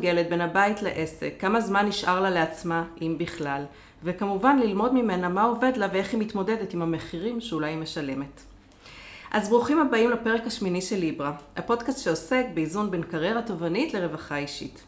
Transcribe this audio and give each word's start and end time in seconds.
גלת 0.00 0.28
בין 0.28 0.40
הבית 0.40 0.82
לעסק, 0.82 1.34
כמה 1.38 1.60
זמן 1.60 1.86
נשאר 1.86 2.20
לה 2.20 2.30
לעצמה, 2.30 2.84
אם 3.02 3.14
בכלל, 3.18 3.64
וכמובן 4.02 4.58
ללמוד 4.58 4.94
ממנה 4.94 5.28
מה 5.28 5.42
עובד 5.42 5.72
לה 5.76 5.88
ואיך 5.92 6.12
היא 6.12 6.20
מתמודדת 6.20 6.74
עם 6.74 6.82
המחירים 6.82 7.40
שאולי 7.40 7.70
היא 7.70 7.78
משלמת. 7.78 8.40
אז 9.30 9.48
ברוכים 9.48 9.80
הבאים 9.80 10.10
לפרק 10.10 10.46
השמיני 10.46 10.82
של 10.82 10.96
ליברה, 10.96 11.32
הפודקאסט 11.56 12.04
שעוסק 12.04 12.44
באיזון 12.54 12.90
בין 12.90 13.02
קריירה 13.02 13.42
תובענית 13.42 13.94
לרווחה 13.94 14.36
אישית. 14.36 14.82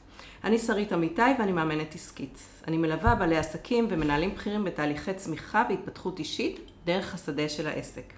אני 0.45 0.59
שרית 0.59 0.93
אמיתי 0.93 1.23
ואני 1.39 1.53
מאמנת 1.53 1.95
עסקית. 1.95 2.39
אני 2.69 2.77
מלווה 2.77 3.15
בעלי 3.15 3.37
עסקים 3.37 3.87
ומנהלים 3.91 4.35
בכירים 4.35 4.65
בתהליכי 4.65 5.15
צמיחה 5.15 5.65
והתפתחות 5.69 6.19
אישית 6.19 6.61
דרך 6.85 7.15
השדה 7.15 7.49
של 7.49 7.67
העסק. 7.67 8.13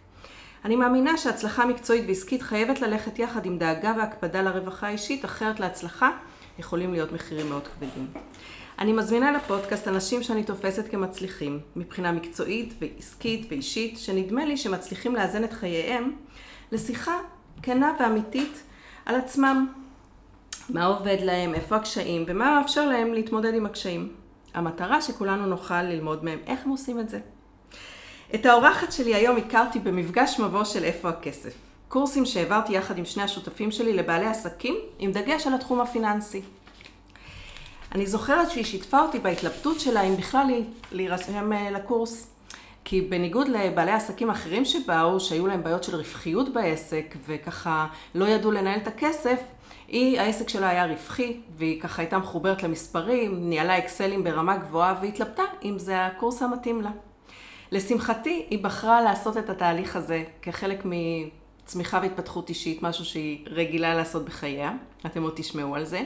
אני 0.65 0.77
מאמינה 0.77 1.17
שהצלחה 1.17 1.67
מקצועית 1.67 2.05
ועסקית 2.09 2.43
חייבת 2.43 2.81
ללכת 2.81 3.19
יחד 3.19 3.47
עם 3.47 3.59
דאגה 3.59 3.95
והקפדה 3.99 4.43
לרווחה 4.43 4.87
האישית, 4.87 5.25
אחרת 5.25 5.61
להצלחה 5.61 6.11
יכולים 6.61 6.93
להיות 6.93 7.13
מחירים 7.13 7.49
מאוד 7.49 7.69
כבדים. 7.69 8.07
אני 8.79 8.93
מזמינה 8.93 9.33
לפודקאסט 9.33 9.89
אנשים 9.89 10.23
שאני 10.23 10.45
תופסת 10.45 10.89
כמצליחים, 10.91 11.61
מבחינה 11.77 12.13
מקצועית 12.13 12.75
ועסקית 12.81 13.47
ואישית, 13.51 13.99
שנדמה 13.99 14.45
לי 14.45 14.57
שמצליחים 14.57 15.15
לאזן 15.15 15.45
את 15.45 15.53
חייהם 15.53 16.17
לשיחה 16.73 17.19
כנה 17.63 17.97
ואמיתית 18.01 18.63
על 19.07 19.15
עצמם. 19.15 19.73
מה 20.69 20.85
עובד 20.85 21.17
להם, 21.21 21.55
איפה 21.55 21.77
הקשיים 21.77 22.25
ומה 22.27 22.61
מאפשר 22.61 22.89
להם 22.89 23.15
להתמודד 23.15 23.55
עם 23.55 23.67
הקשיים. 23.67 24.13
המטרה 24.55 25.03
שכולנו 25.03 25.47
נוכל 25.47 25.83
ללמוד 25.83 26.25
מהם 26.25 26.39
איך 26.47 26.61
הם 26.65 26.71
עושים 26.71 27.01
את 27.01 27.09
זה. 27.09 27.21
את 28.35 28.47
האורחת 28.47 28.93
שלי 28.93 29.15
היום 29.15 29.37
הכרתי 29.37 29.79
במפגש 29.79 30.41
מבוא 30.41 30.65
של 30.65 30.85
איפה 30.85 31.09
הכסף. 31.09 31.55
קורסים 31.89 32.27
שהעברתי 32.27 32.73
יחד 32.73 32.99
עם 32.99 33.05
שני 33.05 33.23
השותפים 33.23 33.71
שלי 33.71 33.93
לבעלי 33.93 34.27
עסקים, 34.27 34.75
עם 34.99 35.13
דגש 35.13 35.47
על 35.47 35.55
התחום 35.55 35.81
הפיננסי. 35.81 36.43
אני 37.95 38.07
זוכרת 38.07 38.51
שהיא 38.51 38.65
שיתפה 38.65 39.01
אותי 39.01 39.19
בהתלבטות 39.19 39.81
שלה 39.81 40.03
אם 40.03 40.17
בכלל 40.17 40.47
להירשם 40.93 41.53
אה, 41.53 41.71
לקורס. 41.71 42.31
כי 42.85 43.01
בניגוד 43.01 43.49
לבעלי 43.49 43.93
עסקים 43.93 44.31
אחרים 44.31 44.65
שבאו, 44.65 45.21
שהיו 45.21 45.47
להם 45.47 45.63
בעיות 45.63 45.85
של 45.85 45.97
רווחיות 45.97 46.53
בעסק, 46.53 47.15
וככה 47.27 47.87
לא 48.15 48.25
ידעו 48.25 48.51
לנהל 48.51 48.79
את 48.79 48.87
הכסף, 48.87 49.41
היא, 49.89 50.21
העסק 50.21 50.49
שלה 50.49 50.69
היה 50.69 50.87
רווחי, 50.87 51.41
והיא 51.57 51.81
ככה 51.81 52.03
הייתה 52.03 52.19
מחוברת 52.19 52.63
למספרים, 52.63 53.49
ניהלה 53.49 53.79
אקסלים 53.79 54.25
ברמה 54.25 54.57
גבוהה, 54.57 54.95
והתלבטה 55.03 55.43
אם 55.65 55.79
זה 55.79 56.07
הקורס 56.07 56.43
המתאים 56.43 56.81
לה. 56.81 56.91
לשמחתי, 57.73 58.47
היא 58.51 58.65
בחרה 58.65 59.03
לעשות 59.03 59.37
את 59.37 59.51
התהליך 59.51 59.97
הזה 59.97 60.25
כחלק 60.43 60.85
מצמיחה 60.85 61.99
והתפתחות 62.03 62.49
אישית, 62.49 62.83
משהו 62.83 63.05
שהיא 63.05 63.47
רגילה 63.47 63.95
לעשות 63.95 64.25
בחייה, 64.25 64.73
אתם 65.07 65.23
עוד 65.23 65.33
תשמעו 65.37 65.77
על 65.77 65.85
זה. 65.85 66.03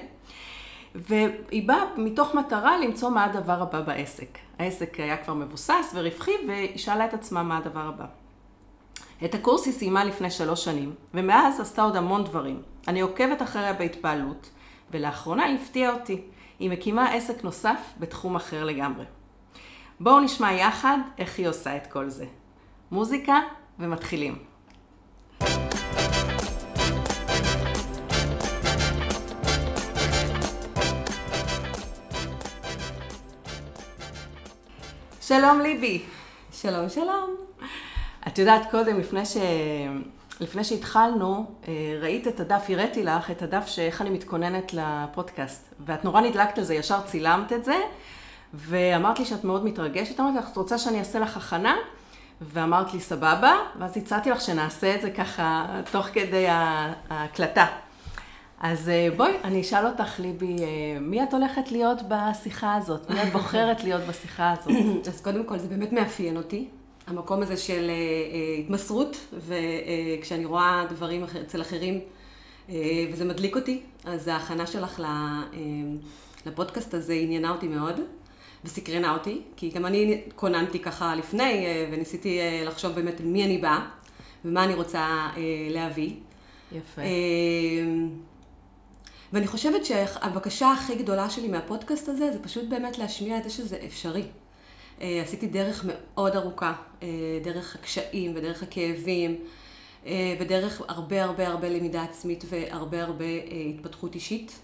והיא 0.95 1.69
באה 1.69 1.85
מתוך 1.97 2.35
מטרה 2.35 2.79
למצוא 2.79 3.11
מה 3.11 3.25
הדבר 3.25 3.63
הבא 3.63 3.81
בעסק. 3.81 4.39
העסק 4.59 5.01
היה 5.01 5.17
כבר 5.17 5.35
מבוסס 5.35 5.93
ורווחי, 5.95 6.33
והיא 6.47 6.79
שאלה 6.79 7.05
את 7.05 7.15
עצמה 7.15 7.43
מה 7.43 7.59
הדבר 7.59 7.89
הבא. 7.89 8.07
את 9.25 9.35
הקורס 9.35 9.67
היא 9.67 9.75
סיימה 9.75 10.05
לפני 10.05 10.31
שלוש 10.31 10.65
שנים, 10.65 10.95
ומאז 11.15 11.61
עשתה 11.61 11.83
עוד 11.83 11.97
המון 11.97 12.25
דברים. 12.25 12.63
אני 12.89 13.01
עוקבת 13.01 13.43
אחריה 13.43 13.73
בהתפעלות, 13.73 14.51
ולאחרונה 14.91 15.45
היא 15.45 15.59
הפתיעה 15.61 15.95
אותי. 15.95 16.23
היא 16.59 16.71
מקימה 16.71 17.13
עסק 17.13 17.45
נוסף 17.45 17.81
בתחום 18.01 18.37
אחר 18.37 18.65
לגמרי. 18.65 19.05
בואו 20.01 20.21
נשמע 20.21 20.53
יחד 20.53 20.99
איך 21.19 21.39
היא 21.39 21.49
עושה 21.49 21.77
את 21.77 21.87
כל 21.87 22.09
זה. 22.09 22.27
מוזיקה 22.91 23.41
ומתחילים. 23.79 24.39
שלום 35.27 35.61
ליבי. 35.61 36.03
שלום, 36.53 36.89
שלום. 36.89 37.37
את 38.29 38.39
יודעת, 38.39 38.71
קודם, 38.71 39.01
לפני, 39.01 39.27
ש... 39.27 39.37
לפני 40.41 40.65
שהתחלנו, 40.65 41.47
אה, 41.69 41.73
ראית 42.01 42.29
את 42.29 42.41
הדף, 42.41 42.67
הראיתי 42.69 43.03
לך 43.03 43.31
את 43.31 43.43
הדף 43.43 43.67
שאיך 43.67 44.03
אני 44.03 44.11
מתכוננת 44.11 44.75
לפודקאסט. 44.75 45.75
ואת 45.87 46.05
נורא 46.05 46.21
נדלקת 46.21 46.59
על 46.59 46.65
זה, 46.65 46.75
ישר 46.75 47.01
צילמת 47.07 47.53
את 47.53 47.65
זה, 47.65 47.77
ואמרת 48.55 49.19
לי 49.19 49.25
שאת 49.25 49.45
מאוד 49.45 49.65
מתרגשת, 49.65 50.21
אמרתי 50.21 50.39
לך, 50.39 50.49
את 50.53 50.57
רוצה 50.57 50.79
שאני 50.79 50.99
אעשה 50.99 51.19
לך 51.19 51.37
הכנה? 51.37 51.77
ואמרת 52.41 52.95
לי, 52.95 53.01
סבבה, 53.01 53.55
ואז 53.79 53.97
הצעתי 53.97 54.31
לך 54.31 54.41
שנעשה 54.41 54.95
את 54.95 55.03
זה 55.03 55.11
ככה 55.11 55.67
תוך 55.91 56.07
כדי 56.07 56.47
ההקלטה. 56.49 57.67
אז 58.61 58.89
אה, 58.89 59.09
בואי, 59.17 59.33
אני 59.45 59.61
אשאל 59.61 59.87
אותך, 59.87 60.21
ליבי, 60.21 60.57
אה, 60.59 61.01
מי 61.01 61.23
את 61.23 61.35
הולכת 61.35 61.73
להיות 61.73 61.99
בשיחה 62.09 62.75
הזאת? 62.75 63.11
מי 63.11 63.23
את 63.23 63.33
בוחרת 63.33 63.85
להיות 63.85 64.03
בשיחה 64.03 64.53
הזאת? 64.53 64.73
אז 65.09 65.21
קודם 65.21 65.45
כל, 65.45 65.59
זה 65.59 65.69
באמת 65.69 65.93
מאפיין 65.93 66.37
אותי. 66.37 66.69
המקום 67.07 67.43
הזה 67.43 67.57
של 67.57 67.91
אה, 67.91 68.57
התמסרות, 68.59 69.17
וכשאני 69.33 70.45
רואה 70.45 70.85
דברים 70.91 71.25
אצל 71.43 71.61
אחרים, 71.61 72.01
וזה 73.13 73.25
מדליק 73.25 73.57
אותי, 73.57 73.81
אז 74.05 74.29
ההכנה 74.29 74.67
שלך 74.67 75.03
לפודקאסט 76.47 76.95
הזה 76.95 77.13
עניינה 77.13 77.51
אותי 77.51 77.69
מאוד. 77.69 78.01
וסקרנה 78.65 79.13
אותי, 79.13 79.41
כי 79.57 79.71
גם 79.71 79.87
אני 79.87 80.23
כוננתי 80.37 80.79
ככה 80.79 81.15
לפני, 81.15 81.67
וניסיתי 81.93 82.39
לחשוב 82.67 82.93
באמת 82.93 83.21
מי 83.21 83.45
אני 83.45 83.59
באה, 83.59 83.87
ומה 84.45 84.65
אני 84.65 84.75
רוצה 84.75 85.29
להביא. 85.71 86.15
יפה. 86.73 87.03
ואני 89.35 89.47
חושבת 89.47 89.85
שהבקשה 89.85 90.73
הכי 90.73 90.95
גדולה 90.95 91.31
שלי 91.31 91.49
מהפודקאסט 91.49 92.09
הזה, 92.09 92.33
זה 92.33 92.43
פשוט 92.43 92.65
באמת 92.69 92.99
להשמיע 92.99 93.39
את 93.39 93.45
זה 93.45 93.51
שזה 93.51 93.79
אפשרי. 93.87 94.25
אה, 95.01 95.23
עשיתי 95.23 95.47
דרך 95.47 95.85
מאוד 95.89 96.37
ארוכה, 96.37 96.73
אה, 97.03 97.09
דרך 97.45 97.75
הקשיים 97.75 98.33
ודרך 98.37 98.63
הכאבים, 98.63 99.37
אה, 100.07 100.35
ודרך 100.41 100.83
הרבה 100.89 101.25
הרבה 101.25 101.49
הרבה 101.49 101.69
למידה 101.69 102.03
עצמית 102.03 102.45
והרבה 102.49 103.03
הרבה 103.03 103.25
התפתחות 103.71 104.15
אישית. 104.15 104.61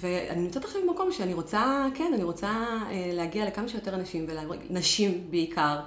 ואני 0.00 0.40
נמצאת 0.40 0.64
עכשיו 0.64 0.82
במקום 0.88 1.12
שאני 1.12 1.34
רוצה, 1.34 1.86
כן, 1.94 2.12
אני 2.14 2.22
רוצה 2.22 2.52
להגיע 3.12 3.46
לכמה 3.46 3.68
שיותר 3.68 3.94
אנשים, 3.94 4.26
נשים 4.70 5.26
בעיקר, 5.30 5.80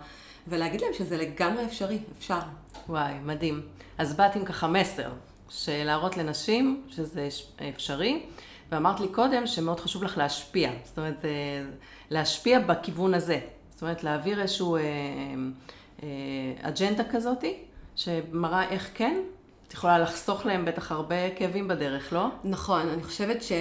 ולהגיד 0.47 0.81
להם 0.81 0.93
שזה 0.93 1.17
לגמרי 1.17 1.65
אפשרי, 1.65 1.97
אפשר. 2.17 2.39
וואי, 2.89 3.13
מדהים. 3.23 3.61
אז 3.97 4.15
באת 4.15 4.35
עם 4.35 4.45
ככה 4.45 4.67
מסר. 4.67 5.09
שלהראות 5.53 6.17
לנשים 6.17 6.83
שזה 6.89 7.27
אפשרי, 7.69 8.21
ואמרת 8.71 8.99
לי 8.99 9.07
קודם 9.07 9.47
שמאוד 9.47 9.79
חשוב 9.79 10.03
לך 10.03 10.17
להשפיע, 10.17 10.71
זאת 10.83 10.97
אומרת, 10.97 11.25
אה, 11.25 11.29
להשפיע 12.09 12.59
בכיוון 12.59 13.13
הזה, 13.13 13.39
זאת 13.73 13.81
אומרת, 13.81 14.03
להעביר 14.03 14.41
איזשהו 14.41 14.75
אה, 14.75 14.81
אה, 16.03 16.07
אג'נדה 16.61 17.03
כזאתי, 17.03 17.57
שמראה 17.95 18.69
איך 18.69 18.89
כן, 18.93 19.17
את 19.67 19.73
יכולה 19.73 19.99
לחסוך 19.99 20.45
להם 20.45 20.65
בטח 20.65 20.91
הרבה 20.91 21.29
כאבים 21.35 21.67
בדרך, 21.67 22.13
לא? 22.13 22.27
נכון, 22.43 22.89
אני 22.89 23.03
חושבת 23.03 23.43
ש... 23.43 23.51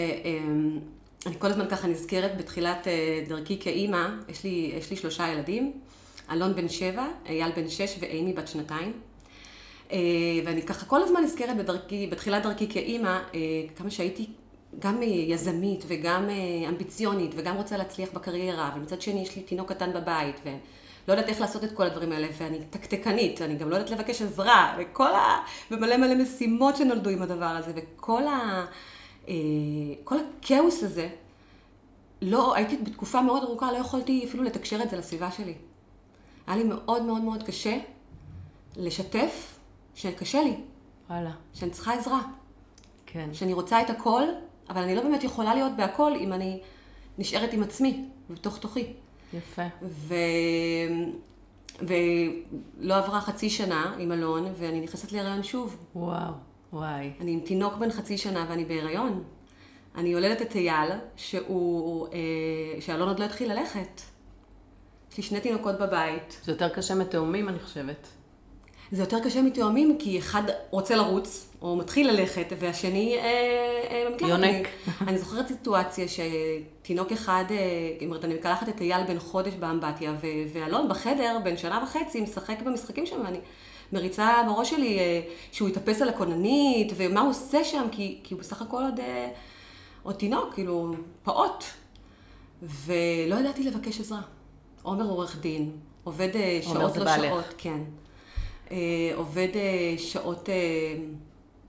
אני 1.27 1.35
כל 1.39 1.47
הזמן 1.47 1.69
ככה 1.69 1.89
נזכרת 1.89 2.37
בתחילת 2.37 2.87
דרכי 3.29 3.59
כאימא, 3.61 4.09
יש 4.29 4.45
לי, 4.45 4.73
יש 4.77 4.91
לי 4.91 4.97
שלושה 4.97 5.29
ילדים, 5.29 5.73
אלון 6.31 6.55
בן 6.55 6.69
שבע, 6.69 7.07
אייל 7.27 7.53
בן 7.57 7.69
שש 7.69 7.97
ואימי 8.01 8.33
בת 8.33 8.49
שנתיים. 8.49 8.93
אה, 9.93 9.99
ואני 10.45 10.63
ככה 10.63 10.87
כל 10.87 11.03
הזמן 11.03 11.23
נזכרת 11.23 11.57
בדרכי, 11.57 12.07
בתחילת 12.07 12.43
דרכי 12.43 12.69
כאימא, 12.71 13.19
אה, 13.35 13.41
כמה 13.77 13.91
שהייתי 13.91 14.27
גם 14.79 15.03
יזמית 15.03 15.85
וגם 15.89 16.31
אה, 16.31 16.69
אמביציונית 16.69 17.33
וגם 17.37 17.57
רוצה 17.57 17.77
להצליח 17.77 18.09
בקריירה, 18.13 18.71
ומצד 18.77 19.01
שני 19.01 19.23
יש 19.23 19.37
לי 19.37 19.43
תינוק 19.43 19.73
קטן 19.73 19.93
בבית, 19.93 20.41
ולא 20.45 21.13
יודעת 21.13 21.29
איך 21.29 21.41
לעשות 21.41 21.65
את 21.65 21.73
כל 21.73 21.83
הדברים 21.83 22.13
האלה, 22.13 22.29
ואני 22.39 22.59
תקתקנית, 22.71 23.43
אני 23.43 23.57
גם 23.57 23.71
לא 23.71 23.77
יודעת 23.77 23.91
לבקש 23.91 24.23
עזרה, 24.23 24.77
וכל 24.79 25.15
ה... 25.15 25.41
ומלא 25.71 25.97
מלא 25.97 26.15
משימות 26.15 26.77
שנולדו 26.77 27.11
עם 27.11 27.23
הדבר 27.23 27.45
הזה, 27.45 27.73
וכל 27.75 28.23
ה... 28.27 28.65
כל 30.05 30.17
הכאוס 30.19 30.83
הזה, 30.83 31.09
לא, 32.23 32.55
הייתי 32.55 32.77
בתקופה 32.77 33.23
מאוד 33.23 33.43
ארוכה, 33.43 33.73
לא 33.73 33.77
יכולתי 33.77 34.25
אפילו 34.29 34.43
לתקשר 34.43 34.83
את 34.83 34.91
זה 34.91 34.97
לסביבה 34.97 35.31
שלי. 35.31 35.55
היה 36.47 36.57
לי 36.57 36.65
מאוד 36.65 37.03
מאוד 37.03 37.23
מאוד 37.23 37.43
קשה 37.43 37.79
לשתף 38.77 39.52
שקשה 39.95 40.43
לי. 40.43 40.57
וואלה. 41.11 41.31
שאני 41.55 41.71
צריכה 41.71 41.95
עזרה. 41.95 42.21
כן. 43.07 43.29
שאני 43.33 43.53
רוצה 43.53 43.81
את 43.81 43.91
הכל, 43.91 44.23
אבל 44.69 44.83
אני 44.83 44.95
לא 44.95 45.03
באמת 45.03 45.25
יכולה 45.25 45.55
להיות 45.55 45.73
בהכל 45.77 46.13
אם 46.17 46.33
אני 46.33 46.61
נשארת 47.19 47.53
עם 47.53 47.63
עצמי, 47.63 48.05
בתוך 48.31 48.59
תוכי. 48.59 48.93
יפה. 49.35 49.63
ו... 49.83 50.15
ולא 51.81 52.95
עברה 52.95 53.21
חצי 53.21 53.51
שנה 53.51 53.95
עם 53.99 54.13
אלון, 54.13 54.53
ואני 54.57 54.81
נכנסת 54.81 55.13
להיריון 55.13 55.43
שוב. 55.43 55.77
וואו, 55.95 56.33
וואי. 56.73 57.13
אני 57.21 57.33
עם 57.33 57.41
תינוק 57.41 57.75
בן 57.75 57.91
חצי 57.91 58.19
שנה 58.19 58.47
ואני 58.49 58.65
בהיריון. 58.65 59.23
אני 59.95 60.09
יולדת 60.09 60.43
את 60.43 60.55
אייל, 60.55 60.91
שהוא, 61.17 62.07
אה, 62.07 62.81
שאלון 62.81 63.09
עוד 63.09 63.19
לא 63.19 63.25
התחיל 63.25 63.53
ללכת. 63.53 64.01
יש 65.11 65.17
לי 65.17 65.23
שני 65.23 65.41
תינוקות 65.41 65.79
בבית. 65.79 66.41
זה 66.45 66.53
יותר 66.53 66.69
קשה 66.69 66.95
מתאומים, 66.95 67.49
אני 67.49 67.59
חושבת. 67.59 68.09
זה 68.93 69.03
יותר 69.03 69.19
קשה 69.25 69.43
מתאומים, 69.43 69.97
כי 69.99 70.19
אחד 70.19 70.43
רוצה 70.71 70.97
לרוץ, 70.97 71.49
או 71.63 71.77
מתחיל 71.77 72.11
ללכת, 72.11 72.47
והשני 72.59 73.17
אה, 73.19 73.23
אה, 73.91 74.05
במקלחת. 74.11 74.31
יונק. 74.31 74.69
אני, 75.09 75.19
זוכרת 75.19 75.49
סיטואציה 75.49 76.07
שתינוק 76.09 77.13
אחד, 77.13 77.45
אה, 77.51 77.57
זאת 77.95 78.07
אומרת, 78.07 78.25
אני 78.25 78.35
מקלחת 78.35 78.69
את 78.69 78.81
אייל 78.81 79.05
בן 79.07 79.19
חודש 79.19 79.55
באמבטיה, 79.55 80.15
ואלון 80.53 80.89
בחדר, 80.89 81.39
בן 81.45 81.57
שנה 81.57 81.85
וחצי, 81.85 82.21
משחק 82.21 82.63
במשחקים 82.63 83.07
שם, 83.07 83.21
ואני 83.25 83.39
מריצה 83.93 84.43
בראש 84.47 84.71
שלי 84.71 84.99
אה, 84.99 85.21
שהוא 85.53 85.69
יתאפס 85.69 86.03
על 86.03 86.09
הכוננית, 86.09 86.93
ומה 86.97 87.21
הוא 87.21 87.31
עושה 87.31 87.65
שם, 87.65 87.87
כי, 87.93 88.19
כי 88.25 88.35
הוא 88.35 88.41
בסך 88.41 88.63
הכל 88.63 88.83
עוד, 88.83 89.01
אה, 89.01 89.29
עוד 90.03 90.15
תינוק, 90.15 90.55
כאילו, 90.55 90.95
פעוט. 91.23 91.65
ולא 92.63 93.37
ידעתי 93.37 93.65
לבקש 93.65 94.01
עזרה. 94.01 94.21
עומר 94.83 95.05
עורך 95.05 95.39
דין, 95.41 95.71
עובד 96.05 96.37
אה, 96.37 96.61
שעות 96.63 96.97
לא 96.97 97.05
בעלך. 97.05 97.25
שעות, 97.25 97.55
כן. 97.59 97.79
אה, 98.73 98.77
עובד 99.15 99.49
אה, 99.55 99.95
שעות 99.99 100.49
אה, 100.49 100.55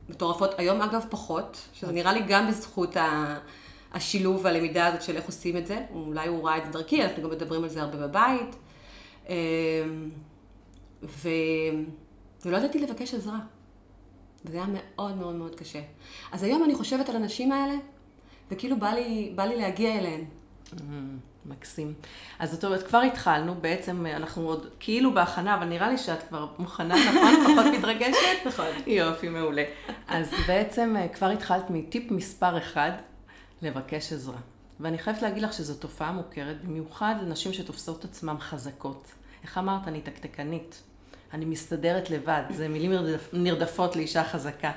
מטורפות, 0.09 0.59
היום 0.59 0.81
אגב 0.81 1.05
פחות, 1.09 1.61
שזה 1.73 1.91
נראה 1.91 2.13
לי 2.13 2.21
גם 2.27 2.47
בזכות 2.47 2.97
ה- 2.97 3.39
השילוב 3.93 4.41
והלמידה 4.43 4.87
הזאת 4.87 5.01
של 5.01 5.15
איך 5.15 5.25
עושים 5.25 5.57
את 5.57 5.67
זה. 5.67 5.81
אולי 5.93 6.27
הוא 6.27 6.47
ראה 6.47 6.57
את 6.57 6.65
זה 6.65 6.71
דרכי, 6.71 7.03
אנחנו 7.03 7.23
גם 7.23 7.29
מדברים 7.29 7.63
על 7.63 7.69
זה 7.69 7.81
הרבה 7.81 8.07
בבית. 8.07 8.55
ו... 11.03 11.29
ולא 12.45 12.57
ידעתי 12.57 12.79
לבקש 12.79 13.13
עזרה. 13.13 13.39
וזה 14.45 14.57
היה 14.57 14.65
מאוד 14.73 15.17
מאוד 15.17 15.35
מאוד 15.35 15.55
קשה. 15.55 15.81
אז 16.31 16.43
היום 16.43 16.63
אני 16.63 16.75
חושבת 16.75 17.09
על 17.09 17.15
הנשים 17.15 17.51
האלה, 17.51 17.73
וכאילו 18.51 18.77
בא 18.79 18.89
לי, 18.89 19.31
בא 19.35 19.43
לי 19.43 19.55
להגיע 19.55 19.99
אליהן. 19.99 20.25
מקסים. 21.45 21.93
אז 22.39 22.51
זאת 22.51 22.65
אומרת, 22.65 22.87
כבר 22.87 22.97
התחלנו, 23.01 23.55
בעצם 23.61 24.05
אה, 24.05 24.15
אנחנו 24.15 24.47
עוד 24.47 24.67
כאילו 24.79 25.13
בהכנה, 25.13 25.55
אבל 25.55 25.65
נראה 25.65 25.89
לי 25.89 25.97
שאת 25.97 26.23
כבר 26.29 26.47
מוכנה, 26.59 26.95
נכון? 27.09 27.35
פחות 27.45 27.73
מתרגשת? 27.77 28.45
נכון. 28.45 28.65
יופי, 28.87 29.29
מעולה. 29.29 29.63
אז 30.07 30.31
בעצם 30.47 30.95
אה, 30.97 31.07
כבר 31.07 31.29
התחלת 31.29 31.69
מטיפ 31.69 32.11
מספר 32.11 32.57
אחד, 32.57 32.91
לבקש 33.61 34.13
עזרה. 34.13 34.37
ואני 34.79 34.97
חייבת 34.97 35.21
להגיד 35.21 35.43
לך 35.43 35.53
שזו 35.53 35.73
תופעה 35.73 36.11
מוכרת, 36.11 36.63
במיוחד 36.63 37.15
לנשים 37.21 37.53
שתופסות 37.53 38.05
עצמן 38.05 38.37
חזקות. 38.39 39.11
איך 39.43 39.57
אמרת? 39.57 39.87
אני 39.87 40.01
תקתקנית. 40.01 40.81
אני 41.33 41.45
מסתדרת 41.45 42.09
לבד. 42.09 42.41
זה 42.49 42.67
מילים 42.67 42.91
נרדפ, 42.91 43.29
נרדפות 43.33 43.95
לאישה 43.95 44.23
חזקה. 44.23 44.71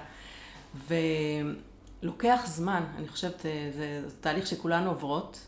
ולוקח 0.89 2.43
זמן, 2.47 2.83
אני 2.99 3.09
חושבת, 3.09 3.47
אה, 3.47 3.71
זה, 3.77 4.03
זה 4.07 4.17
תהליך 4.21 4.47
שכולנו 4.47 4.91
עוברות, 4.91 5.46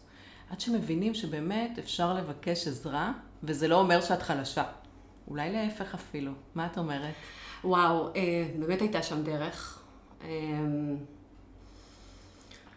עד 0.50 0.60
שמבינים 0.60 1.14
שבאמת 1.14 1.78
אפשר 1.78 2.14
לבקש 2.14 2.66
עזרה, 2.66 3.12
וזה 3.42 3.68
לא 3.68 3.80
אומר 3.80 4.00
שאת 4.00 4.22
חלשה. 4.22 4.64
אולי 5.28 5.52
להפך 5.52 5.94
אפילו. 5.94 6.32
מה 6.54 6.66
את 6.72 6.78
אומרת? 6.78 7.14
וואו, 7.64 8.06
אה, 8.16 8.48
באמת 8.58 8.80
הייתה 8.80 9.02
שם 9.02 9.22
דרך. 9.22 9.82
אה, 10.22 10.28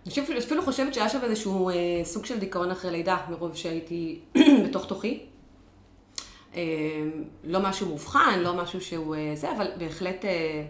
אני 0.05 0.23
אפילו, 0.23 0.39
אפילו 0.39 0.61
חושבת 0.61 0.93
שהיה 0.93 1.09
שם 1.09 1.19
איזשהו 1.23 1.69
אה, 1.69 1.75
סוג 2.03 2.25
של 2.25 2.39
דיכאון 2.39 2.71
אחרי 2.71 2.91
לידה, 2.91 3.17
מרוב 3.29 3.55
שהייתי 3.55 4.19
בתוך 4.65 4.85
תוכי. 4.85 5.25
אה, 6.55 6.61
לא 7.43 7.59
משהו 7.59 7.87
מובחן, 7.87 8.39
לא 8.39 8.53
משהו 8.53 8.81
שהוא 8.81 9.15
אה, 9.15 9.31
זה, 9.35 9.51
אבל 9.51 9.67
בהחלט, 9.77 10.25
אה, 10.25 10.63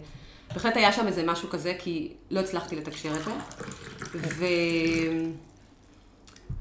בהחלט 0.54 0.76
היה 0.76 0.92
שם 0.92 1.06
איזה 1.06 1.22
משהו 1.26 1.48
כזה, 1.48 1.74
כי 1.78 2.12
לא 2.30 2.40
הצלחתי 2.40 2.76
לתקשר 2.76 3.12
את 3.16 3.24
זה. 3.24 3.32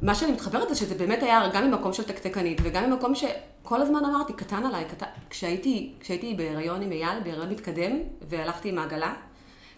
ומה 0.01 0.15
שאני 0.15 0.31
מתחברת 0.31 0.69
זה 0.69 0.75
שזה 0.75 0.95
באמת 0.95 1.23
היה 1.23 1.49
גם 1.53 1.71
ממקום 1.71 1.93
של 1.93 2.03
תקתקנית, 2.03 2.61
וגם 2.63 2.89
ממקום 2.89 3.15
שכל 3.15 3.81
הזמן 3.81 4.05
אמרתי, 4.05 4.33
קטן 4.33 4.65
עליי, 4.65 4.85
קטן... 4.85 5.05
כשהייתי, 5.29 5.93
כשהייתי 5.99 6.33
בהיריון 6.33 6.81
עם 6.81 6.91
אייל, 6.91 7.19
בהיריון 7.23 7.49
מתקדם, 7.49 7.97
והלכתי 8.29 8.69
עם 8.69 8.77
העגלה, 8.77 9.13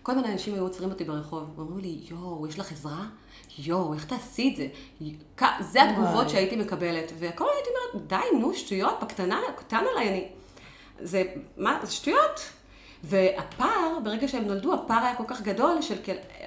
כל 0.03 0.11
הזמן 0.11 0.23
אנשים 0.25 0.53
היו 0.53 0.63
עוצרים 0.63 0.89
אותי 0.89 1.03
ברחוב, 1.03 1.59
ואמרו 1.59 1.77
לי, 1.77 1.99
יואו, 2.09 2.47
יש 2.47 2.59
לך 2.59 2.71
עזרה? 2.71 3.05
יואו, 3.57 3.93
איך 3.93 4.05
תעשי 4.05 4.49
את 4.51 4.55
זה? 4.55 4.67
זה 5.59 5.83
התגובות. 5.83 6.29
שהייתי 6.29 6.55
מקבלת, 6.55 7.11
והכל 7.19 7.45
הייתי 7.55 7.69
אומרת, 7.69 8.07
די, 8.07 8.37
נו, 8.39 8.53
שטויות, 8.53 8.99
בקטנה, 9.01 9.39
קטן 9.55 9.83
עליי, 9.91 10.09
אני... 10.09 10.27
זה, 10.99 11.23
מה, 11.57 11.79
זה 11.83 11.91
שטויות. 11.91 12.39
והפער, 13.03 13.97
ברגע 14.03 14.27
שהם 14.27 14.43
נולדו, 14.43 14.73
הפער 14.73 15.03
היה 15.03 15.15
כל 15.15 15.23
כך 15.27 15.41
גדול 15.41 15.81
של, 15.81 15.95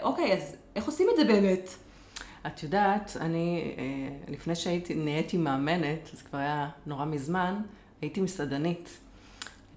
אוקיי, 0.03 0.33
אז 0.33 0.57
איך 0.77 0.87
עושים 0.87 1.07
את 1.11 1.17
זה 1.17 1.25
באמת? 1.25 1.71
את 2.47 2.63
יודעת, 2.63 3.17
אני, 3.21 3.75
אה, 3.79 4.33
לפני 4.33 4.55
שהייתי, 4.55 4.95
נהייתי 4.95 5.37
מאמנת, 5.37 6.11
זה 6.13 6.23
כבר 6.25 6.39
היה 6.39 6.69
נורא 6.87 7.05
מזמן, 7.05 7.63
הייתי 8.03 8.21
מסעדנית. 8.21 8.99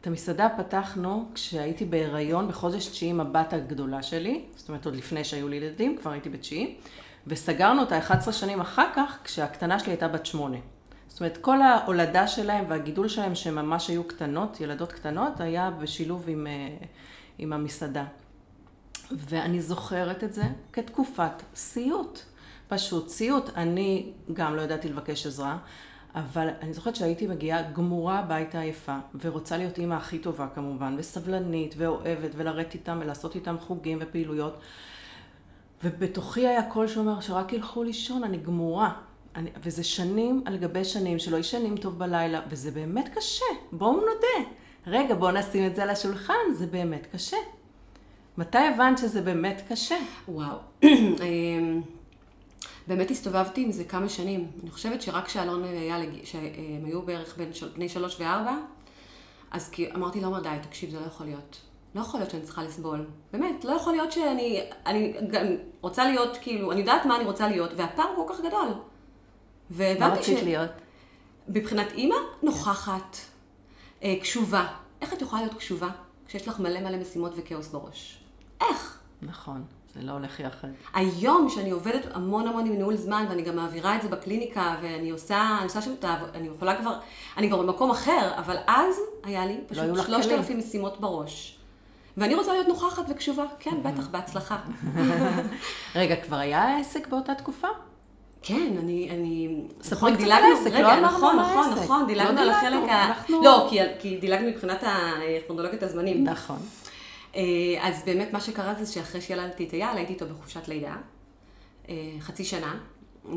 את 0.02 0.08
המסעדה 0.08 0.48
פתחנו 0.58 1.30
כשהייתי 1.34 1.86
בהיריון 1.86 2.48
בחודש 2.48 2.88
תשיעי 2.88 3.12
עם 3.12 3.20
הבת 3.20 3.54
הגדולה 3.54 4.04
שלי, 4.04 4.42
זאת 4.56 4.70
אומרת 4.70 4.86
עוד 4.86 4.96
לפני 4.96 5.24
שהיו 5.24 5.48
לי 5.48 5.56
ילדים, 5.56 5.98
כבר 5.98 6.12
הייתי 6.12 6.30
בתשיעי, 6.30 6.76
וסגרנו 7.28 7.82
אותה 7.82 7.98
11 7.98 8.34
שנים 8.34 8.62
אחר 8.62 8.88
כך, 8.96 9.18
כשהקטנה 9.24 9.80
שלי 9.80 9.92
הייתה 9.92 10.08
בת 10.08 10.26
שמונה. 10.26 10.58
זאת 11.08 11.20
אומרת, 11.20 11.38
כל 11.38 11.62
ההולדה 11.62 12.28
שלהם 12.28 12.66
והגידול 12.68 13.08
שלהם, 13.08 13.36
שהם 13.36 13.56
ממש 13.56 13.88
היו 13.88 14.04
קטנות, 14.04 14.62
ילדות 14.62 14.92
קטנות, 14.92 15.40
היה 15.40 15.72
בשילוב 15.72 16.26
עם, 16.28 16.48
אה, 16.48 16.86
עם 17.38 17.54
המסעדה. 17.54 18.06
ואני 19.12 19.62
זוכרת 19.62 20.24
את 20.24 20.34
זה 20.34 20.44
כתקופת 20.74 21.44
סיוט. 21.56 22.22
פשוט 22.70 23.10
סיוט. 23.10 23.50
אני 23.56 24.12
גם 24.34 24.56
לא 24.56 24.62
ידעתי 24.62 24.90
לבקש 24.90 25.26
עזרה, 25.26 25.58
אבל 26.16 26.48
אני 26.62 26.74
זוכרת 26.74 26.96
שהייתי 26.96 27.28
מגיעה 27.28 27.62
גמורה 27.72 28.20
הביתה 28.20 28.60
עייפה, 28.60 28.98
ורוצה 29.22 29.58
להיות 29.58 29.78
אימא 29.78 29.94
הכי 29.94 30.20
טובה 30.20 30.48
כמובן, 30.56 30.96
וסבלנית, 30.98 31.76
ואוהבת, 31.78 32.32
ולרדת 32.36 32.74
איתם, 32.74 33.00
ולעשות 33.02 33.36
איתם 33.36 33.56
חוגים 33.60 33.98
ופעילויות. 34.02 34.60
ובתוכי 35.84 36.48
היה 36.48 36.64
קול 36.64 36.88
שאומר 36.88 37.20
שרק 37.20 37.54
ילכו 37.54 37.84
לישון, 37.84 38.24
אני 38.24 38.38
גמורה. 38.38 38.94
אני, 39.36 39.50
וזה 39.64 39.84
שנים 39.84 40.44
על 40.46 40.58
גבי 40.58 40.86
שנים 40.86 41.20
שלא 41.20 41.38
ישנים 41.38 41.78
טוב 41.78 42.00
בלילה, 42.00 42.42
וזה 42.50 42.72
באמת 42.72 43.10
קשה, 43.18 43.46
בואו 43.72 43.92
נודה. 43.92 44.50
רגע, 44.88 45.16
בואו 45.16 45.32
נשים 45.32 45.66
את 45.68 45.76
זה 45.76 45.84
על 45.84 45.90
השולחן, 45.90 46.54
זה 46.54 46.68
באמת 46.68 47.08
קשה. 47.12 47.38
מתי 48.38 48.58
הבנת 48.58 48.98
שזה 48.98 49.22
באמת 49.22 49.62
קשה? 49.70 49.98
וואו. 50.28 50.58
אמ, 52.90 52.98
באמת 52.98 53.12
הסתובבתי 53.12 53.62
עם 53.64 53.72
זה 53.72 53.84
כמה 53.84 54.10
שנים. 54.10 54.52
אני 54.64 54.72
חושבת 54.72 55.02
שרק 55.02 55.26
כשאלון 55.26 55.64
היה, 55.64 56.00
לג- 56.00 56.24
שהם 56.24 56.86
היו 56.86 57.02
בערך 57.02 57.38
בין 57.38 57.54
של... 57.54 57.70
בני 57.70 57.90
שלוש 57.90 58.20
וארבע, 58.20 58.58
אז 59.52 59.70
כי 59.70 59.92
אמרתי 59.96 60.22
לעומר, 60.22 60.40
די, 60.42 60.50
תקשיב, 60.62 60.90
זה 60.90 61.00
לא 61.00 61.06
יכול 61.06 61.26
להיות. 61.26 61.58
לא 61.96 62.02
יכול 62.02 62.20
להיות 62.20 62.32
שאני 62.32 62.44
צריכה 62.44 62.64
לסבול. 62.64 63.08
באמת, 63.32 63.66
לא 63.66 63.72
יכול 63.72 63.94
להיות 63.94 64.12
שאני 64.12 64.62
אני 64.86 65.14
גם 65.32 65.46
רוצה 65.82 66.06
להיות, 66.06 66.38
כאילו, 66.42 66.72
אני 66.72 66.80
יודעת 66.80 67.06
מה 67.06 67.16
אני 67.16 67.26
רוצה 67.26 67.48
להיות, 67.48 67.70
והפער 67.78 68.06
כל 68.16 68.34
כך 68.34 68.40
גדול. 68.40 68.68
מה 70.00 70.14
רצית 70.20 70.44
להיות? 70.44 70.70
מבחינת 71.48 71.92
אימא, 71.92 72.16
נוכחת, 72.44 73.18
אה, 74.04 74.16
קשובה. 74.22 74.68
איך 75.02 75.14
את 75.14 75.22
יכולה 75.22 75.42
להיות 75.42 75.58
קשובה 75.58 75.90
כשיש 76.28 76.48
לך 76.48 76.60
מלא 76.60 76.80
מלא 76.80 76.98
משימות 76.98 77.32
וכאוס 77.36 77.68
בראש? 77.68 78.24
איך? 78.62 79.00
נכון, 79.22 79.64
זה 79.96 80.02
לא 80.04 80.12
הולך 80.12 80.40
יחד. 80.40 80.68
היום, 80.94 81.50
שאני 81.50 81.70
עובדת 81.70 82.02
המון 82.14 82.48
המון 82.48 82.66
עם 82.66 82.74
ניהול 82.74 82.96
זמן, 82.96 83.26
ואני 83.30 83.42
גם 83.42 83.56
מעבירה 83.56 83.96
את 83.96 84.02
זה 84.02 84.08
בקליניקה, 84.08 84.76
ואני 84.82 85.10
עושה, 85.10 85.56
אני 85.58 85.64
עושה 85.64 85.82
שם 85.82 85.92
את 86.00 86.04
העבודה, 86.04 86.32
אני 86.36 86.48
יכולה 86.48 86.76
כבר, 86.76 87.00
אני 87.38 87.50
כבר 87.50 87.62
במקום 87.62 87.92
אחר, 87.92 88.32
אבל 88.38 88.58
אז 88.68 88.96
היה 89.24 89.46
לי 89.46 89.54
היו 89.54 89.96
פשוט 89.96 90.06
כלים. 90.06 90.40
אלפים 90.40 90.60
משימות 90.60 91.00
בראש. 91.00 91.56
ואני 92.18 92.36
רוצה 92.36 92.54
להיות 92.54 92.68
נוכחת 92.68 93.04
וקשובה, 93.10 93.46
כן, 93.60 93.76
בטח, 93.86 94.08
בהצלחה. 94.08 94.58
רגע, 95.96 96.16
כבר 96.16 96.36
היה 96.36 96.78
עסק 96.78 97.08
באותה 97.08 97.36
תקופה? 97.36 97.68
כן, 98.42 98.74
אני, 98.80 99.10
אני... 99.12 99.62
ספרי 99.82 100.12
נכון, 100.12 100.16
קצת 100.16 100.32
על 100.32 100.44
העסק, 100.44 100.74
לא 100.74 100.94
אמרנו 100.94 101.08
נכון, 101.08 101.40
על 101.40 101.46
נכון. 101.46 101.84
נכון, 101.84 102.08
דילגנו 102.08 102.34
לא 102.34 102.42
על 102.42 102.62
דילגנו, 102.62 102.86
החלק 102.86 102.90
ה... 102.90 103.34
לא, 103.44 103.70
כי, 104.00 104.18
דילגנו 104.18 104.48
מבחינת 104.48 104.84
הכרונולוגיית 104.84 105.84
הזמנים. 105.84 106.24
נכון. 106.24 106.58
אה, 107.36 107.42
אז 107.82 108.04
באמת 108.06 108.34
מה 108.34 108.42
שקרה 108.42 108.74
זה 108.74 108.94
שאחרי 108.94 109.22
שילדתי 109.22 109.68
את 109.68 109.74
אייל, 109.74 109.98
הייתי 109.98 110.14
איתו 110.14 110.26
בחופשת 110.26 110.68
לידה, 110.68 110.96
אה, 111.90 111.96
חצי 112.20 112.46
שנה, 112.46 112.80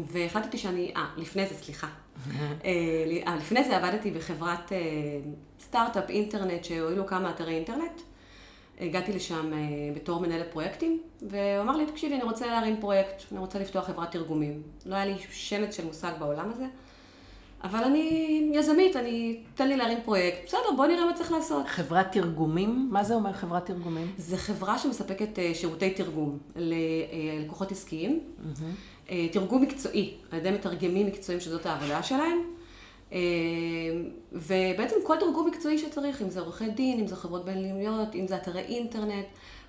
והחלטתי 0.06 0.58
שאני, 0.58 0.92
אה, 0.96 1.06
לפני 1.16 1.46
זה, 1.46 1.54
סליחה. 1.54 1.86
אה, 2.64 2.72
אה, 3.26 3.36
לפני 3.36 3.64
זה 3.64 3.76
עבדתי 3.76 4.10
בחברת 4.10 4.72
אה, 4.72 4.78
סטארט-אפ 5.60 6.10
אינטרנט 6.10 6.64
שהועילו 6.64 7.06
כמה 7.06 7.30
אתרי 7.30 7.54
אינטרנט. 7.54 8.00
הגעתי 8.80 9.12
לשם 9.12 9.52
אה, 9.52 9.58
בתור 9.94 10.20
מנהלת 10.20 10.52
פרויקטים, 10.52 11.02
והוא 11.22 11.60
אמר 11.60 11.76
לי, 11.76 11.86
תקשיבי, 11.86 12.14
אני 12.14 12.22
רוצה 12.22 12.46
להרים 12.46 12.80
פרויקט, 12.80 13.22
אני 13.32 13.40
רוצה 13.40 13.58
לפתוח 13.58 13.86
חברת 13.86 14.10
תרגומים. 14.10 14.62
לא 14.86 14.94
היה 14.94 15.06
לי 15.06 15.14
שמץ 15.30 15.76
של 15.76 15.84
מושג 15.84 16.12
בעולם 16.18 16.50
הזה, 16.50 16.64
אבל 17.62 17.84
אני 17.84 18.50
יזמית, 18.54 18.96
אני, 18.96 19.36
תן 19.54 19.68
לי 19.68 19.76
להרים 19.76 19.98
פרויקט. 20.04 20.38
בסדר, 20.46 20.72
בוא 20.76 20.86
נראה 20.86 21.04
מה 21.04 21.14
צריך 21.14 21.32
לעשות. 21.32 21.68
חברת 21.68 22.12
תרגומים? 22.12 22.88
מה 22.92 23.04
זה 23.04 23.14
אומר 23.14 23.32
חברת 23.32 23.66
תרגומים? 23.66 24.12
זו 24.18 24.36
חברה 24.36 24.78
שמספקת 24.78 25.38
אה, 25.38 25.54
שירותי 25.54 25.90
תרגום 25.90 26.38
ללקוחות 26.56 27.72
עסקיים. 27.72 28.20
אה, 29.10 29.26
תרגום 29.32 29.62
מקצועי, 29.62 30.14
על 30.30 30.38
ידי 30.38 30.50
מתרגמים 30.50 31.06
מקצועיים 31.06 31.40
שזאת 31.40 31.66
העבודה 31.66 32.02
שלהם. 32.02 32.38
ובעצם 34.32 34.96
כל 35.04 35.16
תרגום 35.20 35.46
מקצועי 35.46 35.78
שצריך, 35.78 36.22
אם 36.22 36.30
זה 36.30 36.40
עורכי 36.40 36.70
דין, 36.70 37.00
אם 37.00 37.06
זה 37.06 37.16
חברות 37.16 37.44
בינלאומיות, 37.44 38.14
אם 38.14 38.26
זה 38.26 38.36
אתרי 38.36 38.60
אינטרנט, 38.60 39.26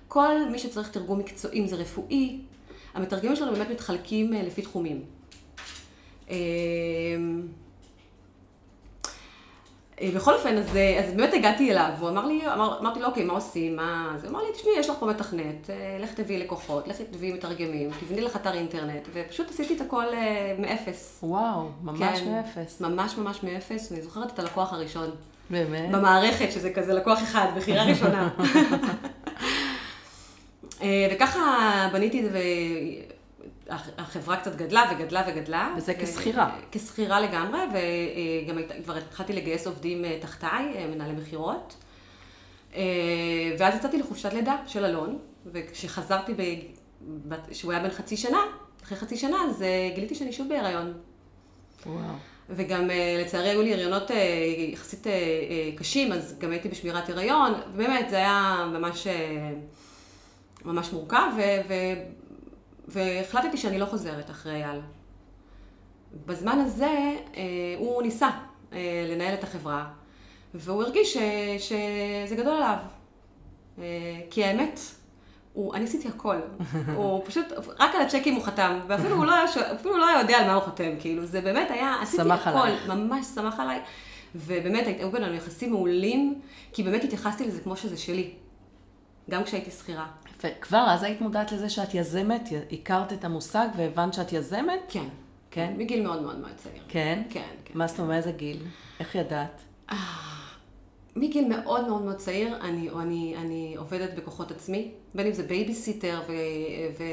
כל 0.08 0.50
מי 0.50 0.58
שצריך 0.58 0.90
תרגום 0.90 1.18
מקצועי, 1.18 1.60
אם 1.60 1.66
זה 1.66 1.76
רפואי, 1.76 2.38
המתרגמים 2.94 3.36
שלנו 3.36 3.52
באמת 3.52 3.70
מתחלקים 3.70 4.32
לפי 4.32 4.62
תחומים. 4.62 5.02
אה, 10.02 10.10
בכל 10.14 10.34
אופן, 10.34 10.56
אז, 10.56 10.76
אה, 10.76 11.00
אז 11.04 11.14
באמת 11.14 11.34
הגעתי 11.34 11.72
אליו, 11.72 11.90
הוא 12.00 12.08
אמר 12.08 12.26
לי, 12.26 12.40
אמר, 12.52 12.78
אמרתי 12.80 13.00
לו, 13.00 13.06
אוקיי, 13.06 13.24
מה 13.24 13.32
עושים, 13.32 13.76
מה... 13.76 14.12
אז 14.14 14.24
הוא 14.24 14.30
אמר 14.30 14.42
לי, 14.42 14.52
תשמעי, 14.52 14.74
יש 14.78 14.90
לך 14.90 14.96
פה 14.98 15.06
מתכנת, 15.06 15.70
אה, 15.70 15.96
לך 16.00 16.14
תביאי 16.14 16.38
לקוחות, 16.38 16.88
לך 16.88 16.96
תביאי 17.10 17.32
מתרגמים, 17.32 17.90
תבני 18.00 18.20
לך 18.20 18.36
אתר 18.36 18.54
אינטרנט, 18.54 19.08
ופשוט 19.12 19.50
עשיתי 19.50 19.76
את 19.76 19.80
הכל 19.80 20.04
מאפס. 20.58 21.20
וואו, 21.22 21.68
ממש 21.82 22.20
כן, 22.20 22.30
מאפס. 22.30 22.80
ממש 22.80 23.18
ממש 23.18 23.42
מאפס, 23.42 23.90
ואני 23.90 24.02
זוכרת 24.02 24.32
את 24.32 24.38
הלקוח 24.38 24.72
הראשון. 24.72 25.10
באמת? 25.50 25.90
במערכת, 25.90 26.52
שזה 26.52 26.72
כזה 26.72 26.94
לקוח 26.94 27.22
אחד, 27.22 27.46
בחירה 27.56 27.84
ראשונה. 27.84 28.28
וככה 31.12 31.40
בניתי 31.92 32.26
את 32.26 32.32
זה, 32.32 32.40
החברה 33.70 34.36
קצת 34.36 34.56
גדלה 34.56 34.84
וגדלה 34.92 35.24
וגדלה. 35.28 35.74
וזה 35.76 35.94
כשכירה. 35.94 36.56
כשכירה 36.72 37.20
לגמרי, 37.20 37.60
וגם 37.60 38.58
כבר 38.84 38.96
התחלתי 38.96 39.32
לגייס 39.32 39.66
עובדים 39.66 40.04
אה, 40.04 40.18
תחתיי, 40.20 40.74
אה, 40.76 40.86
מנהלי 40.86 41.12
מכירות. 41.12 41.76
אה, 42.74 42.82
ואז 43.58 43.74
יצאתי 43.74 43.98
לחופשת 43.98 44.32
לידה 44.32 44.56
של 44.66 44.84
אלון, 44.84 45.18
וכשחזרתי, 45.46 46.32
כשהוא 47.50 47.72
היה 47.72 47.82
בן 47.82 47.90
חצי 47.90 48.16
שנה, 48.16 48.40
אחרי 48.84 48.98
חצי 48.98 49.16
שנה, 49.16 49.36
אז 49.48 49.64
גיליתי 49.94 50.14
שאני 50.14 50.32
שוב 50.32 50.48
בהיריון. 50.48 50.92
וואו. 51.86 51.98
וגם 52.50 52.90
לצערי 53.20 53.48
היו 53.48 53.62
לי 53.62 53.74
הריונות 53.74 54.10
יחסית 54.72 55.06
קשים, 55.76 56.12
אז 56.12 56.36
גם 56.38 56.50
הייתי 56.50 56.68
בשמירת 56.68 57.08
הריון, 57.10 57.52
ובאמת 57.72 58.10
זה 58.10 58.16
היה 58.16 58.66
ממש, 58.72 59.06
ממש 60.64 60.92
מורכב, 60.92 61.28
ו... 61.68 61.72
והחלטתי 62.88 63.56
שאני 63.56 63.78
לא 63.78 63.86
חוזרת 63.86 64.30
אחרי 64.30 64.64
אייל. 64.64 64.80
בזמן 66.26 66.58
הזה 66.58 67.16
אה, 67.36 67.42
הוא 67.78 68.02
ניסה 68.02 68.30
אה, 68.72 69.06
לנהל 69.10 69.34
את 69.34 69.44
החברה, 69.44 69.86
והוא 70.54 70.82
הרגיש 70.82 71.16
ש, 71.16 71.18
שזה 71.58 72.36
גדול 72.36 72.54
עליו. 72.54 72.76
אה, 73.78 73.84
כי 74.30 74.44
האמת, 74.44 74.80
הוא, 75.52 75.74
אני 75.74 75.84
עשיתי 75.84 76.08
הכל. 76.08 76.36
הוא 76.96 77.22
פשוט, 77.24 77.44
רק 77.78 77.94
על 77.94 78.00
הצ'קים 78.02 78.34
הוא 78.34 78.44
חתם, 78.44 78.80
ואפילו 78.86 79.16
הוא 79.16 79.26
לא, 79.26 79.34
אפילו 79.74 79.98
לא 79.98 80.08
היה 80.08 80.20
יודע 80.20 80.38
על 80.38 80.46
מה 80.46 80.54
הוא 80.54 80.62
חותם, 80.62 80.90
כאילו, 81.00 81.26
זה 81.26 81.40
באמת 81.40 81.70
היה, 81.70 81.96
עשיתי 82.02 82.30
הכל, 82.30 82.50
עליי. 82.50 82.76
ממש 82.88 83.26
שמח 83.26 83.60
עליי. 83.60 83.80
ובאמת, 84.34 84.86
היו 84.86 85.10
בינינו 85.10 85.34
יחסים 85.34 85.70
מעולים, 85.70 86.40
כי 86.72 86.82
באמת 86.82 87.04
התייחסתי 87.04 87.46
לזה 87.46 87.60
כמו 87.60 87.76
שזה 87.76 87.96
שלי. 87.96 88.30
גם 89.30 89.44
כשהייתי 89.44 89.70
שכירה. 89.70 90.06
וכבר 90.44 90.86
אז 90.88 91.02
היית 91.02 91.20
מודעת 91.20 91.52
לזה 91.52 91.68
שאת 91.68 91.94
יזמת? 91.94 92.48
הכרת 92.72 93.12
את 93.12 93.24
המושג 93.24 93.68
והבנת 93.76 94.14
שאת 94.14 94.32
יזמת? 94.32 94.80
כן. 94.88 95.08
כן? 95.50 95.74
מגיל 95.78 96.02
מאוד 96.02 96.22
מאוד 96.22 96.38
מאוד 96.38 96.52
צעיר. 96.56 96.82
כן? 96.88 97.22
כן, 97.30 97.40
כן. 97.64 97.78
מה 97.78 97.86
זאת 97.86 97.98
אומרת, 97.98 98.10
מאיזה 98.12 98.32
גיל? 98.32 98.62
איך 99.00 99.14
ידעת? 99.14 99.60
אה, 99.90 99.96
מגיל 101.16 101.48
מאוד 101.48 101.88
מאוד 101.88 102.02
מאוד 102.02 102.16
צעיר, 102.16 102.56
אני, 102.60 102.90
אני, 102.90 103.34
אני 103.38 103.74
עובדת 103.78 104.14
בכוחות 104.14 104.50
עצמי, 104.50 104.90
בין 105.14 105.26
אם 105.26 105.32
זה 105.32 105.42
בייביסיטר, 105.42 106.20
ו, 106.28 106.32
ו, 106.98 107.04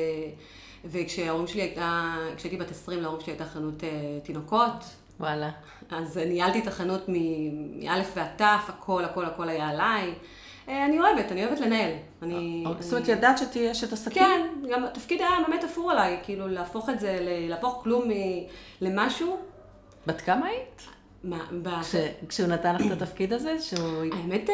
וכשההורים 0.86 1.48
שלי 1.48 1.62
הייתה, 1.62 2.16
כשהייתי 2.36 2.58
בת 2.58 2.72
20 2.72 3.02
להורים 3.02 3.22
שלי 3.22 3.34
הייתה 3.34 3.46
חנות 3.46 3.82
אה, 3.82 4.26
תינוקות. 4.26 4.86
וואלה. 5.20 5.52
אז 5.92 6.18
ניהלתי 6.18 6.60
את 6.60 6.68
החנות 6.68 7.02
מאלף 7.08 8.12
ועד 8.16 8.30
תף, 8.36 8.64
הכל, 8.68 9.06
הכל, 9.06 9.26
הכל 9.26 9.50
היה 9.50 9.70
עליי. 9.70 10.14
אה, 10.68 10.86
אני 10.86 11.00
אוהבת, 11.00 11.32
אני 11.32 11.46
אוהבת 11.46 11.60
לנהל. 11.60 11.92
אני... 12.22 12.64
אה, 12.68 12.72
זאת 12.80 12.94
אומרת, 12.94 13.08
ידעת 13.08 13.38
שתהיה 13.38 13.72
אשת 13.72 13.94
עסקים? 13.94 14.24
כן, 14.24 14.48
גם 14.72 14.84
התפקיד 14.84 15.22
היה 15.22 15.30
באמת 15.48 15.64
אפור 15.64 15.92
עליי, 15.92 16.20
כאילו 16.24 16.48
להפוך 16.48 16.90
את 16.90 17.00
זה, 17.00 17.18
להפוך 17.50 17.80
כלום 17.84 18.10
למשהו. 18.82 19.38
בת 20.08 20.22
כמה 20.22 20.46
היית? 20.46 20.82
מה, 21.24 21.82
כשהוא 22.30 22.48
נתן 22.48 22.76
לך 22.76 22.82
את 22.92 23.02
התפקיד 23.02 23.34
הזה? 23.34 23.60
שהוא... 23.60 24.04
האמת, 24.12 24.50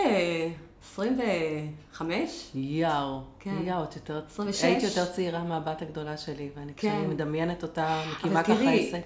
25. 0.83 2.11
אה, 2.13 2.59
יאו, 2.59 3.21
כן. 3.39 3.55
יאו, 3.63 3.83
את 3.83 3.95
יותר... 3.95 4.21
26. 4.27 4.63
היית 4.63 4.83
יותר 4.83 5.05
צעירה 5.05 5.43
מהבת 5.43 5.81
הגדולה 5.81 6.17
שלי, 6.17 6.49
ואני 6.55 6.73
כן. 6.73 6.89
כשאני 6.89 7.07
מדמיינת 7.07 7.63
אותה, 7.63 8.03
מקימה 8.11 8.43
ככה 8.43 8.71
עסק. 8.71 9.01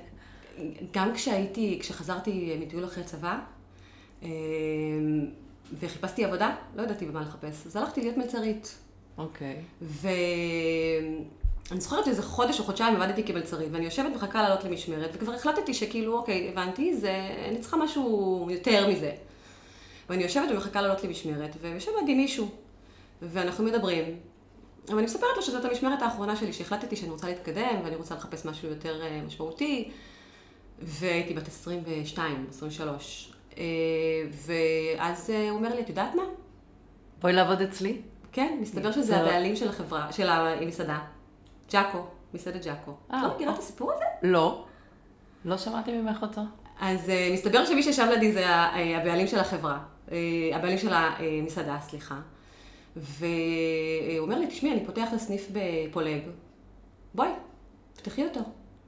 גם 0.93 1.13
כשהייתי, 1.13 1.77
כשחזרתי 1.81 2.58
מטיול 2.62 2.86
אחרי 2.86 3.03
צבא, 3.03 3.39
וחיפשתי 5.80 6.25
עבודה, 6.25 6.56
לא 6.75 6.82
ידעתי 6.82 7.06
במה 7.06 7.22
לחפש, 7.22 7.66
אז 7.68 7.75
הלכתי 7.75 8.01
להיות 8.01 8.18
מלצרית. 8.18 8.75
אוקיי. 9.18 9.56
Okay. 9.82 9.86
ואני 11.70 11.82
זוכרת 11.82 12.06
שאיזה 12.06 12.24
חודש 12.24 12.60
או 12.60 12.66
חודשיים 12.66 12.96
עבדתי 12.96 13.24
כמלצרית, 13.24 13.70
ואני 13.72 13.86
יושבת 13.86 14.12
ומחכה 14.12 14.42
לעלות 14.42 14.63
למשמרת, 14.63 15.10
וכבר 15.13 15.34
החלטתי 15.34 15.74
שכאילו, 15.74 16.18
אוקיי, 16.18 16.50
הבנתי, 16.50 16.98
זה, 16.98 17.30
אני 17.50 17.60
צריכה 17.60 17.78
משהו 17.78 18.48
יותר 18.51 18.88
מזה. 18.88 19.12
ואני 20.10 20.24
יושבת 20.24 20.51
ומחכה 20.51 20.82
לעלות 20.82 21.04
למשמרת, 21.04 21.56
ויושב 21.62 21.92
לידי 22.00 22.16
מישהו, 22.16 22.50
ואנחנו 23.22 23.63
מדברים, 23.63 24.06
אבל 24.88 24.98
אני 24.98 25.06
מספרת 25.06 25.36
לו 25.36 25.42
שזאת 25.42 25.66
המשמרת 25.66 26.01
האחרונה 26.01 26.36
שלי, 26.36 26.54
שהחלטתי 26.54 26.96
שאני 26.96 27.12
רוצה 27.12 27.28
להתקדם, 27.28 27.75
ואני 27.84 27.96
רוצה 27.96 28.16
לחפש 28.16 28.46
משהו 28.46 28.70
יותר 28.70 29.01
אה, 29.01 29.22
משמעותי, 29.28 29.92
והייתי 30.80 31.34
בת 31.34 31.48
22, 31.48 32.46
23. 32.50 33.30
אה, 33.58 33.63
ואז 34.31 35.29
אה, 35.29 35.50
הוא 35.50 35.58
אומר 35.58 35.75
לי, 35.75 35.81
את 35.81 35.89
יודעת 35.89 36.15
מה? 36.15 36.24
בואי 37.22 37.34
לעבוד 37.34 37.62
אצלי. 37.62 38.01
כן, 38.31 38.58
מסתבר 38.62 38.91
שזה 38.91 39.17
הבעלים 39.17 39.55
של 39.55 39.70
החברה, 39.70 40.12
של 40.12 40.29
המסעדה. 40.29 41.00
ג'אקו, 41.72 42.05
מסעדת 42.34 42.65
ג'אקו. 42.65 42.91
את 43.08 43.15
לא 43.24 43.36
מכירה 43.36 43.53
את 43.53 43.60
הסיפור 43.60 43.93
הזה? 43.93 44.05
לא. 44.24 44.65
לא 45.46 45.58
שמעתי 45.58 45.91
ממך 45.91 46.17
אותו. 46.22 46.41
אז 46.79 47.12
מסתבר 47.34 47.65
שמי 47.65 47.84
שישב 47.84 48.08
לידי 48.10 48.31
זה 48.31 48.46
הבעלים 48.48 49.27
של 49.27 49.39
החברה, 49.39 49.79
הבעלים 50.53 50.77
של 50.77 50.93
המסעדה, 50.93 51.77
סליחה. 51.81 52.20
והוא 52.96 54.20
אומר 54.20 54.39
לי, 54.39 54.48
תשמעי, 54.48 54.74
אני 54.74 54.86
פותח 54.86 55.08
לסניף 55.15 55.48
בפולג. 55.51 56.22
בואי, 57.15 57.29
פתחי 57.96 58.24
אותו. 58.24 58.39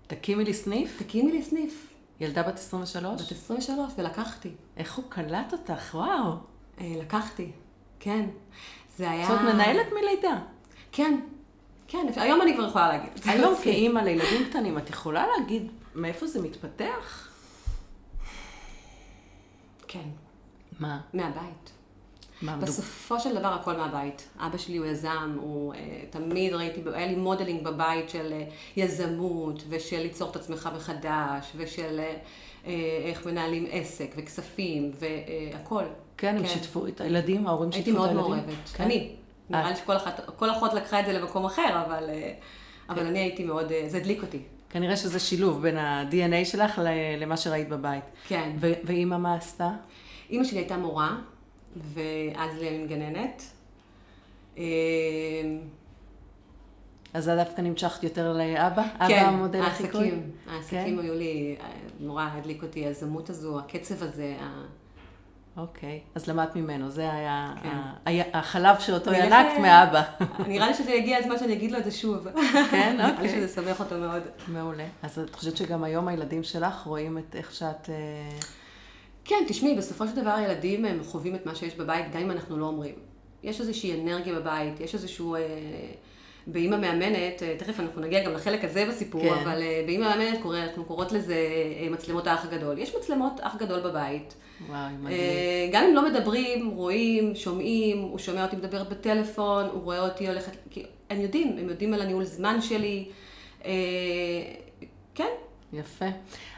תקימי 0.08 0.44
לי 0.44 0.54
סניף? 0.54 1.02
תקימי 1.02 1.32
לי 1.32 1.42
סניף. 1.42 1.93
ילדה 2.20 2.44
בת 2.44 2.56
23? 2.56 3.22
בת 3.22 3.32
23, 3.32 3.94
ולקחתי. 3.98 4.52
איך 4.78 4.96
הוא 4.96 5.06
קלט 5.10 5.54
אותך? 5.54 5.96
וואו. 5.96 6.34
אה, 6.82 6.94
לקחתי, 7.00 7.52
כן. 8.00 8.26
זה 8.98 9.12
היה... 9.12 9.28
זאת 9.28 9.42
מנהלת 9.42 9.88
מלידה. 9.94 10.40
כן, 10.92 11.20
כן, 11.88 12.08
היום 12.16 12.42
אני 12.42 12.54
כבר 12.54 12.68
יכולה 12.68 12.88
להגיד. 12.88 13.10
היום 13.26 13.56
כאימא 13.64 14.00
לילדים 14.00 14.50
קטנים, 14.50 14.78
את 14.78 14.90
יכולה 14.90 15.26
להגיד 15.28 15.72
מאיפה 15.96 16.28
זה 16.28 16.42
מתפתח? 16.42 17.30
כן. 19.88 20.10
מה? 20.80 21.02
מהבית. 21.14 21.72
בסופו 22.60 23.20
של 23.20 23.36
דבר 23.36 23.48
הכל 23.48 23.78
מהבית. 23.78 24.30
אבא 24.40 24.58
שלי 24.58 24.78
הוא 24.78 24.86
יזם, 24.86 25.38
הוא 25.42 25.74
uh, 25.74 25.78
תמיד 26.10 26.54
ראיתי, 26.54 26.82
היה 26.94 27.08
לי 27.08 27.16
modeling 27.16 27.64
בבית 27.64 28.10
של 28.10 28.34
אה, 28.34 28.52
יזמות, 28.78 29.64
ושל 29.70 30.00
ליצור 30.00 30.32
את 30.32 30.36
עצמך 30.36 30.70
מחדש, 30.76 31.52
ושל 31.56 32.00
אה, 32.00 32.66
אה, 32.66 32.68
איך 33.06 33.26
מנהלים 33.26 33.66
עסק, 33.72 34.14
וכספים, 34.18 34.92
והכל. 35.00 35.84
כן, 36.18 36.38
הם 36.38 36.44
כן. 36.44 36.50
שיתפו 36.50 36.88
את 36.88 37.02
הילדים, 37.02 37.48
ההורים 37.48 37.72
שיתפו 37.72 37.92
את 37.92 37.96
הילדים. 37.96 38.18
הייתי 38.18 38.22
מאוד 38.22 38.38
מעורבת. 38.38 38.70
כן. 38.74 38.84
אני. 38.84 39.16
נראה 39.50 39.70
לי 39.70 39.76
שכל 39.76 40.52
אחות 40.52 40.74
לקחה 40.74 41.00
את 41.00 41.06
זה 41.06 41.14
למקום 41.14 41.46
אחר, 41.46 41.84
אבל, 41.86 42.10
אבל 42.90 43.00
כן. 43.00 43.06
אני 43.06 43.20
הייתי 43.20 43.44
מאוד, 43.44 43.72
זה 43.88 43.98
הדליק 43.98 44.22
אותי. 44.22 44.40
כנראה 44.70 44.98
שזה 44.98 45.20
שילוב 45.20 45.62
בין 45.62 45.78
ה-DNA 45.78 46.46
שלך 46.46 46.82
למה 47.18 47.38
שראית 47.38 47.70
בבית. 47.70 48.04
כן. 48.28 48.52
ואימא 48.60 49.18
מה 49.18 49.36
עשתה? 49.36 49.70
אימא 50.30 50.44
שלי 50.44 50.60
הייתה 50.60 50.78
מורה, 50.78 51.16
ואז 51.76 52.58
למין 52.62 52.88
גננת. 52.88 53.44
אמ, 54.58 54.64
אז 57.14 57.30
את 57.30 57.38
דווקא 57.38 57.62
נמשכת 57.62 58.04
יותר 58.04 58.34
לאבא? 58.34 58.84
כן, 58.84 59.20
אבא 59.20 59.28
המודל 59.28 59.62
החיקוי? 59.62 60.02
העסקים, 60.02 60.32
העסקים 60.48 60.98
כן? 60.98 61.04
היו 61.04 61.14
לי, 61.14 61.56
נורא 62.00 62.30
הדליק 62.32 62.64
אותי 62.64 62.86
היזמות 62.86 63.30
הזו, 63.30 63.60
הקצב 63.60 64.04
הזה. 64.04 64.36
אוקיי, 65.58 66.00
אז 66.16 66.28
למדת 66.28 66.56
ממנו, 66.56 66.90
זה 66.90 67.14
היה 67.14 67.54
כן. 67.64 68.22
החלב 68.34 68.80
שאותו 68.80 69.14
ינקת 69.14 69.60
מאבא. 69.62 70.04
נראה 70.48 70.68
לי 70.68 70.74
שזה 70.74 70.92
יגיע 70.92 71.18
הזמן 71.18 71.40
שאני 71.40 71.54
אגיד 71.54 71.72
לו 71.72 71.78
את 71.78 71.84
זה 71.84 71.92
שוב. 71.92 72.28
כן, 72.72 72.98
אוקיי. 72.98 72.98
נראה 72.98 73.22
לי 73.22 73.30
שזה 73.30 73.62
ישמח 73.62 73.80
אותו 73.80 73.98
מאוד. 73.98 74.22
מעולה. 74.48 74.86
אז 75.04 75.20
את 75.20 75.36
חושבת 75.36 75.58
שגם 75.58 75.84
היום 75.84 76.08
הילדים 76.08 76.44
שלך 76.44 76.82
רואים 76.82 77.18
את 77.18 77.36
איך 77.36 77.54
שאת... 77.54 77.90
אה, 79.24 79.30
כן, 79.30 79.46
תשמעי, 79.48 79.76
בסופו 79.76 80.08
של 80.08 80.16
דבר 80.16 80.30
הילדים 80.30 80.86
הם 80.86 81.04
חווים 81.04 81.36
את 81.36 81.46
מה 81.46 81.56
שיש 81.56 81.76
בבית, 81.76 82.06
גם 82.14 82.22
אם 82.22 82.32
אנחנו 82.32 82.58
לא 82.58 82.66
אומרים. 82.66 82.96
יש 83.44 83.62
איזושהי 83.62 84.02
אנרגיה 84.02 84.34
בבית, 84.34 84.80
יש 84.80 84.94
איזשהו... 84.94 85.36
אה, 85.36 85.40
באימא 86.48 86.78
מאמנת, 86.78 87.44
אה, 87.44 87.56
תכף 87.58 87.80
אנחנו 87.80 88.02
נגיע 88.02 88.24
גם 88.24 88.34
לחלק 88.34 88.64
הזה 88.64 88.86
בסיפור, 88.86 89.22
כן. 89.22 89.34
אבל 89.34 89.62
אה, 89.62 89.84
באימא 89.86 90.10
מאמנת 90.10 90.42
קורא, 90.42 90.60
אנחנו 90.60 90.86
קוראות 90.86 91.12
לזה 91.12 91.36
אה, 91.82 91.90
מצלמות 91.90 92.28
האח 92.28 92.46
הגדול. 92.46 92.78
יש 92.78 92.96
מצלמות 92.96 93.34
אח 93.42 93.56
גדול 93.56 93.80
בבית. 93.80 94.34
וואי, 94.68 94.94
מדהים. 95.00 95.20
אה, 95.20 95.70
גם 95.72 95.84
אם 95.84 95.96
לא 95.96 96.10
מדברים, 96.10 96.70
רואים, 96.70 97.36
שומעים, 97.36 98.02
הוא 98.02 98.20
שומע 98.20 98.46
אותי 98.46 98.56
מדברת 98.56 98.90
בטלפון, 98.90 99.66
הוא 99.74 99.84
רואה 99.84 100.00
אותי 100.00 100.28
הולכת, 100.28 100.52
כי 100.70 100.86
הם 101.10 101.22
יודעים, 101.22 101.58
הם 101.58 101.70
יודעים 101.70 101.94
על 101.94 102.02
הניהול 102.02 102.24
זמן 102.24 102.62
שלי. 102.62 103.06
אה, 103.66 103.72
כן, 105.16 105.30
יפה. 105.74 106.06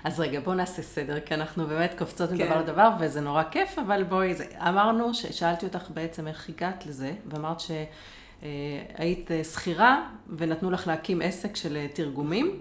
אז 0.04 0.20
רגע, 0.20 0.40
בואו 0.40 0.56
נעשה 0.56 0.82
סדר, 0.82 1.20
כי 1.20 1.34
אנחנו 1.34 1.68
באמת 1.68 1.94
קופצות 1.98 2.30
כן. 2.30 2.36
מדבר 2.36 2.60
לדבר, 2.62 2.90
וזה 3.00 3.22
נורא 3.22 3.44
כיף, 3.52 3.80
אבל 3.80 4.04
בואי, 4.04 4.36
זה... 4.36 4.46
אמרנו, 4.68 5.14
שאלתי 5.14 5.66
אותך 5.66 5.84
בעצם 5.94 6.28
איך 6.28 6.50
הגעת 6.50 6.86
לזה, 6.86 7.12
ואמרת 7.26 7.58
שהיית 7.60 9.32
אה, 9.32 9.44
שכירה, 9.44 10.04
ונתנו 10.38 10.72
לך 10.72 10.88
להקים 10.88 11.22
עסק 11.22 11.56
של 11.56 11.76
אה, 11.78 11.88
תרגומים, 11.94 12.60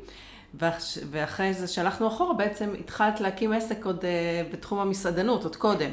ואח- 0.55 0.99
ואחרי 1.11 1.55
זה 1.55 1.67
שהלכנו 1.69 2.09
אחורה, 2.09 2.35
בעצם 2.35 2.75
התחלת 2.81 3.21
להקים 3.21 3.53
עסק 3.53 3.85
עוד 3.85 4.05
אה, 4.05 4.11
בתחום 4.53 4.79
המסעדנות, 4.79 5.45
עוד 5.45 5.57
קודם. 5.57 5.91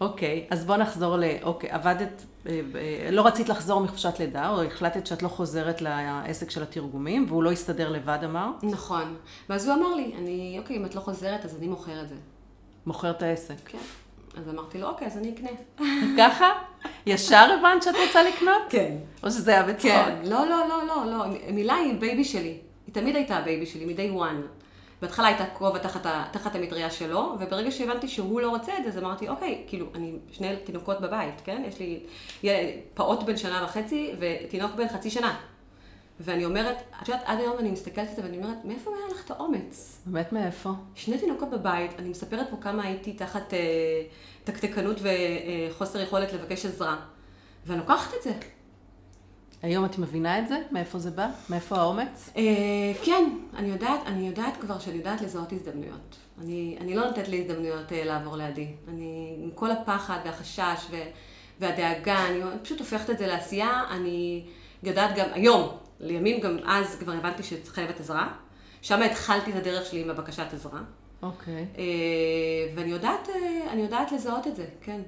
אוקיי, 0.00 0.46
אז 0.50 0.64
בואו 0.64 0.78
נחזור 0.78 1.16
ל... 1.16 1.24
אוקיי, 1.42 1.70
עבדת, 1.70 2.24
אה, 2.46 2.60
אה, 2.74 3.10
לא 3.10 3.26
רצית 3.26 3.48
לחזור 3.48 3.80
מחופשת 3.80 4.18
לידה, 4.18 4.48
או 4.48 4.62
החלטת 4.62 5.06
שאת 5.06 5.22
לא 5.22 5.28
חוזרת 5.28 5.82
לעסק 5.82 6.50
של 6.50 6.62
התרגומים, 6.62 7.24
והוא 7.28 7.42
לא 7.42 7.52
הסתדר 7.52 7.90
לבד, 7.90 8.18
אמרת? 8.24 8.64
נכון. 8.64 9.16
ואז 9.48 9.68
הוא 9.68 9.74
אמר 9.74 9.94
לי, 9.94 10.14
אני, 10.18 10.56
אוקיי, 10.58 10.76
אם 10.76 10.84
את 10.84 10.94
לא 10.94 11.00
חוזרת, 11.00 11.44
אז 11.44 11.56
אני 11.58 11.68
מוכר 11.68 12.02
את 12.02 12.08
זה. 12.08 12.14
מוכר 12.86 13.10
את 13.10 13.22
העסק. 13.22 13.54
כן. 13.64 13.78
אז 14.36 14.48
אמרתי 14.48 14.78
לו, 14.78 14.88
אוקיי, 14.88 15.06
אז 15.06 15.16
אני 15.16 15.34
אקנה. 15.34 15.50
ככה? 16.18 16.46
ישר 17.06 17.56
הבנת 17.58 17.82
שאת 17.82 17.94
רוצה 18.06 18.22
לקנות? 18.22 18.62
כן. 18.68 18.96
או 19.22 19.30
שזה 19.30 19.50
היה 19.50 19.62
בצחוק? 19.62 19.90
כן. 19.90 20.18
לא, 20.24 20.46
לא, 20.46 20.68
לא, 20.68 20.86
לא, 20.86 21.06
לא. 21.06 21.24
מילה 21.52 21.74
היא 21.74 22.00
baby 22.00 22.24
שלי. 22.24 22.58
היא 22.86 22.94
תמיד 22.94 23.16
הייתה 23.16 23.36
ה 23.36 23.42
baby 23.42 23.66
שלי, 23.66 23.84
מ-day 23.84 24.20
one. 24.20 24.55
בהתחלה 25.02 25.26
הייתה 25.26 25.44
כובע 25.46 25.78
תחת, 25.78 26.06
ה- 26.06 26.24
תחת 26.32 26.54
המטריה 26.54 26.90
שלו, 26.90 27.34
וברגע 27.40 27.70
שהבנתי 27.70 28.08
שהוא 28.08 28.40
לא 28.40 28.48
רוצה 28.50 28.78
את 28.78 28.84
זה, 28.84 28.88
אז 28.90 28.98
אמרתי, 28.98 29.28
אוקיי, 29.28 29.64
כאילו, 29.66 29.86
אני 29.94 30.12
שני 30.32 30.56
תינוקות 30.64 31.00
בבית, 31.00 31.34
כן? 31.44 31.62
יש 31.68 31.78
לי 31.80 32.00
ילד- 32.42 32.70
פעוט 32.94 33.22
בן 33.22 33.36
שנה 33.36 33.64
וחצי 33.64 34.12
ותינוק 34.18 34.72
בן 34.74 34.88
חצי 34.88 35.10
שנה. 35.10 35.36
ואני 36.20 36.44
אומרת, 36.44 36.76
את 37.02 37.08
יודעת, 37.08 37.22
עד 37.26 37.38
היום 37.38 37.58
אני 37.58 37.70
מסתכלת 37.70 38.08
על 38.08 38.14
זה 38.16 38.22
ואני 38.22 38.36
אומרת, 38.38 38.64
מאיפה 38.64 38.90
היה 38.98 39.14
לך 39.14 39.24
את 39.24 39.30
האומץ? 39.30 40.00
באמת 40.06 40.32
מאיפה? 40.32 40.70
שני 40.94 41.18
תינוקות 41.18 41.50
בבית, 41.50 41.90
אני 41.98 42.08
מספרת 42.08 42.46
פה 42.50 42.56
כמה 42.60 42.82
הייתי 42.84 43.12
תחת 43.12 43.54
אה, 43.54 43.58
תקתקנות 44.44 44.96
וחוסר 45.70 46.00
יכולת 46.00 46.32
לבקש 46.32 46.66
עזרה. 46.66 46.96
ואני 47.66 47.78
לוקחת 47.80 48.14
את 48.18 48.22
זה. 48.22 48.32
היום 49.62 49.84
את 49.84 49.98
מבינה 49.98 50.38
את 50.38 50.48
זה? 50.48 50.58
מאיפה 50.70 50.98
זה 50.98 51.10
בא? 51.10 51.28
מאיפה 51.50 51.76
האומץ? 51.76 52.30
אה, 52.36 52.42
כן, 53.04 53.24
אני 53.56 53.68
יודעת, 53.68 54.00
אני 54.06 54.28
יודעת 54.28 54.56
כבר 54.56 54.78
שאני 54.78 54.96
יודעת 54.96 55.20
לזהות 55.20 55.52
הזדמנויות. 55.52 56.16
אני, 56.40 56.76
אני 56.80 56.94
לא 56.94 57.06
נותנת 57.06 57.28
לי 57.28 57.40
הזדמנויות 57.40 57.92
אה, 57.92 58.04
לעבור 58.04 58.36
לידי. 58.36 58.68
אני, 58.88 59.36
עם 59.42 59.50
כל 59.50 59.70
הפחד 59.70 60.18
והחשש 60.24 60.86
ו, 60.90 60.96
והדאגה, 61.60 62.26
אני 62.26 62.40
פשוט 62.62 62.78
הופכת 62.78 63.10
את 63.10 63.18
זה 63.18 63.26
לעשייה. 63.26 63.82
אני 63.90 64.44
יודעת 64.82 65.16
גם, 65.16 65.26
היום, 65.32 65.68
לימים 66.00 66.40
גם 66.40 66.56
אז 66.66 66.96
כבר 66.96 67.12
הבנתי 67.12 67.42
שאת 67.42 67.68
חייבת 67.68 68.00
עזרה. 68.00 68.28
שם 68.82 69.02
התחלתי 69.02 69.50
את 69.50 69.56
הדרך 69.56 69.86
שלי 69.86 70.00
עם 70.00 70.10
הבקשת 70.10 70.46
עזרה. 70.52 70.80
אוקיי. 71.22 71.66
אה, 71.78 71.84
ואני 72.74 72.90
יודעת, 72.90 73.28
יודעת 73.76 74.12
לזהות 74.12 74.46
את 74.46 74.56
זה, 74.56 74.64
כן. 74.80 75.00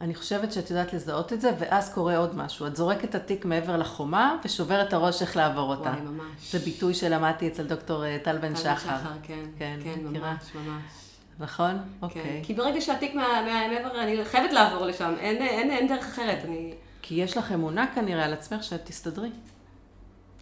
אני 0.00 0.14
חושבת 0.14 0.52
שאת 0.52 0.70
יודעת 0.70 0.92
לזהות 0.92 1.32
את 1.32 1.40
זה, 1.40 1.50
ואז 1.58 1.94
קורה 1.94 2.16
עוד 2.16 2.36
משהו. 2.36 2.66
את 2.66 2.76
זורקת 2.76 3.04
את 3.04 3.14
התיק 3.14 3.44
מעבר 3.44 3.76
לחומה, 3.76 4.36
ושוברת 4.44 4.88
את 4.88 4.92
הראש 4.92 5.22
איך 5.22 5.36
לעבור 5.36 5.70
אותה. 5.76 5.90
וואי, 5.90 6.00
ממש. 6.00 6.52
זה 6.52 6.58
ביטוי 6.58 6.94
שלמדתי 6.94 7.48
אצל 7.48 7.66
דוקטור 7.66 8.04
אה, 8.04 8.18
טל 8.24 8.38
בן 8.38 8.54
טל 8.54 8.60
שחר. 8.60 8.96
כן, 9.22 9.44
כן, 9.58 9.78
כן, 9.84 10.00
מכירה? 10.04 10.32
ממש, 10.32 10.54
ממש. 10.54 10.82
נכון? 11.38 11.70
כן. 11.70 11.82
אוקיי. 12.02 12.40
כי 12.44 12.54
ברגע 12.54 12.80
שהתיק 12.80 13.14
מה- 13.14 13.22
מה- 13.46 13.68
מעבר, 13.68 14.00
אני 14.02 14.24
חייבת 14.24 14.52
לעבור 14.52 14.86
לשם, 14.86 15.14
אין, 15.20 15.36
אין, 15.36 15.70
אין 15.70 15.88
דרך 15.88 16.04
אחרת. 16.06 16.38
אני... 16.44 16.74
כי 17.02 17.14
יש 17.14 17.36
לך 17.36 17.52
אמונה 17.52 17.86
כנראה 17.94 18.24
על 18.24 18.32
עצמך 18.32 18.64
שאת 18.64 18.84
תסתדרי. 18.84 19.30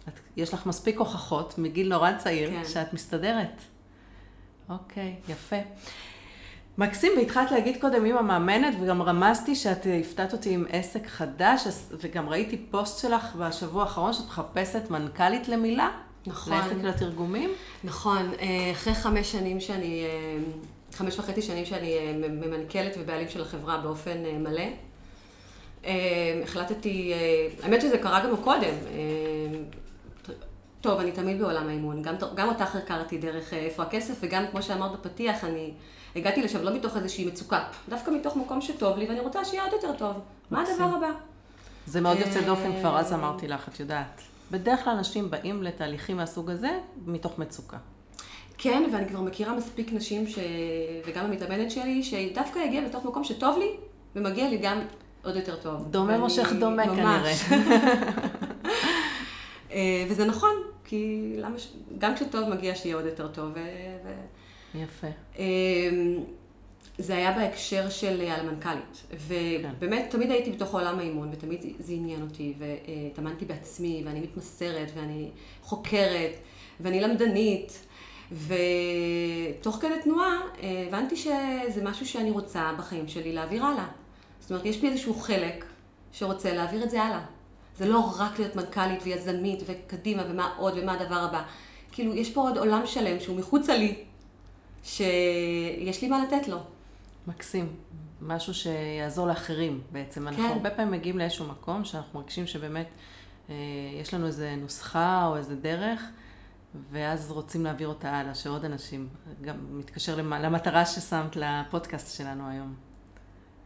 את, 0.07 0.13
יש 0.37 0.53
לך 0.53 0.65
מספיק 0.65 0.99
הוכחות 0.99 1.57
מגיל 1.57 1.89
נורא 1.89 2.11
צעיר 2.17 2.49
כן. 2.49 2.65
שאת 2.69 2.93
מסתדרת. 2.93 3.61
אוקיי, 4.69 5.15
יפה. 5.29 5.55
מקסים, 6.79 7.11
והתחלת 7.17 7.51
להגיד 7.51 7.81
קודם 7.81 8.05
אימא 8.05 8.21
מאמנת, 8.21 8.73
וגם 8.81 9.01
רמזתי 9.01 9.55
שאת 9.55 9.87
הפתעת 10.01 10.33
אותי 10.33 10.49
עם 10.49 10.65
עסק 10.69 11.07
חדש, 11.07 11.67
וגם 12.01 12.29
ראיתי 12.29 12.57
פוסט 12.57 13.01
שלך 13.01 13.35
בשבוע 13.35 13.83
האחרון 13.83 14.13
שאת 14.13 14.25
מחפשת 14.25 14.89
מנכ"לית 14.89 15.47
למילה. 15.47 15.89
נכון. 16.27 16.53
לעסק 16.53 16.75
של 16.81 16.87
התרגומים. 16.87 17.49
נכון, 17.83 18.31
אה, 18.41 18.71
אחרי 18.71 18.93
חמש 18.93 19.31
שנים 19.31 19.59
שאני, 19.59 20.03
אה, 20.05 20.37
חמש 20.93 21.19
וחצי 21.19 21.41
שנים 21.41 21.65
שאני 21.65 21.97
אה, 21.97 22.13
ממנכ"לת 22.17 22.95
ובעלים 22.99 23.29
של 23.29 23.41
החברה 23.41 23.77
באופן 23.77 24.17
מלא, 24.39 24.69
החלטתי, 26.43 27.13
האמת 27.63 27.81
שזה 27.81 27.97
קרה 27.97 28.25
גם 28.25 28.37
קודם. 28.37 28.73
טוב, 30.81 30.99
אני 30.99 31.11
תמיד 31.11 31.39
בעולם 31.39 31.67
האימון. 31.67 32.01
גם, 32.01 32.15
גם 32.35 32.49
אותך 32.49 32.75
הכרתי 32.75 33.17
דרך 33.17 33.53
איפה 33.53 33.83
הכסף, 33.83 34.13
וגם 34.21 34.43
כמו 34.51 34.61
שאמרת 34.61 34.91
בפתיח, 34.91 35.43
אני 35.43 35.71
הגעתי 36.15 36.41
לשם 36.41 36.63
לא 36.63 36.75
מתוך 36.75 36.97
איזושהי 36.97 37.25
מצוקה, 37.25 37.63
דווקא 37.89 38.11
מתוך 38.11 38.35
מקום 38.35 38.61
שטוב 38.61 38.97
לי, 38.97 39.05
ואני 39.07 39.19
רוצה 39.19 39.45
שיהיה 39.45 39.63
עוד 39.63 39.73
יותר 39.73 39.93
טוב. 39.97 40.13
מה. 40.51 40.61
הדבר 40.61 40.97
הבא? 40.97 41.11
זה 41.85 42.01
מאוד 42.01 42.17
יוצא 42.17 42.39
אה, 42.39 42.45
דופן, 42.45 42.79
כבר 42.79 42.99
אז 42.99 43.13
אמרתי 43.13 43.47
לך, 43.47 43.69
את 43.69 43.79
יודעת. 43.79 44.21
בדרך 44.51 44.83
כלל 44.83 44.93
אנשים 44.93 45.29
באים 45.29 45.63
לתהליכים 45.63 46.17
מהסוג 46.17 46.49
הזה 46.49 46.79
מתוך 47.05 47.39
מצוקה. 47.39 47.77
כן, 48.57 48.83
ואני 48.93 49.07
כבר 49.07 49.21
מכירה 49.21 49.53
מספיק 49.53 49.93
נשים, 49.93 50.27
ש... 50.27 50.39
וגם 51.07 51.25
המתאמנת 51.25 51.71
שלי, 51.71 52.03
שדווקא 52.03 52.59
הגיעה 52.59 52.85
מתוך 52.85 53.05
מקום 53.05 53.23
שטוב 53.23 53.57
לי, 53.57 53.69
ומגיע 54.15 54.49
לי 54.49 54.57
גם 54.57 54.79
עוד 55.23 55.35
יותר 55.35 55.55
טוב. 55.55 55.87
דומה 55.91 56.17
מושך 56.17 56.51
דומה. 56.59 56.85
כנראה. 56.85 57.33
אה, 59.71 60.05
וזה 60.09 60.25
נכון, 60.25 60.55
כי 60.85 61.33
למה 61.37 61.59
ש... 61.59 61.73
גם 61.97 62.15
כשטוב 62.15 62.49
מגיע 62.49 62.75
שיהיה 62.75 62.95
עוד 62.95 63.05
יותר 63.05 63.27
טוב. 63.27 63.51
ו... 63.55 63.59
יפה. 64.75 65.07
אה, 65.39 65.45
זה 66.97 67.15
היה 67.15 67.31
בהקשר 67.31 67.89
של 67.89 68.21
אה, 68.21 68.35
על 68.35 68.47
המנכ"לית. 68.47 69.03
ובאמת, 69.27 70.07
תמיד 70.09 70.31
הייתי 70.31 70.51
בתוך 70.51 70.73
עולם 70.73 70.99
האימון, 70.99 71.29
ותמיד 71.31 71.65
זה 71.79 71.93
עניין 71.93 72.21
אותי, 72.21 72.53
והתאמנתי 72.57 73.45
בעצמי, 73.45 74.01
ואני 74.05 74.19
מתמסרת, 74.19 74.91
ואני 74.95 75.29
חוקרת, 75.61 76.31
ואני 76.79 77.01
למדנית. 77.01 77.85
ותוך 78.31 79.75
כדי 79.75 79.93
תנועה 80.03 80.39
אה, 80.63 80.85
הבנתי 80.87 81.15
שזה 81.15 81.83
משהו 81.83 82.05
שאני 82.05 82.31
רוצה 82.31 82.71
בחיים 82.77 83.07
שלי 83.07 83.33
להעביר 83.33 83.65
הלאה. 83.65 83.87
זאת 84.39 84.51
אומרת, 84.51 84.65
יש 84.65 84.81
לי 84.81 84.89
איזשהו 84.89 85.13
חלק 85.13 85.65
שרוצה 86.11 86.53
להעביר 86.53 86.83
את 86.83 86.89
זה 86.89 87.01
הלאה. 87.01 87.21
זה 87.77 87.85
לא 87.85 87.99
רק 88.17 88.39
להיות 88.39 88.55
מנכ"לית 88.55 88.99
ויזמית 89.03 89.63
וקדימה 89.65 90.23
ומה 90.29 90.53
עוד 90.57 90.73
ומה 90.77 90.93
הדבר 90.93 91.15
הבא. 91.15 91.43
כאילו, 91.91 92.15
יש 92.15 92.31
פה 92.31 92.41
עוד 92.41 92.57
עולם 92.57 92.81
שלם 92.85 93.19
שהוא 93.19 93.37
מחוצה 93.37 93.77
לי, 93.77 93.95
שיש 94.83 96.01
לי 96.01 96.07
מה 96.07 96.23
לתת 96.23 96.47
לו. 96.47 96.57
מקסים. 97.27 97.75
משהו 98.21 98.53
שיעזור 98.53 99.27
לאחרים 99.27 99.81
בעצם. 99.91 100.27
אנחנו 100.27 100.43
כן. 100.43 100.49
הרבה 100.53 100.69
פעמים 100.69 100.91
מגיעים 100.91 101.17
לאיזשהו 101.17 101.45
מקום 101.47 101.85
שאנחנו 101.85 102.19
מרגישים 102.19 102.47
שבאמת 102.47 102.87
אה, 103.49 103.55
יש 104.01 104.13
לנו 104.13 104.25
איזה 104.27 104.55
נוסחה 104.61 105.25
או 105.27 105.37
איזה 105.37 105.55
דרך, 105.55 106.01
ואז 106.91 107.31
רוצים 107.31 107.63
להעביר 107.63 107.87
אותה 107.87 108.09
הלאה, 108.11 108.35
שעוד 108.35 108.65
אנשים, 108.65 109.07
גם 109.41 109.55
מתקשר 109.79 110.15
למ- 110.15 110.33
למטרה 110.33 110.85
ששמת 110.85 111.35
לפודקאסט 111.35 112.17
שלנו 112.17 112.49
היום. 112.49 112.75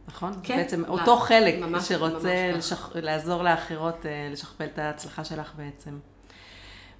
נכון? 0.08 0.32
כן. 0.42 0.56
בעצם 0.56 0.84
אותו 0.88 1.16
חלק 1.16 1.54
ממש- 1.60 1.88
שרוצה 1.88 2.50
ממש 2.54 2.58
לשכ... 2.72 2.90
לעזור 2.94 3.42
לאחרות 3.42 4.06
אה, 4.06 4.28
לשכפל 4.32 4.64
את 4.64 4.78
ההצלחה 4.78 5.24
שלך 5.24 5.52
בעצם. 5.56 5.98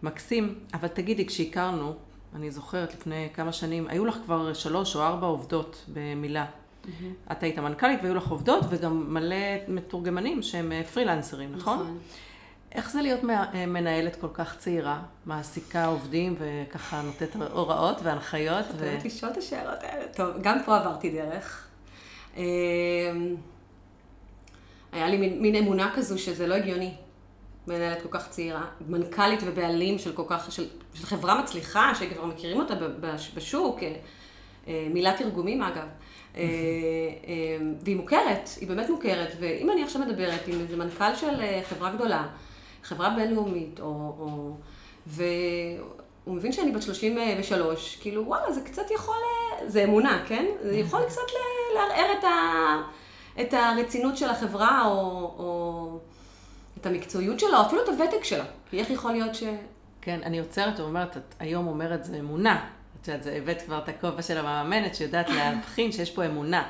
מקסים, 0.02 0.58
אבל 0.74 0.88
תגידי, 0.88 1.26
כשהכרנו, 1.26 1.94
אני 2.34 2.50
זוכרת 2.50 2.94
לפני 2.94 3.28
כמה 3.34 3.52
שנים, 3.52 3.88
היו 3.88 4.04
לך 4.04 4.16
כבר 4.24 4.52
שלוש 4.54 4.96
או 4.96 5.02
ארבע 5.02 5.26
עובדות 5.26 5.84
במילה. 5.88 6.46
את 7.32 7.42
היית 7.42 7.58
מנכ"לית 7.58 8.00
והיו 8.02 8.14
לך 8.14 8.28
עובדות 8.28 8.64
וגם 8.68 9.14
מלא 9.14 9.36
מתורגמנים 9.68 10.42
שהם 10.42 10.72
אה, 10.72 10.84
פרילנסרים, 10.84 11.52
נכון? 11.52 11.98
איך 12.72 12.90
זה 12.90 13.02
להיות 13.02 13.20
אה, 13.30 13.66
מנהלת 13.66 14.16
כל 14.16 14.28
כך 14.34 14.56
צעירה, 14.58 15.02
מעסיקה 15.26 15.86
עובדים 15.86 16.34
וככה 16.38 17.02
נותנת 17.02 17.36
הוראות 17.52 17.96
והנחיות? 18.02 18.66
את. 18.70 18.82
אוהבת 18.82 19.04
לשאול 19.04 19.32
את 19.32 19.36
השאלות 19.36 19.78
האלה. 19.82 20.04
טוב, 20.12 20.30
גם 20.42 20.58
פה 20.64 20.76
עברתי 20.76 21.10
דרך. 21.10 21.68
אמ, 22.36 22.42
היה 24.92 25.08
לי 25.08 25.16
מין, 25.16 25.42
מין 25.42 25.54
אמונה 25.54 25.92
כזו 25.96 26.18
שזה 26.18 26.46
לא 26.46 26.54
הגיוני. 26.54 26.94
מנהלת 27.66 28.02
כל 28.02 28.08
כך 28.10 28.28
צעירה, 28.28 28.64
מנכ"לית 28.88 29.40
ובעלים 29.46 29.98
של 29.98 30.12
כל 30.12 30.22
כך, 30.26 30.52
של, 30.52 30.66
של 30.94 31.06
חברה 31.06 31.42
מצליחה, 31.42 31.92
שכבר 31.94 32.24
מכירים 32.24 32.60
אותה 32.60 32.74
בשוק, 33.34 33.82
אה, 33.82 33.94
אה, 34.68 34.86
מילת 34.90 35.16
תרגומים 35.18 35.62
אגב. 35.62 35.86
אה, 36.36 36.42
והיא 37.84 37.96
מוכרת, 37.96 38.50
היא 38.60 38.68
באמת 38.68 38.90
מוכרת, 38.90 39.32
ואם 39.40 39.70
אני 39.70 39.82
עכשיו 39.82 40.02
מדברת 40.02 40.48
עם 40.48 40.60
איזה 40.60 40.76
מנכ"ל 40.76 41.14
של 41.16 41.40
חברה 41.68 41.90
גדולה, 41.90 42.26
חברה 42.82 43.10
בינלאומית, 43.10 43.80
או... 43.80 43.86
או 44.18 44.56
והוא 45.06 46.34
מבין 46.36 46.52
שאני 46.52 46.72
בת 46.72 46.82
33, 46.82 47.98
כאילו, 48.00 48.26
וואלה, 48.26 48.52
זה 48.52 48.60
קצת 48.60 48.90
יכול, 48.94 49.16
זה 49.66 49.84
אמונה, 49.84 50.24
כן? 50.28 50.46
זה 50.62 50.76
יכול 50.76 51.00
קצת 51.06 51.20
לערער 51.74 52.18
את, 52.18 52.24
ה, 52.24 52.82
את 53.40 53.54
הרצינות 53.54 54.16
של 54.16 54.28
החברה, 54.28 54.86
או, 54.86 54.90
או 55.38 55.98
את 56.84 56.90
המקצועיות 56.90 57.40
שלה, 57.40 57.58
או 57.60 57.66
אפילו 57.66 57.82
את 57.82 57.88
הוותק 57.88 58.24
שלה. 58.24 58.44
כי 58.70 58.78
איך 58.78 58.90
יכול 58.90 59.12
להיות 59.12 59.34
ש... 59.34 59.42
כן, 60.02 60.20
אני 60.22 60.38
עוצרת 60.38 60.80
ואומרת, 60.80 61.16
את 61.16 61.34
היום 61.40 61.66
אומרת 61.66 62.04
זה 62.04 62.16
אמונה. 62.16 62.68
את 63.02 63.08
יודעת, 63.08 63.26
הבאת 63.42 63.62
כבר 63.62 63.78
את 63.78 63.88
הכובע 63.88 64.22
של 64.22 64.38
המאמנת 64.38 64.94
שיודעת 64.94 65.28
להבחין 65.28 65.92
שיש 65.92 66.10
פה 66.10 66.26
אמונה. 66.26 66.62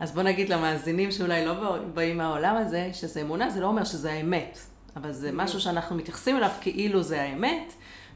אז 0.00 0.12
בוא 0.12 0.22
נגיד 0.22 0.48
למאזינים 0.48 1.10
שאולי 1.10 1.46
לא 1.46 1.76
באים 1.94 2.18
מהעולם 2.18 2.56
הזה, 2.56 2.90
שזה 2.92 3.20
אמונה, 3.20 3.50
זה 3.50 3.60
לא 3.60 3.66
אומר 3.66 3.84
שזה 3.84 4.12
האמת. 4.12 4.58
אבל 4.96 5.12
זה 5.12 5.32
משהו 5.32 5.60
שאנחנו 5.60 5.96
מתייחסים 5.96 6.36
אליו 6.36 6.50
כאילו 6.60 7.02
זה 7.02 7.22
האמת, 7.22 7.72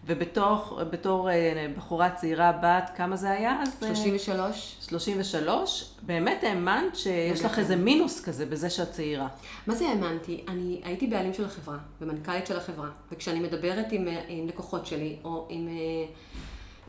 ובתור 0.06 1.30
אה, 1.30 1.66
בחורה 1.76 2.10
צעירה 2.10 2.52
בת, 2.62 2.90
כמה 2.96 3.16
זה 3.16 3.30
היה? 3.30 3.62
אז, 3.62 3.76
33. 3.80 4.76
33. 4.88 5.90
באמת 6.02 6.44
האמנת 6.44 6.96
שיש 6.96 7.44
לך 7.44 7.58
איזה 7.58 7.76
מינוס 7.76 8.24
כזה 8.24 8.46
בזה 8.46 8.70
שאת 8.70 8.90
צעירה. 8.90 9.28
מה 9.66 9.74
זה 9.74 9.88
האמנתי? 9.88 10.44
אני 10.48 10.80
הייתי 10.84 11.06
בעלים 11.06 11.34
של 11.34 11.44
החברה, 11.44 11.76
ומנכ"לית 12.00 12.46
של 12.46 12.56
החברה, 12.56 12.88
וכשאני 13.12 13.40
מדברת 13.40 13.86
עם, 13.92 14.08
אה, 14.08 14.22
עם 14.28 14.48
לקוחות 14.48 14.86
שלי, 14.86 15.16
או 15.24 15.46
עם... 15.50 15.68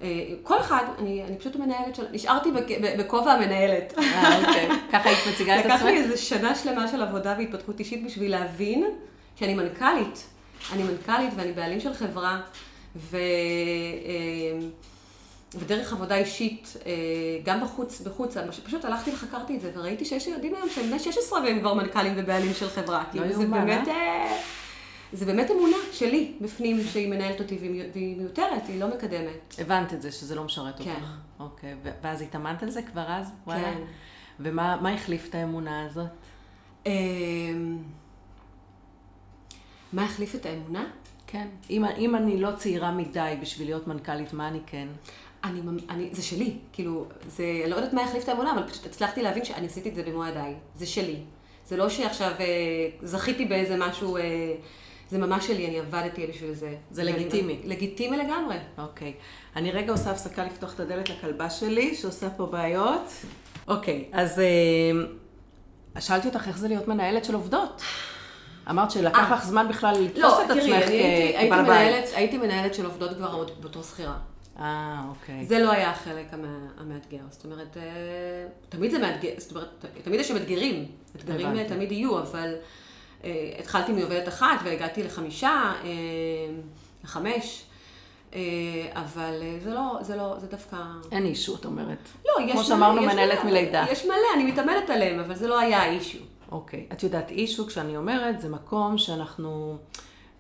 אה, 0.02 0.08
כל 0.44 0.60
אחד, 0.60 0.84
אני, 1.00 1.24
אני 1.24 1.38
פשוט 1.38 1.56
המנהלת 1.56 1.96
של... 1.96 2.04
נשארתי 2.12 2.50
בכובע 3.00 3.32
המנהלת. 3.32 3.94
אה, 3.98 4.38
אוקיי. 4.40 4.70
ככה 4.92 5.10
היית 5.10 5.20
מציגה 5.34 5.60
את 5.60 5.66
עצמך? 5.66 5.76
לקח 5.76 5.86
לי 5.86 5.98
איזה 5.98 6.18
שנה 6.18 6.56
שלמה 6.56 6.88
של 6.88 7.02
עבודה 7.02 7.36
והתפתחות 7.38 7.80
אישית 7.80 8.06
בשביל 8.06 8.32
להבין 8.32 8.84
שאני 9.36 9.54
מנכ"לית. 9.54 10.26
אני 10.74 10.84
מנכ"לית 10.84 11.30
ואני 11.36 11.52
בעלים 11.52 11.80
של 11.80 11.94
חברה, 11.94 12.42
ו... 12.96 13.18
אה, 13.18 14.60
ודרך 15.60 15.94
עבודה 15.94 16.16
אישית, 16.16 16.74
אה, 16.86 16.92
גם 17.44 17.62
בחוץ, 17.62 18.02
בחוץ, 18.02 18.38
פשוט 18.66 18.86
הלכתי 18.86 19.12
וחקרתי 19.14 19.56
את 19.56 19.62
זה, 19.62 19.72
וראיתי 19.76 20.06
שיש 20.06 20.28
ילדים 20.28 20.56
היום 20.56 20.70
שהם 20.70 20.88
בני 20.88 21.00
16 21.00 21.40
והם 21.44 21.60
כבר 21.60 21.74
מנכ"לים 21.74 22.14
ובעלים 22.18 22.54
של 22.54 22.70
חברה. 22.70 23.04
לא 23.04 23.12
כאילו, 23.12 23.34
זה 23.34 23.46
באמת, 23.46 23.88
אה? 23.88 24.38
זה 25.14 25.26
באמת 25.26 25.52
אמונה 25.52 25.78
שלי 25.92 26.34
בפנים, 26.42 26.84
שהיא 26.84 27.10
מנהלת 27.10 27.40
אותי 27.40 27.58
והיא 27.94 28.18
מיותרת, 28.18 28.68
היא 28.68 28.80
לא 28.80 28.88
מקדמת. 28.88 29.56
הבנת 29.58 29.94
את 29.94 30.02
זה, 30.02 30.12
שזה 30.12 30.36
לא 30.36 30.44
משרת 30.44 30.78
כן. 30.78 30.92
אותך. 30.92 31.08
אוקיי, 31.40 31.76
ואז 32.02 32.22
התאמנת 32.22 32.64
על 32.64 32.70
זה 32.70 32.82
כבר 32.82 33.06
אז? 33.08 33.32
וואלה. 33.48 33.64
כן. 33.64 33.82
ומה 34.40 34.94
החליף 34.94 35.30
את 35.30 35.36
האמונה 35.36 35.86
הזאת? 35.86 36.08
אמ, 36.86 37.78
מה 39.94 40.04
החליף 40.04 40.36
את 40.36 40.46
האמונה? 40.46 40.86
כן. 41.36 41.48
אם, 41.70 41.86
אם 41.86 42.16
אני 42.16 42.42
לא 42.42 42.52
צעירה 42.52 42.92
מדי 42.92 43.36
בשביל 43.42 43.68
להיות 43.68 43.88
מנכ"לית, 43.88 44.34
מה 44.34 44.48
אני 44.48 44.60
כן? 44.66 44.88
אני, 45.44 45.62
אני, 45.90 46.10
זה 46.12 46.24
שלי, 46.24 46.54
כאילו, 46.74 47.06
זה, 47.28 47.44
אני 47.62 47.72
לא 47.72 47.76
יודעת 47.76 47.94
מה 47.94 48.02
יחליף 48.02 48.24
את 48.24 48.30
האמונה, 48.30 48.52
אבל 48.52 48.68
פשוט 48.68 48.86
הצלחתי 48.86 49.24
להבין 49.24 49.46
שאני 49.46 49.68
עשיתי 49.68 49.90
את 49.90 49.96
זה 49.96 50.04
במו 50.04 50.26
ידיי. 50.26 50.54
זה 50.76 50.86
שלי. 50.86 51.16
זה 51.66 51.78
לא 51.78 51.90
שעכשיו 51.90 52.32
אה, 52.40 52.46
זכיתי 53.04 53.46
באיזה 53.46 53.78
משהו, 53.78 54.18
אה, 54.18 54.22
זה 55.10 55.18
ממש 55.18 55.48
שלי, 55.48 55.68
אני 55.68 55.80
עבדתי 55.80 56.28
בשביל 56.28 56.54
זה. 56.54 56.76
זה 56.92 57.04
לגיטימי. 57.04 57.60
אני, 57.64 57.70
לגיטימי 57.70 58.18
לגמרי. 58.18 58.58
אוקיי. 58.78 59.14
אני 59.56 59.72
רגע 59.72 59.92
עושה 59.92 60.12
הפסקה 60.12 60.46
לפתוח 60.46 60.74
את 60.74 60.80
הדלת 60.80 61.10
לכלבה 61.10 61.50
שלי, 61.50 61.96
שעושה 61.96 62.30
פה 62.30 62.46
בעיות. 62.46 63.12
אוקיי, 63.68 64.06
אז 64.12 64.40
אה, 64.40 66.02
שאלתי 66.02 66.28
אותך 66.28 66.48
איך 66.48 66.58
זה 66.58 66.68
להיות 66.68 66.88
מנהלת 66.88 67.26
של 67.26 67.36
עובדות. 67.36 67.82
אמרת 68.70 68.92
שלקח 68.92 69.32
לך 69.32 69.46
זמן 69.46 69.68
בכלל 69.70 69.96
לתפוס 70.02 70.24
לא, 70.24 70.46
את 70.46 70.50
עצמך 70.50 70.86
כבעל 71.42 71.66
בית. 71.66 72.06
הייתי 72.16 72.38
מנהלת 72.38 72.74
של 72.74 72.86
עובדות 72.86 73.18
כבר 73.18 73.46
בתור 73.60 73.84
שכירה. 73.84 74.18
אה, 74.60 75.02
אוקיי. 75.10 75.46
זה 75.46 75.60
לא 75.60 75.72
היה 75.72 75.90
החלק 75.90 76.26
המאתגר. 76.78 77.24
זאת 77.30 77.46
אומרת, 77.46 77.78
תמיד 78.70 78.92
זה 78.92 79.00
מאתגר, 79.00 79.30
זאת 79.38 79.52
אומרת, 79.52 79.86
תמיד 80.04 80.20
יש 80.20 80.32
אתגרים. 80.32 80.86
אתגרים 81.16 81.68
תמיד 81.68 81.92
יהיו, 81.92 82.20
אבל 82.20 82.56
התחלתי 83.60 83.92
מעובדת 83.92 84.28
אחת 84.28 84.60
והגעתי 84.64 85.04
לחמישה, 85.04 85.74
לחמש. 87.04 87.64
אבל 88.94 89.44
זה 89.64 89.74
לא, 89.74 89.98
זה 90.02 90.16
לא, 90.16 90.36
זה 90.40 90.48
דווקא... 90.48 90.78
אין 91.12 91.26
אישו, 91.26 91.56
את 91.56 91.66
אומרת. 91.66 92.10
לא, 92.26 92.44
יש. 92.44 92.52
כמו 92.52 92.64
שאמרנו, 92.64 93.02
מנהלת 93.02 93.44
מלידה. 93.44 93.86
יש 93.92 94.06
מלא, 94.06 94.16
אני 94.36 94.44
מתאמנת 94.52 94.90
עליהם, 94.90 95.20
אבל 95.20 95.36
זה 95.36 95.48
לא 95.48 95.60
היה 95.60 95.86
אישו. 95.86 96.20
אוקיי. 96.56 96.88
את 96.92 97.04
יודעת, 97.04 97.32
אישו, 97.32 97.68
כשאני 97.68 97.98
אומרת, 97.98 98.42
זה 98.42 98.50
מקום 98.50 98.98
שאנחנו, 98.98 99.78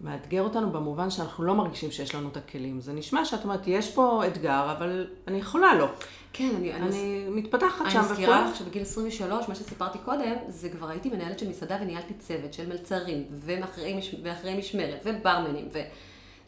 מאתגר 0.02 0.42
אותנו 0.42 0.72
במובן 0.72 1.10
שאנחנו 1.10 1.44
לא 1.44 1.56
מרגישים 1.56 1.92
שיש 1.92 2.16
לנו 2.16 2.30
את 2.30 2.38
הכלים. 2.38 2.82
זה 2.82 2.94
נשמע 2.94 3.26
שאת 3.26 3.44
אומרת, 3.44 3.68
יש 3.68 3.92
פה 3.92 4.24
אתגר, 4.28 4.72
אבל 4.78 5.08
אני 5.28 5.38
יכולה 5.38 5.76
לו. 5.76 5.86
כן, 6.34 6.50
אני... 6.56 6.74
אני, 6.74 6.86
אני 6.88 7.26
מתפתחת 7.30 7.86
שם 7.92 8.00
וכו'. 8.00 8.00
אני 8.00 8.12
מזכירה 8.12 8.50
לך 8.50 8.56
שבגיל 8.56 8.82
23, 8.82 9.50
מה 9.50 9.56
שסיפרתי 9.56 9.98
קודם, 10.06 10.36
זה 10.48 10.70
כבר 10.70 10.90
הייתי 10.90 11.10
מנהלת 11.10 11.40
של 11.40 11.50
מסעדה 11.50 11.78
וניהלתי 11.82 12.14
צוות 12.14 12.54
של 12.54 12.70
מלצרים, 12.70 13.24
ואחרי 14.24 14.58
משמרת, 14.58 15.02
וברמנים, 15.06 15.68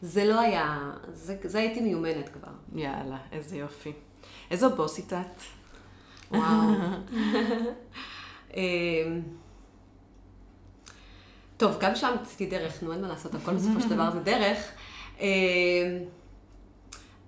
וזה 0.02 0.24
לא 0.24 0.40
היה... 0.40 0.90
זה, 1.12 1.36
זה 1.44 1.58
הייתי 1.58 1.80
מיומנת 1.80 2.28
כבר. 2.28 2.52
יאללה, 2.74 3.18
איזה 3.32 3.56
יופי. 3.56 3.92
איזו 4.50 4.70
בוסית 4.76 5.12
את? 5.12 5.42
וואו. 6.30 6.74
טוב, 11.58 11.76
גם 11.80 11.96
שם 11.96 12.16
עשיתי 12.22 12.46
דרך, 12.46 12.82
נו, 12.82 12.92
אין 12.92 13.00
מה 13.02 13.08
לעשות, 13.08 13.34
הכל 13.34 13.54
בסופו 13.58 13.80
של 13.80 13.88
דבר 13.88 14.10
זה 14.10 14.20
דרך. 14.20 14.58
אמ, 15.20 15.26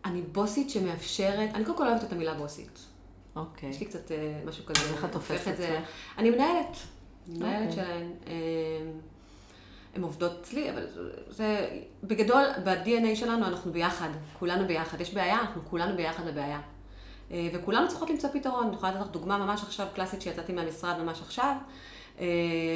אני 0.04 0.22
בוסית 0.22 0.70
שמאפשרת, 0.70 1.50
אני 1.54 1.64
קודם 1.64 1.76
כל 1.76 1.88
אוהבת 1.88 2.04
את 2.04 2.12
המילה 2.12 2.34
בוסית. 2.34 2.78
אוקיי. 3.36 3.68
יש 3.68 3.80
לי 3.80 3.86
קצת 3.86 4.12
אה, 4.12 4.40
משהו 4.44 4.64
כזה. 4.66 4.90
איך 4.92 5.04
את 5.04 5.12
תופסת 5.12 5.48
את 5.48 5.56
זה? 5.56 5.80
אני 6.18 6.30
מנהלת. 6.30 6.76
מנהלת 7.28 7.68
אוקיי. 7.70 7.84
שלהן. 7.84 8.10
אמ, 8.26 8.32
הן 9.94 10.02
עובדות 10.02 10.32
אצלי, 10.40 10.70
אבל 10.70 10.86
זה, 11.28 11.68
בגדול, 12.04 12.44
ב-DNA 12.64 13.16
שלנו 13.16 13.46
אנחנו 13.46 13.72
ביחד, 13.72 14.08
כולנו 14.38 14.66
ביחד. 14.66 15.00
יש 15.00 15.14
בעיה, 15.14 15.40
אנחנו 15.40 15.62
כולנו 15.70 15.96
ביחד 15.96 16.26
לבעיה. 16.26 16.60
אה, 17.30 17.48
וכולנו 17.54 17.88
צריכות 17.88 18.10
למצוא 18.10 18.30
פתרון. 18.32 18.66
אני 18.66 18.74
יכולה 18.74 18.92
לתת 18.92 19.00
לך 19.00 19.08
דוגמה 19.08 19.38
ממש 19.38 19.62
עכשיו, 19.62 19.86
קלאסית, 19.94 20.22
שיצאתי 20.22 20.52
מהמשרד 20.52 21.02
ממש 21.02 21.20
עכשיו. 21.20 21.54
אה, 22.20 22.26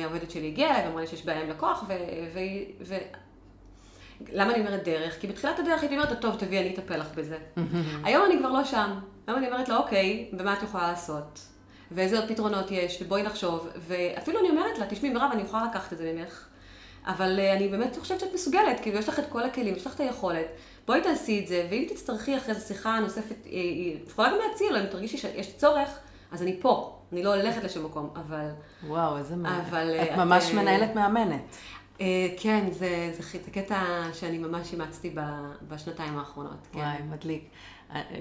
העובדת 0.02 0.30
שלי 0.30 0.46
הגיעה 0.46 0.70
אליי 0.70 0.86
ואמרה 0.86 1.00
לי 1.00 1.06
שיש 1.06 1.24
בעיה 1.24 1.42
עם 1.42 1.50
לקוח, 1.50 1.84
ו... 1.88 1.92
ו... 2.34 2.38
ו... 2.80 2.94
למה 4.32 4.54
אני 4.54 4.60
אומרת 4.60 4.84
דרך? 4.84 5.20
כי 5.20 5.26
בתחילת 5.26 5.58
הדרך 5.58 5.80
הייתי 5.80 5.96
אומרת, 5.96 6.20
טוב, 6.20 6.36
תביאי, 6.38 6.60
אני 6.60 6.74
אטפל 6.74 6.96
לך 6.96 7.06
בזה. 7.14 7.38
היום 8.04 8.24
אני 8.26 8.38
כבר 8.38 8.52
לא 8.52 8.64
שם. 8.64 8.90
היום 9.26 9.38
אני 9.38 9.46
אומרת 9.46 9.68
לה, 9.68 9.76
אוקיי, 9.76 10.30
ומה 10.38 10.52
את 10.52 10.62
יכולה 10.62 10.88
לעשות? 10.88 11.40
ואיזה 11.90 12.18
עוד 12.18 12.28
פתרונות 12.28 12.70
יש, 12.70 13.02
ובואי 13.02 13.22
נחשוב. 13.22 13.68
ואפילו 13.76 14.40
אני 14.40 14.50
אומרת 14.50 14.78
לה, 14.78 14.86
תשמעי, 14.86 15.12
מירב, 15.12 15.30
אני 15.32 15.42
יכולה 15.42 15.64
לקחת 15.64 15.92
את 15.92 15.98
זה 15.98 16.12
ממך. 16.16 16.46
אבל 17.06 17.38
uh, 17.38 17.56
אני 17.56 17.68
באמת 17.68 17.96
חושבת 17.96 18.20
שאת 18.20 18.34
מסוגלת, 18.34 18.80
כאילו 18.80 18.98
יש 18.98 19.08
לך 19.08 19.18
את 19.18 19.24
כל 19.28 19.42
הכלים, 19.42 19.74
יש 19.74 19.86
לך 19.86 19.94
את 19.94 20.00
היכולת. 20.00 20.46
בואי 20.86 21.00
תעשי 21.00 21.40
את 21.40 21.46
זה, 21.46 21.66
ואם 21.70 21.86
תצטרכי 21.88 22.36
אחרי 22.36 22.54
זה 22.54 22.60
שיחה 22.60 23.00
נוספת, 23.00 23.44
היא 23.44 23.96
יכולה 24.06 24.28
גם 24.28 24.36
להציע 24.48 24.80
אם 24.80 24.86
תרגישי 24.86 25.18
שיש 25.18 25.56
צורך, 25.56 25.88
אז 26.34 26.42
אני 26.42 26.56
פה. 26.60 26.98
אני 27.12 27.22
לא 27.22 27.34
הולכת 27.34 27.64
לשום 27.64 27.84
מקום, 27.84 28.10
אבל... 28.16 28.48
וואו, 28.86 29.18
איזה 29.18 29.36
מעניין. 29.36 29.64
אבל... 29.64 29.94
את 30.02 30.16
ממש 30.16 30.48
את, 30.48 30.54
מנהלת 30.54 30.94
מאמנת. 30.94 31.40
אה, 32.00 32.06
כן, 32.38 32.68
זה, 32.70 33.12
זה, 33.16 33.38
זה 33.44 33.50
קטע 33.50 33.82
שאני 34.12 34.38
ממש 34.38 34.72
אימצתי 34.72 35.14
בשנתיים 35.68 36.18
האחרונות. 36.18 36.66
כן. 36.72 36.78
וואי, 36.78 37.02
מדליק. 37.10 37.48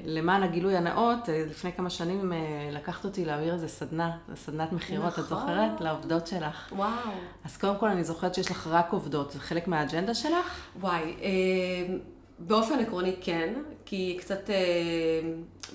למען 0.05 0.43
הגילוי 0.43 0.77
הנאות, 0.77 1.19
לפני 1.49 1.73
כמה 1.73 1.89
שנים 1.89 2.33
לקחת 2.71 3.05
אותי 3.05 3.25
להעביר 3.25 3.53
איזה 3.53 3.67
סדנה, 3.67 4.17
סדנת 4.35 4.71
מכירות, 4.71 5.07
נכון. 5.07 5.23
את 5.23 5.29
זוכרת? 5.29 5.81
לעובדות 5.81 6.27
שלך. 6.27 6.73
וואו. 6.75 6.89
אז 7.45 7.57
קודם 7.57 7.77
כל 7.77 7.89
אני 7.89 8.03
זוכרת 8.03 8.35
שיש 8.35 8.51
לך 8.51 8.67
רק 8.67 8.93
עובדות, 8.93 9.31
זה 9.31 9.39
חלק 9.39 9.67
מהאג'נדה 9.67 10.13
שלך? 10.13 10.67
וואי, 10.79 11.15
באופן 12.39 12.79
עקרוני 12.79 13.15
כן, 13.21 13.53
כי 13.85 14.17
קצת, 14.19 14.49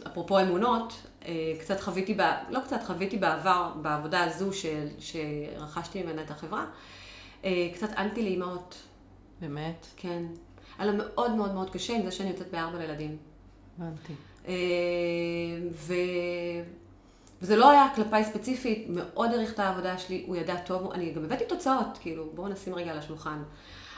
אפרופו 0.07 0.41
אמונות, 0.41 1.08
קצת 1.61 1.81
חוויתי, 1.81 2.17
לא 2.51 2.61
קצת, 2.61 2.83
חוויתי 2.87 3.17
בעבר, 3.17 3.73
בעבודה 3.83 4.25
הזו 4.25 4.53
של, 4.53 4.87
שרכשתי 4.99 6.03
ממנה 6.03 6.23
את 6.23 6.31
החברה. 6.31 6.67
אה, 7.45 7.69
קצת 7.75 7.89
אנטי 7.99 8.23
לאימהות. 8.23 8.77
באמת? 9.41 9.87
כן. 9.97 10.23
היה 10.79 10.87
לה 10.87 10.93
מאוד 10.93 11.35
מאוד 11.35 11.55
מאוד 11.55 11.71
קשה 11.71 11.97
עם 11.97 12.03
זה 12.05 12.11
שאני 12.11 12.31
יוצאת 12.31 12.51
בארבע 12.51 12.79
לילדים. 12.79 13.17
הבנתי. 13.79 14.13
אה, 14.49 14.55
ו... 15.73 15.95
וזה 17.43 17.57
לא 17.57 17.71
היה 17.71 17.87
כלפיי 17.95 18.25
ספציפית, 18.25 18.87
מאוד 18.89 19.31
העריך 19.31 19.55
את 19.55 19.59
העבודה 19.59 19.99
שלי, 19.99 20.25
הוא 20.27 20.37
ידע 20.37 20.57
טוב, 20.57 20.93
אני 20.93 21.13
גם 21.13 21.25
הבאתי 21.25 21.45
תוצאות, 21.49 21.99
כאילו, 22.01 22.31
בואו 22.35 22.49
נשים 22.49 22.75
רגע 22.75 22.91
על 22.91 22.99
השולחן. 22.99 23.43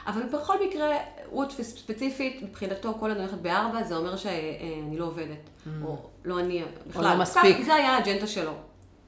אבל 0.07 0.23
בכל 0.23 0.65
מקרה, 0.67 0.97
הוא 1.29 1.45
ספציפית, 1.61 2.41
מבחינתו, 2.43 2.93
כל 2.99 3.11
אני 3.11 3.19
הולכת 3.19 3.37
בארבע, 3.37 3.83
זה 3.83 3.95
אומר 3.95 4.17
שאני 4.17 4.97
לא 4.97 5.05
עובדת. 5.05 5.49
Mm. 5.65 5.69
או 5.85 5.97
לא 6.25 6.39
אני, 6.39 6.63
בכלל. 6.87 7.05
או 7.05 7.09
לא 7.09 7.21
מספיק. 7.21 7.61
זה 7.65 7.73
היה 7.73 7.89
האג'נדה 7.89 8.27
שלו. 8.27 8.51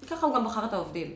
ככה 0.10 0.26
הוא 0.26 0.36
גם 0.36 0.46
בחר 0.46 0.66
את 0.66 0.74
העובדים. 0.74 1.16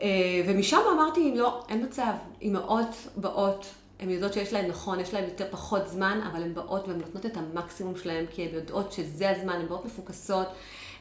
אה, 0.00 0.42
ומשם 0.46 0.80
אמרתי, 0.92 1.34
לא, 1.36 1.64
אין 1.68 1.84
מצב. 1.84 2.12
אימהות 2.40 3.08
באות 3.16 3.66
הן 4.00 4.10
יודעות 4.10 4.32
שיש 4.32 4.52
להן, 4.52 4.66
נכון, 4.66 5.00
יש 5.00 5.14
להן 5.14 5.24
יותר 5.24 5.46
פחות 5.50 5.88
זמן, 5.88 6.20
אבל 6.32 6.42
הן 6.42 6.54
באות 6.54 6.88
והן 6.88 6.98
נותנות 6.98 7.26
את 7.26 7.36
המקסימום 7.36 7.96
שלהן, 7.96 8.24
כי 8.30 8.42
הן 8.42 8.54
יודעות 8.54 8.92
שזה 8.92 9.30
הזמן, 9.30 9.52
הן 9.52 9.66
באות 9.68 9.84
מפוקסות, 9.84 10.48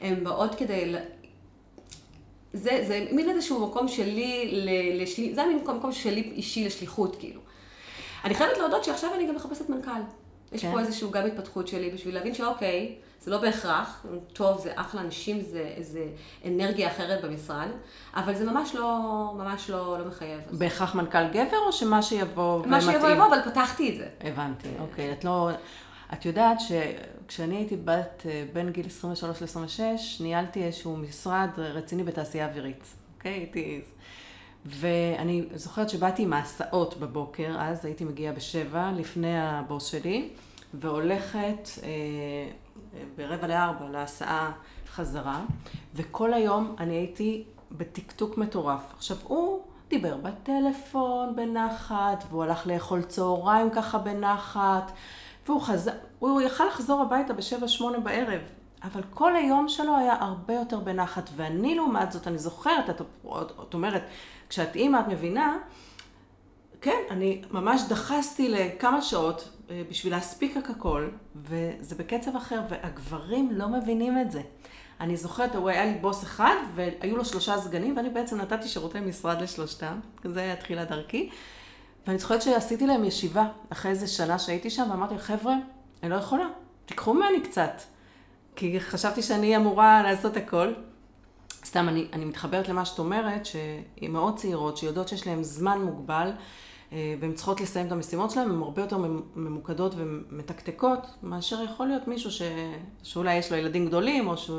הן 0.01 0.23
באות 0.23 0.55
כדי... 0.55 0.95
זה, 2.53 2.83
זה 2.87 3.07
מין 3.11 3.29
איזשהו 3.29 3.67
מקום 3.67 3.87
שלי, 3.87 4.61
לשלי, 4.99 5.35
זה 5.35 5.45
מין 5.45 5.59
מקום 5.77 5.91
שלי 5.91 6.31
אישי 6.35 6.65
לשליחות, 6.65 7.15
כאילו. 7.19 7.41
אני 8.23 8.35
חייבת 8.35 8.57
להודות 8.57 8.83
שעכשיו 8.83 9.13
אני 9.15 9.27
גם 9.27 9.35
מחפשת 9.35 9.69
מנכ"ל. 9.69 10.01
יש 10.51 10.61
כן. 10.61 10.71
פה 10.71 10.79
איזשהו 10.79 11.11
גם 11.11 11.25
התפתחות 11.25 11.67
שלי 11.67 11.89
בשביל 11.89 12.15
להבין 12.15 12.33
שאוקיי, 12.33 12.95
זה 13.21 13.31
לא 13.31 13.37
בהכרח, 13.37 14.05
טוב, 14.33 14.61
זה 14.61 14.71
אחלה 14.75 15.01
אנשים, 15.01 15.41
זה 15.41 15.73
איזה 15.75 16.05
אנרגיה 16.45 16.87
אחרת 16.87 17.25
במשרד, 17.25 17.67
אבל 18.15 18.35
זה 18.35 18.45
ממש 18.45 18.75
לא, 18.75 18.99
ממש 19.37 19.69
לא, 19.69 19.99
לא 19.99 20.05
מחייב. 20.05 20.39
בהכרח 20.51 20.95
מנכ"ל 20.95 21.27
גבר, 21.27 21.57
או 21.65 21.71
שמה 21.71 22.01
שיבוא 22.01 22.55
ומתאים? 22.55 22.71
מה 22.71 22.81
שיבוא 22.81 23.09
יבוא, 23.09 23.25
אבל 23.27 23.37
פתחתי 23.45 23.89
את 23.89 23.97
זה. 23.97 24.07
הבנתי, 24.21 24.67
אוקיי. 24.79 25.11
את 25.11 25.23
לא... 25.23 25.49
את 26.13 26.25
יודעת 26.25 26.57
שכשאני 26.59 27.55
הייתי 27.55 27.75
בת, 27.75 28.23
אה, 28.25 28.45
בין 28.53 28.69
גיל 28.69 28.85
23 28.85 29.41
ל-26, 29.41 30.23
ניהלתי 30.23 30.63
איזשהו 30.63 30.97
משרד 30.97 31.49
רציני 31.57 32.03
בתעשייה 32.03 32.47
אווירית. 32.47 32.83
אוקיי? 33.17 33.31
הייתי... 33.31 33.81
ואני 34.65 35.45
זוכרת 35.55 35.89
שבאתי 35.89 36.23
עם 36.23 36.33
ההסעות 36.33 36.99
בבוקר, 36.99 37.55
אז 37.59 37.85
הייתי 37.85 38.03
מגיעה 38.03 38.33
בשבע, 38.33 38.91
לפני 38.97 39.41
הבוס 39.41 39.85
שלי, 39.85 40.29
והולכת 40.73 41.69
אה, 41.83 41.89
ברבע 43.17 43.47
לארבע 43.47 43.89
להסעה 43.89 44.51
חזרה, 44.87 45.41
וכל 45.95 46.33
היום 46.33 46.75
אני 46.79 46.93
הייתי 46.93 47.43
בטקטוק 47.71 48.37
מטורף. 48.37 48.81
עכשיו, 48.97 49.17
הוא 49.23 49.61
דיבר 49.89 50.17
בטלפון 50.17 51.35
בנחת, 51.35 52.23
והוא 52.29 52.43
הלך 52.43 52.67
לאכול 52.67 53.01
צהריים 53.01 53.69
ככה 53.69 53.97
בנחת, 53.97 54.91
והוא 55.45 55.61
חזר, 55.61 55.91
הוא 56.19 56.41
יכל 56.41 56.65
לחזור 56.65 57.01
הביתה 57.01 57.33
בשבע, 57.33 57.67
שמונה 57.67 57.99
בערב, 57.99 58.41
אבל 58.83 59.01
כל 59.13 59.35
היום 59.35 59.67
שלו 59.67 59.97
היה 59.97 60.13
הרבה 60.19 60.53
יותר 60.53 60.79
בנחת, 60.79 61.29
ואני 61.35 61.75
לעומת 61.75 62.11
זאת, 62.11 62.27
אני 62.27 62.37
זוכרת, 62.37 62.89
את, 62.89 63.01
את 63.69 63.73
אומרת, 63.73 64.03
כשאת 64.49 64.75
אימא 64.75 64.99
את 64.99 65.07
מבינה, 65.07 65.57
כן, 66.81 66.99
אני 67.09 67.41
ממש 67.51 67.81
דחסתי 67.89 68.49
לכמה 68.49 69.01
שעות 69.01 69.49
אה, 69.69 69.81
בשביל 69.89 70.13
להספיק 70.13 70.57
הכל, 70.57 71.09
וזה 71.35 71.95
בקצב 71.95 72.35
אחר, 72.35 72.61
והגברים 72.69 73.49
לא 73.51 73.67
מבינים 73.67 74.21
את 74.21 74.31
זה. 74.31 74.41
אני 74.99 75.17
זוכרת, 75.17 75.55
הוא 75.55 75.69
היה 75.69 75.85
לי 75.85 75.97
בוס 76.01 76.23
אחד, 76.23 76.55
והיו 76.75 77.17
לו 77.17 77.25
שלושה 77.25 77.57
סגנים, 77.57 77.97
ואני 77.97 78.09
בעצם 78.09 78.37
נתתי 78.37 78.67
שירותי 78.67 78.99
משרד 78.99 79.41
לשלושתם, 79.41 79.99
זה 80.25 80.39
היה 80.39 80.55
תחילת 80.55 80.89
דרכי. 80.89 81.29
ואני 82.07 82.19
זוכרת 82.19 82.41
שעשיתי 82.41 82.87
להם 82.87 83.03
ישיבה 83.03 83.47
אחרי 83.69 83.91
איזה 83.91 84.07
שנה 84.07 84.39
שהייתי 84.39 84.69
שם, 84.69 84.87
ואמרתי, 84.91 85.17
חבר'ה, 85.17 85.55
אני 86.03 86.11
לא 86.11 86.15
יכולה, 86.15 86.47
תיקחו 86.85 87.13
ממני 87.13 87.41
קצת. 87.43 87.81
כי 88.55 88.79
חשבתי 88.79 89.21
שאני 89.21 89.57
אמורה 89.57 90.03
לעשות 90.03 90.37
הכל. 90.37 90.73
סתם, 91.65 91.89
אני, 91.89 92.07
אני 92.13 92.25
מתחברת 92.25 92.69
למה 92.69 92.85
שאת 92.85 92.99
אומרת, 92.99 93.45
שאימהות 93.45 94.35
צעירות 94.35 94.77
שיודעות 94.77 95.07
שיש 95.07 95.27
להן 95.27 95.43
זמן 95.43 95.81
מוגבל, 95.81 96.31
אה, 96.91 97.15
והן 97.19 97.33
צריכות 97.33 97.61
לסיים 97.61 97.87
את 97.87 97.91
המשימות 97.91 98.31
שלהן, 98.31 98.49
הן 98.49 98.61
הרבה 98.61 98.81
יותר 98.81 98.97
ממוקדות 99.35 99.93
ומתקתקות, 99.97 101.07
מאשר 101.23 101.63
יכול 101.63 101.87
להיות 101.87 102.07
מישהו 102.07 102.31
ש... 102.31 102.41
שאולי 103.03 103.35
יש 103.35 103.51
לו 103.51 103.57
ילדים 103.57 103.87
גדולים, 103.87 104.27
או, 104.27 104.37
ש... 104.37 104.49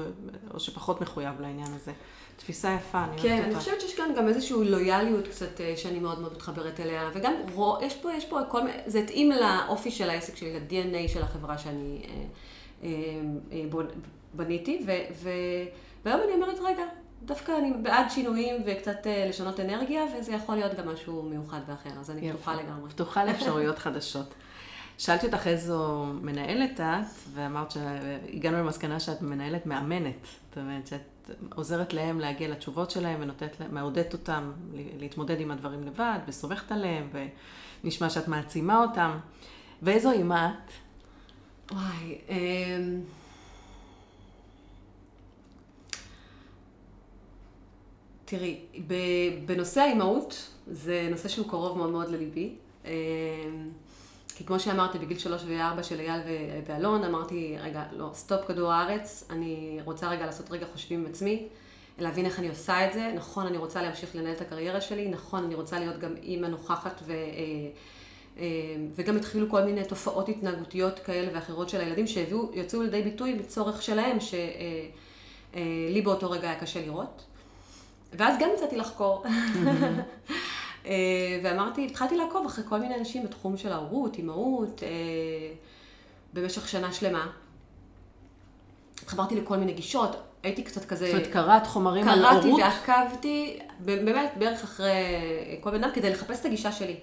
או 0.55 0.61
שפחות 0.61 1.00
מחויב 1.00 1.40
לעניין 1.40 1.74
הזה. 1.74 1.92
תפיסה 2.42 2.76
יפה, 2.78 3.05
אני 3.05 3.22
כן, 3.22 3.42
אני 3.42 3.55
חושבת 3.55 3.81
שיש 3.81 3.94
כאן 3.94 4.14
גם 4.16 4.28
איזושהי 4.28 4.64
לויאליות 4.64 5.28
קצת 5.28 5.61
אה, 5.61 5.74
שאני 5.76 5.98
מאוד 5.98 6.20
מאוד 6.20 6.33
מתחברת 6.33 6.81
אליה, 6.81 7.11
וגם 7.14 7.33
יש 7.83 7.94
פה, 7.94 8.12
יש 8.12 8.24
פה 8.24 8.40
כל 8.48 8.61
זה 8.87 8.98
התאים 8.98 9.33
לאופי 9.33 9.90
של 9.90 10.11
העסק 10.11 10.37
שלי, 10.37 10.61
ל-DNA 10.61 11.09
של 11.09 11.22
החברה 11.22 11.59
שאני 11.59 12.02
אה, 12.83 12.88
בניתי, 14.35 14.83
ו, 14.87 14.92
ו, 15.22 15.31
והיום 16.05 16.20
אני 16.24 16.33
אומרת, 16.33 16.59
רגע, 16.62 16.83
דווקא 17.24 17.52
אני 17.59 17.72
בעד 17.83 18.11
שינויים 18.11 18.62
וקצת 18.66 19.07
אה, 19.07 19.26
לשנות 19.28 19.61
אנרגיה, 19.61 20.02
וזה 20.18 20.33
יכול 20.33 20.55
להיות 20.55 20.74
גם 20.74 20.88
משהו 20.88 21.22
מיוחד 21.22 21.61
ואחר, 21.66 21.90
אז 22.00 22.11
אני 22.11 22.20
יפה. 22.20 22.38
פתוחה 22.38 22.55
לגמרי. 22.55 22.90
פתוחה 22.90 23.24
לאפשרויות 23.24 23.78
חדשות. 23.85 24.35
שאלתי 24.98 25.26
אותך 25.26 25.46
איזו 25.46 26.05
מנהלת 26.22 26.81
את, 26.81 27.05
ואמרת 27.35 27.70
שהגענו 27.70 28.59
למסקנה 28.59 29.00
שאת 29.00 29.22
מנהלת 29.22 29.66
מאמנת. 29.66 30.26
זאת 30.48 30.59
אומרת, 30.59 30.87
שאת 30.87 31.12
עוזרת 31.54 31.92
להם 31.92 32.20
להגיע 32.20 32.48
לתשובות 32.48 32.90
שלהם 32.90 33.20
ונותנת 33.22 33.61
להם, 33.61 33.74
מעודדת 33.74 34.12
אותם 34.12 34.52
להתמודד 34.98 35.40
עם 35.40 35.50
הדברים 35.50 35.82
לבד, 35.82 36.18
וסומכת 36.28 36.72
עליהם, 36.72 37.08
ונשמע 37.85 38.11
שאת 38.11 38.28
מעצימה 38.28 38.82
אותם. 38.82 39.18
ואיזו 39.82 40.12
אימא 40.12 40.48
את? 40.48 40.72
וואי, 41.72 42.18
אמ... 42.28 43.00
תראי, 48.24 48.61
בנושא 49.46 49.80
האימהות, 49.80 50.48
זה 50.66 51.08
נושא 51.11 51.28
שהוא 51.28 51.48
קרוב 51.48 51.78
מאוד 51.78 51.90
מאוד 51.90 52.08
לליבי. 52.08 52.54
אמ, 52.85 52.90
כי 54.42 54.46
כמו 54.46 54.61
שאמרתי, 54.61 54.98
בגיל 54.98 55.18
שלוש 55.18 55.42
וארבע 55.48 55.83
של 55.83 56.00
אייל 56.00 56.20
ואלון, 56.66 57.05
אמרתי, 57.05 57.57
רגע, 57.61 57.83
לא, 57.92 58.11
סטופ 58.14 58.46
כדור 58.46 58.72
הארץ, 58.72 59.24
אני 59.31 59.81
רוצה 59.85 60.09
רגע 60.09 60.26
לעשות 60.26 60.50
רגע 60.50 60.66
חושבים 60.72 61.00
עם 61.00 61.07
עצמי, 61.07 61.46
להבין 61.98 62.26
איך 62.26 62.38
אני 62.38 62.48
עושה 62.48 62.87
את 62.87 62.92
זה. 62.92 63.12
נכון, 63.14 63.46
אני 63.46 63.57
רוצה 63.57 63.83
להמשיך 63.83 64.16
לנהל 64.16 64.33
את 64.33 64.40
הקריירה 64.40 64.81
שלי, 64.81 65.09
נכון, 65.09 65.44
אני 65.44 65.55
רוצה 65.55 65.78
להיות 65.78 65.98
גם 65.98 66.14
אימא 66.22 66.46
נוכחת 66.46 67.00
ו... 67.07 67.12
אה, 67.12 67.16
אה, 68.38 68.46
וגם 68.94 69.16
התחילו 69.16 69.50
כל 69.50 69.62
מיני 69.62 69.85
תופעות 69.85 70.28
התנהגותיות 70.28 70.98
כאלה 70.98 71.31
ואחרות 71.35 71.68
של 71.68 71.81
הילדים 71.81 72.07
שיצאו 72.07 72.83
לידי 72.83 73.02
ביטוי 73.02 73.35
מצורך 73.35 73.83
שלהם, 73.83 74.20
שלי 74.20 74.90
אה, 75.96 76.02
באותו 76.05 76.31
רגע 76.31 76.50
היה 76.50 76.61
קשה 76.61 76.81
לראות. 76.87 77.24
ואז 78.12 78.35
גם 78.40 78.48
יצאתי 78.55 78.76
לחקור. 78.76 79.24
אה, 80.87 80.92
ואמרתי, 81.42 81.87
התחלתי 81.87 82.16
לעקוב 82.16 82.47
אחרי 82.47 82.64
כל 82.68 82.79
מיני 82.79 82.95
אנשים 82.95 83.25
בתחום 83.25 83.57
של 83.57 83.73
ההורות, 83.73 84.16
אימהות, 84.16 84.83
אה, 84.83 84.88
במשך 86.33 86.68
שנה 86.68 86.92
שלמה. 86.92 87.27
התחברתי 89.03 89.40
לכל 89.40 89.57
מיני 89.57 89.73
גישות, 89.73 90.16
הייתי 90.42 90.62
קצת 90.62 90.85
כזה... 90.85 91.07
זאת 91.07 91.14
אומרת, 91.14 91.33
קראת 91.33 91.66
חומרים 91.66 92.09
על 92.09 92.25
הורות? 92.25 92.61
קראתי 92.61 92.62
ועקבתי, 92.62 93.59
באמת, 93.81 94.33
בערך 94.38 94.62
אחרי 94.62 94.95
כל 95.61 95.71
בן 95.71 95.85
אדם, 95.85 95.95
כדי 95.95 96.11
לחפש 96.11 96.40
את 96.40 96.45
הגישה 96.45 96.73
שלי. 96.73 96.97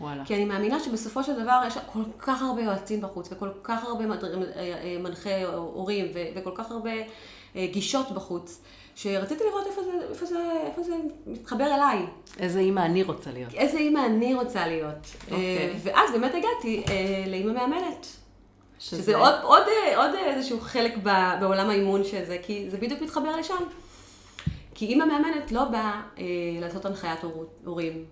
וואלה. 0.00 0.24
כי 0.24 0.34
אני 0.34 0.44
מאמינה 0.44 0.80
שבסופו 0.80 1.24
של 1.24 1.42
דבר 1.42 1.62
יש 1.66 1.74
כל 1.92 2.02
כך 2.18 2.42
הרבה 2.42 2.62
יועצים 2.62 3.00
בחוץ, 3.00 3.32
וכל 3.32 3.48
כך 3.62 3.84
הרבה 3.84 4.04
אה, 4.04 4.96
מנחי 5.00 5.42
הורים, 5.42 6.06
וכל 6.34 6.52
כך 6.54 6.70
הרבה 6.70 6.90
גישות 7.56 8.10
בחוץ. 8.10 8.60
שרציתי 9.02 9.44
לראות 9.44 9.66
איפה 9.66 9.82
זה, 9.82 9.90
איפה 10.10 10.26
זה, 10.26 10.38
איפה 10.66 10.82
זה 10.82 10.94
מתחבר 11.26 11.74
אליי. 11.74 12.06
איזה 12.38 12.58
אימא 12.58 12.80
אני 12.80 13.02
רוצה 13.02 13.32
להיות. 13.32 13.54
איזה 13.54 13.78
אימא 13.78 14.06
אני 14.06 14.34
רוצה 14.34 14.66
להיות. 14.66 14.94
Okay. 15.04 15.24
אוקיי. 15.24 15.74
ואז 15.82 16.10
באמת 16.12 16.34
הגעתי 16.34 16.84
אה, 16.88 17.24
לאימא 17.26 17.52
מאמנת. 17.52 18.06
שזה, 18.78 19.02
שזה 19.02 19.16
עוד, 19.16 19.34
עוד, 19.42 19.62
עוד 19.96 20.10
איזשהו 20.14 20.60
חלק 20.60 20.96
בעולם 21.40 21.70
האימון 21.70 22.04
של 22.04 22.24
זה, 22.24 22.38
כי 22.42 22.70
זה 22.70 22.76
בדיוק 22.76 23.02
מתחבר 23.02 23.36
לשם. 23.36 23.64
כי 24.74 24.86
אימא 24.86 25.04
מאמנת 25.04 25.52
לא 25.52 25.64
באה 25.64 26.02
אה, 26.18 26.24
לעשות 26.60 26.84
הנחיית 26.84 27.20
הורים, 27.64 28.04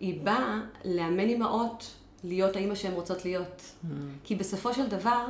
היא 0.00 0.20
באה 0.22 0.58
לאמן 0.84 1.28
אימהות 1.28 1.90
להיות 2.24 2.56
האימא 2.56 2.74
שהן 2.74 2.92
רוצות 2.92 3.24
להיות. 3.24 3.62
Mm. 3.62 3.88
כי 4.24 4.34
בסופו 4.34 4.74
של 4.74 4.86
דבר, 4.86 5.24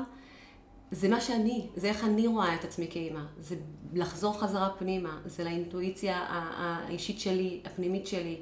זה 0.90 1.09
מה 1.09 1.20
שאני, 1.20 1.66
זה 1.77 1.88
איך 1.88 2.05
אני 2.05 2.27
רואה 2.27 2.55
את 2.55 2.64
עצמי 2.64 2.87
כאימא. 2.90 3.20
זה 3.40 3.57
לחזור 3.94 4.40
חזרה 4.40 4.70
פנימה, 4.79 5.18
זה 5.27 5.44
לאינטואיציה 5.44 6.27
האישית 6.29 7.20
שלי, 7.20 7.61
הפנימית 7.64 8.07
שלי. 8.07 8.37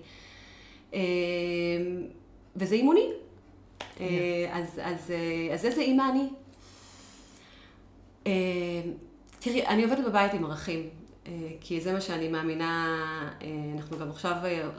אמ, 0.93 0.99
וזה 2.57 2.75
אימוני. 2.75 3.09
Yeah. 3.11 4.01
אה, 4.01 4.51
אז, 4.53 4.81
אז, 4.83 5.11
אה, 5.11 5.55
אז 5.55 5.65
איזה 5.65 5.81
אימא 5.81 6.03
אני? 6.11 6.29
תראי, 9.41 9.67
אני 9.67 9.85
עובדת 9.85 10.05
בבית 10.07 10.35
עם 10.35 10.45
ערכים, 10.45 10.89
אה, 11.27 11.33
כי 11.61 11.81
זה 11.81 11.93
מה 11.93 12.01
שאני 12.01 12.29
מאמינה, 12.29 12.99
אנחנו 13.75 13.99
גם 13.99 14.11
עכשיו 14.11 14.37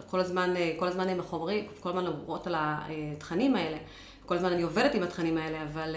כל 0.10 0.20
הזמן, 0.20 0.54
כל 0.80 0.88
הזמן 0.88 1.10
עם 1.10 1.20
החומרים, 1.20 1.66
כל 1.80 1.90
הזמן 1.90 2.08
עוברות 2.08 2.48
על 2.48 2.56
התכנים 2.58 3.56
האלה, 3.56 3.78
כל 4.26 4.36
הזמן 4.36 4.54
אני 4.54 4.62
עובדת 4.62 4.96
עם 4.96 5.04
התכנים 5.04 5.38
האלה, 5.38 5.64
אבל... 5.64 5.96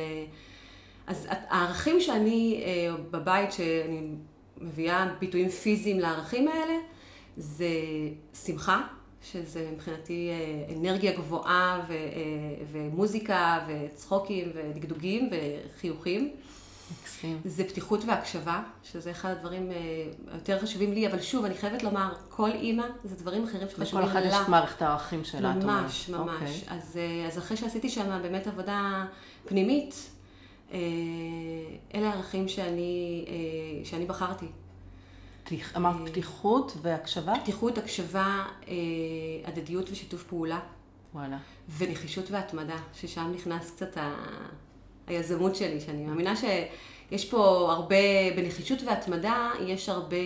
אז 1.08 1.26
הערכים 1.30 2.00
שאני 2.00 2.62
אה, 2.64 2.96
בבית, 3.10 3.52
שאני 3.52 4.08
מביאה 4.60 5.14
ביטויים 5.18 5.48
פיזיים 5.48 6.00
לערכים 6.00 6.48
האלה, 6.48 6.74
זה 7.36 7.68
שמחה, 8.46 8.82
שזה 9.22 9.70
מבחינתי 9.72 10.30
אה, 10.30 10.74
אנרגיה 10.76 11.12
גבוהה 11.12 11.82
ו, 11.88 11.92
אה, 11.92 11.96
ומוזיקה 12.72 13.58
וצחוקים 13.68 14.52
ודגדוגים 14.54 15.30
וחיוכים. 15.30 16.30
מקסים. 17.00 17.40
זה 17.44 17.64
פתיחות 17.64 18.04
והקשבה, 18.06 18.62
שזה 18.82 19.10
אחד 19.10 19.30
הדברים 19.30 19.70
היותר 20.32 20.58
חשובים 20.58 20.92
לי, 20.92 21.06
אבל 21.06 21.20
שוב, 21.20 21.44
אני 21.44 21.54
חייבת 21.54 21.82
לומר, 21.82 22.12
כל 22.28 22.50
אימא, 22.50 22.84
זה 23.04 23.16
דברים 23.16 23.44
אחרים 23.44 23.68
שחשובים 23.68 23.86
לכל 23.86 24.00
לה. 24.00 24.06
אחד 24.06 24.28
יש 24.28 24.34
את 24.44 24.48
מערכת 24.48 24.82
הערכים 24.82 25.24
שלה, 25.24 25.50
את 25.58 25.62
אומרת. 25.62 25.82
ממש, 25.82 26.08
ממש. 26.08 26.30
אוקיי. 26.34 26.60
אז, 26.68 26.98
אז 27.26 27.38
אחרי 27.38 27.56
שעשיתי 27.56 27.88
שם 27.88 28.22
באמת 28.22 28.46
עבודה 28.46 29.06
פנימית, 29.44 30.10
אלה 30.72 32.08
הערכים 32.10 32.48
שאני, 32.48 33.24
אה, 33.28 33.34
שאני 33.84 34.04
בחרתי. 34.06 34.46
פתיח- 35.44 35.76
אמרת 35.76 36.08
פתיחות 36.08 36.76
והקשבה? 36.82 37.34
פתיחות, 37.42 37.78
הקשבה, 37.78 38.44
אה, 38.68 38.74
הדדיות 39.44 39.90
ושיתוף 39.90 40.22
פעולה, 40.22 40.60
וואלה. 41.14 41.38
ונחישות 41.78 42.30
והתמדה, 42.30 42.76
ששם 42.94 43.32
נכנס 43.34 43.70
קצת 43.70 43.96
ה... 43.96 44.14
היזמות 45.06 45.56
שלי, 45.56 45.80
שאני 45.80 46.04
מאמינה 46.06 46.34
שיש 46.36 47.30
פה 47.30 47.38
הרבה, 47.72 47.96
בנחישות 48.36 48.78
והתמדה, 48.82 49.50
יש 49.66 49.88
הרבה, 49.88 50.16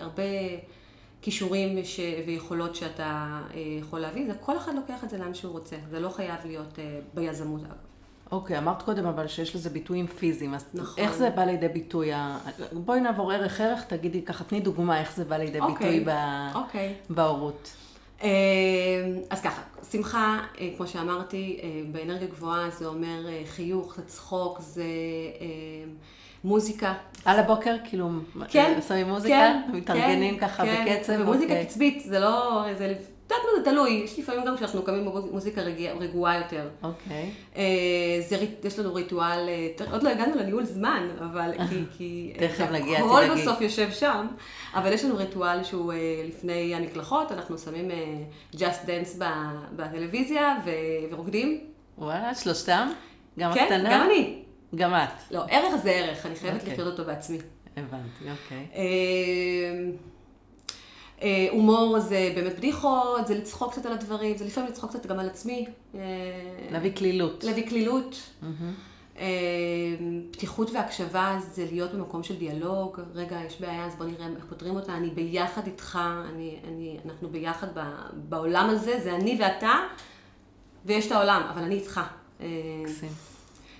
הרבה 0.00 0.22
כישורים 1.22 1.84
ש... 1.84 2.00
ויכולות 2.26 2.74
שאתה 2.74 3.02
אה, 3.54 3.60
יכול 3.80 4.00
להביא, 4.00 4.26
זה 4.26 4.34
כל 4.40 4.56
אחד 4.56 4.74
לוקח 4.74 5.04
את 5.04 5.10
זה 5.10 5.18
לאן 5.18 5.34
שהוא 5.34 5.52
רוצה, 5.52 5.76
זה 5.90 6.00
לא 6.00 6.08
חייב 6.08 6.36
להיות 6.44 6.78
אה, 6.78 7.00
ביזמות. 7.14 7.60
אוקיי, 8.32 8.58
אמרת 8.58 8.82
קודם 8.82 9.06
אבל 9.06 9.26
שיש 9.28 9.54
לזה 9.56 9.70
ביטויים 9.70 10.06
פיזיים, 10.06 10.54
אז 10.54 10.64
נכון. 10.74 11.04
איך 11.04 11.12
זה 11.14 11.30
בא 11.30 11.44
לידי 11.44 11.68
ביטוי? 11.68 12.12
ה- 12.12 12.38
בואי 12.72 13.00
נעבור 13.00 13.32
ערך 13.32 13.60
ערך, 13.60 13.84
תגידי 13.84 14.22
ככה, 14.22 14.44
תני 14.44 14.60
דוגמה 14.60 15.00
איך 15.00 15.16
זה 15.16 15.24
בא 15.24 15.36
לידי 15.36 15.60
אוקיי, 15.60 15.74
ביטוי 16.00 16.14
ב- 16.14 16.48
אוקיי. 16.54 16.94
בהורות. 17.10 17.70
אה, 18.22 18.28
אז 19.30 19.40
ככה, 19.40 19.62
שמחה, 19.90 20.38
אה, 20.60 20.68
כמו 20.76 20.86
שאמרתי, 20.86 21.58
אה, 21.62 21.68
באנרגיה 21.92 22.28
גבוהה 22.28 22.70
זה 22.70 22.86
אומר 22.86 23.20
חיוך, 23.46 23.94
זה 23.96 24.02
צחוק, 24.06 24.60
זה 24.60 24.84
מוזיקה. 26.44 26.94
על 27.24 27.38
הבוקר, 27.38 27.76
כאילו, 27.84 28.08
כן, 28.48 28.78
שמים 28.88 29.08
מוזיקה? 29.08 29.34
כן, 29.34 29.76
מתארגנים 29.76 30.38
כן, 30.38 30.48
ככה 30.48 30.64
כן, 30.64 30.84
בקצב? 30.96 31.12
ומוזיקה 31.20 31.52
אוקיי. 31.52 31.66
קצבית, 31.66 32.02
זה 32.06 32.18
לא, 32.18 32.64
זה, 32.78 32.94
יודעת 33.32 33.46
מה 33.56 33.64
זה 33.64 33.70
תלוי, 33.70 33.90
יש 34.04 34.18
לפעמים 34.18 34.44
גם 34.44 34.56
כשאנחנו 34.56 34.82
קמים 34.82 35.04
במוזיקה 35.04 35.60
רגוע- 35.62 35.92
רגועה 36.00 36.38
יותר. 36.38 36.68
אוקיי. 36.82 37.30
אה, 37.56 37.62
זה, 38.28 38.36
יש 38.64 38.78
לנו 38.78 38.94
ריטואל, 38.94 39.48
אה, 39.48 39.68
עוד 39.92 40.02
לא 40.02 40.08
הגענו 40.08 40.34
לניהול 40.36 40.64
זמן, 40.64 41.08
אבל 41.18 41.50
כי, 41.98 42.32
תכף 42.38 42.56
זה 42.56 42.70
נגיע, 42.70 42.98
הכל 42.98 43.22
תדאגי. 43.26 43.42
בסוף 43.42 43.60
יושב 43.60 43.90
שם, 43.92 44.26
אבל 44.74 44.92
יש 44.92 45.04
לנו 45.04 45.16
ריטואל 45.16 45.64
שהוא 45.64 45.92
אה, 45.92 45.98
לפני 46.28 46.74
המקלחות, 46.74 47.32
אנחנו 47.32 47.58
שמים 47.58 47.90
אה, 47.90 48.14
Just 48.54 48.86
Dance 48.86 49.22
בטלוויזיה 49.76 50.56
ורוקדים. 51.10 51.60
וואלה, 51.98 52.34
שלושתם? 52.34 52.88
גם 53.38 53.54
כן, 53.54 53.62
הקטנה? 53.62 53.90
גם 53.92 54.06
אני. 54.06 54.42
גם 54.74 54.94
את. 54.94 55.08
לא, 55.32 55.44
ערך 55.48 55.74
זה 55.82 55.90
ערך, 55.90 56.26
אני 56.26 56.34
חייבת 56.34 56.60
אוקיי. 56.60 56.72
לחיות 56.72 56.88
אותו 56.88 57.04
בעצמי. 57.04 57.38
הבנתי, 57.76 58.24
אוקיי. 58.30 58.66
אה, 61.22 61.48
הומור 61.50 62.00
זה 62.00 62.32
באמת 62.34 62.56
בדיחות, 62.56 63.26
זה 63.26 63.34
לצחוק 63.34 63.72
קצת 63.72 63.86
על 63.86 63.92
הדברים, 63.92 64.36
זה 64.36 64.44
לפעמים 64.44 64.70
לצחוק 64.70 64.90
קצת 64.90 65.06
גם 65.06 65.18
על 65.18 65.26
עצמי. 65.26 65.66
אה, 65.94 66.00
להביא 66.70 66.92
קלילות. 66.92 67.44
להביא 67.44 67.68
קלילות. 67.68 68.16
אה, 69.18 69.26
פתיחות 70.30 70.70
והקשבה 70.70 71.38
זה 71.52 71.66
להיות 71.70 71.92
במקום 71.92 72.22
של 72.22 72.36
דיאלוג. 72.36 73.00
רגע, 73.14 73.40
יש 73.46 73.60
בעיה, 73.60 73.86
אז 73.86 73.94
בוא 73.94 74.06
נראה 74.06 74.26
איך 74.36 74.44
פותרים 74.48 74.76
אותה. 74.76 74.96
אני 74.96 75.10
ביחד 75.10 75.66
איתך, 75.66 75.98
אני, 76.28 76.58
אני, 76.68 76.98
אנחנו 77.04 77.28
ביחד 77.28 77.66
ב, 77.74 77.80
בעולם 78.14 78.70
הזה, 78.70 79.00
זה 79.00 79.16
אני 79.16 79.38
ואתה, 79.40 79.72
ויש 80.84 81.06
את 81.06 81.12
העולם, 81.12 81.42
אבל 81.50 81.62
אני 81.62 81.74
איתך. 81.74 82.00
מקסים. 82.82 83.12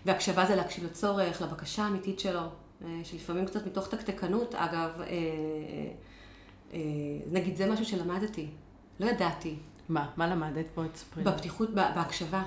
והקשבה 0.07 0.47
זה 0.47 0.57
להקשיב 0.57 0.85
לצורך, 0.85 1.43
לבקשה 1.43 1.83
האמיתית 1.83 2.21
שלו, 2.21 2.41
שלפעמים 3.05 3.47
קצת 3.47 3.67
מתוך 3.67 3.89
תקתקנות, 3.89 4.55
אגב, 4.55 4.91
נגיד 7.33 7.57
זה 7.57 7.71
משהו 7.71 7.85
שלמדתי, 7.85 8.47
לא 9.01 9.07
ידעתי, 9.07 9.55
מה? 9.89 10.09
מה 10.17 10.27
למדת? 10.27 10.67
בואי 10.75 10.89
תספרי. 10.89 11.25
לי. 11.25 11.31
בפתיחות, 11.31 11.71
בהקשבה. 11.75 12.43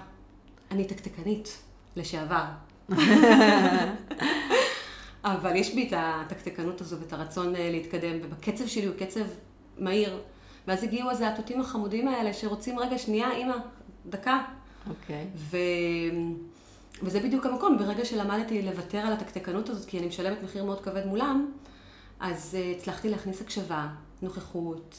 אני 0.72 0.86
תקתקנית, 0.86 1.58
לשעבר. 1.96 2.44
אבל 5.24 5.56
יש 5.56 5.76
בי 5.76 5.88
את 5.88 5.94
התקתקנות 5.98 6.82
הזו 6.82 7.00
ואת 7.00 7.14
הרצון 7.14 7.56
אה, 7.56 7.72
להתקדם, 7.72 8.18
ובקצב 8.24 8.68
שלי 8.68 8.86
הוא 8.86 8.96
קצב 8.96 9.26
מהיר. 9.78 10.22
ואז 10.68 10.84
הגיעו 10.84 11.10
אז 11.10 11.22
התותים 11.22 11.62
החמודים 11.62 12.08
האלה 12.08 12.34
שרוצים, 12.34 12.80
רגע, 12.80 12.98
שנייה, 12.98 13.32
אימא, 13.32 13.56
דקה. 14.06 14.44
אוקיי. 14.90 15.28
ו... 15.36 15.58
וזה 17.04 17.20
בדיוק 17.20 17.46
המקום, 17.46 17.78
ברגע 17.78 18.06
שלמדתי 18.06 18.62
לוותר 18.62 18.98
על 18.98 19.14
התקתקנות 19.14 19.70
הזאת, 19.70 19.90
כי 19.90 20.00
אני 20.00 20.08
משלמת 20.08 20.44
מחיר 20.44 20.66
מאוד 20.66 20.82
כבד 20.82 21.06
מולם, 21.06 21.52
אז 22.20 22.58
uh, 22.58 22.78
הצלחתי 22.78 23.10
להכניס 23.10 23.42
הקשבה, 23.42 23.88
נוכחות. 24.22 24.96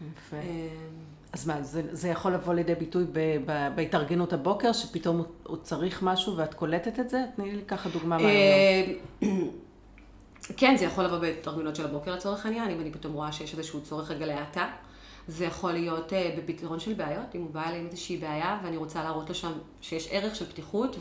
יפה. 0.00 0.36
אה, 0.36 0.68
אז 1.32 1.46
מה, 1.46 1.62
זה, 1.62 1.82
זה 1.92 2.08
יכול 2.08 2.34
לבוא 2.34 2.54
לידי 2.54 2.74
ביטוי 2.74 3.04
ב, 3.12 3.18
ב, 3.46 3.68
בהתארגנות 3.74 4.32
הבוקר, 4.32 4.72
שפתאום 4.72 5.16
הוא, 5.16 5.26
הוא 5.46 5.56
צריך 5.56 6.02
משהו 6.02 6.36
ואת 6.36 6.54
קולטת 6.54 7.00
את 7.00 7.10
זה? 7.10 7.24
תני 7.36 7.52
לי 7.56 7.62
ככה 7.62 7.88
דוגמה 7.88 8.16
מהיום. 8.18 8.30
אה, 8.30 9.28
כן, 10.56 10.76
זה 10.76 10.84
יכול 10.84 11.04
לבוא 11.04 11.18
בהתארגנות 11.18 11.76
של 11.76 11.84
הבוקר 11.84 12.14
לצורך 12.14 12.46
העניין, 12.46 12.70
אם 12.70 12.80
אני 12.80 12.92
פתאום 12.92 13.12
רואה 13.12 13.32
שיש 13.32 13.54
איזשהו 13.54 13.80
צורך 13.80 14.10
רגע 14.10 14.26
להאטה. 14.26 14.68
זה 15.28 15.44
יכול 15.44 15.72
להיות 15.72 16.12
אה, 16.12 16.36
בפתרון 16.38 16.80
של 16.80 16.94
בעיות, 16.94 17.34
אם 17.34 17.40
הוא 17.40 17.50
בא 17.50 17.68
אליי 17.68 17.78
עם 17.80 17.86
איזושהי 17.86 18.16
בעיה 18.16 18.58
ואני 18.64 18.76
רוצה 18.76 19.02
להראות 19.02 19.28
לו 19.28 19.34
שם 19.34 19.52
שיש 19.80 20.08
ערך 20.10 20.36
של 20.36 20.46
פתיחות 20.46 20.96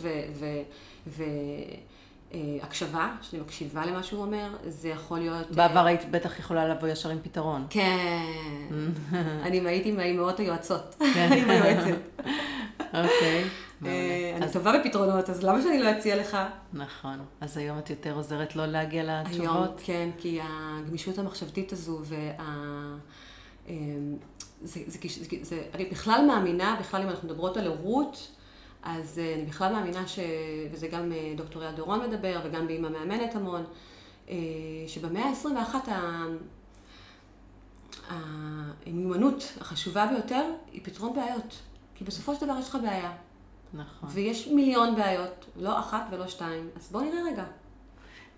והקשבה, 2.32 3.12
שאני 3.22 3.42
מקשיבה 3.42 3.86
למה 3.86 4.04
שהוא 4.04 4.22
אומר, 4.22 4.56
זה 4.68 4.90
יכול 4.90 5.20
להיות... 5.20 5.48
אה, 5.50 5.56
בעבר 5.56 5.86
היית 5.86 6.12
בטח 6.12 6.40
יכולה 6.40 6.68
לבוא 6.68 6.88
ישר 6.88 7.10
עם 7.10 7.18
פתרון. 7.24 7.68
כן, 7.70 8.26
אני 9.46 9.60
הייתי 9.60 9.92
מהאימהות 9.92 10.40
היועצות, 10.40 10.96
כן. 11.14 11.30
עם 11.42 11.50
היועצת. 11.50 11.98
אוקיי. 12.80 13.44
אה. 13.86 14.34
אני 14.38 14.52
טובה 14.54 14.80
בפתרונות, 14.80 15.30
אז 15.30 15.44
למה 15.44 15.62
שאני 15.62 15.84
לא 15.84 15.92
אציע 15.92 16.16
לך? 16.16 16.38
נכון. 16.74 17.20
אז 17.42 17.58
היום 17.58 17.78
את 17.80 17.90
יותר 17.90 18.16
עוזרת 18.16 18.56
לא 18.56 18.66
להגיע 18.66 19.02
היום, 19.02 19.26
לתשובות? 19.26 19.82
כן, 19.86 20.10
כי 20.18 20.40
הגמישות 20.44 21.18
המחשבתית 21.18 21.74
הזו 21.74 22.00
וה... 22.04 22.46
זה, 24.64 24.80
זה, 24.88 25.00
זה, 25.08 25.36
זה, 25.42 25.64
אני 25.74 25.86
בכלל 25.86 26.26
מאמינה, 26.28 26.76
בכלל 26.80 27.02
אם 27.02 27.10
אנחנו 27.10 27.28
מדברות 27.28 27.58
על 27.58 27.68
הורות, 27.68 28.32
אז 28.84 29.20
אה, 29.20 29.34
אני 29.36 29.46
בכלל 29.46 29.74
מאמינה 29.74 30.08
ש... 30.08 30.20
וזה 30.72 30.88
גם 30.88 31.12
אה, 31.12 31.34
דוקטור 31.36 31.64
יד 31.64 31.76
דורון 31.76 32.10
מדבר, 32.10 32.40
וגם 32.44 32.68
באמא 32.68 32.90
מאמנת 32.90 33.36
המון, 33.36 33.64
אה, 34.30 34.36
שבמאה 34.88 35.26
ה-21 35.26 35.92
ה... 35.92 36.26
המיומנות 38.10 39.44
החשובה 39.62 40.08
ביותר 40.08 40.44
היא 40.72 40.82
פתרון 40.84 41.16
בעיות. 41.16 41.56
כי 41.96 42.04
בסופו 42.04 42.36
של 42.36 42.46
דבר 42.46 42.60
יש 42.60 42.70
לך 42.70 42.78
בעיה. 42.82 43.12
נכון. 43.74 44.10
ויש 44.12 44.48
מיליון 44.48 44.96
בעיות, 44.96 45.46
לא 45.56 45.80
אחת 45.80 46.06
ולא 46.12 46.28
שתיים. 46.28 46.70
אז 46.76 46.92
בוא 46.92 47.02
נראה 47.02 47.24
רגע. 47.24 47.44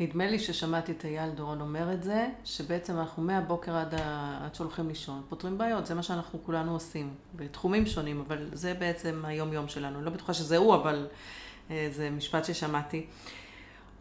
נדמה 0.01 0.27
לי 0.27 0.39
ששמעתי 0.39 0.91
את 0.91 1.05
אייל 1.05 1.29
דורון 1.29 1.61
אומר 1.61 1.93
את 1.93 2.03
זה, 2.03 2.27
שבעצם 2.45 2.99
אנחנו 2.99 3.23
מהבוקר 3.23 3.75
עד, 3.75 3.93
ה... 3.93 4.39
עד 4.45 4.55
שהולכים 4.55 4.87
לישון, 4.87 5.21
פותרים 5.29 5.57
בעיות, 5.57 5.85
זה 5.85 5.95
מה 5.95 6.03
שאנחנו 6.03 6.39
כולנו 6.45 6.73
עושים, 6.73 7.13
בתחומים 7.35 7.85
שונים, 7.85 8.23
אבל 8.27 8.49
זה 8.53 8.73
בעצם 8.73 9.23
היום-יום 9.25 9.67
שלנו. 9.67 9.97
אני 9.97 10.05
לא 10.05 10.11
בטוחה 10.11 10.33
שזה 10.33 10.57
הוא, 10.57 10.75
אבל 10.75 11.07
אה, 11.71 11.89
זה 11.91 12.09
משפט 12.09 12.45
ששמעתי. 12.45 13.05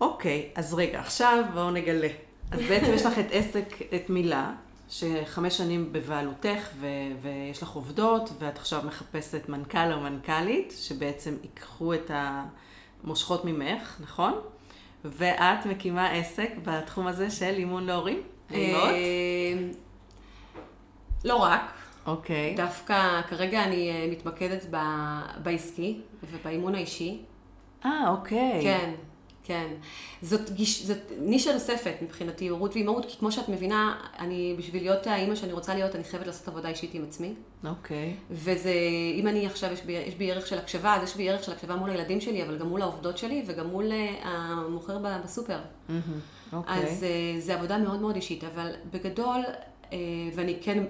אוקיי, 0.01 0.51
אז 0.55 0.75
רגע, 0.75 1.01
עכשיו 1.01 1.45
בואו 1.55 1.71
נגלה. 1.71 2.09
אז 2.51 2.61
בעצם 2.61 2.93
יש 2.95 3.07
לך 3.07 3.19
את 3.19 3.27
עסק, 3.31 3.67
את 3.95 4.11
מילה, 4.11 4.53
שחמש 4.89 5.57
שנים 5.57 5.93
בבעלותך, 5.93 6.69
ו- 6.81 6.87
ויש 7.23 7.63
לך 7.63 7.71
עובדות, 7.71 8.31
ואת 8.39 8.59
עכשיו 8.59 8.83
מחפשת 8.87 9.49
מנכ"ל 9.49 9.93
או 9.93 10.01
מנכ"לית, 10.01 10.75
שבעצם 10.77 11.35
ייקחו 11.43 11.95
את 11.95 12.11
המושכות 12.15 13.45
ממך, 13.45 13.97
נכון? 14.01 14.41
ואת 15.05 15.67
מקימה 15.67 16.11
עסק 16.11 16.51
בתחום 16.65 17.07
הזה 17.07 17.31
של 17.31 17.55
אימון 17.59 17.87
להורים? 17.87 18.23
לאימהות? 18.51 18.85
אה, 18.89 19.69
לא 21.25 21.37
רק, 21.37 21.73
אוקיי. 22.07 22.55
דווקא 22.57 23.21
כרגע 23.29 23.65
אני 23.65 23.91
אה, 23.91 24.07
מתמקדת 24.11 24.67
ב- 24.71 25.21
בעסקי 25.43 26.01
ובאימון 26.31 26.75
האישי. 26.75 27.23
אה, 27.85 28.09
אוקיי. 28.09 28.61
כן, 28.63 28.91
כן. 29.51 29.69
זאת, 30.23 30.51
גיש, 30.51 30.87
זאת 30.87 30.99
נישה 31.21 31.53
נוספת 31.53 31.95
מבחינתי, 32.03 32.49
הורות 32.49 32.75
ואימהות, 32.75 33.07
כי 33.07 33.19
כמו 33.19 33.33
שאת 33.33 33.49
מבינה, 33.49 33.97
אני, 34.19 34.55
בשביל 34.59 34.83
להיות 34.83 35.07
האימא 35.07 35.35
שאני 35.35 35.53
רוצה 35.53 35.75
להיות, 35.75 35.95
אני 35.95 36.05
חייבת 36.05 36.27
לעשות 36.27 36.49
עבודה 36.49 36.69
אישית 36.69 36.95
עם 36.95 37.05
עצמי. 37.05 37.35
אוקיי. 37.65 38.17
וזה, 38.31 38.73
אם 39.15 39.29
אני 39.29 39.46
עכשיו, 39.46 39.73
יש 39.73 39.83
בי, 39.83 39.92
יש 39.92 40.15
בי 40.15 40.33
ערך 40.33 40.46
של 40.46 40.59
הקשבה, 40.59 40.94
אז 40.94 41.03
יש 41.03 41.17
בי 41.17 41.31
ערך 41.31 41.44
של 41.44 41.53
הקשבה 41.53 41.77
מול 41.77 41.90
הילדים 41.90 42.21
שלי, 42.21 42.42
אבל 42.42 42.59
גם 42.59 42.67
מול 42.67 42.83
העובדות 42.83 43.19
שלי, 43.19 43.42
וגם 43.46 43.67
מול 43.67 43.92
אה, 43.92 44.15
המוכר 44.25 44.98
בסופר. 45.25 45.59
מהמם, 45.88 46.03
אוקיי. 46.53 46.75
אז 46.75 47.05
אה, 47.05 47.40
זה 47.40 47.55
עבודה 47.55 47.79
מאוד 47.79 48.01
מאוד 48.01 48.15
אישית, 48.15 48.44
אבל 48.44 48.73
בגדול, 48.90 49.40
אה, 49.92 49.98
ואני 50.35 50.59
כן 50.63 50.85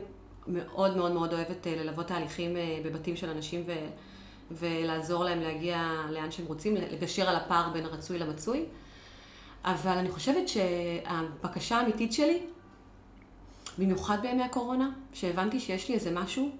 מאוד 0.46 0.96
מאוד 0.96 1.12
מאוד 1.12 1.32
אוהבת 1.32 1.66
ללוות 1.66 2.06
תהליכים 2.06 2.56
בבתים 2.84 3.16
של 3.16 3.30
אנשים 3.30 3.62
ו, 3.66 3.72
ולעזור 4.50 5.24
להם 5.24 5.40
להגיע 5.40 6.02
לאן 6.10 6.30
שהם 6.30 6.46
רוצים, 6.46 6.74
לגשר 6.74 7.28
על 7.28 7.36
הפער 7.36 7.70
בין 7.72 7.84
הרצוי 7.84 8.18
למצוי. 8.18 8.64
אבל 9.64 9.98
אני 9.98 10.10
חושבת 10.10 10.48
שהבקשה 10.48 11.76
האמיתית 11.76 12.12
שלי, 12.12 12.42
במיוחד 13.78 14.18
בימי 14.22 14.42
הקורונה, 14.42 14.90
שהבנתי 15.12 15.60
שיש 15.60 15.88
לי 15.88 15.94
איזה 15.94 16.10
משהו 16.10 16.50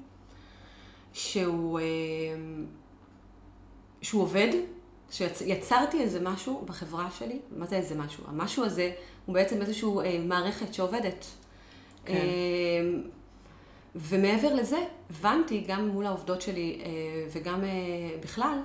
שהוא, 1.12 1.78
אה, 1.78 1.84
שהוא 4.02 4.22
עובד, 4.22 4.48
שיצרתי 5.10 6.00
איזה 6.00 6.20
משהו 6.20 6.64
בחברה 6.66 7.10
שלי, 7.10 7.38
מה 7.56 7.66
זה 7.66 7.76
איזה 7.76 7.94
משהו? 7.94 8.24
המשהו 8.26 8.64
הזה 8.64 8.92
הוא 9.26 9.34
בעצם 9.34 9.60
איזושהי 9.60 9.88
אה, 10.04 10.18
מערכת 10.24 10.74
שעובדת. 10.74 11.24
כן. 12.04 12.14
אה, 13.96 14.00
ומעבר 14.00 14.54
לזה, 14.54 14.78
הבנתי 15.10 15.64
גם 15.68 15.88
מול 15.88 16.06
העובדות 16.06 16.42
שלי 16.42 16.82
וגם 17.32 17.64
בכלל, 18.22 18.58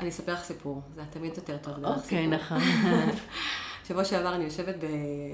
אני 0.00 0.08
אספר 0.08 0.32
לך 0.32 0.44
סיפור, 0.44 0.80
זה 0.94 1.02
תמיד 1.10 1.32
יותר 1.36 1.56
טוב. 1.56 1.84
אוקיי, 1.84 2.26
נכון. 2.26 2.58
שבוע 3.88 4.04
שעבר 4.04 4.34
אני 4.34 4.44
יושבת 4.44 4.74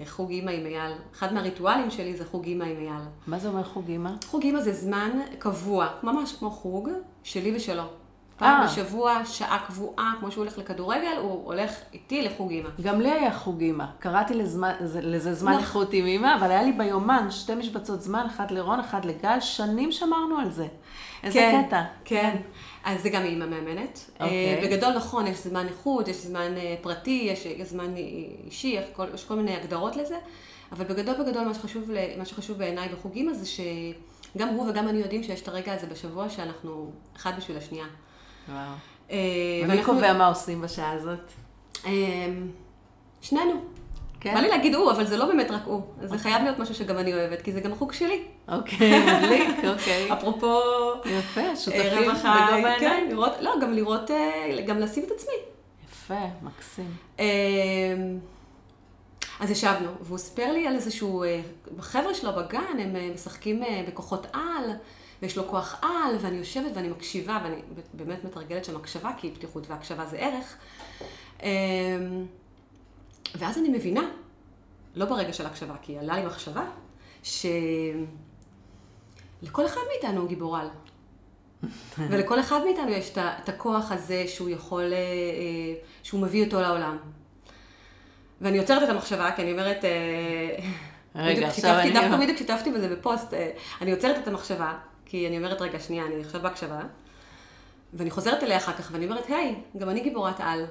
בחוג 0.03 0.31
אימא 0.31 0.51
עם 0.51 0.67
אייל. 0.67 0.93
אחד 1.15 1.35
מהריטואלים 1.35 1.91
שלי 1.91 2.17
זה 2.17 2.25
חוג 2.25 2.45
אימא 2.45 2.65
עם 2.65 2.77
אייל. 2.77 3.03
מה 3.27 3.39
זה 3.39 3.49
אומר 3.49 3.65
חוג 3.65 3.89
אימא? 3.89 4.11
חוג 4.27 4.43
אימא 4.43 4.61
זה 4.61 4.73
זמן 4.73 5.11
קבוע, 5.39 5.89
ממש 6.03 6.33
כמו 6.33 6.51
חוג, 6.51 6.89
שלי 7.23 7.57
ושלו. 7.57 7.83
פעם 8.37 8.61
אה. 8.61 8.67
בשבוע, 8.67 9.25
שעה 9.25 9.65
קבועה, 9.67 10.15
כמו 10.21 10.31
שהוא 10.31 10.45
הולך 10.45 10.59
לכדורגל, 10.59 11.17
הוא 11.21 11.45
הולך 11.45 11.71
איתי 11.93 12.23
לחוג 12.23 12.51
אימא. 12.51 12.69
גם 12.83 13.01
לי 13.01 13.11
היה 13.11 13.33
חוג 13.33 13.61
אימא. 13.61 13.85
קראתי 13.99 14.35
לזמן, 14.35 14.73
לזה 14.81 15.35
זמן 15.35 15.59
איכות 15.59 15.93
עם 15.93 16.07
אימא, 16.07 16.37
אבל 16.39 16.51
היה 16.51 16.63
לי 16.63 16.73
ביומן 16.73 17.31
שתי 17.31 17.55
משבצות 17.55 18.03
זמן, 18.03 18.27
אחד 18.27 18.51
לרון, 18.51 18.81
אחד 18.81 19.05
לגל, 19.05 19.41
שנים 19.41 19.93
שמרנו 19.93 20.39
על 20.39 20.51
זה. 20.51 20.67
איזה 21.23 21.39
כן, 21.39 21.63
קטע. 21.67 21.83
כן. 22.05 22.37
אז 22.85 23.03
זה 23.03 23.09
גם 23.09 23.23
אימא 23.23 23.47
מאמנת. 23.47 23.99
Okay. 23.99 24.23
אוקיי. 24.23 24.55
אה, 24.55 24.61
בגדול 24.67 24.93
נכון, 24.97 25.27
יש 25.27 25.39
זמן 25.39 25.67
איכות, 25.67 26.09
יש 26.09 26.17
זמן 26.17 26.57
אה, 26.57 26.75
פרטי, 26.83 27.29
יש 27.33 27.47
זמן 27.63 27.95
אישי, 28.45 28.69
יש 28.69 28.85
כל, 28.93 29.07
יש 29.15 29.25
כל 29.25 29.35
מיני 29.35 29.57
הגדרות 29.57 29.97
לזה, 29.97 30.19
אבל 30.73 30.85
בגדול 30.85 31.15
בגדול 31.15 31.45
מה 31.45 31.55
שחשוב, 31.55 31.91
מה 32.19 32.25
שחשוב 32.25 32.59
בעיניי 32.59 32.89
בחוג 32.89 33.13
אימא 33.15 33.33
זה 33.33 33.47
שגם 33.47 34.49
הוא 34.49 34.71
וגם 34.71 34.89
אני 34.89 34.99
יודעים 34.99 35.23
שיש 35.23 35.41
את 35.41 35.49
הרגע 35.49 35.75
הזה 35.75 35.87
בשבוע 35.87 36.29
שאנחנו 36.29 36.91
אחד 37.17 37.33
בשביל 37.37 37.57
השנייה. 37.57 37.87
וואו. 38.49 38.59
אה, 39.11 39.17
ומי 39.65 39.85
קובע 39.85 40.13
מה 40.13 40.27
עושים 40.27 40.61
בשעה 40.61 40.93
הזאת? 40.93 41.33
שנינו. 43.21 43.65
כן? 44.25 44.35
בא 44.35 44.41
לי 44.41 44.49
להגיד 44.49 44.75
הוא, 44.75 44.93
אבל 44.93 45.07
זה 45.07 45.17
לא 45.17 45.27
באמת 45.27 45.51
רק 45.51 45.63
הוא. 45.65 45.83
זה. 46.03 46.19
חייב 46.19 46.43
להיות 46.43 46.59
משהו 46.59 46.75
שגם 46.75 46.99
אני 46.99 47.15
אוהבת, 47.15 47.43
כי 47.43 47.53
זה 47.53 47.61
גם 47.61 47.73
החוג 47.73 47.93
שלי. 47.93 48.23
אוקיי, 48.49 49.05
מדליק, 49.07 49.49
אוקיי. 49.73 50.13
אפרופו... 50.13 50.61
יפה, 51.05 51.41
אה, 51.41 51.57
שותפים 51.57 52.03
בגובה 52.03 52.29
העיניים. 52.29 52.81
כן, 52.81 53.07
לראות, 53.11 53.33
לא, 53.41 53.55
גם 53.63 53.73
לראות, 53.73 54.11
אה, 54.11 54.61
גם 54.67 54.79
לשים 54.79 55.05
את 55.05 55.11
עצמי. 55.11 55.35
יפה, 55.89 56.21
מקסים. 56.43 56.97
אז 59.41 59.51
ישבנו, 59.51 59.91
והוא 60.01 60.19
סיפר 60.19 60.53
לי 60.53 60.67
על 60.67 60.75
איזשהו, 60.75 61.25
החבר'ה 61.79 62.15
שלו 62.15 62.31
בגן, 62.33 62.79
הם 62.79 63.15
משחקים 63.15 63.63
בכוחות 63.89 64.27
על, 64.33 64.71
ויש 65.23 65.37
לו 65.37 65.49
כוח 65.49 65.81
על, 65.83 66.17
ואני 66.21 66.37
יושבת 66.37 66.71
ואני 66.75 66.89
מקשיבה, 66.89 67.41
ואני 67.45 67.57
באמת 67.93 68.25
מתרגלת 68.25 68.65
שם 68.65 68.77
הקשבה, 68.77 69.11
כי 69.17 69.31
פתיחות 69.31 69.71
והקשבה 69.71 70.07
זה 70.07 70.17
ערך. 70.19 70.57
אמ, 71.43 71.49
ואז 73.35 73.59
אני 73.59 73.69
מבינה, 73.69 74.11
לא 74.95 75.07
ברגע 75.07 75.33
של 75.33 75.47
הקשבה, 75.47 75.75
כי 75.83 75.99
עלה 75.99 76.17
לי 76.17 76.27
מחשבה, 76.27 76.65
שלכל 77.23 77.97
אחד 79.67 79.81
מאיתנו 79.93 80.21
הוא 80.21 80.29
גיבור 80.29 80.57
על. 80.57 80.69
ולכל 82.11 82.41
אחד 82.41 82.61
מאיתנו 82.65 82.91
יש 82.91 83.13
את 83.19 83.49
הכוח 83.49 83.93
הזה 83.93 84.25
שהוא 84.29 84.49
יכול, 84.49 84.93
אה, 84.93 84.99
אה, 84.99 85.75
שהוא 86.03 86.21
מביא 86.21 86.45
אותו 86.45 86.61
לעולם. 86.61 86.97
ואני 88.41 88.59
עוצרת 88.59 88.83
את 88.83 88.89
המחשבה, 88.89 89.31
כי 89.37 89.43
אני 89.43 89.53
אומרת, 89.53 89.85
אה, 89.85 90.57
רגע, 91.15 91.49
עכשיו 91.49 91.79
אני... 91.79 91.93
דווקא 91.93 92.17
בדיוק 92.17 92.39
שיתפתי 92.39 92.71
בזה 92.73 92.89
בפוסט, 92.97 93.35
אני 93.81 93.93
עוצרת 93.93 94.19
את 94.19 94.29
המחשבה, 94.29 94.75
כי 95.15 95.29
אני 95.29 95.37
אומרת, 95.37 95.63
רגע, 95.63 95.81
שנייה, 95.81 96.07
אני 96.07 96.21
עכשיו 96.21 96.43
בהקשבה. 96.43 96.81
ואני 97.93 98.11
חוזרת 98.11 98.43
אליה 98.43 98.57
אחר 98.57 98.73
כך, 98.73 98.89
ואני 98.93 99.05
אומרת, 99.05 99.27
היי, 99.29 99.55
גם 99.77 99.89
אני 99.91 100.01
גיבורת 100.01 100.35
על. 100.39 100.65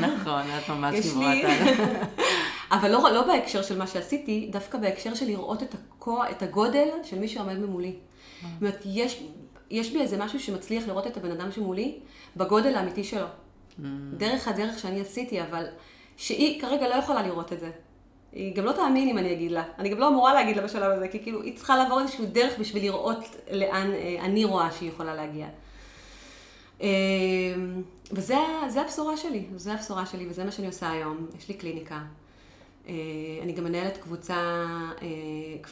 נכון, 0.00 0.42
את 0.58 0.68
ממש 0.68 0.94
גיבורת 0.94 1.44
על. 1.44 1.74
אבל 2.78 2.90
לא, 2.90 3.10
לא 3.12 3.26
בהקשר 3.26 3.62
של 3.62 3.78
מה 3.78 3.86
שעשיתי, 3.86 4.48
דווקא 4.52 4.78
בהקשר 4.78 5.14
של 5.14 5.26
לראות 5.26 5.62
את, 5.62 5.74
הכו, 5.74 6.18
את 6.30 6.42
הגודל 6.42 6.88
של 7.02 7.18
מי 7.18 7.28
שעומד 7.28 7.58
ממולי. 7.58 7.94
זאת 8.42 8.50
אומרת, 8.60 8.82
יש, 8.84 9.22
יש 9.70 9.92
בי 9.92 10.00
איזה 10.00 10.16
משהו 10.16 10.40
שמצליח 10.40 10.88
לראות 10.88 11.06
את 11.06 11.16
הבן 11.16 11.30
אדם 11.30 11.52
שמולי 11.52 11.98
בגודל 12.36 12.74
האמיתי 12.74 13.04
שלו. 13.04 13.26
Mm. 13.26 13.82
דרך 14.16 14.48
הדרך 14.48 14.78
שאני 14.78 15.00
עשיתי, 15.00 15.42
אבל 15.42 15.66
שהיא 16.16 16.60
כרגע 16.60 16.88
לא 16.88 16.94
יכולה 16.94 17.22
לראות 17.22 17.52
את 17.52 17.60
זה. 17.60 17.70
היא 18.36 18.54
גם 18.54 18.64
לא 18.64 18.72
תאמין 18.72 19.08
אם 19.08 19.18
אני 19.18 19.32
אגיד 19.32 19.52
לה. 19.52 19.62
אני 19.78 19.88
גם 19.88 19.98
לא 19.98 20.08
אמורה 20.08 20.34
להגיד 20.34 20.56
לה 20.56 20.62
בשלב 20.62 20.92
הזה, 20.92 21.08
כי 21.08 21.22
כאילו, 21.22 21.42
היא 21.42 21.56
צריכה 21.56 21.76
לעבור 21.76 22.00
איזשהו 22.00 22.24
דרך 22.26 22.58
בשביל 22.58 22.82
לראות 22.82 23.18
לאן 23.50 23.92
אה, 23.92 24.16
אני 24.20 24.44
רואה 24.44 24.72
שהיא 24.72 24.88
יכולה 24.88 25.14
להגיע. 25.14 25.46
אמ, 26.80 26.86
וזה 28.12 28.36
הבשורה 28.80 29.16
שלי, 29.16 29.44
זו 29.56 29.70
הבשורה 29.70 30.06
שלי, 30.06 30.26
וזה 30.30 30.44
מה 30.44 30.50
שאני 30.50 30.66
עושה 30.66 30.90
היום. 30.90 31.26
יש 31.38 31.48
לי 31.48 31.54
קליניקה. 31.54 31.98
אה, 32.88 32.94
אני 33.42 33.52
גם 33.52 33.64
מנהלת 33.64 33.96
קבוצה, 33.96 34.64
אה, 35.02 35.06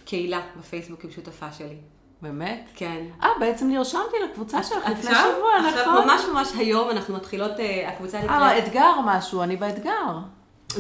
קהילה 0.05 0.41
בפייסבוק 0.59 1.05
עם 1.05 1.11
שותפה 1.11 1.53
שלי. 1.53 1.77
באמת? 2.23 2.71
כן. 2.75 3.05
אה, 3.23 3.29
בעצם 3.41 3.69
נרשמתי 3.69 4.17
לקבוצה 4.25 4.63
שלך 4.63 4.89
לפני 4.89 5.11
שבוע, 5.11 5.59
נכון? 5.59 5.67
עכשיו 5.67 6.03
ממש 6.05 6.23
ממש 6.33 6.53
היום 6.59 6.91
אנחנו 6.91 7.15
מתחילות, 7.15 7.53
הקבוצה 7.87 8.19
נקראת... 8.19 8.43
אה, 8.43 8.59
אתגר 8.59 8.93
משהו, 9.05 9.43
אני 9.43 9.57
באתגר. 9.57 10.19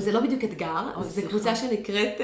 זה 0.01 0.13
לא 0.13 0.21
בדיוק 0.21 0.45
אתגר, 0.45 1.03
זו 1.03 1.23
קבוצה 1.29 1.57
שנקראת, 1.57 2.21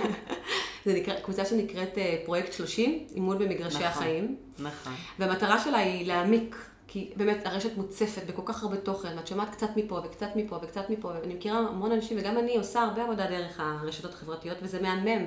זה 0.84 0.94
נקרא, 0.94 1.14
קבוצה 1.20 1.44
שנקראת 1.44 1.98
פרויקט 2.24 2.52
30, 2.52 3.06
אימון 3.14 3.38
במגרשי 3.38 3.76
נכון, 3.76 3.86
החיים. 3.86 4.36
נכון. 4.58 4.92
והמטרה 5.18 5.60
שלה 5.60 5.78
היא 5.78 6.06
להעמיק 6.06 6.56
כי 6.94 7.10
באמת 7.16 7.46
הרשת 7.46 7.76
מוצפת 7.76 8.22
בכל 8.26 8.42
כך 8.44 8.62
הרבה 8.62 8.76
תוכן, 8.76 9.08
ואת 9.16 9.26
שומעת 9.26 9.50
קצת 9.50 9.68
מפה 9.76 10.00
וקצת 10.04 10.28
מפה 10.36 10.56
וקצת 10.62 10.90
מפה, 10.90 11.08
ואני 11.08 11.34
מכירה 11.34 11.58
המון 11.58 11.92
אנשים, 11.92 12.18
וגם 12.20 12.38
אני 12.38 12.56
עושה 12.56 12.82
הרבה 12.82 13.04
עבודה 13.04 13.26
דרך 13.26 13.60
הרשתות 13.60 14.14
החברתיות, 14.14 14.58
וזה 14.62 14.82
מהמם. 14.82 15.26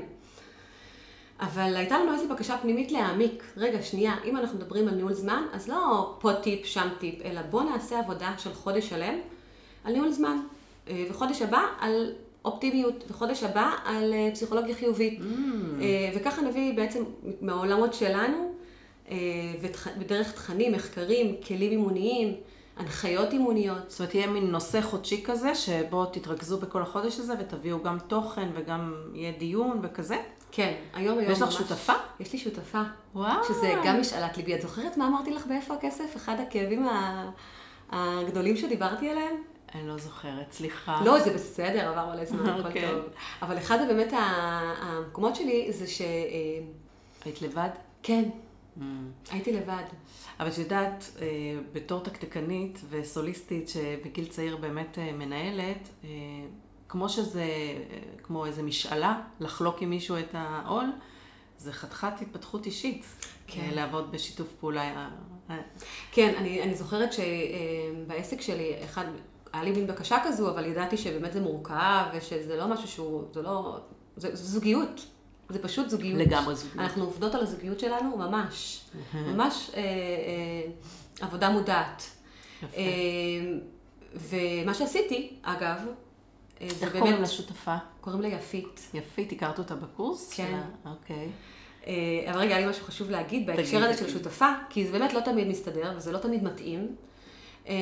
אבל 1.40 1.76
הייתה 1.76 2.00
לנו 2.00 2.14
איזו 2.14 2.28
בקשה 2.30 2.58
פנימית 2.58 2.92
להעמיק. 2.92 3.44
רגע, 3.58 3.82
שנייה, 3.82 4.16
אם 4.26 4.38
אנחנו 4.38 4.58
מדברים 4.58 4.88
על 4.88 4.96
ניהול 4.96 5.14
זמן, 5.14 5.44
אז 5.54 5.68
לא 5.68 6.16
פה 6.20 6.34
טיפ, 6.34 6.66
שם 6.66 6.88
טיפ, 7.00 7.22
אלא 7.26 7.42
בוא 7.42 7.64
נעשה 7.64 8.00
עבודה 8.00 8.34
של 8.38 8.54
חודש 8.54 8.90
שלם 8.90 9.20
על 9.84 9.94
ניהול 9.94 10.12
זמן. 10.12 10.38
אה, 10.90 11.06
וחודש 11.10 11.42
הבא 11.42 11.62
על 11.80 12.14
אופטימיות, 12.46 13.04
וחודש 13.10 13.44
הבא 13.44 13.72
על 13.86 14.14
אה, 14.14 14.30
פסיכולוגיה 14.34 14.76
חיובית. 14.76 15.20
Mm. 15.20 15.24
אה, 15.82 16.12
וככה 16.16 16.42
נביא 16.42 16.74
בעצם 16.74 17.04
מהעולמות 17.42 17.94
שלנו 17.94 18.54
ודרך 20.00 20.32
תכנים, 20.32 20.72
מחקרים, 20.72 21.36
כלים 21.48 21.72
אימוניים, 21.72 22.34
הנחיות 22.78 23.34
אימוניות. 23.34 23.78
זאת 23.88 24.00
אומרת, 24.00 24.16
יהיה 24.16 24.28
מין 24.28 24.52
נושא 24.52 24.82
חודשי 24.82 25.24
כזה, 25.24 25.56
שבו 25.56 26.06
תתרכזו 26.06 26.58
בכל 26.58 26.82
החודש 26.82 27.20
הזה 27.20 27.34
ותביאו 27.40 27.84
גם 27.84 27.98
תוכן 28.08 28.50
וגם 28.56 28.94
יהיה 29.14 29.32
דיון 29.38 29.80
וכזה? 29.84 30.18
כן, 30.52 30.74
היום 30.94 31.18
היום 31.18 31.30
ויש 31.30 31.42
לך 31.42 31.52
שותפה? 31.52 31.94
יש 32.20 32.34
לי 32.34 32.40
שותפה. 32.40 32.82
וואו. 33.16 33.44
שזה 33.44 33.74
גם 33.86 34.00
משאלת 34.00 34.38
ליבי. 34.38 34.56
את 34.56 34.62
זוכרת 34.62 34.98
מה 34.98 35.08
אמרתי 35.08 35.32
לך 35.32 35.48
באיפה 35.48 35.74
הכסף? 35.74 36.16
אחד 36.16 36.36
הכאבים 36.40 36.88
הגדולים 37.90 38.58
שדיברתי 38.58 39.10
עליהם? 39.10 39.36
אני 39.78 39.88
לא 39.88 39.98
זוכרת, 39.98 40.52
סליחה. 40.52 41.02
לא, 41.06 41.20
זה 41.20 41.34
בסדר, 41.34 41.90
עבר 41.90 42.14
מלא 42.14 42.26
זמן, 42.26 42.50
הכל 42.50 42.68
אוקיי. 42.68 42.92
טוב. 42.92 43.02
אבל 43.42 43.58
אחד 43.58 43.78
באמת 43.88 44.14
המקומות 44.82 45.36
שלי 45.36 45.74
זה 45.74 45.88
ש... 45.88 46.02
אה, 46.02 46.08
היית 47.26 47.42
לבד? 47.42 47.70
כן. 48.04 48.30
Mm. 48.78 48.82
הייתי 49.32 49.54
לבד. 49.54 49.84
אבל 50.40 50.50
את 50.50 50.58
יודעת, 50.58 51.12
אה, 51.22 51.26
בתור 51.74 52.04
תקתקנית 52.04 52.82
וסוליסטית 52.90 53.70
שבגיל 53.70 54.26
צעיר 54.26 54.58
באמת 54.58 54.98
אה, 54.98 55.12
מנהלת, 55.12 55.90
כמו 56.90 57.10
שזה, 57.10 57.46
כמו 58.24 58.46
איזה 58.46 58.64
משאלה, 58.64 59.22
לחלוק 59.40 59.82
עם 59.82 59.90
מישהו 59.90 60.18
את 60.18 60.30
העול, 60.34 60.86
זה 61.58 61.74
חתיכת 61.74 62.22
התפתחות 62.22 62.66
אישית. 62.66 63.06
כן. 63.48 63.70
לעבוד 63.74 64.12
בשיתוף 64.12 64.48
פעולה. 64.60 65.10
כן, 66.12 66.34
אני, 66.38 66.64
אני 66.64 66.76
זוכרת 66.76 67.10
שבעסק 67.14 68.42
שלי, 68.42 68.74
אחד, 68.86 69.06
היה 69.54 69.64
לי 69.64 69.72
מין 69.72 69.88
בקשה 69.88 70.18
כזו, 70.24 70.50
אבל 70.50 70.66
ידעתי 70.66 70.98
שבאמת 70.98 71.34
זה 71.34 71.42
מורכב, 71.42 72.04
ושזה 72.14 72.58
לא 72.58 72.68
משהו 72.68 72.88
שהוא, 72.88 73.24
זה 73.34 73.42
לא, 73.42 73.80
זה, 74.16 74.36
זה 74.36 74.44
זוגיות. 74.44 75.06
זה 75.50 75.64
פשוט 75.64 75.90
זוגיות. 75.90 76.20
לגמרי 76.20 76.56
זוגיות. 76.56 76.80
אנחנו 76.80 77.04
עובדות 77.04 77.36
על 77.36 77.42
הזוגיות 77.42 77.80
שלנו 77.80 78.18
ממש. 78.18 78.82
ממש 79.14 79.72
אה, 79.74 79.82
אה, 79.82 80.72
עבודה 81.22 81.50
מודעת. 81.50 82.04
יפה. 82.64 82.78
אה, 82.78 82.84
ומה 84.16 84.74
שעשיתי, 84.74 85.34
אגב, 85.42 85.78
אה, 86.62 86.70
זה 86.70 86.76
באמת... 86.80 86.94
איך 86.96 87.02
קוראים 87.02 87.22
לשותפה? 87.22 87.76
קוראים 88.02 88.22
לה 88.22 88.28
יפית. 88.28 88.90
יפית, 88.94 89.32
הכרת 89.32 89.60
אותה 89.60 89.76
בקורס? 89.76 90.34
כן. 90.34 90.60
אוקיי. 90.86 91.30
אה, 91.88 91.94
אבל 92.32 92.40
רגע, 92.40 92.56
היה 92.56 92.66
לי 92.66 92.72
משהו 92.72 92.86
חשוב 92.86 93.10
להגיד 93.10 93.48
בהקשר 93.48 93.84
הזה 93.84 93.98
של 93.98 94.10
שותפה, 94.10 94.50
כי 94.70 94.86
זה 94.86 94.92
באמת 94.92 95.14
לא 95.14 95.20
תמיד 95.20 95.48
מסתדר 95.48 95.94
וזה 95.98 96.12
לא 96.12 96.18
תמיד 96.18 96.44
מתאים. 96.44 96.96
אה, 97.68 97.74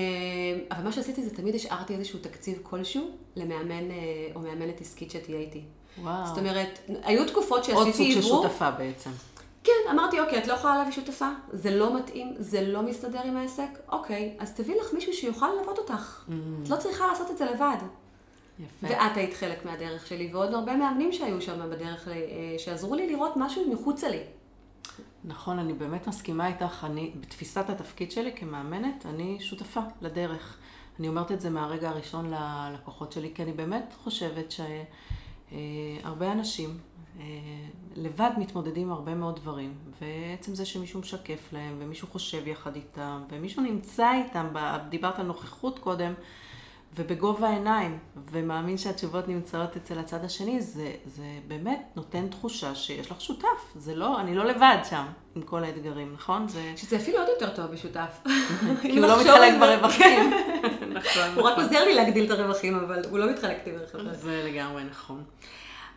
אבל 0.71 0.83
מה 0.83 0.91
שעשיתי 0.91 1.23
זה 1.23 1.35
תמיד 1.35 1.55
השארתי 1.55 1.95
איזשהו 1.95 2.19
תקציב 2.19 2.59
כלשהו 2.63 3.09
למאמן 3.35 3.91
אה, 3.91 3.95
או 4.35 4.39
מאמנת 4.39 4.81
עסקית 4.81 5.11
שתהיה 5.11 5.39
איתי. 5.39 5.61
וואו. 6.01 6.25
זאת 6.25 6.37
אומרת, 6.37 6.79
היו 7.03 7.27
תקופות 7.27 7.69
עוד 7.69 7.85
שעשיתי 7.85 8.13
סוג 8.13 8.21
של. 8.21 8.27
שותפה 8.27 8.71
בעצם. 8.71 9.09
כן, 9.63 9.91
אמרתי, 9.91 10.19
אוקיי, 10.19 10.39
את 10.39 10.47
לא 10.47 10.53
יכולה 10.53 10.77
להביא 10.77 10.93
שותפה, 10.93 11.29
זה 11.51 11.75
לא 11.75 11.97
מתאים, 11.97 12.33
זה 12.39 12.67
לא 12.67 12.81
מסתדר 12.81 13.21
עם 13.21 13.37
העסק, 13.37 13.69
אוקיי, 13.89 14.35
אז 14.39 14.53
תביאי 14.53 14.79
לך 14.79 14.93
מישהו 14.93 15.13
שיוכל 15.13 15.45
ללוות 15.59 15.77
אותך. 15.77 16.25
את 16.63 16.69
לא 16.69 16.75
צריכה 16.75 17.07
לעשות 17.07 17.31
את 17.31 17.37
זה 17.37 17.45
לבד. 17.45 17.77
יפה. 18.59 18.87
ואת 18.89 19.17
היית 19.17 19.33
חלק 19.33 19.65
מהדרך 19.65 20.07
שלי, 20.07 20.29
ועוד 20.33 20.53
הרבה 20.53 20.75
מאמנים 20.75 21.13
שהיו 21.13 21.41
שם 21.41 21.69
בדרך, 21.71 22.07
אה, 22.07 22.13
שעזרו 22.57 22.95
לי 22.95 23.07
לראות 23.07 23.33
משהו 23.35 23.73
מחוצה 23.73 24.09
לי. 24.09 24.19
נכון, 25.27 25.59
אני 25.59 25.73
באמת 25.73 26.07
מסכימה 26.07 26.47
איתך. 26.47 26.85
אני, 26.89 27.11
בתפיסת 27.19 27.69
התפקיד 27.69 28.11
שלי 28.11 28.31
כמאמנת, 28.35 29.05
אני 29.05 29.37
שותפה 29.39 29.79
לדרך. 30.01 30.57
אני 30.99 31.07
אומרת 31.07 31.31
את 31.31 31.41
זה 31.41 31.49
מהרגע 31.49 31.89
הראשון 31.89 32.33
ללקוחות 32.33 33.11
שלי, 33.11 33.31
כי 33.35 33.43
אני 33.43 33.53
באמת 33.53 33.93
חושבת 34.03 34.53
שהרבה 35.51 36.31
אנשים 36.31 36.77
אה, 37.19 37.25
לבד 37.95 38.31
מתמודדים 38.37 38.87
עם 38.87 38.93
הרבה 38.93 39.15
מאוד 39.15 39.35
דברים, 39.35 39.73
ועצם 40.01 40.55
זה 40.55 40.65
שמישהו 40.65 40.99
משקף 40.99 41.53
להם, 41.53 41.75
ומישהו 41.79 42.07
חושב 42.07 42.47
יחד 42.47 42.75
איתם, 42.75 43.23
ומישהו 43.29 43.63
נמצא 43.63 44.11
איתם, 44.13 44.47
דיברת 44.89 45.19
על 45.19 45.25
נוכחות 45.25 45.79
קודם, 45.79 46.13
ובגובה 46.95 47.47
העיניים, 47.47 47.99
ומאמין 48.31 48.77
שהתשובות 48.77 49.27
נמצאות 49.27 49.75
אצל 49.75 49.99
הצד 49.99 50.23
השני, 50.23 50.61
זה, 50.61 50.91
זה 51.05 51.23
באמת 51.47 51.81
נותן 51.95 52.27
תחושה 52.27 52.75
שיש 52.75 53.11
לך 53.11 53.21
שותף. 53.21 53.47
זה 53.75 53.95
לא, 53.95 54.19
אני 54.19 54.35
לא 54.35 54.45
לבד 54.45 54.77
שם 54.89 55.05
עם 55.35 55.41
כל 55.41 55.63
האתגרים, 55.63 56.13
נכון? 56.13 56.47
זה... 56.47 56.73
שזה 56.75 56.95
אפילו 56.95 57.19
עוד 57.19 57.27
יותר 57.27 57.55
טוב 57.55 57.65
בשותף. 57.65 58.23
כי 58.81 58.99
הוא 58.99 59.07
לא 59.07 59.19
מתחלק 59.21 59.53
ברווחים. 59.59 60.33
הוא 61.35 61.43
רק 61.43 61.57
עוזר 61.57 61.85
לי 61.85 61.93
להגדיל 61.93 62.33
את 62.33 62.39
הרווחים, 62.39 62.75
אבל 62.75 63.01
הוא 63.09 63.19
לא 63.19 63.31
מתחלק 63.31 63.57
איתי 63.59 63.71
ברווחים. 63.71 64.13
זה 64.13 64.43
לגמרי 64.45 64.83
נכון. 64.83 65.23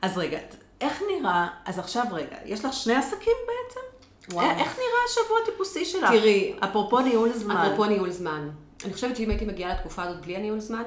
אז 0.02 0.18
רגע, 0.18 0.38
איך 0.80 1.02
נראה, 1.10 1.48
אז 1.64 1.78
עכשיו 1.78 2.04
רגע, 2.12 2.36
יש 2.44 2.64
לך 2.64 2.72
שני 2.72 2.94
עסקים 2.94 3.36
בעצם? 3.46 3.80
וואו. 4.32 4.50
איך 4.50 4.78
נראה 4.78 5.00
השבוע 5.10 5.38
הטיפוסי 5.42 5.84
שלך? 5.84 6.10
תראי, 6.10 6.56
אפרופו 6.60 7.00
ניהול 7.00 7.32
זמן. 7.32 7.56
אפרופו 7.56 7.84
ניהול 7.84 8.10
זמן. 8.10 8.48
אני 8.84 8.92
חושבת 8.92 9.16
שאם 9.16 9.30
הייתי 9.30 9.44
מגיעה 9.44 9.74
לתקופה 9.74 10.02
הזאת 10.02 10.20
בלי 10.22 10.36
הניהול 10.36 10.60
זמן, 10.60 10.82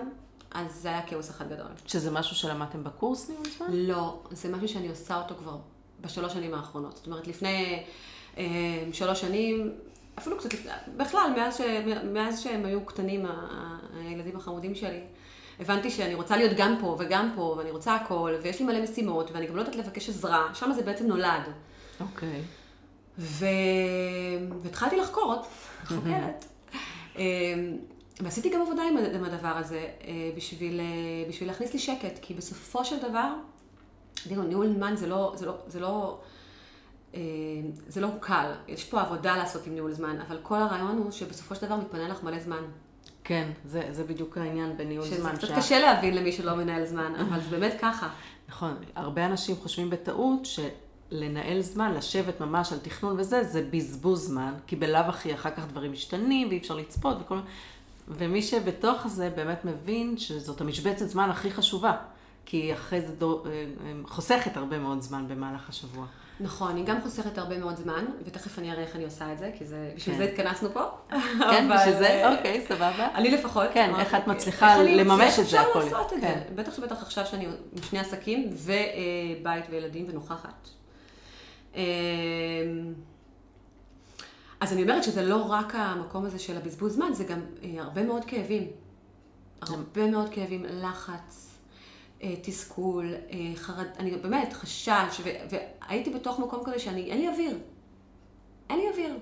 אז 0.52 0.76
זה 0.76 0.90
היה 0.90 1.02
כאוס 1.02 1.30
אחד 1.30 1.50
גדול. 1.50 1.68
שזה 1.88 2.12
משהו 2.12 2.36
שלמדתם 2.36 2.84
בקורס 2.84 3.30
ניהול 3.30 3.46
זמן? 3.58 3.68
לא, 3.70 4.20
זה 4.32 4.50
משהו 4.50 4.68
שאני 4.68 4.90
עושה 4.90 5.18
אותו 5.18 5.36
כבר 5.36 5.58
בשלוש 6.02 6.34
שנים 6.34 6.54
האחרונות. 6.54 6.96
זאת 6.96 7.08
אומרת, 7.08 7.28
לפני 7.28 7.84
אה, 8.38 8.44
שלוש 8.94 9.22
שנים, 9.22 9.72
אפילו 10.18 10.38
קצת 10.38 10.54
לפני, 10.54 10.72
בכלל, 10.98 11.34
מאז, 11.36 11.58
ש, 11.58 11.62
מאז 12.14 12.40
שהם 12.40 12.66
היו 12.66 12.86
קטנים, 12.86 13.26
הילדים 13.96 14.36
החמודים 14.36 14.76
שלי, 14.76 15.00
הבנתי 15.60 15.92
שאני 15.92 16.14
רוצה 16.14 16.38
להיות 16.38 16.58
גם 16.58 16.78
פה 16.82 16.96
וגם 17.00 17.32
פה, 17.36 17.56
ואני 17.58 17.72
רוצה 17.72 17.96
הכל, 17.96 18.34
ויש 18.44 18.60
לי 18.60 18.66
מלא 18.66 18.84
משימות, 18.84 19.32
ואני 19.32 19.48
גם 19.48 19.56
לא 19.56 19.62
יודעת 19.62 19.76
לבקש 19.76 20.10
עזרה, 20.10 20.50
שם 20.54 20.72
זה 20.76 20.84
בעצם 20.84 21.08
נולד. 21.08 21.44
אוקיי. 22.00 22.42
ו... 23.18 23.46
והתחלתי 24.62 24.98
לחקור 24.98 25.36
חוקרת. 25.86 26.46
אה, 27.18 27.24
ועשיתי 28.20 28.50
גם 28.50 28.62
עבודה 28.62 28.82
עם 28.84 28.98
עם 28.98 29.24
הדבר 29.24 29.48
הזה, 29.58 29.78
אה, 30.08 30.32
בשביל, 30.38 30.80
אה, 30.80 30.86
בשביל 31.30 31.50
להכניס 31.50 31.74
לי 31.74 31.80
שקט, 31.80 32.20
כי 32.22 32.34
בסופו 32.34 32.86
של 32.86 33.00
דבר, 33.10 33.34
תראו, 34.30 34.44
ניהול 34.44 34.68
זמן 34.74 34.96
זה 34.96 35.08
לא, 35.08 35.34
זה 35.36 35.46
לא, 35.46 35.54
זה 35.68 35.80
לא, 35.80 36.20
אה, 37.16 37.20
זה 37.88 38.02
לא 38.02 38.08
קל. 38.20 38.52
יש 38.68 38.84
פה 38.86 39.02
עבודה 39.02 39.38
לעשות 39.38 39.68
עם 39.68 39.74
ניהול 39.74 39.92
זמן, 39.92 40.18
אבל 40.28 40.38
כל 40.44 40.56
הרעיון 40.56 40.98
הוא 40.98 41.12
שבסופו 41.12 41.56
של 41.56 41.66
דבר 41.66 41.76
מתפנה 41.76 42.08
לך 42.08 42.24
מלא 42.24 42.40
זמן. 42.40 42.64
כן, 43.24 43.50
זה, 43.66 43.88
זה 43.92 44.04
בדיוק 44.04 44.38
העניין 44.38 44.78
בניהול 44.78 45.06
שזה 45.06 45.22
זמן. 45.22 45.36
קצת 45.38 45.48
שה- 45.48 45.56
קשה 45.58 45.80
להבין 45.80 46.16
למי 46.16 46.32
שלא 46.32 46.56
מנהל 46.56 46.86
זמן, 46.86 47.14
אבל 47.16 47.42
זה 47.42 47.50
באמת 47.50 47.74
ככה. 47.82 48.10
נכון, 48.50 48.74
הרבה 48.96 49.26
אנשים 49.26 49.56
חושבים 49.56 49.90
בטעות 49.90 50.46
שלנהל 51.12 51.62
זמן, 51.62 51.94
לשבת 51.94 52.42
ממש 52.42 52.74
על 52.74 52.80
תכנון 52.80 53.20
וזה, 53.20 53.44
זה 53.44 53.68
בזבוז 53.72 54.28
זמן, 54.28 54.54
כי 54.68 54.76
בלאו 54.76 55.00
הכי 55.00 55.34
אחר 55.34 55.52
כך 55.52 55.68
דברים 55.68 55.92
משתנים 55.92 56.48
ואי 56.48 56.58
אפשר 56.58 56.76
לצפות 56.76 57.18
וכל 57.22 57.36
מיני... 57.36 57.48
ומי 58.08 58.42
שבתוך 58.42 59.08
זה 59.08 59.30
באמת 59.36 59.66
מבין 59.66 60.18
שזאת 60.18 60.62
המשבצת 60.62 61.08
זמן 61.08 61.30
הכי 61.30 61.52
חשובה, 61.52 61.94
כי 62.46 62.74
אחרי 62.74 63.02
זה 63.02 63.16
דו, 63.16 63.44
אה, 63.46 63.52
אה, 63.52 63.94
חוסכת 64.06 64.58
הרבה 64.58 64.80
מאוד 64.80 65.02
זמן 65.02 65.28
במהלך 65.28 65.70
השבוע. 65.70 66.06
נכון, 66.40 66.76
היא 66.76 66.86
גם 66.86 67.02
חוסכת 67.02 67.38
הרבה 67.38 67.58
מאוד 67.58 67.76
זמן, 67.76 68.06
ותכף 68.26 68.60
אני 68.60 68.72
אראה 68.72 68.84
איך 68.84 68.96
אני 68.96 69.04
עושה 69.04 69.34
את 69.34 69.40
זה, 69.40 69.52
כי 69.58 69.66
זה, 69.66 69.92
בשביל 69.96 70.16
כן. 70.16 70.24
זה 70.24 70.30
התכנסנו 70.30 70.70
פה. 70.74 70.84
כן, 71.52 71.70
בשביל 71.76 71.98
זה? 71.98 72.08
אה, 72.08 72.38
אוקיי, 72.38 72.66
סבבה. 72.68 73.08
אני 73.16 73.32
לפחות. 73.32 73.68
כן, 73.74 73.92
איך 74.00 74.16
את 74.16 74.28
מצליחה 74.28 74.84
לממש 74.84 75.30
את 75.30 75.36
זה, 75.36 75.42
אפשר 75.42 75.70
הכל. 75.70 75.80
לעשות 75.80 76.14
את 76.14 76.18
כן. 76.22 76.40
זה? 76.50 76.56
בטח 76.56 76.76
שבטח 76.76 77.02
עכשיו 77.02 77.26
שאני 77.26 77.46
עם 77.46 77.82
שני 77.90 78.00
עסקים, 78.00 78.50
ובית 78.54 79.66
וילדים 79.70 80.06
ונוכחת. 80.10 80.81
אמ, 81.76 82.94
אז 84.60 84.74
אני 84.74 84.84
אומרת 84.84 85.04
שזה 85.04 85.22
לא 85.22 85.46
רק 85.50 85.76
המקום 85.76 86.26
הזה 86.26 86.40
של 86.40 86.58
הבזבוז 86.58 86.94
זמן, 86.94 87.14
זה 87.14 87.24
גם 87.24 87.40
אה, 87.64 87.82
הרבה 87.82 88.04
מאוד 88.04 88.26
כאבים. 88.26 88.68
הרבה 89.62 90.08
מאוד 90.08 90.30
כאבים, 90.30 90.66
לחץ, 90.66 91.58
אה, 92.24 92.34
תסכול, 92.44 93.14
אה, 93.32 93.38
חרד, 93.56 93.86
אני 94.00 94.12
באמת, 94.12 94.54
חשש, 94.54 95.22
ו- 95.24 95.30
והייתי 95.50 96.10
בתוך 96.10 96.40
מקום 96.40 96.64
כזה 96.66 96.80
שאני, 96.80 97.12
אין 97.12 97.18
לי 97.18 97.30
אוויר. 97.30 97.58
אין 98.70 98.80
לי 98.80 98.90
אוויר. 98.90 99.18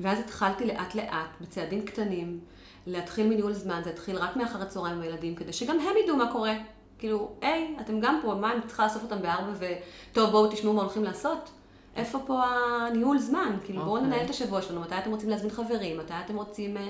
ואז 0.00 0.18
התחלתי 0.18 0.66
לאט 0.66 0.94
לאט, 0.94 1.36
בצעדים 1.40 1.84
קטנים, 1.84 2.40
להתחיל 2.86 3.26
מניהול 3.26 3.52
זמן, 3.52 3.80
זה 3.84 3.90
התחיל 3.90 4.16
רק 4.16 4.36
מאחר 4.36 4.62
הצהריים 4.62 4.96
עם 4.96 5.02
הילדים, 5.02 5.34
כדי 5.34 5.52
שגם 5.52 5.80
הם 5.80 5.94
ידעו 6.04 6.16
מה 6.16 6.32
קורה. 6.32 6.54
כאילו, 6.98 7.32
היי, 7.40 7.76
אתם 7.80 8.00
גם 8.00 8.20
פה, 8.22 8.34
מה, 8.34 8.52
אני 8.52 8.60
צריכה 8.66 8.84
לאסוף 8.84 9.02
אותם 9.02 9.22
בארבע, 9.22 9.52
וטוב, 9.58 10.30
בואו 10.30 10.52
תשמעו 10.52 10.74
מה 10.74 10.82
הולכים 10.82 11.04
לעשות. 11.04 11.50
איפה 11.96 12.18
פה 12.26 12.44
הניהול 12.44 13.18
זמן? 13.18 13.56
כאילו, 13.64 13.82
בואו 13.84 13.96
אוקיי. 13.96 14.06
ננהל 14.06 14.24
את 14.24 14.30
השבוע 14.30 14.62
שלנו, 14.62 14.80
מתי 14.80 14.94
אתם 14.98 15.10
רוצים 15.10 15.30
להזמין 15.30 15.50
חברים, 15.50 15.98
מתי 15.98 16.14
אתם 16.24 16.36
רוצים 16.36 16.76
אה, 16.76 16.82
אה, 16.82 16.88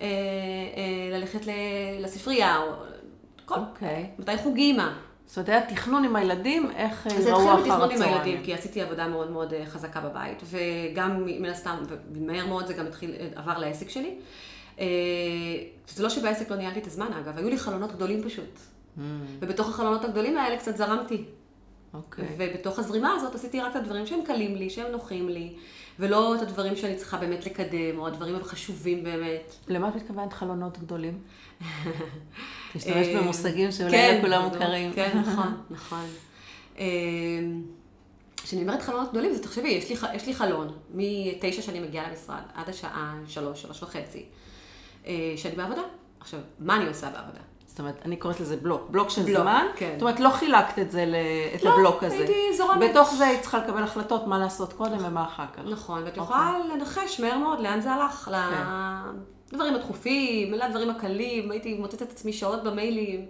אה, 0.00 1.18
ללכת 1.18 1.46
ל- 1.46 1.50
לספרייה, 2.04 2.58
או 2.58 2.72
כל, 3.44 3.54
אוקיי. 3.54 4.10
מתי 4.18 4.38
חוגים, 4.38 4.76
מה. 4.76 4.98
זאת 5.26 5.36
אומרת, 5.36 5.48
היה 5.48 5.66
תכנון 5.66 6.04
עם 6.04 6.16
הילדים, 6.16 6.70
איך 6.76 7.06
אה, 7.06 7.16
אז 7.16 7.22
זה 7.22 7.32
ראו 7.32 7.40
התחיל 7.40 7.52
אחר 7.52 7.60
בתכנון 7.62 7.90
עם 7.90 7.96
הצהריים. 7.96 8.22
הילדים, 8.24 8.44
כי 8.44 8.54
עשיתי 8.54 8.82
עבודה 8.82 9.08
מאוד 9.08 9.30
מאוד 9.30 9.54
אה, 9.54 9.66
חזקה 9.66 10.00
בבית, 10.00 10.42
וגם 10.44 11.24
מן 11.24 11.48
הסתם, 11.48 11.76
ומהר 12.12 12.46
מאוד 12.46 12.66
זה 12.66 12.74
גם 12.74 12.86
התחיל, 12.86 13.14
אה, 13.20 13.28
עבר 13.36 13.58
לעסק 13.58 13.88
שלי. 13.88 14.14
זה 15.88 16.02
לא 16.02 16.08
שבעסק 16.08 16.50
לא 16.50 16.56
ניהלתי 16.56 16.80
את 16.80 16.86
הזמן, 16.86 17.12
אגב, 17.12 17.38
היו 17.38 17.48
לי 17.48 17.58
חלונות 17.58 17.92
גדולים 17.92 18.22
פשוט. 18.22 18.58
Mm, 18.98 19.00
ובתוך 19.40 19.68
החלונות 19.68 20.04
הגדולים 20.04 20.38
האלה 20.38 20.56
קצת 20.56 20.76
זרמתי. 20.76 21.24
אוקיי. 21.94 22.24
ובתוך 22.36 22.78
הזרימה 22.78 23.12
הזאת 23.12 23.34
עשיתי 23.34 23.60
רק 23.60 23.70
את 23.70 23.76
הדברים 23.76 24.06
שהם 24.06 24.20
קלים 24.26 24.56
לי, 24.56 24.70
שהם 24.70 24.92
נוחים 24.92 25.28
לי, 25.28 25.54
ולא 25.98 26.34
את 26.34 26.42
הדברים 26.42 26.76
שאני 26.76 26.96
צריכה 26.96 27.16
באמת 27.16 27.46
לקדם, 27.46 27.98
או 27.98 28.06
הדברים 28.06 28.36
החשובים 28.36 29.04
באמת. 29.04 29.54
למה 29.68 29.88
את 29.88 29.94
מתכוונת 29.94 30.32
חלונות 30.32 30.78
גדולים? 30.78 31.18
תשתמש 32.74 33.06
אה, 33.06 33.20
במושגים 33.20 33.72
שאולי 33.72 33.90
כן, 33.90 34.16
לא 34.16 34.20
כולם 34.20 34.42
לא, 34.42 34.48
מוכרים. 34.48 34.92
כן, 34.92 35.18
נכון, 35.26 35.62
נכון. 35.70 36.04
אה, 36.78 36.84
כשאני 38.36 38.62
אומרת 38.62 38.82
חלונות 38.82 39.10
גדולים, 39.10 39.34
זה 39.34 39.42
תחשבי, 39.42 39.68
יש 39.68 39.90
לי, 39.90 39.96
יש 40.14 40.26
לי 40.26 40.34
חלון, 40.34 40.76
מתשע 40.94 41.62
שאני 41.62 41.80
מגיעה 41.80 42.10
למשרד, 42.10 42.42
עד 42.54 42.68
השעה 42.68 43.18
שלוש, 43.26 43.62
שלוש 43.62 43.82
וחצי, 43.82 44.24
אה, 45.06 45.34
שאני 45.36 45.56
בעבודה. 45.56 45.82
עכשיו, 46.20 46.40
מה 46.58 46.76
אני 46.76 46.86
עושה 46.86 47.10
בעבודה? 47.10 47.40
זאת 47.78 47.80
אומרת, 47.80 47.98
אני 48.04 48.16
קוראת 48.16 48.40
לזה 48.40 48.56
בלוק, 48.56 48.90
בלוק 48.90 49.10
של 49.10 49.22
בלוק, 49.22 49.40
זמן. 49.40 49.66
כן. 49.76 49.90
זאת 49.92 50.02
אומרת, 50.02 50.20
לא 50.20 50.30
חילקת 50.30 50.78
את 50.78 50.90
זה, 50.90 51.04
ל- 51.04 51.14
את 51.54 51.62
לא, 51.62 51.70
הבלוק 51.70 52.02
הזה. 52.04 52.14
הייתי 52.14 52.56
זורמת. 52.56 52.90
בתוך 52.90 53.14
זה 53.14 53.26
היית 53.26 53.40
צריכה 53.40 53.58
לקבל 53.58 53.82
החלטות 53.82 54.26
מה 54.26 54.38
לעשות 54.38 54.72
קודם 54.72 54.96
ומה 55.04 55.24
אחר 55.24 55.44
כך. 55.52 55.62
נכון, 55.70 56.02
ואת 56.02 56.08
אוקיי. 56.08 56.22
יכולה 56.22 56.58
לנחש 56.74 57.20
מהר 57.20 57.38
מאוד 57.38 57.60
לאן 57.60 57.80
זה 57.80 57.92
הלך, 57.92 58.30
לדברים 59.52 59.74
הדחופים, 59.74 60.52
לדברים 60.52 60.90
הקלים, 60.90 61.50
הייתי 61.50 61.74
מוצאת 61.74 62.02
את 62.02 62.10
עצמי 62.10 62.32
שעות 62.32 62.64
במיילים, 62.64 63.26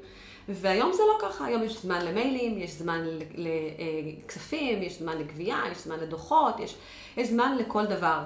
והיום 0.49 0.93
זה 0.93 1.03
לא 1.09 1.29
ככה, 1.29 1.47
היום 1.47 1.63
יש 1.63 1.83
זמן 1.83 2.05
למיילים, 2.05 2.59
יש 2.59 2.71
זמן 2.71 3.01
לכספים, 3.35 4.83
יש 4.83 4.99
זמן 4.99 5.19
לגבייה, 5.19 5.59
יש 5.73 5.79
זמן 5.79 5.97
לדוחות, 6.01 6.61
יש, 6.61 6.77
יש 7.17 7.29
זמן 7.29 7.57
לכל 7.59 7.87
דבר. 7.87 8.21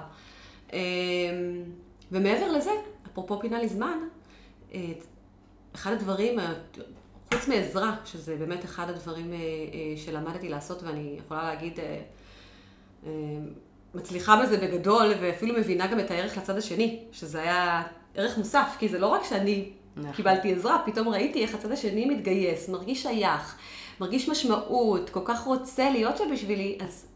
אמ, 0.73 0.79
ומעבר 2.11 2.51
לזה, 2.51 2.71
אפרופו 3.11 3.39
פינה 3.39 3.59
לי 3.59 3.67
זמן, 3.67 3.97
אה, 4.73 4.79
אחד 5.75 5.91
הדברים, 5.91 6.39
חוץ 7.33 7.47
מעזרה, 7.47 7.95
שזה 8.05 8.35
באמת 8.35 8.65
אחד 8.65 8.89
הדברים 8.89 9.33
אה, 9.33 9.37
אה, 9.37 9.97
שלמדתי 9.97 10.49
לעשות, 10.49 10.83
ואני 10.83 11.15
יכולה 11.25 11.43
להגיד, 11.43 11.79
אה, 11.79 13.09
מצליחה 13.95 14.41
בזה 14.43 14.57
בגדול, 14.57 15.13
ואפילו 15.21 15.55
מבינה 15.59 15.87
גם 15.87 15.99
את 15.99 16.11
הערך 16.11 16.37
לצד 16.37 16.57
השני, 16.57 16.99
שזה 17.11 17.41
היה 17.41 17.83
ערך 18.15 18.37
מוסף, 18.37 18.75
כי 18.79 18.89
זה 18.89 18.99
לא 18.99 19.07
רק 19.07 19.23
שאני 19.23 19.69
נכון. 19.97 20.11
קיבלתי 20.11 20.53
עזרה, 20.53 20.83
פתאום 20.85 21.09
ראיתי 21.09 21.41
איך 21.41 21.55
הצד 21.55 21.71
השני 21.71 22.05
מתגייס, 22.05 22.69
מרגיש 22.69 23.03
שייך, 23.03 23.55
מרגיש 23.99 24.29
משמעות, 24.29 25.09
כל 25.09 25.19
כך 25.25 25.43
רוצה 25.43 25.89
להיות 25.89 26.17
שם 26.17 26.23
בשבילי, 26.33 26.77
אז 26.81 27.07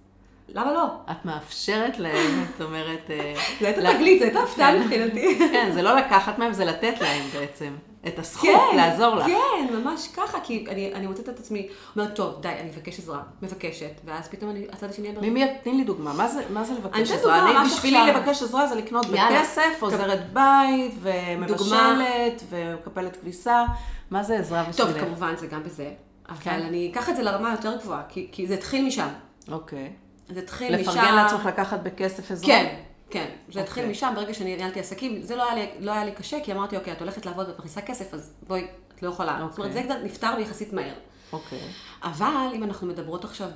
למה 0.49 0.71
לא? 0.71 0.85
את 1.11 1.25
מאפשרת 1.25 1.99
להם, 1.99 2.45
את 2.55 2.61
אומרת... 2.61 3.09
אה, 3.09 3.33
זה 3.59 3.67
הייתה 3.67 3.81
תגלית, 3.93 4.19
זו 4.19 4.25
הייתה 4.25 4.39
הפתעה 4.39 4.71
כן. 4.71 4.81
מבחינתי. 4.81 5.39
כן, 5.53 5.71
זה 5.73 5.81
לא 5.81 5.95
לקחת 5.95 6.39
מהם, 6.39 6.53
זה 6.53 6.65
לתת 6.65 7.01
להם 7.01 7.23
בעצם. 7.33 7.73
את 8.07 8.19
הזכות 8.19 8.49
כן, 8.71 8.77
לעזור 8.77 9.15
לך. 9.15 9.25
כן, 9.25 9.75
ממש 9.75 10.07
ככה, 10.07 10.39
כי 10.43 10.65
אני, 10.69 10.93
אני 10.93 11.07
מוצאת 11.07 11.29
את 11.29 11.39
עצמי, 11.39 11.67
אומרת, 11.95 12.15
טוב, 12.15 12.41
די, 12.41 12.49
אני 12.49 12.69
מבקש 12.69 12.99
עזרה, 12.99 13.21
מבקשת, 13.41 14.01
ואז 14.05 14.27
פתאום 14.27 14.51
אני, 14.51 14.65
הצד 14.71 14.89
השני 14.89 15.11
ממי, 15.21 15.45
תני 15.63 15.73
לי 15.73 15.83
דוגמה, 15.83 16.13
מה 16.13 16.27
זה, 16.27 16.43
מה 16.49 16.63
זה 16.63 16.73
אני 16.73 16.79
לבקש 16.79 17.11
אתן 17.11 17.19
עזרה? 17.19 17.61
אני, 17.61 17.69
בשבילי 17.69 17.97
עכשיו. 17.97 18.21
לבקש 18.21 18.43
עזרה 18.43 18.67
זה 18.67 18.75
לקנות 18.75 19.05
יאללה. 19.05 19.41
בכסף, 19.41 19.77
עוזרת 19.79 20.33
בית, 20.33 20.93
ומבשלת, 21.01 22.43
ומקפלת 22.49 23.15
כביסה. 23.15 23.65
מה 24.11 24.23
זה 24.23 24.39
עזרה 24.39 24.63
טוב, 24.63 24.87
בשבילך? 24.87 25.05
כמובן 25.05 25.35
זה 25.35 25.47
גם 25.47 25.63
בזה, 25.63 25.91
אבל 26.29 26.37
כן. 26.39 26.61
אני 26.67 26.89
אקח 26.91 27.09
את 27.09 27.15
זה 27.15 27.23
לרמה 27.23 27.51
יותר 27.51 27.77
גבוהה, 27.77 28.01
כי, 28.09 28.27
כי 28.31 28.47
זה 28.47 28.53
התחיל 28.53 28.85
משם. 28.85 29.07
אוקיי. 29.51 29.93
זה 30.29 30.39
התחיל 30.39 30.75
משם. 30.75 30.89
לפרגן 30.89 31.15
לעצמך 31.15 31.45
לקחת 31.45 31.79
בכסף 31.83 32.31
עזרה? 32.31 32.47
כן, 32.47 32.75
כן. 33.09 33.29
זה 33.51 33.61
התחיל 33.61 33.83
אוקיי. 33.83 33.91
משם, 33.91 34.13
ברגע 34.15 34.33
שאני 34.33 34.55
ניהלתי 34.55 34.79
עסקים, 34.79 35.21
זה 35.21 35.35
לא 35.35 35.51
היה, 35.51 35.55
לי, 35.55 35.85
לא 35.85 35.91
היה 35.91 36.05
לי 36.05 36.11
קשה, 36.11 36.37
כי 36.43 36.51
אמרתי, 36.51 36.77
אוקיי, 36.77 36.93
את 36.93 36.99
הולכת 36.99 37.25
לעבוד 37.25 37.47
ואת 37.47 37.59
מכניסה 37.59 37.81
כסף, 37.81 38.13
אז 38.13 38.33
בואי, 38.47 38.67
את 38.95 39.03
לא 39.03 39.09
יכולה. 39.09 39.47
זאת 39.49 39.57
אומרת, 39.57 39.73
זה 39.73 39.79
אוקיי. 39.79 39.95
כבר 39.95 40.03
נפתר 40.05 40.39
יחסית 40.39 40.73
מהר. 40.73 40.93
אוקיי. 41.33 41.59
אבל 42.03 42.51
אם 42.55 42.63
אנחנו 42.63 42.87
מדברות 42.87 43.23
עכשיו 43.25 43.49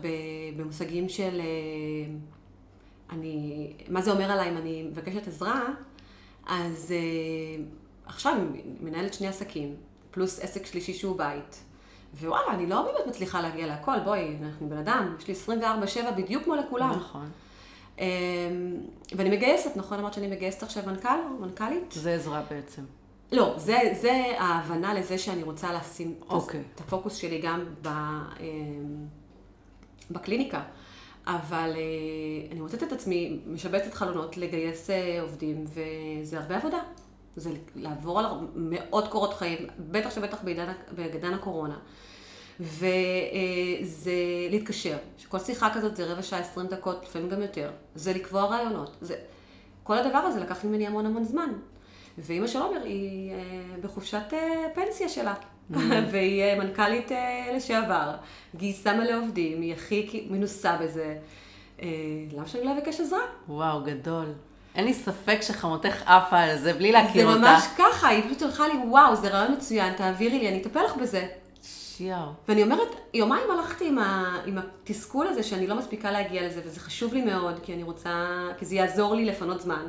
במושגים 0.58 1.10
של 1.10 1.42
אה, 1.42 2.14
אני, 3.10 3.74
מה 3.88 4.02
זה 4.02 4.12
אומר 4.12 4.32
עליי 4.32 4.50
אם 4.50 4.58
אני 4.58 4.84
מבקשת 4.84 5.28
עזרה, 5.28 5.62
אז 6.48 6.92
אה, 6.92 7.64
עכשיו 8.06 8.34
מנהלת 8.80 9.14
שני 9.14 9.28
עסקים, 9.28 9.76
פלוס 10.12 10.40
עסק 10.40 10.66
שלישי 10.66 10.94
שהוא 10.94 11.18
בית. 11.18 11.64
ווואלה, 12.20 12.54
אני 12.54 12.68
לא 12.68 12.82
באמת 12.82 13.08
מצליחה 13.08 13.42
להגיע 13.42 13.68
להכל, 13.68 14.00
בואי, 14.04 14.38
אנחנו 14.44 14.70
בן 14.70 14.78
אדם, 14.78 15.16
יש 15.20 15.48
לי 15.48 15.56
24-7 16.08 16.12
בדיוק 16.18 16.44
כמו 16.44 16.56
לכולם. 16.56 16.90
נכון. 16.92 17.30
אה, 18.00 18.06
ואני 19.16 19.30
מגייסת, 19.30 19.72
נכון 19.76 20.00
אמרת 20.00 20.14
שאני 20.14 20.28
מגייסת 20.28 20.64
עכשיו 20.64 20.84
מנכ"ל 20.88 21.08
או 21.32 21.46
מנכ"לית? 21.46 21.92
זה 21.92 22.14
עזרה 22.14 22.42
בעצם. 22.50 22.82
לא, 23.32 23.54
זה, 23.58 23.78
זה 24.02 24.12
ההבנה 24.38 24.94
לזה 24.94 25.18
שאני 25.18 25.44
רוצה 25.44 25.74
לשים 25.74 26.16
את- 26.20 26.32
אוקיי. 26.32 26.64
את 26.76 26.80
הפוקוס 26.80 27.16
שלי 27.16 27.42
גם 27.42 27.66
ב, 27.82 27.88
אה, 27.88 27.94
בקליניקה. 30.12 30.62
אבל 31.28 31.72
אה, 31.76 32.52
אני 32.52 32.60
מוצאת 32.62 32.84
את 32.84 32.92
עצמי 32.92 33.40
משבצת 33.48 33.94
חלונות 33.94 34.38
לגייס 34.38 34.90
אה, 34.90 35.22
עובדים, 35.22 35.66
וזה 36.24 36.40
הרבה 36.40 36.58
עבודה. 36.58 36.80
זה 37.36 37.50
לעבור 37.76 38.20
על 38.20 38.26
מאות 38.56 39.08
קורות 39.08 39.34
חיים, 39.34 39.68
בטח 39.80 40.10
שבטח 40.10 40.44
בעידן, 40.44 40.72
בעידן 40.96 41.34
הקורונה. 41.34 41.78
וזה 42.60 44.12
להתקשר, 44.50 44.98
שכל 45.18 45.40
שיחה 45.40 45.74
כזאת 45.74 45.96
זה 45.96 46.12
רבע 46.12 46.22
שעה, 46.22 46.40
עשרים 46.40 46.68
דקות, 46.68 47.04
לפעמים 47.04 47.30
גם 47.30 47.42
יותר. 47.42 47.72
זה 47.96 48.14
לקבוע 48.14 48.46
רעיונות. 48.46 48.98
זה... 49.02 49.16
כל 49.84 49.98
הדבר 49.98 50.18
הזה 50.18 50.40
לקח 50.40 50.66
ממני 50.66 50.88
המון 50.88 51.06
המון 51.06 51.24
זמן. 51.24 51.54
ואימא 52.18 52.48
של 52.48 52.60
עומר 52.62 52.84
היא 52.84 53.32
אה, 53.32 53.38
בחופשת 53.82 54.34
אה, 54.34 54.68
פנסיה 54.76 55.10
שלה. 55.10 55.34
והיא 56.12 56.42
אה, 56.42 56.56
מנכ"לית 56.60 57.12
אה, 57.12 57.54
לשעבר, 57.56 58.16
גייסה 58.56 58.94
מלא 58.94 59.18
עובדים, 59.18 59.62
היא 59.62 59.74
הכי 59.74 60.28
מנוסה 60.30 60.78
בזה. 60.78 61.18
אה, 61.82 61.88
למה 62.34 62.48
שאני 62.48 62.64
לא 62.64 62.78
אבקש 62.78 63.00
עזרה? 63.00 63.22
וואו, 63.48 63.84
גדול. 63.84 64.26
אין 64.76 64.86
לי 64.86 64.94
ספק 64.94 65.40
שחמותך 65.42 66.02
עפה 66.06 66.40
על 66.40 66.58
זה 66.58 66.74
בלי 66.74 66.92
להכיר 66.92 67.28
זה 67.28 67.34
אותה. 67.34 67.52
ממש 67.52 67.64
ככה, 67.78 68.08
היא 68.08 68.24
פשוט 68.26 68.42
הלכה 68.42 68.68
לי, 68.68 68.74
וואו, 68.88 69.16
זה 69.16 69.28
רעיון 69.28 69.54
מצוין, 69.54 69.94
תעבירי 69.94 70.40
לי, 70.40 70.50
אני 70.50 70.62
אטפל 70.62 70.84
לך 70.84 70.96
בזה. 70.96 71.28
שיאו. 71.64 72.18
ואני 72.48 72.64
אומרת, 72.64 72.96
יומיים 73.14 73.52
הלכתי 73.52 73.88
עם, 73.88 74.00
ה, 74.00 74.38
עם 74.46 74.58
התסכול 74.58 75.28
הזה 75.28 75.44
שאני 75.44 75.68
לא 75.68 75.76
מספיקה 75.76 76.12
להגיע 76.12 76.48
לזה, 76.48 76.62
וזה 76.66 76.80
חשוב 76.80 77.14
לי 77.14 77.22
מאוד, 77.22 77.60
כי 77.64 77.74
אני 77.74 77.84
רוצה, 77.84 78.26
כי 78.58 78.66
זה 78.66 78.76
יעזור 78.76 79.16
לי 79.16 79.26
לפנות 79.26 79.62
זמן. 79.62 79.86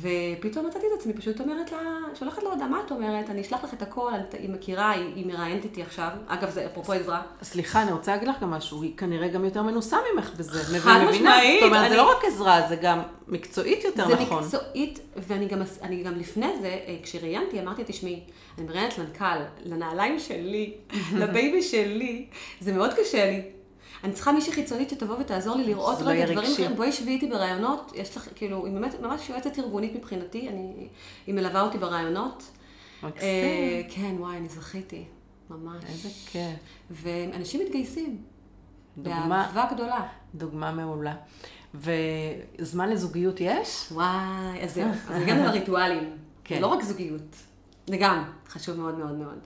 ופתאום 0.00 0.66
מצאתי 0.66 0.86
את 0.86 1.00
עצמי, 1.00 1.12
פשוט 1.12 1.40
אומרת 1.40 1.72
לה, 1.72 1.78
שולחת 2.18 2.42
לה 2.42 2.50
הודעה, 2.50 2.68
מה 2.68 2.80
את 2.86 2.90
אומרת? 2.90 3.30
אני 3.30 3.40
אשלח 3.40 3.64
לך 3.64 3.74
את 3.74 3.82
הכל, 3.82 4.12
היא 4.38 4.50
מכירה, 4.50 4.90
היא, 4.90 5.04
היא 5.14 5.26
מראיינת 5.26 5.64
איתי 5.64 5.82
עכשיו. 5.82 6.08
אגב, 6.26 6.50
זה 6.50 6.66
אפרופו 6.66 6.92
עזרה. 6.92 7.22
סליחה, 7.42 7.82
אני 7.82 7.92
רוצה 7.92 8.12
להגיד 8.12 8.28
לך 8.28 8.36
גם 8.42 8.50
משהו, 8.50 8.82
היא 8.82 8.96
כנראה 8.96 9.28
גם 9.28 9.44
יותר 9.44 9.62
מנוסה 9.62 9.96
ממך 10.14 10.30
בזה. 10.36 10.78
חד? 10.80 11.00
משמעית, 11.10 11.60
זאת 11.60 11.68
אומרת, 11.68 11.80
אני- 11.80 11.90
זה 11.90 11.96
לא 11.96 12.10
רק 12.10 12.24
עזרה, 12.24 12.68
זה 12.68 12.76
גם 12.76 12.98
מקצועית 13.28 13.84
יותר 13.84 14.08
זה 14.08 14.14
נכון. 14.14 14.42
מקצועית, 14.44 15.00
ואני 15.16 15.46
גם, 15.46 15.58
אני 15.82 16.02
גם 16.02 16.14
לפני 16.18 16.46
זה, 16.60 16.66
אה, 16.86 16.96
כשראיינתי, 17.02 17.60
אמרתי, 17.60 17.82
תשמעי, 17.86 18.20
אני 18.58 18.66
מראיינת 18.66 18.98
מנכ"ל, 18.98 19.24
לנעליים 19.64 20.18
שלי, 20.18 20.74
לבייבי 21.20 21.62
שלי, 21.62 22.26
זה 22.60 22.72
מאוד 22.72 22.90
קשה 22.94 23.30
לי. 23.30 23.42
אני 24.04 24.12
צריכה 24.12 24.32
מישהי 24.32 24.52
חיצונית 24.52 24.90
שתבוא 24.90 25.16
ותעזור 25.18 25.56
לי 25.56 25.64
לראות 25.64 26.00
לא 26.00 26.06
רגע 26.06 26.18
יהיה 26.18 26.32
דברים. 26.32 26.52
אחרים. 26.52 26.76
בואי 26.76 26.92
שבי 26.92 27.10
איתי 27.10 27.26
ברעיונות, 27.26 27.92
יש 27.94 28.16
לך, 28.16 28.28
כאילו, 28.34 28.66
היא 28.66 28.74
באמת 28.74 29.00
ממש 29.00 29.28
יועצת 29.28 29.58
ארגונית 29.58 29.94
מבחינתי, 29.94 30.48
אני, 30.48 30.88
היא 31.26 31.34
מלווה 31.34 31.62
אותי 31.62 31.78
ברעיונות. 31.78 32.42
מקסים. 33.02 33.28
אה, 33.28 33.82
כן, 33.88 34.14
וואי, 34.18 34.36
אני 34.36 34.48
זכיתי, 34.48 35.04
ממש. 35.50 35.84
איזה 35.88 36.08
כיף. 36.26 36.58
ואנשים 36.90 37.60
מתגייסים, 37.60 38.22
דוגמה, 38.98 39.28
באהבה 39.28 39.74
גדולה. 39.74 40.06
דוגמה 40.34 40.72
מעולה. 40.72 41.14
וזמן 41.74 42.88
לזוגיות 42.88 43.40
יש? 43.40 43.88
וואי, 43.92 44.62
אז 44.62 44.74
זהו, 44.74 44.88
אז 45.08 45.22
הגענו 45.22 45.44
לריטואלים. 45.44 46.16
כן. 46.44 46.60
לא 46.60 46.66
רק 46.66 46.82
זוגיות, 46.82 47.36
זה 47.86 47.96
גם 47.96 48.24
חשוב 48.48 48.76
מאוד 48.76 48.98
מאוד 48.98 49.12
מאוד. 49.12 49.38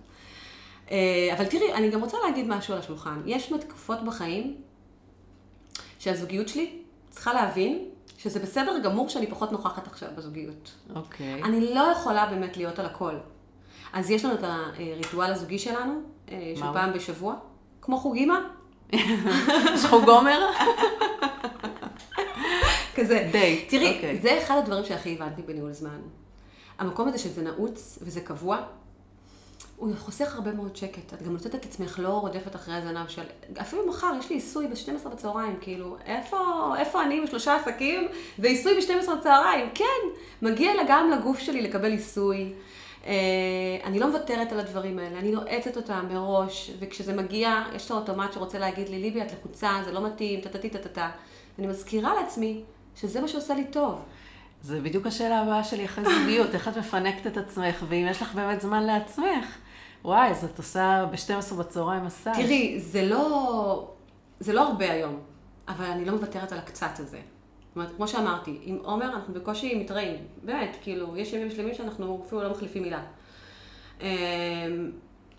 אה, 0.92 1.34
אבל 1.36 1.44
תראי, 1.44 1.72
אני 1.74 1.90
גם 1.90 2.00
רוצה 2.00 2.16
להגיד 2.26 2.48
משהו 2.48 2.74
על 2.74 2.80
השולחן. 2.80 3.22
יש 3.26 3.52
תקופות 3.60 4.04
בחיים 4.04 4.56
שהזוגיות 5.98 6.48
שלי 6.48 6.78
צריכה 7.10 7.34
להבין 7.34 7.88
שזה 8.18 8.40
בסדר 8.40 8.78
גמור 8.78 9.08
שאני 9.08 9.26
פחות 9.26 9.52
נוכחת 9.52 9.86
עכשיו 9.86 10.08
בזוגיות. 10.16 10.72
אוקיי. 10.94 11.42
אני 11.42 11.74
לא 11.74 11.80
יכולה 11.80 12.26
באמת 12.26 12.56
להיות 12.56 12.78
על 12.78 12.86
הכל. 12.86 13.14
אז 13.92 14.10
יש 14.10 14.24
לנו 14.24 14.34
את 14.34 14.44
הריטואל 14.44 15.32
הזוגי 15.32 15.58
שלנו, 15.58 16.00
אה, 16.30 16.52
שהוא? 16.56 16.72
פעם 16.72 16.92
בשבוע, 16.92 17.34
כמו 17.80 17.98
חוג 17.98 18.16
אימא, 18.16 18.38
יש 18.92 19.84
חוג 19.90 20.08
עומר? 20.08 20.50
כזה. 22.96 23.28
דייט, 23.32 23.70
תראי, 23.70 23.96
אוקיי. 23.96 24.18
זה 24.18 24.38
אחד 24.42 24.56
הדברים 24.58 24.84
שהכי 24.84 25.14
הבנתי 25.14 25.42
בניהול 25.42 25.72
זמן. 25.72 26.00
המקום 26.78 27.08
הזה 27.08 27.18
שזה 27.18 27.42
נעוץ 27.42 27.98
וזה 28.02 28.20
קבוע, 28.20 28.62
הוא 29.76 29.94
חוסך 29.98 30.34
הרבה 30.34 30.52
מאוד 30.52 30.76
שקט. 30.76 31.14
את 31.14 31.22
גם 31.22 31.32
מוצאת 31.32 31.54
את 31.54 31.64
עצמך 31.64 31.98
לא 31.98 32.08
רודפת 32.08 32.56
אחרי 32.56 32.74
הזנב 32.74 33.08
של... 33.08 33.22
אפילו 33.60 33.88
מחר 33.88 34.12
יש 34.18 34.30
לי 34.30 34.36
עיסוי 34.36 34.66
ב-12 34.66 35.08
בצהריים, 35.08 35.56
כאילו, 35.60 35.96
איפה, 36.06 36.38
איפה 36.78 37.02
אני 37.02 37.20
בשלושה 37.20 37.56
עסקים 37.56 38.08
ועיסוי 38.38 38.72
ב-12 38.80 39.14
בצהריים? 39.14 39.70
כן, 39.74 39.84
מגיע 40.42 40.72
גם 40.88 41.10
לגוף 41.10 41.38
שלי 41.38 41.62
לקבל 41.62 41.90
עיסוי. 41.90 42.52
אה, 43.06 43.12
אני 43.84 43.98
לא 43.98 44.06
מוותרת 44.06 44.52
על 44.52 44.60
הדברים 44.60 44.98
האלה, 44.98 45.18
אני 45.18 45.30
נועצת 45.30 45.76
אותם 45.76 46.06
מראש, 46.10 46.70
וכשזה 46.78 47.12
מגיע, 47.12 47.62
יש 47.74 47.86
את 47.86 47.90
האוטומט 47.90 48.32
שרוצה 48.32 48.58
להגיד 48.58 48.88
לי, 48.88 48.98
ליבי, 48.98 49.22
את 49.22 49.32
לחוצה, 49.32 49.70
זה 49.84 49.92
לא 49.92 50.06
מתאים, 50.06 50.40
טה-טה-טה, 50.40 50.78
טה-טה. 50.78 51.10
אני 51.58 51.66
מזכירה 51.66 52.14
לעצמי 52.14 52.62
שזה 52.96 53.20
מה 53.20 53.28
שעושה 53.28 53.54
לי 53.54 53.64
טוב. 53.64 54.04
זה 54.62 54.80
בדיוק 54.80 55.06
השאלה 55.06 55.40
הבאה 55.40 55.64
שלי 55.64 55.84
אחרי 55.84 56.04
זוגיות, 56.04 56.54
איך 56.54 56.68
את 56.68 56.76
מפנקת 56.76 57.26
את 57.26 57.36
עצמך, 57.36 57.84
ואם 57.88 58.06
יש 58.10 58.22
לך 58.22 58.34
באמת 58.34 58.60
זמן 58.60 58.82
לעצמך, 58.82 59.46
וואי, 60.04 60.30
אז 60.30 60.44
את 60.44 60.58
עושה 60.58 61.06
ב-12 61.10 61.54
בצהריים 61.54 62.04
מסע. 62.04 62.32
תראי, 62.34 62.80
זה 62.80 63.02
לא, 63.02 63.90
זה 64.40 64.52
לא 64.52 64.68
הרבה 64.68 64.92
היום, 64.92 65.20
אבל 65.68 65.84
אני 65.84 66.04
לא 66.04 66.12
מוותרת 66.12 66.52
על 66.52 66.58
הקצת 66.58 66.98
הזה. 66.98 67.20
זאת 67.68 67.76
אומרת, 67.76 67.96
כמו 67.96 68.08
שאמרתי, 68.08 68.58
עם 68.62 68.78
עומר 68.82 69.06
אנחנו 69.06 69.34
בקושי 69.34 69.74
מתראים. 69.74 70.16
באמת, 70.42 70.76
כאילו, 70.82 71.16
יש 71.16 71.32
ימים 71.32 71.50
שלמים 71.50 71.74
שאנחנו 71.74 72.22
אפילו 72.26 72.42
לא 72.42 72.50
מחליפים 72.50 72.82
מילה. 72.82 73.02
אמ, 74.00 74.06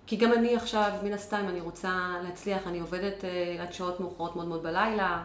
כי 0.07 0.15
גם 0.15 0.33
אני 0.33 0.55
עכשיו, 0.55 0.91
מן 1.03 1.13
הסתם, 1.13 1.45
אני 1.49 1.61
רוצה 1.61 2.15
להצליח, 2.23 2.67
אני 2.67 2.79
עובדת 2.79 3.25
אה, 3.25 3.63
עד 3.63 3.73
שעות 3.73 3.99
מאוחרות 3.99 4.35
מאוד 4.35 4.47
מאוד 4.47 4.63
בלילה. 4.63 5.23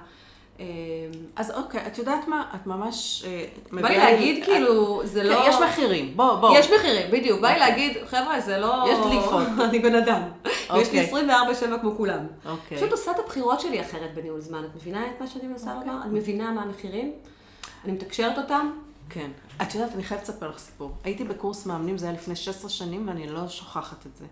אמ, 0.59 0.65
אז 1.37 1.51
אוקיי, 1.51 1.87
את 1.87 1.99
יודעת 1.99 2.29
מה? 2.29 2.45
את 2.55 2.67
ממש 2.67 3.25
אה, 3.27 3.45
בא 3.73 3.89
לי 3.89 3.97
להגיד, 3.97 4.45
כאילו, 4.45 5.01
זה 5.05 5.21
כן, 5.21 5.27
לא... 5.27 5.45
יש 5.49 5.55
מחירים, 5.69 6.17
בוא, 6.17 6.35
בוא. 6.35 6.59
יש 6.59 6.71
מחירים, 6.71 7.11
בדיוק. 7.11 7.41
בא 7.41 7.49
לי 7.49 7.55
אוקיי. 7.55 7.71
להגיד, 7.71 7.97
חבר'ה, 8.07 8.41
זה 8.41 8.59
לא... 8.59 8.85
יש 8.89 8.99
דליפות. 8.99 9.47
אני 9.69 9.79
בן 9.79 9.95
אדם. 9.95 10.23
ויש 10.75 10.93
לי 10.93 11.11
אוקיי. 11.11 11.77
24-7 11.77 11.81
כמו 11.81 11.97
כולם. 11.97 12.27
אוקיי. 12.47 12.79
פשוט 12.79 12.93
עושה 12.93 13.11
את 13.11 13.19
הבחירות 13.19 13.61
שלי 13.61 13.81
אחרת 13.81 14.15
בניהול 14.15 14.41
זמן. 14.41 14.65
את 14.65 14.77
מבינה 14.77 15.07
את 15.07 15.21
מה 15.21 15.27
שאני 15.27 15.47
מנסה 15.47 15.75
אוקיי. 15.75 15.89
לומר? 15.89 16.03
את 16.07 16.13
מבינה 16.13 16.51
מה 16.51 16.63
המחירים? 16.63 17.13
אני 17.85 17.93
מתקשרת 17.93 18.39
אותם? 18.39 18.71
כן. 19.11 19.31
את 19.63 19.75
יודעת, 19.75 19.95
אני 19.95 20.03
חייבת 20.03 20.23
לספר 20.23 20.49
לך 20.49 20.59
סיפור. 20.59 20.93
הייתי 21.05 21.25
בקורס 21.25 21.67
מאמנים, 21.67 21.99
זה 21.99 22.07
היה 22.07 22.15
לפני 22.15 22.37
16 22.37 22.71
שנים, 22.71 23.09
ואני 23.09 23.27
לא 23.27 23.49
שוכחת 23.49 24.07
את 24.07 24.17
זה. 24.17 24.25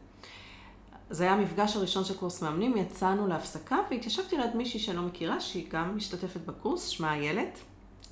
זה 1.11 1.25
היה 1.25 1.33
המפגש 1.33 1.77
הראשון 1.77 2.05
של 2.05 2.17
קורס 2.17 2.43
מאמנים, 2.43 2.77
יצאנו 2.77 3.27
להפסקה, 3.27 3.79
והתיישבתי 3.91 4.37
ליד 4.37 4.57
מישהי 4.57 4.81
שאני 4.81 4.97
לא 4.97 5.03
מכירה, 5.03 5.41
שהיא 5.41 5.67
גם 5.71 5.97
משתתפת 5.97 6.41
בקורס, 6.41 6.89
שמה 6.89 7.15
איילת. 7.15 7.59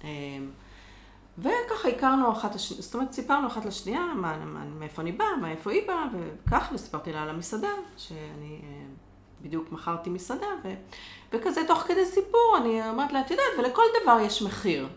אמ, 0.04 0.50
וככה 1.38 1.88
הכרנו 1.88 2.32
אחת 2.32 2.54
לשנייה, 2.54 2.82
זאת 2.82 2.94
אומרת, 2.94 3.12
סיפרנו 3.12 3.46
אחת 3.46 3.64
לשנייה, 3.64 4.00
מה, 4.00 4.44
מה, 4.44 4.64
מאיפה 4.64 5.02
אני 5.02 5.12
באה, 5.12 5.36
מאיפה 5.36 5.70
היא 5.70 5.86
באה, 5.86 6.06
וכך, 6.12 6.70
וסיפרתי 6.74 7.12
לה 7.12 7.22
על 7.22 7.28
המסעדה, 7.28 7.68
שאני 7.96 8.60
אה, 8.62 8.86
בדיוק 9.42 9.72
מכרתי 9.72 10.10
מסעדה, 10.10 10.46
ו... 10.64 10.74
וכזה 11.32 11.60
תוך 11.68 11.78
כדי 11.78 12.06
סיפור, 12.06 12.56
אני 12.60 12.88
אומרת 12.88 13.12
לה, 13.12 13.20
את 13.20 13.30
יודעת, 13.30 13.46
ולכל 13.58 13.82
דבר 14.02 14.18
יש 14.20 14.42
מחיר. 14.42 14.88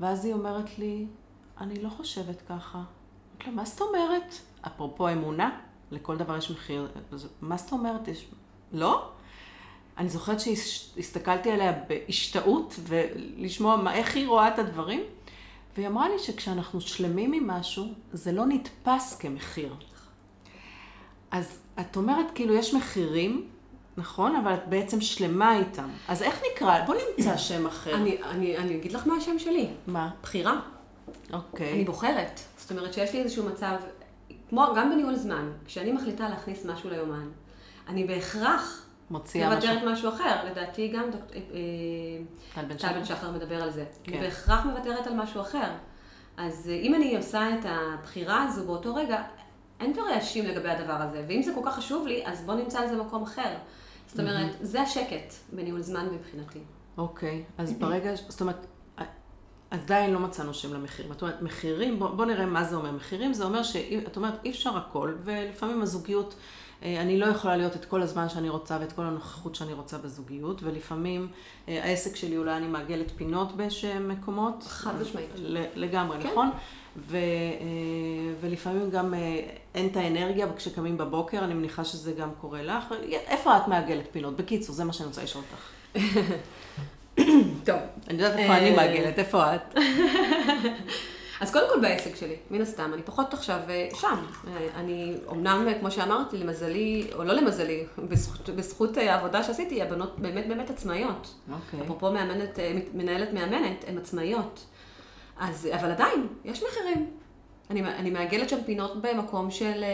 ואז 0.00 0.24
היא 0.24 0.34
אומרת 0.34 0.78
לי, 0.78 1.06
אני 1.60 1.82
לא 1.82 1.88
חושבת 1.88 2.42
ככה. 2.48 2.78
אמרתי 2.78 3.50
לה, 3.50 3.52
מה 3.52 3.64
זאת 3.64 3.80
אומרת? 3.80 4.34
אפרופו 4.66 5.08
אמונה, 5.08 5.60
לכל 5.90 6.16
דבר 6.16 6.36
יש 6.36 6.50
מחיר. 6.50 6.88
מה 7.40 7.56
זאת 7.56 7.72
אומרת? 7.72 8.08
יש... 8.08 8.26
לא? 8.72 9.10
אני 9.98 10.08
זוכרת 10.08 10.40
שהסתכלתי 10.40 11.50
עליה 11.50 11.72
בהשתאות, 11.88 12.80
ולשמוע 12.82 13.76
מה, 13.76 13.94
איך 13.94 14.16
היא 14.16 14.28
רואה 14.28 14.48
את 14.48 14.58
הדברים. 14.58 15.00
והיא 15.76 15.88
אמרה 15.88 16.08
לי 16.08 16.18
שכשאנחנו 16.18 16.80
שלמים 16.80 17.32
עם 17.32 17.46
משהו, 17.46 17.84
זה 18.12 18.32
לא 18.32 18.46
נתפס 18.46 19.16
כמחיר. 19.16 19.74
אז 21.30 21.58
את 21.80 21.96
אומרת, 21.96 22.26
כאילו, 22.34 22.54
יש 22.54 22.74
מחירים, 22.74 23.48
נכון? 23.96 24.36
אבל 24.36 24.54
את 24.54 24.68
בעצם 24.68 25.00
שלמה 25.00 25.58
איתם. 25.58 25.88
אז 26.08 26.22
איך 26.22 26.42
נקרא? 26.52 26.84
בוא 26.86 26.94
נמצא 26.94 27.36
שם 27.36 27.66
אחר. 27.66 27.94
אני, 27.94 28.22
אני, 28.22 28.56
אני 28.56 28.76
אגיד 28.76 28.92
לך 28.92 29.06
מה 29.06 29.14
השם 29.14 29.38
שלי. 29.38 29.68
מה? 29.86 30.10
בחירה. 30.22 30.60
אוקיי. 31.32 31.72
אני 31.72 31.84
בוחרת. 31.84 32.40
זאת 32.56 32.70
אומרת 32.70 32.94
שיש 32.94 33.12
לי 33.12 33.22
איזשהו 33.22 33.46
מצב, 33.46 33.76
כמו 34.48 34.66
גם 34.76 34.90
בניהול 34.90 35.14
זמן, 35.14 35.52
כשאני 35.64 35.92
מחליטה 35.92 36.28
להכניס 36.28 36.66
משהו 36.66 36.90
ליומן, 36.90 37.28
אני 37.88 38.04
בהכרח 38.04 38.86
מוציאה 39.10 39.56
משהו. 39.56 39.70
מוותרת 39.70 39.92
משהו 39.92 40.08
אחר. 40.08 40.44
לדעתי 40.50 40.88
גם 40.88 41.10
דוק... 41.10 41.20
אה, 41.34 41.38
טל 42.54 42.64
בן 42.64 42.78
שחר. 42.78 43.04
שחר 43.04 43.30
מדבר 43.30 43.62
על 43.62 43.70
זה. 43.70 43.84
כן. 44.02 44.12
אני 44.12 44.20
בהכרח 44.20 44.64
מוותרת 44.66 45.06
על 45.06 45.14
משהו 45.14 45.40
אחר. 45.40 45.70
אז 46.36 46.68
אה, 46.70 46.74
אם 46.74 46.94
אני 46.94 47.16
עושה 47.16 47.54
את 47.54 47.64
הבחירה 47.64 48.44
הזו 48.44 48.66
באותו 48.66 48.94
רגע, 48.94 49.22
אין 49.80 49.92
כבר 49.92 50.02
להאשים 50.02 50.46
לגבי 50.46 50.70
הדבר 50.70 50.92
הזה. 50.92 51.24
ואם 51.28 51.42
זה 51.42 51.52
כל 51.54 51.60
כך 51.64 51.76
חשוב 51.76 52.06
לי, 52.06 52.26
אז 52.26 52.44
בוא 52.44 52.54
נמצא 52.54 52.84
לזה 52.84 52.96
מקום 52.96 53.22
אחר. 53.22 53.54
זאת 54.06 54.20
אומרת, 54.20 54.56
זה 54.60 54.82
השקט 54.82 55.34
בניהול 55.52 55.80
זמן 55.80 56.08
מבחינתי. 56.12 56.60
אוקיי, 56.98 57.44
אז 57.58 57.72
ברגע, 57.72 58.14
זאת 58.14 58.40
אומרת, 58.40 58.66
עדיין 59.70 60.12
לא 60.12 60.20
מצאנו 60.20 60.54
שם 60.54 60.74
למחירים. 60.74 61.12
את 61.12 61.22
אומרת, 61.22 61.42
מחירים, 61.42 61.98
בוא, 61.98 62.08
בוא 62.08 62.24
נראה 62.24 62.46
מה 62.46 62.64
זה 62.64 62.76
אומר. 62.76 62.92
מחירים 62.92 63.34
זה 63.34 63.44
אומר 63.44 63.62
שאת 63.62 64.16
אומרת, 64.16 64.34
אי 64.44 64.50
אפשר 64.50 64.76
הכל, 64.76 65.14
ולפעמים 65.24 65.82
הזוגיות, 65.82 66.34
אה, 66.82 67.00
אני 67.00 67.18
לא 67.18 67.26
יכולה 67.26 67.56
להיות 67.56 67.76
את 67.76 67.84
כל 67.84 68.02
הזמן 68.02 68.28
שאני 68.28 68.48
רוצה 68.48 68.78
ואת 68.80 68.92
כל 68.92 69.02
הנוכחות 69.02 69.54
שאני 69.54 69.72
רוצה 69.72 69.98
בזוגיות, 69.98 70.62
ולפעמים 70.62 71.28
אה, 71.68 71.84
העסק 71.84 72.16
שלי 72.16 72.36
אולי 72.36 72.56
אני 72.56 72.66
מעגלת 72.66 73.10
פינות 73.16 73.56
באיזשהם 73.56 74.08
מקומות. 74.08 74.64
חד 74.68 75.00
משמעית. 75.00 75.30
לגמרי, 75.74 76.22
כן. 76.22 76.28
נכון? 76.30 76.50
ו, 76.96 77.16
אה, 77.16 77.20
ולפעמים 78.40 78.90
גם 78.90 79.14
אין 79.74 79.86
את 79.86 79.96
האנרגיה 79.96 80.46
כשקמים 80.56 80.98
בבוקר, 80.98 81.44
אני 81.44 81.54
מניחה 81.54 81.84
שזה 81.84 82.12
גם 82.12 82.30
קורה 82.40 82.62
לך. 82.62 82.84
איפה 83.10 83.56
את 83.56 83.68
מעגלת 83.68 84.08
פינות? 84.12 84.36
בקיצור, 84.36 84.74
זה 84.74 84.84
מה 84.84 84.92
שאני 84.92 85.06
רוצה 85.06 85.22
לשאול 85.22 85.44
אותך. 85.52 85.62
טוב. 87.66 87.76
אני 88.08 88.22
יודעת 88.22 88.38
איפה 88.38 88.56
אני 88.56 88.70
אה, 88.70 88.76
מעגלת, 88.76 89.18
איפה 89.18 89.54
את? 89.54 89.74
אז 91.40 91.52
קודם 91.52 91.66
כל 91.74 91.80
בעסק 91.80 92.16
שלי, 92.16 92.36
מן 92.50 92.60
הסתם, 92.60 92.90
אני 92.94 93.02
פחות 93.02 93.34
עכשיו 93.34 93.60
אה, 93.68 93.88
שם. 93.94 94.24
אה, 94.48 94.66
אני, 94.74 95.14
אמנם, 95.30 95.66
כמו 95.80 95.90
שאמרתי, 95.90 96.36
למזלי, 96.36 97.10
או 97.14 97.24
לא 97.24 97.34
למזלי, 97.34 97.84
בזכות, 97.98 98.48
בזכות 98.50 98.96
העבודה 98.96 99.42
שעשיתי, 99.42 99.82
הבנות 99.82 100.18
באמת 100.18 100.48
באמת 100.48 100.70
עצמאיות. 100.70 101.34
אוקיי. 101.52 101.80
אפרופו 101.82 102.12
מאמנת, 102.12 102.58
מנהלת 102.94 103.32
מאמנת, 103.32 103.84
הן 103.88 103.98
עצמאיות. 103.98 104.64
אז, 105.38 105.68
אבל 105.74 105.90
עדיין, 105.90 106.26
יש 106.44 106.62
מחירים. 106.62 107.10
אני, 107.70 107.80
אני 107.82 108.10
מעגלת 108.10 108.48
שם 108.48 108.58
פינות 108.66 109.02
במקום 109.02 109.50
של, 109.50 109.84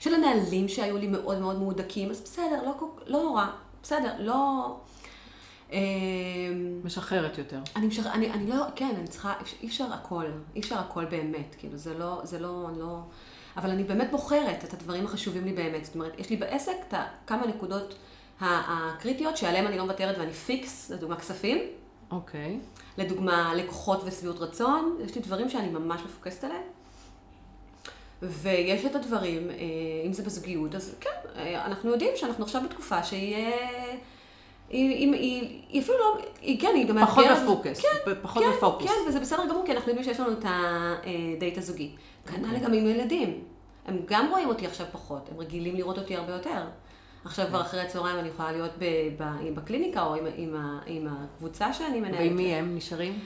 של 0.00 0.14
הנהלים 0.14 0.68
שהיו 0.68 0.96
לי 0.96 1.06
מאוד 1.06 1.40
מאוד 1.40 1.58
מהודקים, 1.58 2.10
אז 2.10 2.20
בסדר, 2.20 2.62
לא, 2.64 2.74
לא 3.06 3.22
נורא, 3.22 3.46
בסדר, 3.82 4.12
לא... 4.18 4.66
אה, 5.72 5.78
משחררת 6.88 7.38
יותר. 7.38 7.58
אני, 7.76 7.86
משח... 7.86 8.06
אני, 8.06 8.30
אני 8.30 8.46
לא, 8.46 8.64
כן, 8.76 8.94
אני 8.98 9.08
צריכה, 9.08 9.32
אי 9.38 9.42
אפשר- 9.42 9.56
אפשר 9.66 9.92
הכל, 9.92 10.24
אי 10.54 10.60
אפשר 10.60 10.78
הכל 10.78 11.04
באמת, 11.04 11.54
כאילו, 11.58 11.76
זה 11.76 11.98
לא, 11.98 12.20
זה 12.24 12.38
לא, 12.38 12.66
אני 12.68 12.78
לא, 12.78 12.98
אבל 13.56 13.70
אני 13.70 13.84
באמת 13.84 14.10
בוחרת 14.10 14.64
את 14.64 14.74
הדברים 14.74 15.04
החשובים 15.04 15.44
לי 15.44 15.52
באמת, 15.52 15.84
זאת 15.84 15.94
אומרת, 15.94 16.18
יש 16.18 16.30
לי 16.30 16.36
בעסק 16.36 16.72
את 16.88 16.94
כמה 17.26 17.46
נקודות 17.46 17.94
הקריטיות 18.40 19.36
שעליהן 19.36 19.66
אני 19.66 19.76
לא 19.78 19.84
מוותרת 19.84 20.18
ואני 20.18 20.32
fix, 20.32 20.90
לדוגמה 20.90 21.16
כספים, 21.16 21.58
אוקיי. 22.10 22.58
לדוגמה 22.98 23.54
לקוחות 23.54 24.00
ושביעות 24.04 24.38
רצון, 24.38 24.96
יש 25.04 25.14
לי 25.14 25.20
דברים 25.20 25.48
שאני 25.50 25.68
ממש 25.68 26.00
מפוקסת 26.04 26.44
עליהם. 26.44 26.62
ויש 28.22 28.84
את 28.84 28.94
הדברים, 28.94 29.50
אה, 29.50 29.56
אם 30.06 30.12
זה 30.12 30.22
בזוגיות, 30.22 30.74
אז 30.74 30.94
כן, 31.00 31.10
אה, 31.36 31.66
אנחנו 31.66 31.90
יודעים 31.90 32.10
שאנחנו 32.16 32.44
עכשיו 32.44 32.62
בתקופה 32.64 33.02
שהיא... 33.04 33.46
אה, 34.72 34.76
היא, 34.76 34.90
היא, 34.90 35.12
היא, 35.12 35.62
היא 35.68 35.82
אפילו 35.82 35.98
לא, 35.98 36.20
היא 36.40 36.60
כן, 36.60 36.72
היא 36.74 36.86
גם 36.86 37.06
פחות. 37.06 37.24
בפוקוס. 37.42 37.80
כן, 37.80 38.12
פחות 38.22 38.42
כן, 38.42 38.50
בפוקוס. 38.50 38.86
כן, 38.86 39.08
וזה 39.08 39.20
בסדר 39.20 39.46
גמור, 39.50 39.62
כי 39.66 39.72
אנחנו 39.72 39.88
יודעים 39.88 40.04
שיש 40.04 40.20
לנו 40.20 40.32
את 40.32 40.44
הדייט 40.44 41.58
הזוגי. 41.58 41.90
כנ"ל 42.26 42.58
גם 42.58 42.72
עם 42.72 42.86
ילדים. 42.86 43.40
הם 43.86 43.98
גם 44.04 44.26
רואים 44.30 44.48
אותי 44.48 44.66
עכשיו 44.66 44.86
פחות, 44.92 45.28
הם 45.32 45.40
רגילים 45.40 45.76
לראות 45.76 45.98
אותי 45.98 46.16
הרבה 46.16 46.32
יותר. 46.32 46.64
עכשיו 47.24 47.46
כבר 47.46 47.60
אחרי 47.60 47.80
הצהריים 47.80 48.18
אני 48.18 48.28
יכולה 48.28 48.52
להיות 48.52 48.72
בקליניקה 49.54 50.02
או 50.02 50.14
עם, 50.14 50.24
עם, 50.36 50.56
עם 50.86 51.08
הקבוצה 51.10 51.72
שאני 51.72 52.00
מנהלת. 52.00 52.18
ועם 52.18 52.36
מי 52.36 52.54
הם 52.54 52.76
נשארים? 52.76 53.18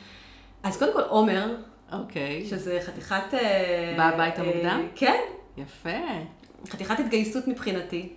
אז 0.62 0.78
קודם 0.78 0.92
כל 0.92 1.02
עומר, 1.02 1.56
אוקיי. 1.92 2.46
שזה 2.46 2.78
חתיכת... 2.86 3.34
אה, 3.34 3.94
באה 3.96 4.08
הביתה 4.08 4.42
אה, 4.42 4.46
מוקדם? 4.46 4.86
כן, 4.94 5.20
יפה. 5.56 5.88
חתיכת 6.68 7.00
התגייסות 7.00 7.48
מבחינתי. 7.48 8.12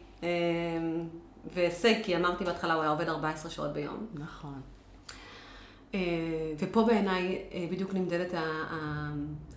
והישג, 1.54 1.94
כי 2.04 2.16
אמרתי 2.16 2.44
בהתחלה, 2.44 2.74
הוא 2.74 2.82
היה 2.82 2.92
עובד 2.92 3.10
14 3.10 3.52
שעות 3.52 3.74
ביום. 3.74 4.08
נכון. 4.14 4.62
אה, 5.94 6.00
ופה 6.60 6.84
בעיניי 6.84 7.42
אה, 7.54 7.66
בדיוק 7.72 7.94
נמדדת 7.94 8.34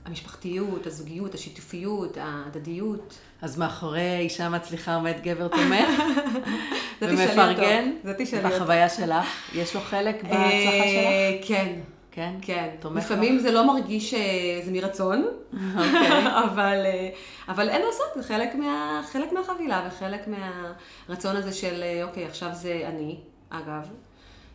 המשפחתיות, 0.05 0.86
הזוגיות, 0.86 1.34
השיתופיות, 1.34 2.16
ההדדיות. 2.20 3.18
אז 3.43 3.59
מאחורי 3.59 4.18
אישה 4.18 4.49
מצליחה 4.49 4.95
עומד 4.95 5.14
גבר 5.22 5.49
תומך 5.49 6.03
ומפרגן. 7.03 7.93
זאת 8.05 8.16
תשאלי 8.18 8.45
אותו. 8.45 8.57
בחוויה 8.57 8.89
שלך, 8.89 9.26
יש 9.55 9.74
לו 9.74 9.80
חלק 9.80 10.22
בהצלחה 10.22 10.39
אה, 10.39 11.39
שלך? 11.39 11.49
כן, 11.49 11.80
כן? 12.18 12.34
כן. 12.42 12.68
תומך 12.80 13.04
לפעמים 13.04 13.38
זה 13.38 13.50
לא 13.50 13.66
מרגיש 13.66 14.10
שזה 14.10 14.72
מרצון, 14.72 15.26
אוקיי. 15.52 16.26
אבל, 16.44 16.82
אה, 16.86 17.10
אבל 17.48 17.68
אין 17.68 17.82
לעשות, 17.82 18.06
זה 18.14 18.22
חלק, 18.22 18.54
מה, 18.54 19.02
חלק 19.12 19.32
מהחבילה 19.32 19.88
וחלק 19.88 20.28
מהרצון 20.28 21.36
הזה 21.36 21.52
של, 21.52 21.82
אה, 21.82 22.04
אוקיי, 22.04 22.24
עכשיו 22.24 22.50
זה 22.54 22.82
אני, 22.88 23.16
אגב. 23.50 23.88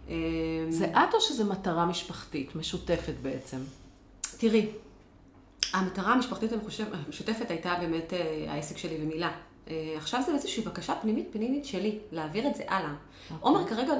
אה, 0.10 0.16
זה 0.70 0.86
את 0.86 1.14
או 1.14 1.22
שזה 1.22 1.44
מטרה 1.44 1.86
משפחתית, 1.86 2.56
משותפת 2.56 3.14
בעצם? 3.22 3.58
תראי, 4.38 4.68
המטרה 5.74 6.14
המשפחתית 6.14 6.54
אני 6.54 6.62
חושב, 6.62 6.86
המשותפת 7.06 7.52
הייתה 7.52 7.76
באמת 7.82 8.14
אה, 8.14 8.46
העסק 8.50 8.78
שלי 8.78 8.98
ומילה. 9.02 9.32
אה, 9.68 9.94
עכשיו 9.98 10.22
זה 10.26 10.34
איזושהי 10.34 10.64
בקשה 10.64 10.96
פנימית 11.02 11.28
פנימית 11.32 11.66
שלי, 11.66 12.00
להעביר 12.12 12.48
את 12.48 12.56
זה 12.56 12.64
הלאה. 12.68 12.94
עומר 13.40 13.68
כרגע, 13.68 13.94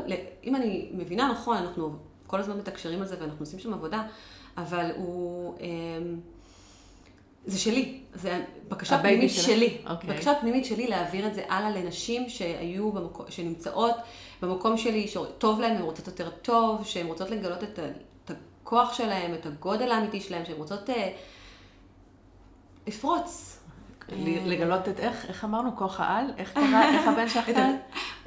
אם 0.44 0.56
אני 0.56 0.90
מבינה 0.94 1.32
נכון, 1.32 1.58
אנחנו 1.58 1.98
כל 2.34 2.40
הזמן 2.40 2.58
מתקשרים 2.58 3.02
על 3.02 3.08
זה 3.08 3.16
ואנחנו 3.20 3.40
עושים 3.40 3.60
שם 3.60 3.74
עבודה, 3.74 4.04
אבל 4.58 4.92
הוא... 4.96 5.58
אה, 5.60 5.68
זה 7.46 7.60
שלי, 7.60 8.00
זה 8.14 8.44
בקשה 8.68 9.00
פנימית 9.00 9.32
שלך? 9.32 9.46
שלי. 9.46 9.78
אוקיי. 9.90 10.10
בקשה 10.10 10.34
פנימית 10.42 10.66
שלי 10.66 10.88
להעביר 10.88 11.28
את 11.28 11.36
זה 11.36 11.44
הלאה 11.50 11.70
לנשים 11.70 12.30
שהיו 12.30 12.92
במקום, 12.92 13.26
שנמצאות 13.30 13.96
במקום 14.42 14.78
שלי, 14.78 15.08
שטוב 15.08 15.60
להן, 15.60 15.76
הן 15.76 15.82
רוצות 15.82 16.08
יותר 16.08 16.30
טוב, 16.30 16.86
שהן 16.86 17.08
רוצות 17.08 17.30
לגלות 17.30 17.64
את, 17.64 17.80
את 18.26 18.32
הכוח 18.32 18.94
שלהן, 18.94 19.34
את 19.34 19.46
הגודל 19.46 19.92
האמיתי 19.92 20.22
שלהן, 20.22 20.46
שהן 20.46 20.58
רוצות 20.58 20.90
אה, 20.90 21.12
לפרוץ. 22.88 23.53
ל- 24.12 24.52
לגלות 24.52 24.90
את 24.90 25.00
איך, 25.00 25.26
איך 25.28 25.44
אמרנו, 25.44 25.78
כוח 25.78 26.00
העל? 26.00 26.26
איך 26.38 26.54
קרה, 26.60 26.90
איך 26.90 27.08
הבן 27.08 27.30
שלך 27.30 27.46
קרא? 27.46 27.68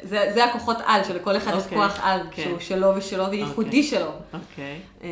זה, 0.03 0.31
זה 0.35 0.45
הכוחות 0.45 0.77
על, 0.87 1.05
שלכל 1.05 1.37
אחד 1.37 1.53
יש 1.59 1.65
אוקיי, 1.65 1.79
כוח 1.79 2.01
על, 2.03 2.21
כן. 2.31 2.43
שהוא 2.43 2.59
שלו 2.59 2.93
ושלו 2.97 3.31
וייחודי 3.31 3.69
אוקיי. 3.69 3.83
שלו. 3.83 4.11
אוקיי. 4.35 4.81
אה, 5.03 5.09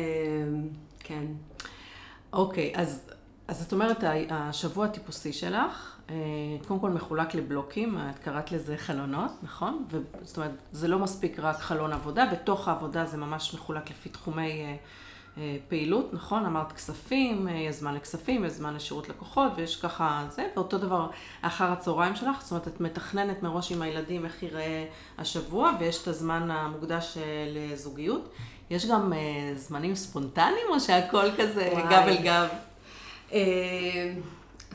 כן. 0.99 1.23
אוקיי, 2.33 2.73
אז, 2.75 3.01
אז 3.47 3.63
את 3.63 3.73
אומרת, 3.73 4.03
השבוע 4.29 4.85
הטיפוסי 4.85 5.33
שלך, 5.33 5.95
אה, 6.09 6.15
קודם 6.67 6.79
כל 6.79 6.89
מחולק 6.89 7.35
לבלוקים, 7.35 7.97
את 8.09 8.19
קראת 8.19 8.51
לזה 8.51 8.77
חלונות, 8.77 9.31
נכון? 9.43 9.85
ו- 9.91 9.97
זאת 10.21 10.37
אומרת, 10.37 10.51
זה 10.71 10.87
לא 10.87 10.99
מספיק 10.99 11.39
רק 11.39 11.59
חלון 11.59 11.93
עבודה, 11.93 12.25
בתוך 12.25 12.67
העבודה 12.67 13.05
זה 13.05 13.17
ממש 13.17 13.53
מחולק 13.53 13.89
לפי 13.89 14.09
תחומי 14.09 14.41
אה, 14.51 14.65
אה, 14.65 14.75
פעילות, 15.67 16.13
נכון? 16.13 16.45
אמרת 16.45 16.71
כספים, 16.71 17.47
אה, 17.47 17.53
יש 17.53 17.75
זמן 17.75 17.95
לכספים, 17.95 18.45
יש 18.45 18.51
זמן 18.51 18.73
לשירות 18.73 19.09
לקוחות, 19.09 19.51
ויש 19.55 19.75
ככה 19.75 20.25
זה, 20.29 20.47
ואותו 20.55 20.77
דבר 20.77 21.07
אחר 21.41 21.71
הצהריים 21.71 22.15
שלך, 22.15 22.41
זאת 22.41 22.51
אומרת, 22.51 22.67
את 22.67 22.81
מתכננת 22.81 23.43
מראש 23.43 23.71
עם 23.71 23.81
הילדים 23.81 24.25
איך 24.25 24.43
ייראה 24.43 24.85
השבוע, 25.17 25.71
ויש 25.79 26.01
את 26.01 26.07
הזמן 26.07 26.51
המוקדש 26.51 27.17
אה, 27.17 27.23
לזוגיות. 27.47 28.29
יש 28.69 28.85
גם 28.85 29.13
אה, 29.13 29.19
זמנים 29.55 29.95
ספונטניים, 29.95 30.67
או 30.69 30.79
שהכל 30.79 31.25
כזה 31.37 31.69
וואי. 31.71 31.83
גב 31.83 32.03
אל 32.07 32.17
גב? 32.23 32.47
אה, 33.33 34.13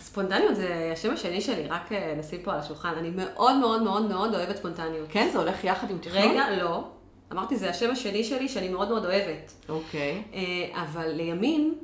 ספונטניות 0.01 0.57
זה 0.57 0.91
השם 0.93 1.13
השני 1.13 1.41
שלי, 1.41 1.69
רק 1.69 1.93
אה, 1.93 2.15
נשים 2.19 2.43
פה 2.43 2.53
על 2.53 2.59
השולחן. 2.59 2.93
אני 2.99 3.11
מאוד 3.11 3.57
מאוד 3.57 3.83
מאוד 3.83 4.09
מאוד 4.09 4.35
אוהבת 4.35 4.57
ספונטניות. 4.57 5.07
כן, 5.09 5.29
זה 5.33 5.39
הולך 5.39 5.65
יחד 5.65 5.91
עם 5.91 5.99
תכנון? 5.99 6.31
רגע, 6.31 6.51
לא. 6.63 6.85
אמרתי, 7.33 7.57
זה 7.57 7.70
השם 7.70 7.91
השני 7.91 8.24
שלי 8.24 8.49
שאני 8.49 8.68
מאוד 8.68 8.89
מאוד 8.89 9.05
אוהבת. 9.05 9.53
אוקיי. 9.68 10.22
אה, 10.35 10.83
אבל 10.83 11.09
לימים, 11.09 11.78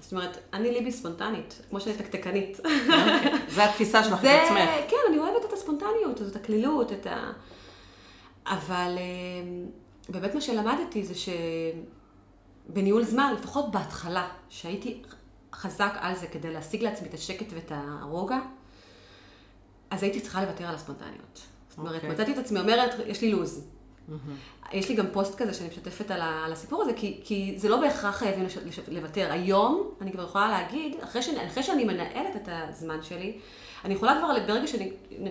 זאת 0.00 0.12
אומרת, 0.12 0.38
אני 0.52 0.70
ליבי 0.70 0.92
ספונטנית, 0.92 1.62
כמו 1.70 1.80
שאני 1.80 1.96
תקתקנית. 1.96 2.58
אוקיי. 2.58 3.32
זה 3.54 3.64
התפיסה 3.64 4.04
שלך 4.04 4.14
את 4.14 4.20
זה, 4.20 4.42
עצמך. 4.42 4.90
כן, 4.90 4.96
אני 5.08 5.18
אוהבת 5.18 5.44
את 5.48 5.52
הספונטניות, 5.52 6.22
את 6.30 6.36
הקלילות, 6.36 6.92
את 6.92 7.06
ה... 7.06 7.32
אבל 8.46 8.94
אה, 8.98 9.02
באמת 10.08 10.34
מה 10.34 10.40
שלמדתי 10.40 11.04
זה 11.04 11.14
שבניהול 12.68 13.04
זמן, 13.04 13.34
לפחות 13.38 13.70
בהתחלה, 13.70 14.28
שהייתי 14.48 15.02
חזק 15.54 15.92
על 16.00 16.14
זה 16.16 16.26
כדי 16.26 16.52
להשיג 16.52 16.82
לעצמי 16.82 17.08
את 17.08 17.14
השקט 17.14 17.46
ואת 17.54 17.72
הרוגע, 17.74 18.38
אז 19.90 20.02
הייתי 20.02 20.20
צריכה 20.20 20.42
לוותר 20.44 20.64
על 20.64 20.74
הספונטניות. 20.74 21.40
זאת 21.68 21.78
אומרת, 21.78 21.94
אוקיי. 21.94 22.10
מצאתי 22.10 22.32
את 22.32 22.38
עצמי 22.38 22.60
אומרת, 22.60 22.94
יש 23.06 23.20
לי 23.20 23.30
לו"ז. 23.30 23.66
יש 24.72 24.88
לי 24.88 24.94
גם 24.94 25.06
פוסט 25.12 25.34
כזה 25.34 25.54
שאני 25.54 25.68
משתפת 25.68 26.10
על, 26.10 26.20
ה, 26.20 26.44
על 26.44 26.52
הסיפור 26.52 26.82
הזה, 26.82 26.92
כי, 26.92 27.20
כי 27.24 27.54
זה 27.56 27.68
לא 27.68 27.80
בהכרח 27.80 28.16
חייבים 28.16 28.44
לש, 28.44 28.56
לש, 28.56 28.80
לוותר. 28.88 29.32
היום, 29.32 29.90
אני 30.00 30.12
כבר 30.12 30.24
יכולה 30.24 30.48
להגיד, 30.48 30.96
אחרי 31.04 31.22
שאני, 31.22 31.46
אחרי 31.46 31.62
שאני 31.62 31.84
מנהלת 31.84 32.36
את 32.36 32.48
הזמן 32.52 33.02
שלי, 33.02 33.38
אני 33.84 33.94
יכולה 33.94 34.18
כבר, 34.18 34.46
ברגע 34.46 34.66
שאני 34.66 34.92
אה, 35.12 35.26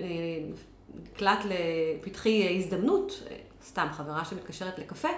נקלט 1.03 1.39
לפתחי 1.45 2.57
הזדמנות, 2.59 3.23
אה, 3.31 3.35
סתם 3.65 3.87
חברה 3.91 4.25
שמתקשרת 4.25 4.79
לקפה, 4.79 5.09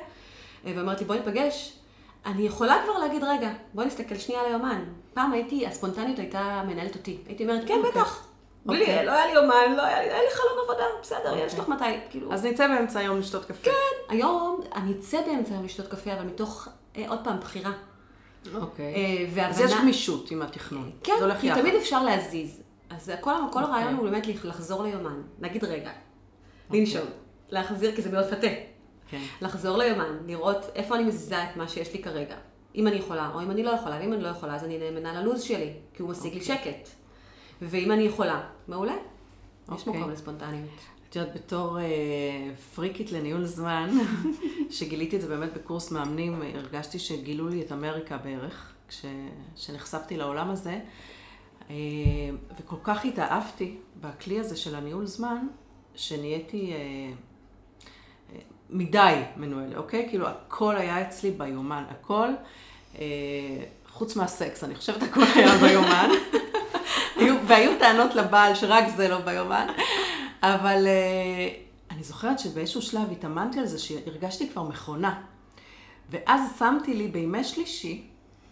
אה, 0.66 0.74
ואומרת 0.76 1.00
לי, 1.00 1.06
בואי 1.06 1.20
ניפגש, 1.20 1.80
אני 2.26 2.44
יכולה 2.44 2.82
כבר 2.84 3.00
להגיד, 3.00 3.24
רגע, 3.24 3.54
בואי 3.74 3.88
נסתכל 3.88 4.16
שנייה 4.18 4.42
על 4.42 4.48
היומן. 4.48 4.84
פעם 5.14 5.32
הייתי, 5.32 5.68
הספונטניות 5.68 6.20
הייתה 6.20 6.64
מנהלת 6.68 6.96
אותי. 6.96 7.18
הייתי 7.28 7.44
אומרת, 7.44 7.68
כן, 7.68 7.74
אוקיי. 7.74 7.92
בטח. 7.92 8.33
בלי, 8.66 8.80
אוקיי. 8.80 9.06
לא 9.06 9.12
היה 9.12 9.26
לי 9.26 9.32
יומן, 9.32 9.76
לא 9.78 9.86
היה 9.86 10.00
לי, 10.04 10.10
היה 10.10 10.22
לי 10.22 10.30
חלון 10.32 10.64
עבודה, 10.64 10.84
בסדר, 11.02 11.30
אוקיי. 11.30 11.46
יש 11.46 11.60
לך 11.60 11.70
מתי, 11.70 11.84
כאילו. 12.10 12.34
אז 12.34 12.46
נצא 12.46 12.68
באמצע 12.68 13.00
היום 13.00 13.20
לשתות 13.20 13.46
קפה. 13.46 13.64
כן, 13.64 13.72
היום 14.10 14.62
אני 14.76 14.92
אצא 15.00 15.22
באמצע 15.22 15.54
היום 15.54 15.66
לשתות 15.66 15.88
קפה, 15.88 16.14
אבל 16.14 16.26
מתוך, 16.26 16.68
אה, 16.98 17.10
עוד 17.10 17.20
פעם, 17.24 17.40
בחירה. 17.40 17.72
אוקיי. 18.56 18.96
אה, 18.96 19.26
והבנה... 19.34 19.50
אז 19.50 19.60
יש 19.60 19.74
גמישות 19.74 20.32
עם 20.32 20.42
התכנון. 20.42 20.92
כן, 21.04 21.14
כי 21.42 21.48
יחד. 21.48 21.62
תמיד 21.62 21.76
אפשר 21.76 22.04
להזיז. 22.04 22.62
אז 22.90 23.12
כל, 23.22 23.32
כל 23.52 23.64
אוקיי. 23.64 23.76
הרעיון 23.76 23.96
הוא 23.96 24.10
באמת 24.10 24.28
לחזור 24.44 24.84
ליומן. 24.84 25.22
להגיד 25.40 25.64
רגע, 25.64 25.92
לנשום, 26.72 27.06
להחזיר, 27.50 27.96
כי 27.96 28.02
זה 28.02 28.12
מאוד 28.12 28.26
פתה. 28.26 28.48
כן. 29.10 29.22
לחזור 29.42 29.78
ליומן, 29.78 30.18
לראות 30.26 30.66
איפה 30.76 30.96
אני 30.96 31.04
מזיזה 31.04 31.44
את 31.44 31.58
מה 31.58 31.68
שיש 31.68 31.94
לי 31.94 32.04
כרגע. 32.04 32.36
אם 32.76 32.88
אני 32.88 32.96
יכולה, 32.96 33.30
או 33.34 33.42
אם 33.42 33.52
אני 33.52 33.64
לא 33.64 33.70
יכולה, 33.70 33.98
ואם 34.02 34.14
אני 34.14 34.24
לא 34.24 34.28
יכולה, 34.28 34.56
אז 34.56 34.64
אני 34.64 34.78
נאמנה 34.78 35.22
ללו"ז 35.22 35.42
שלי, 35.42 35.74
כי 35.94 36.02
הוא 36.02 36.10
משיג 36.10 36.34
לי 36.34 36.40
אוקיי. 36.40 36.58
שקט. 36.58 36.90
ואם 37.62 37.92
אני 37.92 38.04
יכולה, 38.04 38.42
מעולה. 38.68 38.94
יש 38.94 39.88
אוקיי. 39.88 40.00
מקום 40.00 40.12
לספונטניות. 40.12 40.70
את 41.10 41.16
יודעת, 41.16 41.36
בתור 41.36 41.80
אה, 41.80 41.86
פריקית 42.76 43.12
לניהול 43.12 43.46
זמן, 43.46 43.90
שגיליתי 44.70 45.16
את 45.16 45.22
זה 45.22 45.28
באמת 45.28 45.54
בקורס 45.54 45.92
מאמנים, 45.92 46.42
הרגשתי 46.56 47.00
שגילו 47.00 47.50
לי 47.50 47.62
את 47.62 47.72
אמריקה 47.72 48.18
בערך, 48.18 48.74
כש, 48.88 49.06
כשנחשפתי 49.56 50.18
לעולם 50.18 50.50
הזה, 50.50 50.80
אה, 51.70 51.76
וכל 52.60 52.76
כך 52.84 53.06
התאהבתי 53.06 53.78
בכלי 54.02 54.40
הזה 54.40 54.56
של 54.58 54.76
הניהול 54.76 55.06
זמן, 55.06 55.48
שנהייתי 55.96 56.74
אה, 56.74 56.78
אה, 56.78 58.40
מדי 58.70 59.22
מנוהלת, 59.38 59.78
אוקיי? 59.78 60.08
כאילו 60.10 60.28
הכל 60.28 60.76
היה 60.76 61.02
אצלי 61.02 61.32
ביומן, 61.32 61.84
הכל, 61.90 62.30
אה, 63.00 63.04
חוץ 63.90 64.16
מהסקס, 64.16 64.64
אני 64.64 64.76
חושבת 64.76 65.04
הכל 65.04 65.24
היה 65.36 65.58
ביומן. 65.58 66.10
היו, 67.44 67.50
והיו 67.50 67.80
טענות 67.80 68.16
לבעל 68.16 68.56
שרק 68.56 68.86
זה 68.96 69.08
לא 69.08 69.20
ביומן, 69.20 69.68
אבל 70.44 70.88
uh, 70.88 71.94
אני 71.94 72.04
זוכרת 72.04 72.40
שבאיזשהו 72.40 72.82
שלב 72.82 73.12
התאמנתי 73.12 73.60
על 73.60 73.66
זה 73.66 73.80
שהרגשתי 73.80 74.50
כבר 74.50 74.64
מכונה. 74.64 75.22
ואז 76.10 76.42
שמתי 76.60 76.94
לי 76.94 77.08
בימי 77.08 77.44
שלישי, 77.44 78.04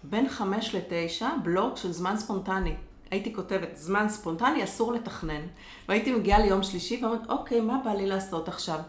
בין 0.03 0.29
חמש 0.29 0.75
לתשע, 0.75 1.29
בלוג 1.43 1.77
של 1.77 1.91
זמן 1.91 2.17
ספונטני. 2.17 2.73
הייתי 3.11 3.33
כותבת, 3.33 3.69
זמן 3.75 4.09
ספונטני 4.09 4.63
אסור 4.63 4.93
לתכנן. 4.93 5.41
והייתי 5.89 6.11
מגיעה 6.11 6.39
ליום 6.39 6.63
שלישי 6.63 6.99
ואומרת, 7.01 7.29
אוקיי, 7.29 7.61
מה 7.61 7.77
בא 7.83 7.91
לי 7.91 8.07
לעשות 8.07 8.47
עכשיו? 8.47 8.79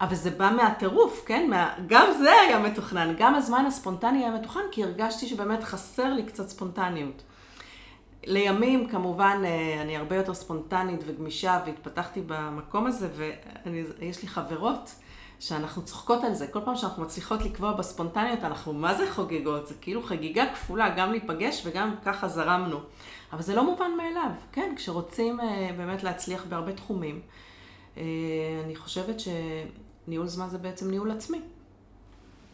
אבל 0.00 0.14
זה 0.14 0.30
בא 0.30 0.50
מהטירוף, 0.56 1.22
כן? 1.26 1.50
מה... 1.50 1.74
גם 1.86 2.06
זה 2.18 2.32
היה 2.32 2.58
מתוכנן, 2.58 3.14
גם 3.18 3.34
הזמן 3.34 3.64
הספונטני 3.66 4.18
היה 4.18 4.30
מתוכנן, 4.30 4.62
כי 4.70 4.84
הרגשתי 4.84 5.26
שבאמת 5.26 5.64
חסר 5.64 6.12
לי 6.14 6.22
קצת 6.22 6.48
ספונטניות. 6.48 7.22
לימים, 8.24 8.88
כמובן, 8.88 9.42
אני 9.80 9.96
הרבה 9.96 10.16
יותר 10.16 10.34
ספונטנית 10.34 11.00
וגמישה, 11.06 11.60
והתפתחתי 11.66 12.22
במקום 12.26 12.86
הזה, 12.86 13.08
ויש 13.66 14.22
לי 14.22 14.28
חברות 14.28 14.94
שאנחנו 15.40 15.84
צוחקות 15.84 16.24
על 16.24 16.34
זה. 16.34 16.46
כל 16.46 16.60
פעם 16.64 16.76
שאנחנו 16.76 17.02
מצליחות 17.02 17.42
לקבוע 17.44 17.72
בספונטניות, 17.72 18.44
אנחנו 18.44 18.72
מה 18.72 18.94
זה 18.94 19.12
חוגגות? 19.12 19.66
זה 19.66 19.74
כאילו 19.80 20.02
חגיגה 20.02 20.44
כפולה, 20.54 20.94
גם 20.96 21.10
להיפגש 21.10 21.62
וגם 21.66 21.94
ככה 22.04 22.28
זרמנו. 22.28 22.78
אבל 23.32 23.42
זה 23.42 23.54
לא 23.54 23.64
מובן 23.64 23.90
מאליו, 23.96 24.30
כן? 24.52 24.72
כשרוצים 24.76 25.40
אה, 25.40 25.70
באמת 25.76 26.02
להצליח 26.02 26.44
בהרבה 26.48 26.72
תחומים, 26.72 27.20
אה, 27.96 28.02
אני 28.64 28.76
חושבת 28.76 29.16
שניהול 29.20 30.26
זמן 30.26 30.48
זה 30.48 30.58
בעצם 30.58 30.90
ניהול 30.90 31.10
עצמי. 31.10 31.40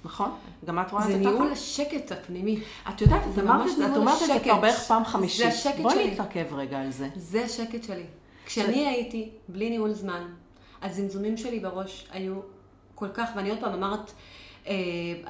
נכון? 0.07 0.31
גם 0.65 0.81
את 0.81 0.93
רואה 0.93 1.03
את 1.03 1.07
זה 1.07 1.13
זה 1.13 1.25
ככה? 1.25 1.31
ניהול 1.31 1.53
השקט 1.53 2.13
הפנימי. 2.13 2.61
את 2.89 3.01
יודעת, 3.01 3.23
את 3.29 3.35
זה 3.35 3.41
אמרת 3.41 3.71
את 3.71 3.77
זה, 3.77 3.87
את 3.87 3.97
אומרת 3.97 4.23
את 4.23 4.27
זה. 4.27 4.41
כבר 4.41 4.61
בערך 4.61 4.81
פעם 4.81 5.05
חמישית. 5.05 5.39
זה 5.39 5.49
השקט 5.49 5.81
בואי 5.83 5.95
שלי. 5.95 6.11
נתעכב 6.11 6.47
רגע 6.55 6.81
על 6.81 6.91
זה. 6.91 7.09
זה 7.17 7.45
השקט 7.45 7.85
שלי. 7.85 8.05
כשאני 8.47 8.87
הייתי 8.87 9.31
בלי 9.49 9.71
ניהול 9.71 9.93
זמן, 9.93 10.23
הזמזומים 10.83 11.37
שלי 11.37 11.61
בראש 11.61 12.07
היו 12.11 12.35
כל 12.95 13.09
כך, 13.15 13.31
ואני 13.37 13.51
עוד 13.51 13.59
פעם 13.61 13.73
אמרת, 13.73 14.13
אה, 14.67 14.75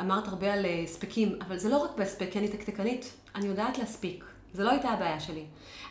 אמרת 0.01 0.29
הרבה 0.29 0.53
על 0.53 0.65
אה, 0.65 0.81
הספקים, 0.85 1.39
אבל 1.47 1.59
זה 1.59 1.69
לא 1.69 1.77
רק 1.77 1.91
בהספק, 1.97 2.29
כי 2.33 2.39
אני 2.39 2.49
תקתקנית, 2.49 3.13
אני 3.35 3.47
יודעת 3.47 3.79
להספיק. 3.79 4.25
זו 4.55 4.63
לא 4.63 4.71
הייתה 4.71 4.89
הבעיה 4.89 5.21
שלי. 5.21 5.45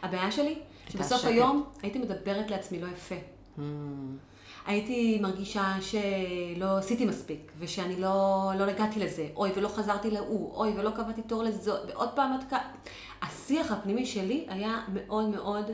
הבעיה 0.03 0.31
שלי, 0.31 0.55
שבסוף. 0.89 1.25
היום 1.25 1.63
הייתי 1.81 1.99
מדברת 1.99 2.51
לעצמי 2.51 2.81
לא 2.81 2.87
יפה. 2.87 3.15
הייתי 4.65 5.19
מרגישה 5.21 5.73
שלא 5.81 6.77
עשיתי 6.77 7.05
מספיק, 7.05 7.51
ושאני 7.59 8.01
לא, 8.01 8.51
לא 8.57 8.63
הגעתי 8.63 8.99
לזה, 8.99 9.27
אוי, 9.35 9.51
ולא 9.55 9.67
חזרתי 9.67 10.11
להוא, 10.11 10.55
אוי, 10.55 10.73
ולא 10.77 10.89
קבעתי 10.89 11.21
תור 11.21 11.43
לזאת, 11.43 11.79
ועוד 11.87 12.09
פעם 12.09 12.31
את 12.39 12.53
כ... 12.53 12.55
השיח 13.21 13.71
הפנימי 13.71 14.05
שלי 14.05 14.45
היה 14.49 14.79
מאוד 14.93 15.29
מאוד 15.29 15.71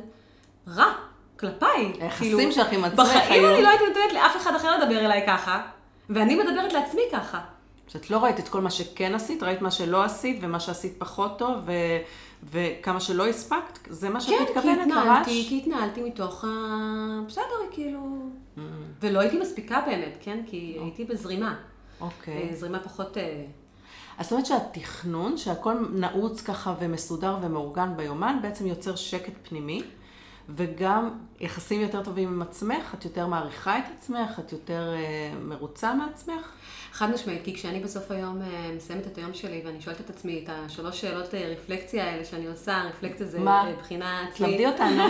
רע 0.67 0.93
כלפיי. 1.39 1.93
היחסים 2.01 2.51
שלך 2.51 2.71
עם 2.71 2.83
עצמך 2.83 2.99
בחיים 2.99 3.43
היו- 3.45 3.53
אני 3.53 3.63
לא 3.63 3.69
הייתי 3.69 3.83
נותנת 3.85 4.13
לאף 4.13 4.37
אחד 4.37 4.55
אחר 4.55 4.77
לדבר 4.77 5.05
אליי 5.05 5.23
ככה, 5.27 5.61
ואני 6.09 6.35
מדברת 6.35 6.73
לעצמי 6.73 7.01
ככה. 7.11 7.39
שאת 7.87 8.09
לא 8.09 8.17
ראית 8.17 8.39
את 8.39 8.47
כל 8.49 8.61
מה 8.61 8.71
שכן 8.71 9.15
עשית, 9.15 9.43
ראית 9.43 9.61
מה 9.61 9.71
שלא 9.71 10.03
עשית, 10.03 10.39
ומה 10.41 10.59
שעשית 10.59 10.93
פחות 10.97 11.39
טוב, 11.39 11.55
ו... 11.65 11.71
וכמה 12.51 12.99
שלא 12.99 13.27
הספקת, 13.27 13.79
זה 13.89 14.09
מה 14.09 14.21
שאת 14.21 14.33
כן, 14.37 14.43
מתכוונת 14.43 14.81
התנהלתי, 14.81 15.37
לרש? 15.37 15.49
כי 15.49 15.57
התנהלתי 15.57 16.01
מתוך 16.01 16.43
ה... 16.43 16.47
בסדר, 17.27 17.43
כאילו... 17.71 17.99
Mm. 18.57 18.59
ולא 19.01 19.19
הייתי 19.19 19.39
מספיקה 19.39 19.81
באמת, 19.85 20.17
כן? 20.21 20.43
כי 20.47 20.77
הייתי 20.81 21.05
בזרימה. 21.05 21.55
אוקיי. 22.01 22.49
אה, 22.49 22.55
זרימה 22.55 22.79
פחות... 22.79 23.17
אה, 23.17 23.45
אז 24.17 24.25
זאת 24.25 24.31
אומרת 24.31 24.45
שהתכנון, 24.45 25.37
שהכל 25.37 25.73
נעוץ 25.93 26.41
ככה 26.41 26.75
ומסודר 26.79 27.37
ומאורגן 27.41 27.97
ביומן, 27.97 28.39
בעצם 28.41 28.67
יוצר 28.67 28.95
שקט 28.95 29.33
פנימי, 29.49 29.83
וגם 30.49 31.09
יחסים 31.39 31.81
יותר 31.81 32.03
טובים 32.03 32.29
עם 32.29 32.41
עצמך, 32.41 32.95
את 32.99 33.05
יותר 33.05 33.27
מעריכה 33.27 33.79
את 33.79 33.83
עצמך, 33.97 34.39
את 34.39 34.51
יותר 34.51 34.93
אה, 34.95 35.33
מרוצה 35.41 35.93
מעצמך. 35.93 36.51
חד 36.91 37.11
משמעית, 37.11 37.41
כי 37.43 37.53
כשאני 37.53 37.79
בסוף 37.79 38.11
היום 38.11 38.41
אה, 38.41 38.71
מסיימת 38.75 39.07
את 39.07 39.17
היום 39.17 39.33
שלי 39.33 39.61
ואני 39.65 39.81
שואלת 39.81 40.01
את 40.01 40.09
עצמי 40.09 40.41
את 40.43 40.49
השלוש 40.49 41.01
שאלות 41.01 41.33
אה, 41.33 41.47
רפלקציה 41.47 42.05
האלה 42.05 42.25
שאני 42.25 42.47
עושה, 42.47 42.83
רפלקציה 42.89 43.25
זה 43.25 43.39
מה? 43.39 43.67
אה, 43.67 43.75
בחינה 43.75 44.29
תלמדי 44.35 44.65
אותנו. 44.67 45.03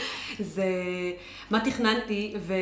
זה 0.54 0.66
מה 1.50 1.60
תכננתי 1.60 2.34
ו, 2.40 2.54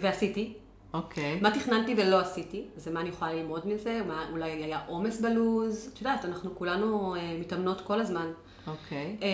ועשיתי, 0.00 0.52
אוקיי. 0.94 1.38
מה 1.40 1.50
תכננתי 1.50 1.94
ולא 1.96 2.20
עשיתי, 2.20 2.64
זה 2.76 2.90
מה 2.90 3.00
אני 3.00 3.08
יכולה 3.08 3.32
ללמוד 3.32 3.68
מזה, 3.68 4.00
מה, 4.06 4.26
אולי 4.32 4.50
היה 4.50 4.80
עומס 4.86 5.20
בלוז, 5.20 5.90
את 5.92 5.98
יודעת, 5.98 6.24
אנחנו 6.24 6.54
כולנו 6.54 7.14
מתאמנות 7.40 7.80
כל 7.80 8.00
הזמן, 8.00 8.26
אוקיי. 8.66 9.16
אה, 9.22 9.28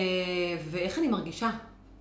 ואיך 0.71 0.99
אני 0.99 1.07
מרגישה. 1.07 1.49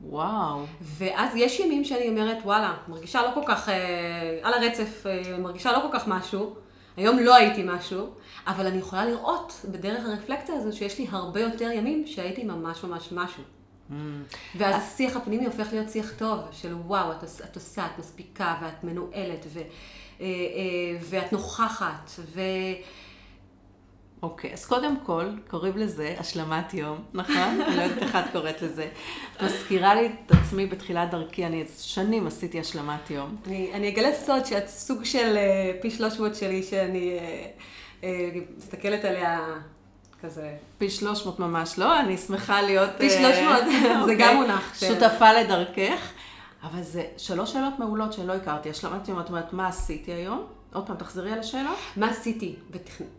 וואו. 0.09 0.65
ואז 0.81 1.31
יש 1.37 1.61
ימים 1.61 1.85
שאני 1.85 2.09
אומרת, 2.09 2.39
וואלה, 2.45 2.75
מרגישה 2.89 3.23
לא 3.23 3.31
כל 3.35 3.43
כך, 3.47 3.69
אה, 3.69 4.39
על 4.43 4.55
הרצף, 4.55 5.07
אה, 5.07 5.39
מרגישה 5.39 5.73
לא 5.73 5.79
כל 5.79 5.99
כך 5.99 6.09
משהו. 6.09 6.55
היום 6.97 7.19
לא 7.19 7.35
הייתי 7.35 7.63
משהו, 7.67 8.07
אבל 8.47 8.67
אני 8.67 8.79
יכולה 8.79 9.05
לראות 9.05 9.67
בדרך 9.71 10.05
הרפלקציה 10.07 10.55
הזו 10.55 10.77
שיש 10.77 10.99
לי 10.99 11.07
הרבה 11.11 11.41
יותר 11.41 11.71
ימים 11.71 12.07
שהייתי 12.07 12.45
ממש 12.45 12.85
ממש 12.85 13.09
משהו. 13.13 13.43
Mm. 13.91 13.95
ואז 14.57 14.83
השיח 14.83 15.17
הפנימי 15.17 15.47
הופך 15.47 15.73
להיות 15.73 15.91
שיח 15.91 16.13
טוב, 16.19 16.39
של 16.53 16.75
וואו, 16.75 17.13
את, 17.13 17.25
את 17.45 17.55
עושה, 17.57 17.87
את 17.87 17.99
מספיקה, 17.99 18.55
ואת 18.63 18.85
מנוהלת, 18.85 19.47
ו, 19.47 19.59
אה, 19.59 19.65
אה, 20.21 20.27
ואת 21.01 21.33
נוכחת, 21.33 22.11
ו... 22.19 22.41
אוקיי, 24.25 24.53
אז 24.53 24.67
קודם 24.67 24.97
כל, 25.07 25.25
קוראים 25.51 25.77
לזה 25.77 26.15
השלמת 26.19 26.75
יום, 26.75 26.99
נכון? 27.15 27.61
אני 27.67 27.77
לא 27.77 27.83
יודעת 27.83 28.03
איך 28.03 28.17
את 28.17 28.25
קוראת 28.33 28.63
לזה. 28.63 28.89
את 29.37 29.43
מזכירה 29.43 29.95
לי 29.95 30.07
את 30.07 30.33
עצמי 30.33 30.67
בתחילת 30.67 31.11
דרכי, 31.11 31.47
אני 31.47 31.65
שנים 31.79 32.27
עשיתי 32.27 32.61
השלמת 32.61 33.11
יום. 33.11 33.37
אני, 33.47 33.71
אני 33.75 33.89
אגלה 33.89 34.15
סוד 34.15 34.47
שאת 34.47 34.69
סוג 34.69 35.05
של 35.05 35.37
אה, 35.37 35.73
פי 35.81 35.91
300 35.91 36.35
שלי, 36.35 36.63
שאני 36.63 37.19
אה, 37.19 37.47
אה, 38.05 38.31
מסתכלת 38.57 39.05
עליה 39.05 39.41
כזה. 40.23 40.57
פי 40.79 40.91
300 40.91 41.39
ממש 41.39 41.79
לא, 41.79 42.01
אני 42.01 42.17
שמחה 42.17 42.63
להיות... 42.63 42.91
פי 42.99 43.11
300, 43.11 43.57
זה 43.83 44.01
אוקיי, 44.01 44.17
גם 44.19 44.37
מונח. 44.37 44.75
שותפה 44.81 45.33
לדרכך. 45.33 46.13
אבל 46.63 46.83
זה 46.83 47.05
שלוש 47.17 47.53
שאלות 47.53 47.79
מעולות 47.79 48.13
שלא 48.13 48.33
הכרתי. 48.33 48.71
השלמת 48.71 49.09
יום, 49.09 49.21
את 49.21 49.29
אומרת, 49.29 49.53
מה 49.53 49.69
עשיתי 49.69 50.13
היום? 50.13 50.47
עוד 50.75 50.87
פעם, 50.87 50.97
תחזרי 50.97 51.33
על 51.33 51.39
השאלות. 51.39 51.77
מה 51.97 52.11
עשיתי? 52.11 52.55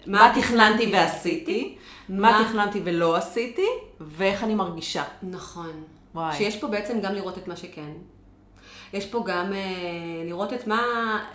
מה 0.07 0.33
תכננתי 0.35 0.91
ועשיתי? 0.93 1.77
מה 2.09 2.45
תכננתי 2.47 2.81
ולא 2.83 3.15
עשיתי? 3.15 3.67
ואיך 3.99 4.43
אני 4.43 4.55
מרגישה. 4.55 5.03
נכון. 5.23 5.83
וואי. 6.15 6.37
שיש 6.37 6.57
פה 6.57 6.67
בעצם 6.67 6.99
גם 7.01 7.13
לראות 7.13 7.37
את 7.37 7.47
מה 7.47 7.55
שכן. 7.55 7.91
יש 8.93 9.05
פה 9.05 9.23
גם 9.27 9.53
אה, 9.53 9.59
לראות 10.25 10.53
את 10.53 10.67
מה, 10.67 10.81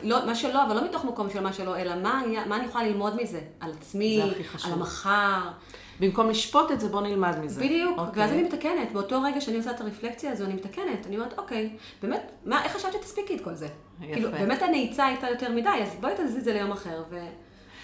לא, 0.02 0.26
מה 0.26 0.34
שלא, 0.34 0.66
אבל 0.66 0.74
לא 0.76 0.84
מתוך 0.84 1.04
מקום 1.04 1.30
של 1.30 1.40
מה 1.40 1.52
שלא, 1.52 1.76
אלא 1.76 1.96
מה, 2.02 2.22
מה 2.46 2.56
אני 2.56 2.64
יכולה 2.64 2.84
ללמוד 2.84 3.22
מזה. 3.22 3.40
על 3.60 3.70
עצמי. 3.70 4.22
על 4.64 4.72
המחר. 4.72 5.40
במקום 6.00 6.30
לשפוט 6.30 6.70
את 6.70 6.80
זה, 6.80 6.88
בוא 6.88 7.00
נלמד 7.02 7.38
מזה. 7.42 7.60
בדיוק, 7.60 7.98
אוקיי. 7.98 8.22
ואז 8.22 8.30
אני 8.32 8.42
מתקנת. 8.42 8.92
באותו 8.92 9.22
רגע 9.22 9.40
שאני 9.40 9.56
עושה 9.56 9.70
את 9.70 9.80
הרפלקציה 9.80 10.32
הזו, 10.32 10.44
אני 10.44 10.54
מתקנת. 10.54 11.06
אני 11.06 11.16
אומרת, 11.16 11.38
אוקיי, 11.38 11.70
באמת, 12.02 12.30
מה, 12.44 12.64
איך 12.64 12.72
חשבת 12.76 12.92
שתספיקי 12.92 13.34
את 13.36 13.40
כל 13.40 13.54
זה? 13.54 13.66
יפה. 14.00 14.12
כאילו, 14.14 14.30
באמת 14.30 14.62
הנעיצה 14.62 15.06
הייתה 15.06 15.28
יותר 15.30 15.52
מדי, 15.52 15.68
אז 15.82 15.96
בואי 16.00 16.12
תזיזי 16.16 16.38
את 16.38 16.44
זה 16.44 16.52
ליום 16.52 16.72
אחר. 16.72 17.02
ו... 17.10 17.18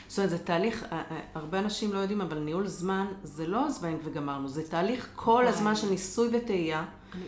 זאת 0.08 0.18
אומרת, 0.18 0.30
זה 0.30 0.38
תהליך, 0.38 0.84
אה, 0.92 1.02
אה, 1.10 1.16
הרבה 1.34 1.58
אנשים 1.58 1.92
לא 1.92 1.98
יודעים, 1.98 2.20
אבל 2.20 2.38
ניהול 2.38 2.66
זמן 2.66 3.06
זה 3.22 3.46
לא 3.46 3.70
זבנג 3.70 3.96
וגמרנו, 4.04 4.48
זה 4.48 4.70
תהליך 4.70 5.08
כל. 5.14 5.44
הזמן 5.46 5.76
של 5.76 5.88
ניסוי 5.90 6.28
וטעייה, 6.32 6.84
אני- 7.14 7.22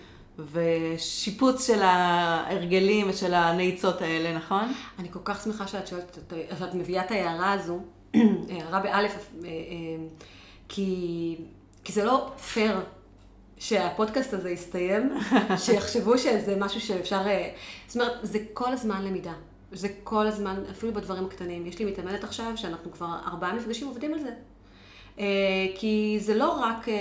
ושיפוץ 0.53 1.66
של 1.66 1.82
ההרגלים 1.82 3.07
ושל 3.11 3.34
הנעיצות 3.34 4.03
האלה, 4.03 4.36
נכון? 4.36 4.64
אני 4.99 5.09
כל 5.12 5.18
כך 5.24 5.43
שמחה 5.45 5.66
שאת 5.66 5.86
שואלת, 5.86 6.18
את- 6.18 6.32
שאת 6.59 6.74
מביאה 6.74 7.05
את 7.05 7.11
ההערה 7.11 7.53
הזו, 7.53 7.78
הערה 8.51 8.80
באלף, 8.80 9.30
אה, 9.45 9.49
כי, 10.69 11.37
כי 11.85 11.93
זה 11.93 12.05
לא 12.05 12.31
פייר 12.53 12.81
שהפודקאסט 13.59 14.35
הזה 14.35 14.51
יסתיים, 14.51 15.12
שיחשבו 15.64 16.19
שזה 16.19 16.57
משהו 16.59 16.81
שאפשר... 16.81 17.23
אה, 17.27 17.51
זאת 17.87 17.97
אומרת, 17.97 18.12
זה 18.23 18.39
כל 18.53 18.73
הזמן 18.73 19.05
למידה. 19.05 19.33
זה 19.73 19.89
כל 20.05 20.27
הזמן, 20.27 20.62
אפילו 20.71 20.95
בדברים 20.95 21.25
הקטנים. 21.25 21.66
יש 21.66 21.79
לי 21.79 21.85
מתאמנת 21.85 22.25
עכשיו 22.25 22.53
שאנחנו 22.57 22.93
כבר 22.93 23.16
ארבעה 23.27 23.55
מפגשים 23.55 23.89
עובדים 23.89 24.14
על 24.14 24.21
זה. 24.21 24.31
אה, 25.19 25.25
כי 25.75 26.16
זה 26.21 26.35
לא 26.35 26.51
רק 26.51 26.89
אה, 26.89 26.95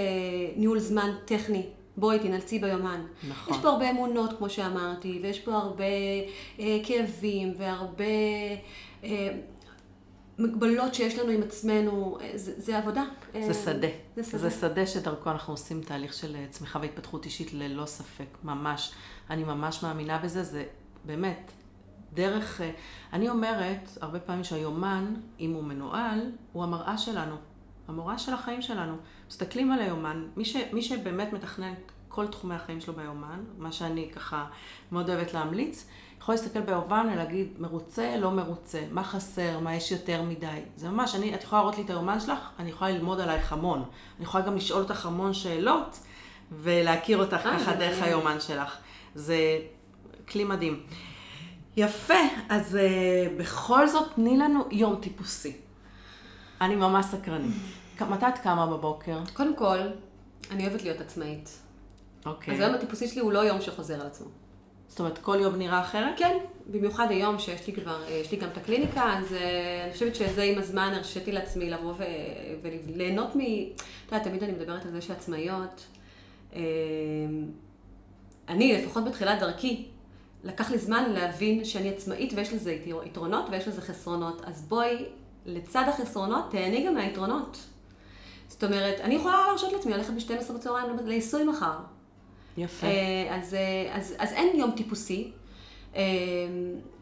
ניהול 0.55 0.79
זמן 0.79 1.11
טכני. 1.25 1.65
בואי 1.97 2.19
תנלצי 2.19 2.59
ביומן. 2.59 3.01
נכון. 3.29 3.53
יש 3.53 3.59
פה 3.61 3.69
הרבה 3.69 3.89
אמונות, 3.89 4.37
כמו 4.37 4.49
שאמרתי, 4.49 5.19
ויש 5.23 5.39
פה 5.39 5.51
הרבה 5.51 5.83
אה, 6.59 6.77
כאבים 6.83 7.53
והרבה 7.57 8.03
אה, 9.03 9.29
מגבלות 10.39 10.93
שיש 10.93 11.19
לנו 11.19 11.29
עם 11.29 11.41
עצמנו. 11.41 12.17
אה, 12.21 12.31
זה, 12.35 12.53
זה 12.57 12.77
עבודה. 12.77 13.03
זה 13.33 13.39
אה, 13.39 13.53
שדה. 13.53 13.87
זה 14.15 14.23
שדה. 14.23 14.37
זה 14.37 14.51
שדה 14.51 14.87
שדרכו 14.87 15.31
אנחנו 15.31 15.53
עושים 15.53 15.81
תהליך 15.81 16.13
של 16.13 16.35
אה, 16.35 16.45
צמיחה 16.49 16.79
והתפתחות 16.79 17.25
אישית 17.25 17.53
ללא 17.53 17.85
ספק, 17.85 18.37
ממש. 18.43 18.91
אני 19.29 19.43
ממש 19.43 19.83
מאמינה 19.83 20.17
בזה, 20.17 20.43
זה 20.43 20.65
באמת 21.05 21.51
דרך... 22.13 22.61
אני 23.13 23.29
אומרת 23.29 23.97
הרבה 24.01 24.19
פעמים 24.19 24.43
שהיומן, 24.43 25.13
אם 25.39 25.53
הוא 25.53 25.63
מנוהל, 25.63 26.31
הוא 26.53 26.63
המראה 26.63 26.97
שלנו. 26.97 27.35
המראה 27.87 28.17
של 28.17 28.33
החיים 28.33 28.61
שלנו. 28.61 28.95
מסתכלים 29.27 29.71
על 29.71 29.79
היומן, 29.79 30.27
מי, 30.37 30.45
ש, 30.45 30.55
מי 30.73 30.81
שבאמת 30.81 31.33
מתכנן 31.33 31.73
כל 32.09 32.27
תחומי 32.27 32.55
החיים 32.55 32.81
שלו 32.81 32.93
ביומן, 32.93 33.43
מה 33.57 33.71
שאני 33.71 34.09
ככה 34.15 34.45
מאוד 34.91 35.09
אוהבת 35.09 35.33
להמליץ, 35.33 35.87
יכול 36.27 36.35
להסתכל 36.35 36.61
ביומן 36.61 37.09
ולהגיד, 37.13 37.47
מרוצה, 37.59 38.17
לא 38.17 38.31
מרוצה, 38.31 38.83
מה 38.91 39.03
חסר, 39.03 39.59
מה 39.59 39.75
יש 39.75 39.91
יותר 39.91 40.21
מדי. 40.21 40.59
זה 40.75 40.89
ממש, 40.89 41.15
אני, 41.15 41.35
את 41.35 41.43
יכולה 41.43 41.61
להראות 41.61 41.77
לי 41.77 41.83
את 41.83 41.89
היומן 41.89 42.19
שלך, 42.19 42.39
אני 42.59 42.69
יכולה 42.69 42.91
ללמוד 42.91 43.19
עלייך 43.19 43.53
המון. 43.53 43.83
אני 44.17 44.25
יכולה 44.25 44.45
גם 44.45 44.55
לשאול 44.55 44.81
אותך 44.81 45.05
המון 45.05 45.33
שאלות, 45.33 45.99
ולהכיר 46.51 47.17
אותך 47.17 47.33
אה, 47.33 47.39
ככה 47.39 47.71
זה 47.71 47.77
דרך. 47.77 48.03
היומן 48.03 48.39
שלך. 48.39 48.77
זה 49.15 49.37
כלי 50.29 50.43
מדהים. 50.43 50.83
יפה, 51.77 52.19
אז 52.49 52.75
uh, 52.77 53.39
בכל 53.39 53.87
זאת 53.87 54.07
תני 54.15 54.37
לנו 54.37 54.65
יום 54.71 54.95
טיפוסי. 55.01 55.57
אני 56.61 56.75
ממש 56.75 57.05
סקרנית. 57.05 57.55
מתי 58.09 58.27
את 58.27 58.37
קמה 58.37 58.67
בבוקר? 58.67 59.19
קודם 59.33 59.55
כל, 59.55 59.77
אני 60.51 60.67
אוהבת 60.67 60.83
להיות 60.83 61.01
עצמאית. 61.01 61.57
אוקיי. 62.25 62.53
אז 62.53 62.59
היום 62.59 62.73
הטיפוסי 62.73 63.07
שלי 63.07 63.21
הוא 63.21 63.31
לא 63.31 63.39
יום 63.39 63.61
שחוזר 63.61 64.01
על 64.01 64.07
עצמו. 64.07 64.27
זאת 64.87 64.99
אומרת, 64.99 65.17
כל 65.17 65.37
יום 65.41 65.55
נראה 65.55 65.81
אחרת? 65.81 66.13
כן, 66.17 66.37
במיוחד 66.71 67.07
היום 67.09 67.39
שיש 67.39 67.67
לי 67.67 67.73
כבר, 67.73 68.03
אה, 68.07 68.13
יש 68.13 68.31
לי 68.31 68.37
גם 68.37 68.49
את 68.49 68.57
הקליניקה, 68.57 69.17
אז 69.17 69.33
אה, 69.33 69.83
אני 69.83 69.93
חושבת 69.93 70.15
שזה 70.15 70.43
עם 70.43 70.59
הזמן 70.59 70.93
הרשיתי 70.95 71.31
לעצמי 71.31 71.69
לבוא 71.69 71.93
ו- 71.97 72.03
וליהנות 72.61 73.35
מ... 73.35 73.39
את 73.39 73.45
יודעת, 74.11 74.27
תמיד 74.27 74.43
אני 74.43 74.51
מדברת 74.51 74.85
על 74.85 74.91
זה 74.91 75.01
שעצמאיות, 75.01 75.85
אה, 76.55 76.61
אני, 78.49 78.81
לפחות 78.81 79.05
בתחילת 79.05 79.39
דרכי, 79.39 79.85
לקח 80.43 80.71
לי 80.71 80.77
זמן 80.77 81.11
להבין 81.13 81.65
שאני 81.65 81.89
עצמאית 81.89 82.33
ויש 82.35 82.53
לזה 82.53 82.71
יתר- 82.71 83.03
יתרונות 83.05 83.45
ויש 83.51 83.67
לזה 83.67 83.81
חסרונות. 83.81 84.41
אז 84.45 84.61
בואי, 84.61 85.05
לצד 85.45 85.83
החסרונות, 85.87 86.51
תהני 86.51 86.85
גם 86.87 86.93
מהיתרונות. 86.95 87.57
זאת 88.47 88.63
אומרת, 88.63 88.99
אני 89.01 89.15
יכולה 89.15 89.35
להרשות 89.47 89.73
לעצמי 89.73 89.93
ללכת 89.93 90.13
ב-12 90.13 90.53
בצהריים 90.53 90.85
לעיסוי 91.05 91.43
מחר. 91.43 91.77
יפה. 92.57 92.87
אה, 92.87 93.35
אז, 93.35 93.53
אה, 93.53 93.89
אז, 93.91 94.15
אז 94.17 94.33
אין 94.33 94.59
יום 94.59 94.71
טיפוסי, 94.71 95.31
אה, 95.95 96.03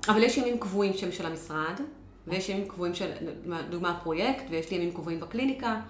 אבל 0.07 0.23
יש 0.23 0.37
ימים 0.37 0.59
קבועים 0.59 0.93
שהם 0.93 1.11
של 1.11 1.25
המשרד, 1.25 1.81
ויש 2.27 2.49
ימים 2.49 2.67
קבועים 2.67 2.95
של, 2.95 3.11
דוגמה 3.69 3.99
פרויקט, 4.03 4.43
ויש 4.49 4.71
לי 4.71 4.77
ימים 4.77 4.93
קבועים 4.93 5.19
בקליניקה. 5.19 5.81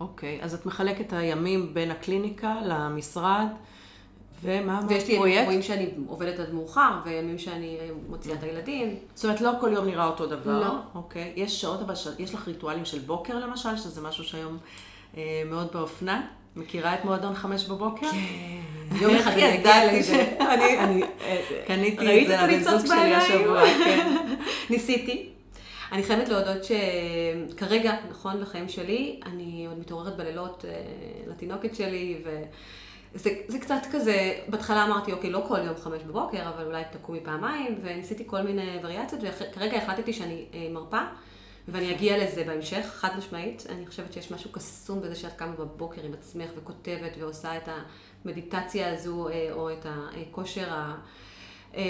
אוקיי, 0.00 0.38
אז 0.42 0.54
את 0.54 0.66
מחלקת 0.66 1.00
את 1.00 1.12
הימים 1.12 1.74
בין 1.74 1.90
הקליניקה 1.90 2.56
למשרד, 2.64 3.46
ומה 4.44 4.78
אמרת? 4.78 4.90
ויש 4.90 5.08
לי 5.08 5.14
ימים? 5.14 5.42
קבועים 5.42 5.62
שאני 5.62 5.90
עובדת 6.06 6.40
עד 6.40 6.54
מאוחר, 6.54 7.00
וימים 7.04 7.38
שאני 7.38 7.76
אה, 7.80 7.88
מוציאה 8.08 8.36
את 8.36 8.42
הילדים. 8.42 8.96
זאת 9.14 9.24
אומרת, 9.24 9.40
לא 9.40 9.50
כל 9.60 9.70
יום 9.72 9.86
נראה 9.86 10.06
אותו 10.06 10.26
דבר. 10.26 10.60
לא. 10.60 10.74
אוקיי. 10.94 11.32
יש 11.36 11.60
שעות, 11.60 11.80
אבל 11.80 11.94
ש... 11.94 12.08
יש 12.18 12.34
לך 12.34 12.48
ריטואלים 12.48 12.84
של 12.84 12.98
בוקר 12.98 13.38
למשל, 13.38 13.76
שזה 13.76 14.00
משהו 14.00 14.24
שהיום 14.24 14.58
אה, 15.16 15.42
מאוד 15.46 15.68
באופנה. 15.72 16.26
מכירה 16.56 16.94
את 16.94 17.04
מועדון 17.04 17.34
חמש 17.34 17.64
בבוקר? 17.64 18.10
כן. 18.10 18.96
יום 19.00 19.14
אחד 19.14 19.30
אני 19.30 19.42
ידעתי 19.42 19.98
לזה. 19.98 20.36
אני, 20.52 21.02
קניתי 21.66 22.22
את 22.22 22.26
זה 22.26 22.36
לבן 22.36 22.62
זוג 22.62 22.86
שלי? 22.86 23.14
השבוע, 23.14 23.62
כן. 23.84 24.16
ניסיתי. 24.70 25.28
אני 25.92 26.02
חייבת 26.02 26.28
להודות 26.28 26.64
שכרגע, 26.64 27.94
נכון, 28.10 28.40
לחיים 28.40 28.68
שלי, 28.68 29.20
אני 29.26 29.66
עוד 29.68 29.78
מתעוררת 29.78 30.16
בלילות 30.16 30.64
אה, 30.68 30.72
לתינוקת 31.26 31.74
שלי, 31.74 32.22
וזה 33.14 33.30
זה 33.48 33.58
קצת 33.58 33.82
כזה, 33.92 34.32
בהתחלה 34.48 34.84
אמרתי, 34.84 35.12
אוקיי, 35.12 35.30
לא 35.30 35.44
כל 35.48 35.58
יום 35.64 35.76
חמש 35.76 36.02
בבוקר, 36.02 36.48
אבל 36.48 36.64
אולי 36.64 36.82
תקומי 36.92 37.20
פעמיים, 37.24 37.78
וניסיתי 37.82 38.24
כל 38.26 38.42
מיני 38.42 38.78
וריאציות, 38.82 39.22
וכרגע 39.24 39.76
החלטתי 39.76 40.12
שאני 40.12 40.44
אה, 40.54 40.68
מרפה, 40.70 41.00
ואני 41.68 41.94
אגיע 41.94 42.24
לזה 42.24 42.44
בהמשך, 42.44 42.86
חד 42.86 43.08
משמעית. 43.18 43.66
אני 43.68 43.86
חושבת 43.86 44.12
שיש 44.12 44.32
משהו 44.32 44.52
קסום 44.52 45.00
בזה 45.00 45.14
שאת 45.14 45.32
קמה 45.32 45.52
בבוקר 45.52 46.02
עם 46.02 46.12
עצמך 46.12 46.50
וכותבת 46.56 47.12
ועושה 47.20 47.56
את 47.56 47.68
המדיטציה 48.24 48.92
הזו, 48.92 49.28
אה, 49.28 49.48
או 49.52 49.72
את 49.72 49.86
הכושר 49.86 50.72
ה... 50.72 50.96
אה, 51.76 51.82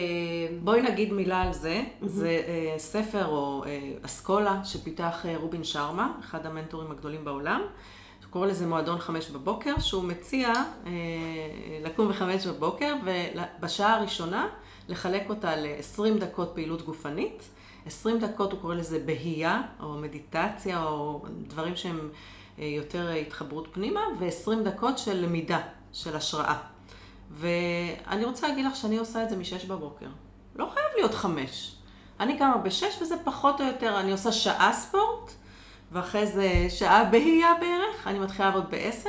בואי 0.62 0.82
נגיד 0.82 1.12
מילה 1.12 1.42
על 1.42 1.52
זה. 1.52 1.82
זה 2.02 2.42
אה, 2.48 2.78
ספר 2.78 3.26
או 3.26 3.64
אסכולה 4.02 4.64
שפיתח 4.64 5.24
רובין 5.36 5.64
שרמה, 5.64 6.12
אחד 6.20 6.46
המנטורים 6.46 6.90
הגדולים 6.90 7.24
בעולם. 7.24 7.62
קורא 8.34 8.46
לזה 8.46 8.66
מועדון 8.66 8.98
חמש 8.98 9.30
בבוקר, 9.30 9.78
שהוא 9.78 10.04
מציע 10.04 10.52
אה, 10.86 10.92
לקום 11.84 12.08
בחמש 12.08 12.46
בבוקר 12.46 12.94
ובשעה 13.04 13.96
הראשונה 13.96 14.48
לחלק 14.88 15.22
אותה 15.28 15.56
ל-20 15.56 16.18
דקות 16.20 16.50
פעילות 16.54 16.82
גופנית. 16.82 17.42
20 17.86 18.18
דקות 18.18 18.52
הוא 18.52 18.60
קורא 18.60 18.74
לזה 18.74 18.98
בהייה, 18.98 19.62
או 19.80 19.94
מדיטציה, 19.94 20.84
או 20.84 21.22
דברים 21.46 21.76
שהם 21.76 22.10
אה, 22.58 22.64
יותר 22.64 23.10
התחברות 23.10 23.68
פנימה, 23.72 24.00
ו-20 24.18 24.62
דקות 24.64 24.98
של 24.98 25.16
למידה, 25.16 25.60
של 25.92 26.16
השראה. 26.16 26.56
ואני 27.30 28.24
רוצה 28.24 28.48
להגיד 28.48 28.66
לך 28.66 28.76
שאני 28.76 28.98
עושה 28.98 29.22
את 29.22 29.30
זה 29.30 29.36
מ-6 29.36 29.66
בבוקר. 29.68 30.06
לא 30.56 30.68
חייב 30.74 30.86
להיות 30.96 31.14
5. 31.14 31.76
אני 32.20 32.38
קמה 32.38 32.56
ב-6 32.56 33.02
וזה 33.02 33.14
פחות 33.24 33.60
או 33.60 33.66
יותר, 33.66 34.00
אני 34.00 34.12
עושה 34.12 34.32
שעה 34.32 34.72
ספורט, 34.72 35.32
ואחרי 35.92 36.26
זה 36.26 36.66
שעה 36.68 37.04
בהייה 37.04 37.52
בערך, 37.60 38.06
אני 38.06 38.18
מתחילה 38.18 38.48
לעבוד 38.48 38.70
ב-10, 38.70 39.08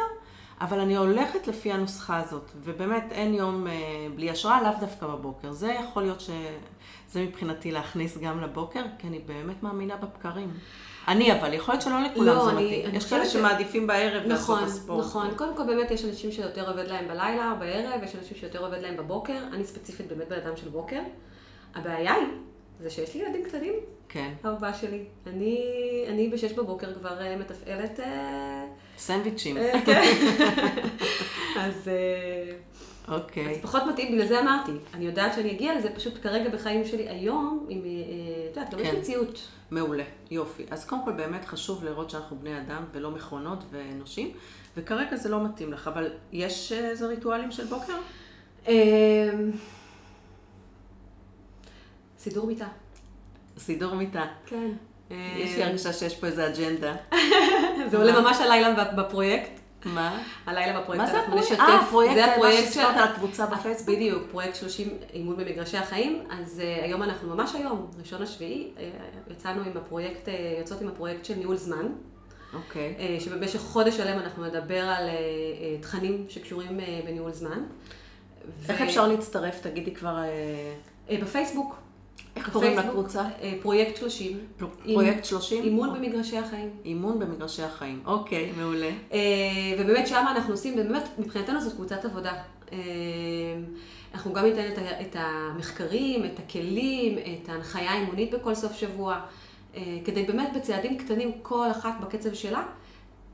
אבל 0.62 0.80
אני 0.80 0.98
הולכת 0.98 1.48
לפי 1.48 1.72
הנוסחה 1.72 2.18
הזאת, 2.18 2.52
ובאמת 2.64 3.06
אין 3.12 3.34
יום 3.34 3.68
אה, 3.68 3.74
בלי 4.16 4.30
השראה, 4.30 4.62
לאו 4.62 4.72
דווקא 4.80 5.08
בבוקר. 5.08 5.52
זה 5.52 5.72
יכול 5.72 6.04
להיות 6.04 6.22
שזה 7.16 7.24
מבחינתי 7.24 7.72
להכניס 7.72 8.18
גם 8.18 8.42
לבוקר, 8.42 8.82
כי 9.00 9.08
אני 9.08 9.20
באמת 9.20 9.64
מאמינה 9.64 9.96
בבקרים. 9.96 10.52
אני 11.08 11.34
אבל, 11.34 11.54
יכול 11.54 11.74
להיות 11.74 11.82
שלא 11.82 12.02
לכולם 12.04 12.28
לא, 12.36 12.46
זה 12.46 12.52
אני- 12.52 12.66
מתאים. 12.66 12.86
אני 12.86 12.98
יש 12.98 13.10
כאלה 13.10 13.26
ש- 13.26 13.34
שמעדיפים 13.34 13.88
בערב 13.88 14.24
נכון, 14.28 14.32
לעשות 14.32 14.60
את 14.64 14.68
הספורט. 14.68 15.06
נכון. 15.06 15.28
קודם 15.36 15.58
כל 15.58 15.64
באמת 15.64 15.92
יש 15.92 16.06
אנשים 16.06 16.32
שיותר 16.32 16.70
עובד 16.72 16.88
להם 16.88 17.08
בלילה 17.08 17.52
או 17.52 17.60
בערב, 17.60 18.04
יש 18.04 18.16
אנשים 18.16 18.38
שיותר 18.38 18.66
עובד 18.66 18.78
להם 18.82 18.98
בבוקר. 18.98 19.38
אני 19.54 19.66
ספציפית 19.66 20.08
באמת 20.08 20.30
בן 20.30 20.36
אדם 20.36 20.58
של 20.58 20.70
בוקר. 20.70 21.00
הבעיה 21.76 22.14
היא, 22.14 22.28
זה 22.82 22.90
שיש 22.90 23.16
לי 23.16 23.22
ילדים 23.22 23.44
קטנים, 23.44 23.74
כן. 24.10 24.34
אהובה 24.46 24.74
שלי. 24.74 25.04
אני, 25.28 25.60
אני 26.08 26.30
בשש 26.30 26.52
בבוקר 26.52 26.94
כבר 26.94 27.22
אה, 27.22 27.36
מתפעלת... 27.38 28.00
אה, 28.00 28.66
סנדוויצ'ים. 28.98 29.58
אה, 29.58 29.72
כן. 29.86 30.02
אז... 31.60 31.90
אה, 33.10 33.16
אוקיי. 33.16 33.52
אז 33.52 33.58
פחות 33.62 33.84
מתאים, 33.84 34.12
בגלל 34.12 34.28
זה 34.28 34.40
אמרתי. 34.40 34.72
אני 34.94 35.06
יודעת 35.06 35.34
שאני 35.34 35.52
אגיע 35.52 35.76
לזה, 35.78 35.90
פשוט 35.96 36.14
כרגע 36.24 36.50
בחיים 36.50 36.86
שלי 36.86 37.10
היום, 37.10 37.66
עם, 37.70 37.82
אה, 37.86 37.92
את 38.52 38.58
יודעת, 38.58 38.74
גם 38.74 38.80
יש 38.80 38.88
כן. 38.88 38.98
מציאות. 38.98 39.40
מעולה, 39.72 40.04
יופי. 40.32 40.66
אז 40.72 40.86
קודם 40.86 41.06
כל 41.06 41.12
באמת 41.12 41.46
חשוב 41.46 41.86
לראות 41.86 42.10
שאנחנו 42.10 42.38
בני 42.40 42.58
אדם 42.58 42.84
ולא 42.92 43.12
מכונות 43.12 43.64
ואנושים, 43.72 44.32
וכרגע 44.78 45.16
זה 45.16 45.30
לא 45.30 45.46
מתאים 45.46 45.74
לך, 45.74 45.88
אבל 45.88 46.12
יש 46.32 46.72
אה, 46.72 46.90
איזה 46.90 47.08
ריטואלים 47.08 47.52
של 47.52 47.66
בוקר? 47.66 47.94
אה, 48.68 49.30
סידור 52.20 52.48
מיטה. 52.48 52.68
סידור 53.58 53.96
מיטה. 53.96 54.26
כן. 54.46 54.72
יש 55.10 55.56
לי 55.56 55.64
הרגשה 55.64 55.94
שיש 55.94 56.16
פה 56.16 56.28
איזה 56.28 56.48
אג'נדה. 56.48 56.96
זה 57.92 57.98
עולה 57.98 58.22
ממש 58.22 58.38
הלילה 58.42 58.94
בפרויקט. 58.98 59.65
מה? 59.86 60.22
הלילה 60.46 60.82
בפרויקט. 60.82 61.04
מה 61.04 61.12
זה 61.12 61.20
הפרויקט? 61.20 61.52
אה, 61.60 61.80
הפרויקט, 61.80 62.14
זה 62.16 62.26
הפרויקט 62.34 62.74
של- 62.74 62.80
על 62.80 63.00
הקבוצה 63.04 63.46
בפייסבוק? 63.46 63.96
בדיוק, 63.96 64.24
פרויקט 64.32 64.56
30 64.56 64.90
אימון 65.14 65.38
במגרשי 65.38 65.78
החיים. 65.78 66.24
אז 66.30 66.62
uh, 66.62 66.84
היום 66.84 67.04
אנחנו, 67.04 67.36
ממש 67.36 67.56
היום, 67.56 67.92
ראשון 68.00 68.22
השביעי, 68.22 68.72
uh, 68.78 68.80
יצאנו 69.32 69.62
עם 69.62 69.78
הפרויקט, 69.78 70.28
יוצאות 70.60 70.82
עם 70.82 70.88
הפרויקט 70.88 71.26
של 71.26 71.36
ניהול 71.36 71.56
זמן. 71.56 71.86
אוקיי. 72.54 72.96
שבמשך 73.20 73.60
חודש 73.60 73.98
שלם 73.98 74.20
אנחנו 74.20 74.46
נדבר 74.46 74.80
על 74.90 75.10
תכנים 75.82 76.26
שקשורים 76.30 76.80
בניהול 77.06 77.32
זמן. 77.32 77.64
איך 78.70 78.82
ו- 78.82 78.84
אפשר 78.84 79.08
להצטרף? 79.08 79.60
תגידי 79.62 79.96
כבר... 79.96 80.18
אה, 80.18 80.24
אה, 81.10 81.18
בפייסבוק. 81.22 81.76
איך 82.36 82.50
קוראים 82.50 82.78
לקבוצה? 82.78 83.22
אה, 83.42 83.54
פרויקט 83.62 83.98
30. 83.98 84.40
פרויקט 84.94 85.26
30? 85.26 85.64
אימון 85.64 85.94
במגרשי 85.94 86.38
החיים. 86.38 86.70
אימון 86.86 87.20
במגרשי 87.20 87.64
החיים. 87.64 88.02
אוקיי, 88.06 88.52
מעולה. 88.58 88.90
אה, 89.14 89.20
ובאמת 89.80 90.08
שם 90.08 90.26
אנחנו 90.32 90.54
עושים, 90.54 90.74
ובאמת 90.74 91.04
מבחינתנו 91.20 91.62
זאת 91.62 91.74
קבוצת 91.74 92.06
עבודה. 92.06 92.34
אה, 92.74 92.78
אנחנו 94.14 94.34
גם 94.34 94.46
ניתן 94.46 94.68
את 95.02 95.16
המחקרים, 95.20 96.26
את 96.26 96.40
הכלים, 96.40 97.18
את 97.18 97.50
ההנחיה 97.50 97.92
האימונית 97.92 98.34
בכל 98.34 98.56
סוף 98.56 98.74
שבוע, 98.74 99.20
כדי 100.06 100.24
באמת 100.24 100.50
בצעדים 100.56 100.98
קטנים, 100.98 101.32
כל 101.42 101.72
אחת 101.72 101.94
בקצב 102.02 102.34
שלה, 102.34 102.64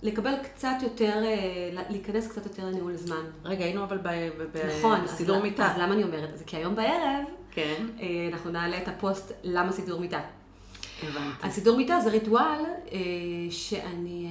לקבל 0.04 0.34
קצת 0.44 0.76
יותר, 0.82 1.24
אה, 1.24 1.84
להיכנס 1.90 2.28
קצת 2.28 2.46
יותר 2.46 2.66
לניהול 2.66 2.96
זמן. 2.96 3.24
רגע, 3.46 3.66
היינו 3.66 3.84
אבל 3.84 4.00
נכון, 4.80 5.02
בסידור 5.04 5.36
למה- 5.36 5.46
מיטה. 5.46 5.72
אז 5.72 5.78
למה 5.78 5.94
אני 5.94 6.04
אומרת 6.04 6.30
את 6.34 6.38
זה? 6.38 6.44
כי 6.46 6.58
היום 6.58 6.76
בערב 6.76 7.26
כן, 7.52 7.86
אה, 8.00 8.08
אנחנו 8.34 8.52
נעלה 8.52 8.78
את 8.78 8.88
הפוסט 8.88 9.32
למה 9.44 9.72
סידור 9.72 10.00
מיטה. 10.00 10.20
הבנתי. 11.04 11.20
אז 11.48 11.54
סידור 11.54 11.78
מיטה 11.78 12.00
זה 12.00 12.10
ריטואל 12.10 12.60
אה, 12.92 12.98
שאני... 13.50 14.28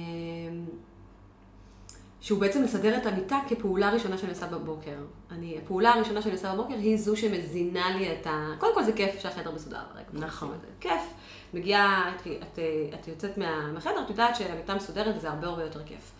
שהוא 2.21 2.39
בעצם 2.39 2.63
מסדר 2.63 2.97
את 2.97 3.05
המיטה 3.05 3.39
כפעולה 3.49 3.89
ראשונה 3.89 4.17
שאני 4.17 4.31
עושה 4.31 4.47
בבוקר. 4.47 4.95
אני, 5.31 5.57
הפעולה 5.57 5.93
הראשונה 5.93 6.21
שאני 6.21 6.33
עושה 6.33 6.53
בבוקר 6.53 6.73
היא 6.73 6.97
זו 6.97 7.17
שמזינה 7.17 7.97
לי 7.97 8.11
את 8.13 8.27
ה... 8.27 8.53
קודם 8.59 8.73
כל 8.75 8.83
זה 8.83 8.93
כיף 8.93 9.19
שהחדר 9.19 9.51
מסודר. 9.51 9.77
נכון. 10.13 10.57
כיף. 10.79 11.01
מגיעה, 11.53 12.13
את, 12.15 12.27
את, 12.27 12.59
את 12.93 13.07
יוצאת 13.07 13.37
מה, 13.37 13.71
מהחדר, 13.73 14.01
את 14.05 14.09
יודעת 14.09 14.35
שהמיטה 14.35 14.75
מסודרת 14.75 15.15
וזה 15.17 15.29
הרבה 15.29 15.47
הרבה 15.47 15.63
יותר 15.63 15.83
כיף. 15.83 16.11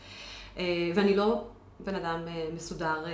אה, 0.57 0.63
ואני 0.95 1.15
לא 1.15 1.41
בן 1.79 1.95
אדם 1.95 2.19
אה, 2.27 2.47
מסודר 2.55 3.05
אה, 3.05 3.11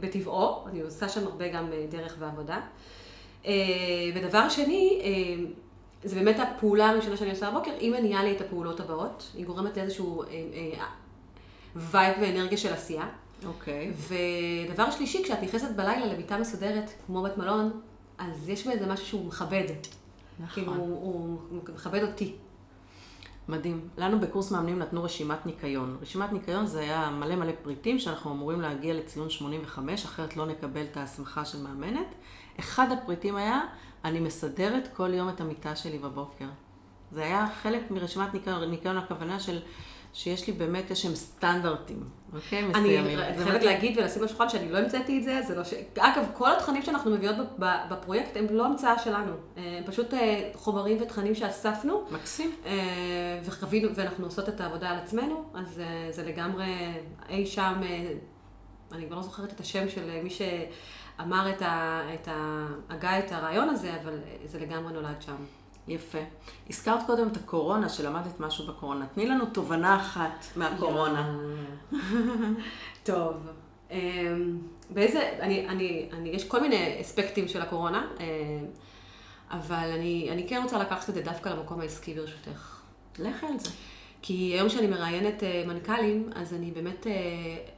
בטבעו, 0.00 0.64
אני 0.68 0.80
עושה 0.80 1.08
שם 1.08 1.26
הרבה 1.26 1.48
גם 1.48 1.70
דרך 1.90 2.16
ועבודה. 2.18 2.60
ודבר 4.14 4.48
שני, 4.48 5.02
זה 6.04 6.14
באמת 6.14 6.36
הפעולה 6.38 6.88
הראשונה 6.88 7.16
שאני 7.16 7.30
עושה 7.30 7.50
בבוקר, 7.50 7.70
היא 7.80 7.92
מניעה 7.92 8.24
לי 8.24 8.32
את 8.36 8.40
הפעולות 8.40 8.80
הבאות, 8.80 9.32
היא 9.34 9.46
גורמת 9.46 9.76
לאיזשהו 9.76 10.22
vibe 11.76 12.16
ואנרגיה 12.20 12.58
של 12.58 12.72
עשייה. 12.72 13.08
אוקיי. 13.46 13.92
ודבר 14.70 14.90
שלישי, 14.90 15.24
כשאת 15.24 15.42
נכנסת 15.42 15.70
בלילה 15.70 16.06
למיטה 16.06 16.38
מסודרת, 16.38 16.90
כמו 17.06 17.22
בית 17.22 17.36
מלון, 17.36 17.80
אז 18.18 18.48
יש 18.48 18.66
בזה 18.66 18.86
משהו 18.86 19.06
שהוא 19.06 19.26
מכבד. 19.26 19.66
כאילו, 20.52 20.72
נכון. 20.72 20.88
הוא, 20.88 21.40
הוא 21.50 21.60
מכבד 21.74 22.02
אותי. 22.02 22.34
מדהים. 23.48 23.88
לנו 23.98 24.20
בקורס 24.20 24.50
מאמנים 24.50 24.78
נתנו 24.78 25.04
רשימת 25.04 25.46
ניקיון. 25.46 25.96
רשימת 26.02 26.32
ניקיון 26.32 26.66
זה 26.66 26.80
היה 26.80 27.10
מלא 27.10 27.36
מלא 27.36 27.52
פריטים 27.62 27.98
שאנחנו 27.98 28.32
אמורים 28.32 28.60
להגיע 28.60 28.94
לציון 28.94 29.30
85, 29.30 30.04
אחרת 30.04 30.36
לא 30.36 30.46
נקבל 30.46 30.84
את 30.84 30.96
ההסמכה 30.96 31.44
של 31.44 31.62
מאמנת. 31.62 32.06
אחד 32.60 32.92
הפריטים 32.92 33.36
היה, 33.36 33.60
אני 34.04 34.20
מסדרת 34.20 34.88
כל 34.96 35.14
יום 35.14 35.28
את 35.28 35.40
המיטה 35.40 35.76
שלי 35.76 35.98
בבוקר. 35.98 36.46
זה 37.12 37.24
היה 37.24 37.46
חלק 37.62 37.90
מרשימת 37.90 38.34
ניקיון, 38.34 38.70
ניקיון 38.70 38.96
הכוונה 38.96 39.40
של, 39.40 39.60
שיש 40.12 40.46
לי 40.46 40.52
באמת 40.52 40.90
איזשהם 40.90 41.14
סטנדרטים, 41.14 42.04
אוקיי? 42.32 42.58
אני 42.58 42.68
מסוימים. 42.68 43.18
זה 43.36 43.44
חייבת. 43.44 43.62
להגיד 43.62 43.98
ולשים 43.98 44.22
על 44.22 44.28
השולחן 44.28 44.48
שאני 44.48 44.72
לא 44.72 44.78
המצאתי 44.78 45.18
את 45.18 45.24
זה, 45.24 45.40
זה 45.46 45.54
לא 45.54 45.64
ש... 45.64 45.74
אגב, 45.98 46.24
כל 46.34 46.52
התכנים 46.52 46.82
שאנחנו 46.82 47.10
מביאות 47.10 47.36
בפרויקט 47.58 48.36
הם 48.36 48.46
לא 48.50 48.66
המצאה 48.66 48.98
שלנו. 48.98 49.32
הם 49.56 49.84
פשוט 49.86 50.14
אה, 50.14 50.50
חומרים 50.54 50.98
ותכנים 51.00 51.34
שאספנו. 51.34 52.04
מקסים. 52.10 52.50
אה, 52.66 52.72
וחווינו, 53.44 53.88
ואנחנו 53.94 54.24
עושות 54.24 54.48
את 54.48 54.60
העבודה 54.60 54.90
על 54.90 54.96
עצמנו, 54.96 55.44
אז 55.54 55.80
אה, 55.80 56.08
זה 56.10 56.24
לגמרי 56.24 56.66
אי 57.28 57.46
שם, 57.46 57.74
אה, 57.82 58.12
אני 58.92 59.06
כבר 59.06 59.16
לא 59.16 59.22
זוכרת 59.22 59.52
את 59.52 59.60
השם 59.60 59.88
של 59.88 60.10
אה, 60.10 60.20
מי 60.22 60.30
שאמר 60.30 61.50
את 61.50 61.62
ה... 61.62 62.02
את 62.14 62.28
ה... 62.28 62.66
הגה 62.88 63.18
את 63.18 63.32
הרעיון 63.32 63.68
הזה, 63.68 63.96
אבל 64.02 64.12
אה, 64.12 64.36
זה 64.44 64.58
לגמרי 64.58 64.92
נולד 64.92 65.22
שם. 65.22 65.36
יפה. 65.88 66.18
הזכרת 66.70 67.06
קודם 67.06 67.28
את 67.28 67.36
הקורונה, 67.36 67.88
שלמדת 67.88 68.40
משהו 68.40 68.66
בקורונה. 68.66 69.06
תני 69.14 69.26
לנו 69.26 69.46
תובנה 69.46 69.96
אחת 69.96 70.46
מהקורונה. 70.56 71.38
טוב. 73.02 73.36
אמ, 73.90 74.58
באיזה, 74.90 75.38
אני, 75.40 75.68
אני, 75.68 76.08
אני, 76.12 76.28
יש 76.28 76.44
כל 76.44 76.60
מיני 76.60 76.98
אספקטים 77.00 77.48
של 77.48 77.62
הקורונה, 77.62 78.06
אמ, 78.20 78.24
אבל 79.50 79.90
אני, 79.94 80.28
אני 80.32 80.48
כן 80.48 80.60
רוצה 80.62 80.78
לקחת 80.78 81.08
את 81.08 81.14
זה 81.14 81.22
דווקא 81.22 81.48
למקום 81.48 81.80
העסקי 81.80 82.14
ברשותך. 82.14 82.80
לכי 83.18 83.46
על 83.46 83.58
זה. 83.58 83.70
כי 84.22 84.34
היום 84.34 84.68
שאני 84.68 84.86
מראיינת 84.86 85.42
אה, 85.42 85.64
מנכ"לים, 85.66 86.30
אז 86.34 86.54
אני 86.54 86.70
באמת, 86.70 87.06
אה, 87.06 87.12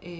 אה, 0.02 0.11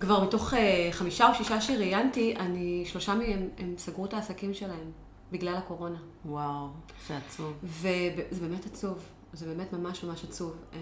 כבר 0.00 0.24
מתוך 0.24 0.54
אה, 0.54 0.88
חמישה 0.92 1.28
או 1.28 1.34
שישה 1.34 1.60
שראיינתי, 1.60 2.36
אני, 2.36 2.84
שלושה 2.86 3.14
מהם, 3.14 3.48
הם 3.58 3.74
סגרו 3.78 4.04
את 4.04 4.14
העסקים 4.14 4.54
שלהם 4.54 4.92
בגלל 5.34 5.56
הקורונה. 5.56 5.98
וואו, 6.26 6.66
זה 7.08 7.16
עצוב. 7.16 7.52
וזה 7.62 8.40
באמת 8.40 8.66
עצוב, 8.66 8.98
זה 9.32 9.46
באמת 9.46 9.72
ממש 9.72 10.04
ממש 10.04 10.24
עצוב. 10.24 10.56
אמ, 10.72 10.78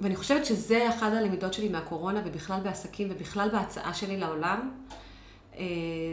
ואני 0.00 0.16
חושבת 0.16 0.46
שזה 0.46 0.88
אחד 0.88 1.12
הלמידות 1.12 1.54
שלי 1.54 1.68
מהקורונה, 1.68 2.22
ובכלל 2.24 2.60
בעסקים, 2.60 3.08
ובכלל 3.10 3.48
בהצעה 3.48 3.94
שלי 3.94 4.16
לעולם, 4.16 4.70
אה, 5.56 5.64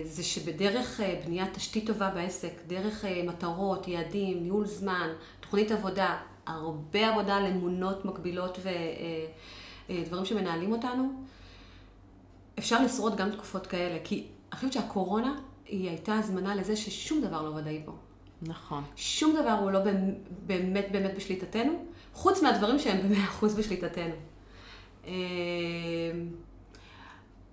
זה 0.03 0.23
שבדרך 0.23 1.01
אה, 1.01 1.21
בניית 1.25 1.53
תשתית 1.53 1.87
טובה 1.87 2.09
בעסק, 2.09 2.53
דרך 2.67 3.05
אה, 3.05 3.23
מטרות, 3.27 3.87
יעדים, 3.87 4.43
ניהול 4.43 4.65
זמן, 4.65 5.09
תוכנית 5.39 5.71
עבודה, 5.71 6.17
הרבה 6.45 7.09
עבודה 7.09 7.35
על 7.35 7.45
אמונות 7.45 8.05
מקבילות 8.05 8.59
ודברים 9.89 10.25
שמנהלים 10.25 10.71
אותנו, 10.71 11.23
אפשר 12.59 12.83
לשרוד 12.83 13.15
גם 13.17 13.31
תקופות 13.31 13.67
כאלה. 13.67 13.97
כי 14.03 14.27
אני 14.51 14.55
חושבת 14.55 14.73
שהקורונה 14.73 15.39
היא 15.71 15.89
הייתה 15.89 16.15
הזמנה 16.15 16.55
לזה 16.55 16.75
ששום 16.75 17.21
דבר 17.21 17.41
לא 17.41 17.49
ודאי 17.49 17.81
פה. 17.85 17.91
נכון. 18.41 18.83
שום 18.95 19.33
דבר 19.41 19.51
הוא 19.51 19.71
לא 19.71 19.79
באמת 20.45 20.85
באמת 20.91 21.11
בשליטתנו, 21.15 21.85
חוץ 22.13 22.43
מהדברים 22.43 22.79
שהם 22.79 22.97
במאה 23.09 23.23
אחוז 23.23 23.55
בשליטתנו. 23.55 24.13
אה, 25.07 25.11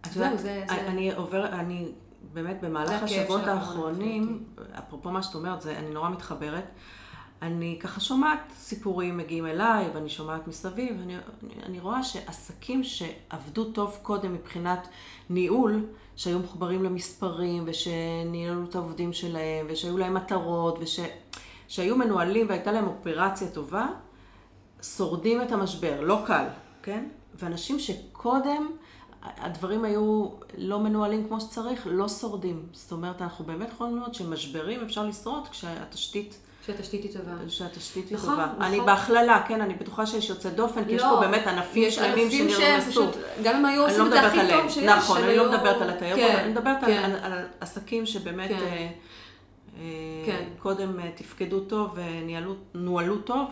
את 0.01 0.13
זהו, 0.13 0.23
יודעת, 0.25 0.39
זה- 0.39 0.65
זה- 0.69 0.87
אני 0.89 1.15
עובר, 1.15 1.47
אני 1.47 1.89
באמת 2.33 2.57
במהלך 2.61 3.03
השבועות 3.03 3.43
האחרונים, 3.43 4.45
אפרופו 4.79 5.11
מה 5.11 5.23
שאת 5.23 5.35
אומרת, 5.35 5.61
זה, 5.61 5.79
אני 5.79 5.91
נורא 5.91 6.11
מתחברת. 6.11 6.65
אני 7.43 7.79
ככה 7.83 8.01
שומעת 8.01 8.41
סיפורים 8.57 9.17
מגיעים 9.17 9.47
אליי, 9.47 9.89
ואני 9.95 10.09
שומעת 10.09 10.49
מסביב, 10.49 11.01
אני, 11.03 11.17
אני 11.63 11.81
רואה 11.81 12.03
שעסקים 12.03 12.85
שעבדו 12.85 13.73
טוב 13.73 13.99
קודם 14.03 14.33
מבחינת 14.35 14.89
ניהול, 15.31 15.87
שהיו 16.19 16.39
מחוברים 16.39 16.85
למספרים, 16.85 17.65
ושניהלו 17.67 18.65
את 18.65 18.75
העובדים 18.75 19.13
שלהם, 19.13 19.67
ושהיו 19.69 19.99
להם 19.99 20.15
מטרות, 20.15 20.79
וש, 20.81 21.01
שהיו 21.69 21.97
מנוהלים 21.97 22.49
והייתה 22.49 22.73
להם 22.73 22.87
אופרציה 22.87 23.49
טובה, 23.49 23.87
שורדים 24.83 25.43
את 25.43 25.53
המשבר, 25.53 26.01
לא 26.01 26.23
קל, 26.27 26.47
כן? 26.83 27.09
ואנשים 27.35 27.79
שקודם 27.79 28.71
הדברים 29.23 29.85
היו 29.85 30.29
לא 30.57 30.81
מנוהלים 30.81 31.29
כמו 31.29 31.41
שצריך, 31.41 31.87
לא 31.91 32.09
שורדים. 32.09 32.67
זאת 32.73 32.93
אומרת, 32.93 33.23
אנחנו 33.23 33.45
באמת 33.45 33.69
יכולים 33.69 33.97
לראות 33.97 34.15
שמשברים 34.15 34.81
אפשר 34.81 35.07
לשרוד 35.07 35.49
כשהתשתית... 35.49 36.39
שהתשתית 36.69 37.03
היא 37.03 37.13
טובה. 37.13 37.33
שהתשתית 37.49 38.13
נכון, 38.13 38.31
היא 38.31 38.37
טובה. 38.37 38.53
נכון. 38.53 38.63
אני 38.63 38.81
בהכללה, 38.81 39.43
כן, 39.49 39.61
אני 39.61 39.75
בטוחה 39.75 40.07
שיש 40.07 40.31
יוצא 40.31 40.51
דופן, 40.51 40.85
כי 40.85 40.93
יש 40.93 41.03
לא, 41.03 41.09
פה 41.11 41.21
באמת 41.21 41.47
ענפים 41.47 41.83
יש 41.83 41.95
שלמים 41.95 42.25
ענפים 42.25 42.49
שנרמסו. 42.49 42.61
שהם 42.61 42.81
פשוט, 42.91 43.17
גם 43.43 43.57
אם 43.57 43.67
היו 43.67 43.87
אני 43.87 43.93
עושים 43.93 44.01
לא 44.01 44.07
את 44.07 44.13
זה 44.13 44.21
הכי. 44.21 44.39
טוב 44.51 44.71
שיש, 44.71 44.85
נכון, 44.85 45.23
אני 45.23 45.37
לא 45.37 45.53
מדברת 45.53 45.83
על 45.83 45.91
התיירות, 45.91 46.21
כן, 46.21 46.37
אני 46.37 46.51
מדברת 46.51 46.85
כן. 46.85 47.03
על, 47.05 47.33
על 47.33 47.47
עסקים 47.61 48.07
שבאמת 48.07 48.49
כן. 48.49 48.55
אה, 48.55 48.89
אה, 49.79 49.83
כן. 50.27 50.45
קודם 50.59 51.01
אה, 51.01 51.11
תפקדו 51.15 51.61
טוב 51.61 51.99
ונוהלו 52.75 53.19
טוב. 53.19 53.51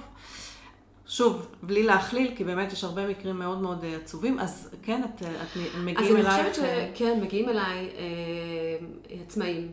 שוב, 1.09 1.47
בלי 1.63 1.83
להכליל, 1.83 2.33
כי 2.37 2.45
באמת 2.45 2.73
יש 2.73 2.85
הרבה 2.85 3.07
מקרים 3.09 3.39
מאוד 3.39 3.61
מאוד 3.63 3.85
עצובים, 4.03 4.39
אז 4.39 4.71
כן, 4.83 5.03
את, 5.05 5.23
את 5.23 5.57
אז 5.57 5.85
מגיעים 5.85 6.17
אני 6.17 6.21
אלייך. 6.27 6.49
חושבת 6.49 6.65
אה, 6.65 6.91
שכן, 6.95 7.21
מגיעים 7.23 7.49
אליי 7.49 7.89
אה, 7.99 8.87
עצמאים, 9.23 9.71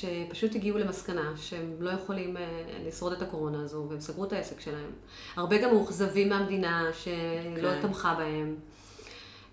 שפשוט 0.00 0.54
הגיעו 0.54 0.78
למסקנה 0.78 1.32
שהם 1.36 1.76
לא 1.80 1.90
יכולים 1.90 2.36
אה, 2.36 2.42
לשרוד 2.86 3.12
את 3.12 3.22
הקורונה 3.22 3.62
הזו, 3.62 3.86
והם 3.90 4.00
סגרו 4.00 4.24
את 4.24 4.32
העסק 4.32 4.60
שלהם. 4.60 4.90
הרבה 5.36 5.58
גם 5.58 5.70
מאוכזבים 5.70 6.28
מהמדינה 6.28 6.90
שלא 6.92 7.70
כן. 7.70 7.82
תמכה 7.82 8.14
בהם. 8.14 8.56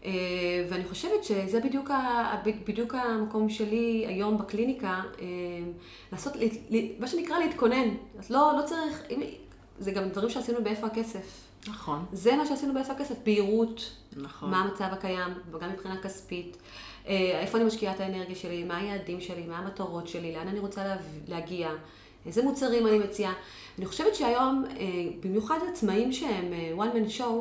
אה, 0.05 0.11
ואני 0.69 0.85
חושבת 0.85 1.23
שזה 1.23 1.59
בדיוק, 1.59 1.91
ה, 1.91 2.35
בדיוק 2.67 2.95
המקום 2.95 3.49
שלי 3.49 4.05
היום 4.07 4.37
בקליניקה, 4.37 5.01
אה, 5.19 5.25
לעשות, 6.11 6.33
מה 6.99 7.07
שנקרא 7.07 7.39
להתכונן. 7.39 7.89
אז 8.19 8.29
לא, 8.29 8.53
לא 8.57 8.65
צריך, 8.65 9.03
זה 9.79 9.91
גם 9.91 10.09
דברים 10.09 10.29
שעשינו 10.29 10.63
באיפה 10.63 10.87
הכסף. 10.87 11.48
נכון, 11.67 12.05
זה 12.11 12.35
מה 12.35 12.45
שעשינו 12.45 12.73
באיפה 12.73 12.93
הכסף, 12.93 13.15
בהירות, 13.25 13.91
נכון. 14.17 14.51
מה 14.51 14.61
המצב 14.61 14.87
הקיים, 14.91 15.33
וגם 15.51 15.69
מבחינה 15.69 16.01
כספית. 16.01 16.57
אה, 17.07 17.39
איפה 17.39 17.57
אני 17.57 17.65
משקיעה 17.65 17.95
את 17.95 17.99
האנרגיה 17.99 18.35
שלי, 18.35 18.63
מה 18.63 18.77
היעדים 18.77 19.21
שלי, 19.21 19.47
מה 19.47 19.57
המטרות 19.57 20.07
שלי, 20.07 20.35
לאן 20.35 20.47
אני 20.47 20.59
רוצה 20.59 20.95
להגיע, 21.27 21.69
איזה 22.25 22.43
מוצרים 22.43 22.87
אני 22.87 22.99
מציעה. 22.99 23.33
אני 23.77 23.85
חושבת 23.85 24.15
שהיום, 24.15 24.65
אה, 24.79 24.85
במיוחד 25.19 25.59
עצמאים 25.71 26.11
שהם 26.11 26.53
אה, 26.53 26.73
one 26.77 26.95
man 26.95 27.19
show, 27.19 27.33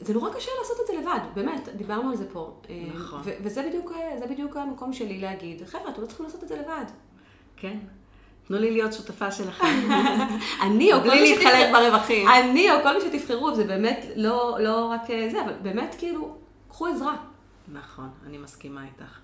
זה 0.00 0.14
נורא 0.14 0.30
קשה 0.30 0.50
לעשות 0.60 0.76
את 0.80 0.86
זה 0.86 0.92
לבד, 1.00 1.20
באמת, 1.34 1.68
דיברנו 1.76 2.10
על 2.10 2.16
זה 2.16 2.30
פה. 2.32 2.54
נכון. 2.94 3.20
וזה 3.24 3.66
בדיוק, 3.68 3.92
בדיוק 4.30 4.56
המקום 4.56 4.92
שלי 4.92 5.18
להגיד, 5.18 5.62
חבר'ה, 5.66 5.90
אתם 5.90 6.02
לא 6.02 6.06
צריכים 6.06 6.26
לעשות 6.26 6.42
את 6.42 6.48
זה 6.48 6.56
לבד. 6.56 6.84
כן. 7.56 7.78
תנו 8.48 8.58
לי 8.58 8.70
להיות 8.70 8.92
שותפה 8.92 9.30
שלכם. 9.30 9.88
אני 10.66 10.92
או 10.92 11.00
כל 11.00 11.08
בלי 11.08 11.20
מי 11.20 11.30
להתחלק 11.36 11.54
שתבחר- 11.54 11.90
ברווחים. 11.90 12.28
אני 12.28 12.72
או 12.72 12.76
כל 12.82 12.94
מי 12.94 13.00
שתבחרו, 13.00 13.54
זה 13.54 13.64
באמת 13.64 14.06
לא, 14.16 14.56
לא 14.60 14.86
רק 14.86 15.10
אה, 15.10 15.28
זה, 15.32 15.42
אבל 15.44 15.52
באמת 15.62 15.94
כאילו, 15.98 16.36
קחו 16.68 16.86
עזרה. 16.86 17.16
נכון, 17.72 18.08
אני 18.26 18.38
מסכימה 18.38 18.84
איתך. 18.84 19.18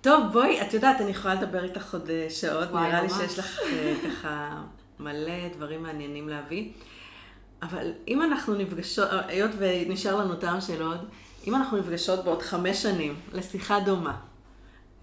טוב, 0.00 0.24
בואי, 0.32 0.62
את 0.62 0.74
יודעת, 0.74 1.00
אני 1.00 1.10
יכולה 1.10 1.34
לדבר 1.34 1.64
איתך 1.64 1.94
עוד 1.94 2.10
אה, 2.10 2.26
שעות, 2.30 2.68
וואי, 2.70 2.82
נראה 2.88 3.02
לי 3.02 3.08
ממש. 3.08 3.16
שיש 3.16 3.38
לך 3.38 3.58
אה, 3.72 3.94
ככה 4.10 4.62
מלא 5.00 5.48
דברים 5.56 5.82
מעניינים 5.82 6.28
להביא. 6.28 6.70
אבל 7.62 7.92
אם 8.08 8.22
אנחנו 8.22 8.54
נפגשות, 8.54 9.08
היות 9.28 9.50
ונשאר 9.58 10.16
לנו 10.16 10.34
טעם 10.34 10.60
של 10.60 10.82
עוד, 10.82 11.08
אם 11.46 11.54
אנחנו 11.54 11.78
נפגשות 11.78 12.24
בעוד 12.24 12.42
חמש 12.42 12.82
שנים 12.82 13.14
לשיחה 13.32 13.80
דומה, 13.80 14.16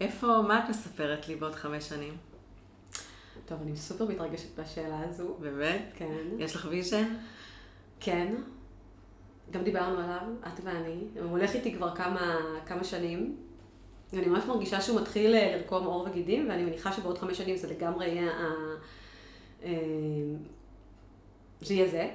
איפה, 0.01 0.27
מה 0.47 0.59
את 0.59 0.69
מספרת 0.69 1.27
לי 1.27 1.35
בעוד 1.35 1.55
חמש 1.55 1.83
שנים? 1.89 2.13
טוב, 3.47 3.61
אני 3.61 3.75
סופר 3.75 4.05
מתרגשת 4.05 4.59
מהשאלה 4.59 4.99
הזו. 5.09 5.35
באמת? 5.39 5.81
כן. 5.95 6.25
יש 6.39 6.55
לך 6.55 6.67
vision? 6.69 7.15
כן. 7.99 8.35
גם 9.51 9.63
דיברנו 9.63 9.99
עליו, 9.99 10.21
את 10.47 10.59
ואני. 10.63 10.99
הוא 11.15 11.29
הולך 11.29 11.55
איתי 11.55 11.75
כבר 11.75 11.95
כמה, 11.95 12.37
כמה 12.65 12.83
שנים. 12.83 13.35
אני 14.13 14.25
ממש 14.25 14.45
מרגישה 14.45 14.81
שהוא 14.81 15.01
מתחיל 15.01 15.35
אה, 15.35 15.55
לרקום 15.57 15.85
עור 15.85 16.07
וגידים, 16.09 16.49
ואני 16.49 16.63
מניחה 16.63 16.91
שבעוד 16.91 17.17
חמש 17.17 17.37
שנים 17.37 17.57
זה 17.57 17.69
לגמרי 17.69 18.07
יהיה 18.07 18.31
ה... 18.31 18.45
אה, 19.63 19.71
זה 21.61 21.73
יהיה 21.73 21.87
זה. 21.87 22.09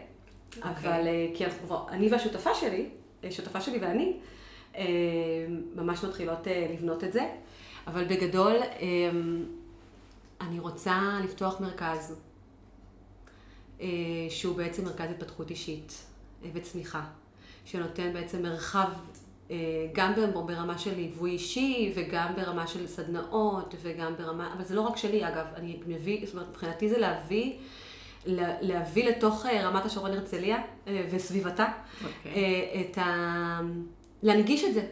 אבל 0.63 1.07
אה, 1.07 1.27
כי 1.35 1.45
אנחנו 1.45 1.67
כבר, 1.67 1.89
אני 1.89 2.09
והשותפה 2.09 2.55
שלי, 2.55 2.89
שותפה 3.31 3.61
שלי 3.61 3.79
ואני, 3.79 4.17
ממש 5.75 6.05
מתחילות 6.05 6.47
לבנות 6.73 7.05
את 7.05 7.13
זה. 7.13 7.29
אבל 7.87 8.05
בגדול, 8.05 8.57
אני 10.49 10.59
רוצה 10.61 11.01
לפתוח 11.25 11.61
מרכז, 11.61 12.15
אה, 13.81 13.87
שהוא 14.31 14.57
בעצם 14.57 14.85
מרכז 14.85 15.11
התפתחות 15.11 15.51
אישית 15.51 16.05
אה, 16.45 16.51
וצמיחה, 16.55 17.03
שנותן 17.65 18.13
בעצם 18.13 18.43
מרחב 18.43 18.89
אה, 19.51 19.57
גם 19.93 20.13
ברמה 20.47 20.79
של 20.79 20.95
ליווי 20.97 21.31
אישי 21.31 21.93
וגם 21.97 22.33
ברמה 22.37 22.67
של 22.67 22.87
סדנאות 22.87 23.75
וגם 23.83 24.17
ברמה, 24.17 24.53
אבל 24.57 24.65
זה 24.65 24.75
לא 24.75 24.81
רק 24.81 24.97
שלי 24.97 25.29
אגב, 25.29 25.47
אני 25.57 25.81
מביא, 25.87 26.27
זאת 26.27 26.35
אומרת 26.35 26.49
מבחינתי 26.49 26.89
זה 26.89 26.99
להביא, 26.99 27.53
לה- 28.27 28.57
להביא 28.61 29.09
לתוך 29.09 29.47
רמת 29.47 29.85
השרון 29.87 30.11
הרצליה 30.11 30.63
וסביבתה 31.11 31.67
אוקיי. 32.05 32.33
אה, 32.35 32.81
את 32.81 32.99
ה... 32.99 33.61
להנגיש 34.23 34.65
את 34.65 34.75
זה. 34.75 34.87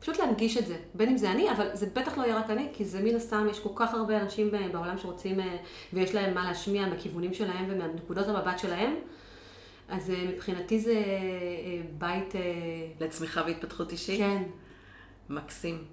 פשוט 0.00 0.18
להנגיש 0.18 0.56
את 0.56 0.66
זה. 0.66 0.76
בין 0.94 1.08
אם 1.08 1.16
זה 1.16 1.30
אני, 1.30 1.50
אבל 1.50 1.68
זה 1.72 1.86
בטח 1.94 2.18
לא 2.18 2.22
יהיה 2.22 2.36
רק 2.36 2.50
אני, 2.50 2.68
כי 2.72 2.84
זה 2.84 3.02
מן 3.02 3.16
הסתם, 3.16 3.46
יש 3.50 3.60
כל 3.60 3.68
כך 3.74 3.94
הרבה 3.94 4.20
אנשים 4.20 4.50
ב- 4.50 4.72
בעולם 4.72 4.98
שרוצים, 4.98 5.40
אה, 5.40 5.56
ויש 5.92 6.14
להם 6.14 6.34
מה 6.34 6.44
להשמיע 6.44 6.86
מהכיוונים 6.86 7.34
שלהם 7.34 7.64
ומנקודות 7.68 8.28
המבט 8.28 8.58
שלהם. 8.58 8.94
אז 9.88 10.10
אה, 10.10 10.24
מבחינתי 10.28 10.80
זה 10.80 10.92
אה, 10.92 11.02
בית... 11.98 12.36
אה, 12.36 12.40
לצמיחה 13.00 13.42
והתפתחות 13.46 13.92
אישית? 13.92 14.18
כן. 14.18 14.42
מקסים. 15.28 15.84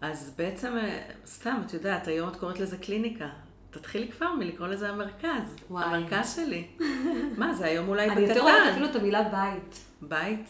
אז 0.00 0.34
בעצם, 0.38 0.76
אה, 0.76 1.02
סתם, 1.26 1.56
את 1.66 1.74
יודעת, 1.74 2.08
היום 2.08 2.28
את 2.28 2.36
קוראת 2.36 2.60
לזה 2.60 2.76
קליניקה. 2.78 3.28
תתחילי 3.70 4.08
כבר 4.08 4.32
מלקרוא 4.38 4.68
לזה 4.68 4.88
המרכז. 4.88 5.56
וואי. 5.70 5.84
המרכז 5.84 6.36
שלי. 6.36 6.66
מה, 7.38 7.54
זה 7.54 7.66
היום 7.66 7.88
אולי 7.88 8.10
אני 8.10 8.20
יותר 8.20 8.40
אוהבת 8.40 8.56
בקטן. 8.58 8.70
אפילו 8.72 8.86
את 8.86 8.96
המילה 8.96 9.22
בית. 9.22 9.80
בית? 10.02 10.46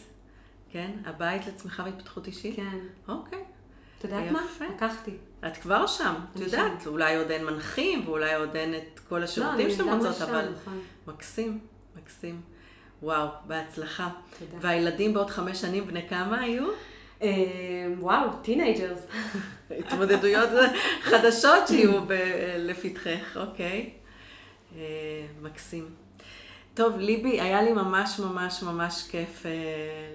כן? 0.71 0.91
הבית 1.05 1.47
לצמיחה 1.47 1.83
והתפתחות 1.83 2.27
אישית? 2.27 2.55
כן. 2.55 2.77
אוקיי. 3.07 3.43
את 3.99 4.03
יודעת 4.03 4.31
מה? 4.31 4.41
לקחתי. 4.75 5.11
את 5.47 5.57
כבר 5.57 5.87
שם, 5.87 6.13
את 6.33 6.39
יודעת. 6.39 6.87
אולי 6.87 7.15
עוד 7.15 7.31
אין 7.31 7.45
מנחים, 7.45 8.03
ואולי 8.05 8.35
עוד 8.35 8.55
אין 8.55 8.75
את 8.75 8.99
כל 9.09 9.23
השירותים 9.23 9.65
אני 9.65 9.71
שאתם 9.71 9.89
רוצות, 9.89 10.15
שם, 10.15 10.23
אבל 10.23 10.49
נכון. 10.61 10.79
מקסים, 11.07 11.59
מקסים. 11.95 12.41
וואו, 13.03 13.27
בהצלחה. 13.47 14.09
תודה. 14.39 14.57
והילדים 14.61 15.13
בעוד 15.13 15.29
חמש 15.29 15.61
שנים 15.61 15.87
בני 15.87 16.09
כמה 16.09 16.39
היו? 16.39 16.69
אה, 17.21 17.27
וואו, 17.99 18.29
teenagers. 18.41 18.99
התמודדויות 19.79 20.49
חדשות 21.01 21.67
שיהיו 21.67 22.01
לפתחך, 22.57 23.37
אוקיי. 23.37 23.89
אה, 24.75 24.81
מקסים. 25.41 26.06
טוב, 26.77 26.97
ליבי, 26.97 27.41
היה 27.41 27.61
לי 27.61 27.73
ממש 27.73 28.19
ממש 28.19 28.63
ממש 28.63 29.07
כיף 29.11 29.45
אה, 29.45 29.51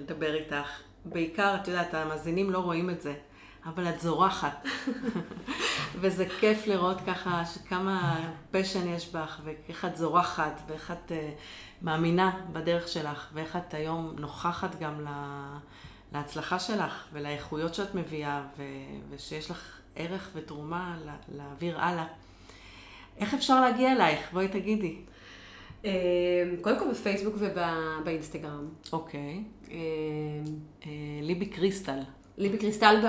לדבר 0.00 0.34
איתך. 0.34 0.80
בעיקר, 1.04 1.54
את 1.62 1.68
יודעת, 1.68 1.94
המאזינים 1.94 2.50
לא 2.50 2.58
רואים 2.58 2.90
את 2.90 3.02
זה, 3.02 3.14
אבל 3.66 3.88
את 3.88 4.00
זורחת. 4.00 4.66
וזה 6.00 6.26
כיף 6.40 6.66
לראות 6.66 6.96
ככה 7.06 7.42
כמה 7.68 8.20
פשן 8.50 8.88
יש 8.88 9.12
בך, 9.12 9.40
ואיך 9.44 9.84
את 9.84 9.96
זורחת, 9.96 10.60
ואיך 10.66 10.90
את 10.90 11.12
אה, 11.12 11.30
מאמינה 11.82 12.40
בדרך 12.52 12.88
שלך, 12.88 13.28
ואיך 13.32 13.56
את 13.56 13.74
היום 13.74 14.14
נוכחת 14.18 14.80
גם 14.80 15.00
ל... 15.00 15.08
להצלחה 16.12 16.58
שלך 16.58 17.04
ולאיכויות 17.12 17.74
שאת 17.74 17.94
מביאה, 17.94 18.42
ו... 18.58 18.62
ושיש 19.10 19.50
לך 19.50 19.78
ערך 19.96 20.30
ותרומה 20.34 20.96
לה... 21.04 21.14
להעביר 21.28 21.80
הלאה. 21.80 22.06
איך 23.18 23.34
אפשר 23.34 23.60
להגיע 23.60 23.92
אלייך? 23.92 24.32
בואי 24.32 24.48
תגידי. 24.48 24.96
אה, 25.84 25.90
קודם 26.60 26.78
כל 26.78 26.90
בפייסבוק 26.90 27.34
ובאינסטגרם. 27.38 28.68
אוקיי. 28.92 29.44
אה, 29.70 29.76
אה, 30.86 30.90
ליבי 31.22 31.46
קריסטל. 31.46 31.98
ליבי 32.38 32.58
קריסטל 32.58 33.04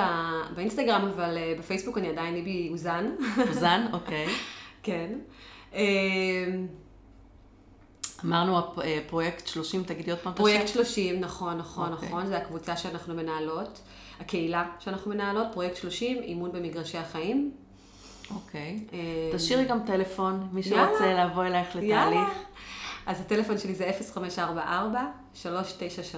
באינסטגרם, 0.56 1.12
אבל 1.16 1.38
בפייסבוק 1.60 1.98
אני 1.98 2.10
עדיין 2.10 2.34
ליבי 2.34 2.70
אוזן. 2.72 3.12
אוזן, 3.50 3.86
אוקיי. 3.94 4.28
כן. 4.84 5.20
אמרנו 8.26 8.58
פרויקט 9.08 9.48
30, 9.48 9.84
תגידי 9.84 10.12
עוד 10.12 10.20
פעם 10.20 10.34
את. 10.34 10.38
פרויקט 10.38 10.68
30, 10.68 11.20
נכון, 11.20 11.58
נכון, 11.58 11.94
אוקיי. 11.94 12.08
נכון, 12.08 12.28
זה 12.28 12.38
הקבוצה 12.38 12.78
שאנחנו 12.78 13.14
מנהלות, 13.16 13.82
הקהילה 14.20 14.70
שאנחנו 14.80 15.12
מנהלות, 15.12 15.48
פרויקט 15.54 15.76
30, 15.76 16.18
אימון 16.18 16.52
במגרשי 16.52 16.98
החיים. 16.98 17.52
אוקיי. 18.32 18.80
אה, 18.94 19.00
תשאירי 19.36 19.66
גם 19.66 19.80
טלפון, 19.86 20.48
מי 20.52 20.62
יאללה. 20.66 20.88
שרוצה 20.90 21.14
לבוא 21.26 21.46
אלייך 21.46 21.76
יאללה. 21.76 22.12
לתהליך. 22.12 22.38
אז 23.06 23.22
הטלפון 23.22 23.58
שלי 23.58 23.76
זה 23.76 23.92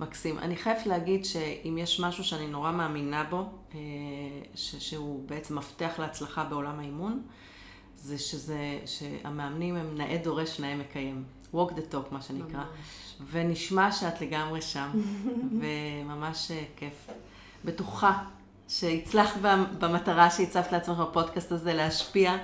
מקסים. 0.00 0.38
אני 0.38 0.56
חייבת 0.56 0.86
להגיד 0.86 1.24
שאם 1.24 1.78
יש 1.78 2.00
משהו 2.00 2.24
שאני 2.24 2.46
נורא 2.46 2.72
מאמינה 2.72 3.24
בו, 3.30 3.36
אה, 3.74 3.78
ש- 4.54 4.74
שהוא 4.90 5.28
בעצם 5.28 5.58
מפתח 5.58 5.90
להצלחה 5.98 6.44
בעולם 6.44 6.80
האימון, 6.80 7.22
זה 7.96 8.18
שזה, 8.18 8.58
שהמאמנים 8.86 9.76
הם 9.76 9.94
נאה 9.98 10.16
דורש, 10.24 10.60
נאה 10.60 10.76
מקיים. 10.76 11.24
Walk 11.54 11.70
the 11.70 11.94
talk, 11.94 12.12
מה 12.12 12.22
שנקרא. 12.22 12.58
ממש. 12.58 13.30
ונשמע 13.30 13.92
שאת 13.92 14.20
לגמרי 14.20 14.62
שם, 14.62 14.90
וממש 15.60 16.50
אה, 16.50 16.64
כיף. 16.76 17.10
בטוחה 17.64 18.24
שהצלחת 18.68 19.40
במטרה 19.78 20.30
שהצבת 20.30 20.72
לעצמך 20.72 20.98
בפודקאסט 20.98 21.52
הזה 21.52 21.74
להשפיע 21.74 22.36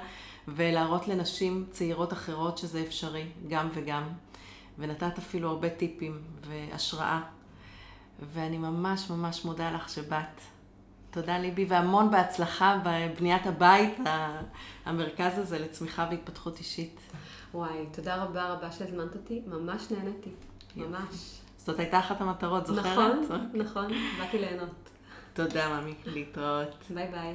ולהראות 0.49 1.09
לנשים 1.09 1.66
צעירות 1.70 2.12
אחרות 2.12 2.59
שזה 2.59 2.83
אפשרי, 2.87 3.27
גם 3.49 3.69
וגם. 3.74 4.03
ונתת 4.78 5.19
אפילו 5.19 5.51
הרבה 5.51 5.70
טיפים 5.70 6.23
והשראה. 6.47 7.20
ואני 8.33 8.59
ממש 8.59 9.11
ממש 9.11 9.45
מודה 9.45 9.70
לך 9.70 9.89
שבאת. 9.89 10.41
תודה 11.11 11.39
ליבי, 11.39 11.65
והמון 11.65 12.11
בהצלחה 12.11 12.78
בבניית 12.85 13.47
הבית, 13.47 13.99
המרכז 14.85 15.39
הזה 15.39 15.59
לצמיחה 15.59 16.07
והתפתחות 16.11 16.59
אישית. 16.59 17.01
וואי, 17.57 17.87
תודה 17.93 18.23
רבה 18.23 18.53
רבה 18.53 18.73
שהזמנת 18.73 19.15
אותי, 19.15 19.43
ממש 19.47 19.91
נהניתי. 19.91 20.31
ממש. 20.77 21.41
זאת 21.59 21.78
הייתה 21.78 21.99
אחת 21.99 22.20
המטרות, 22.20 22.66
זוכרת? 22.66 22.87
נכון, 23.24 23.51
נכון, 23.55 23.93
באתי 24.19 24.39
ליהנות. 24.39 24.91
תודה, 25.35 25.81
ממי. 25.81 25.95
להתראות. 26.05 26.85
ביי 26.95 27.09
ביי. 27.09 27.35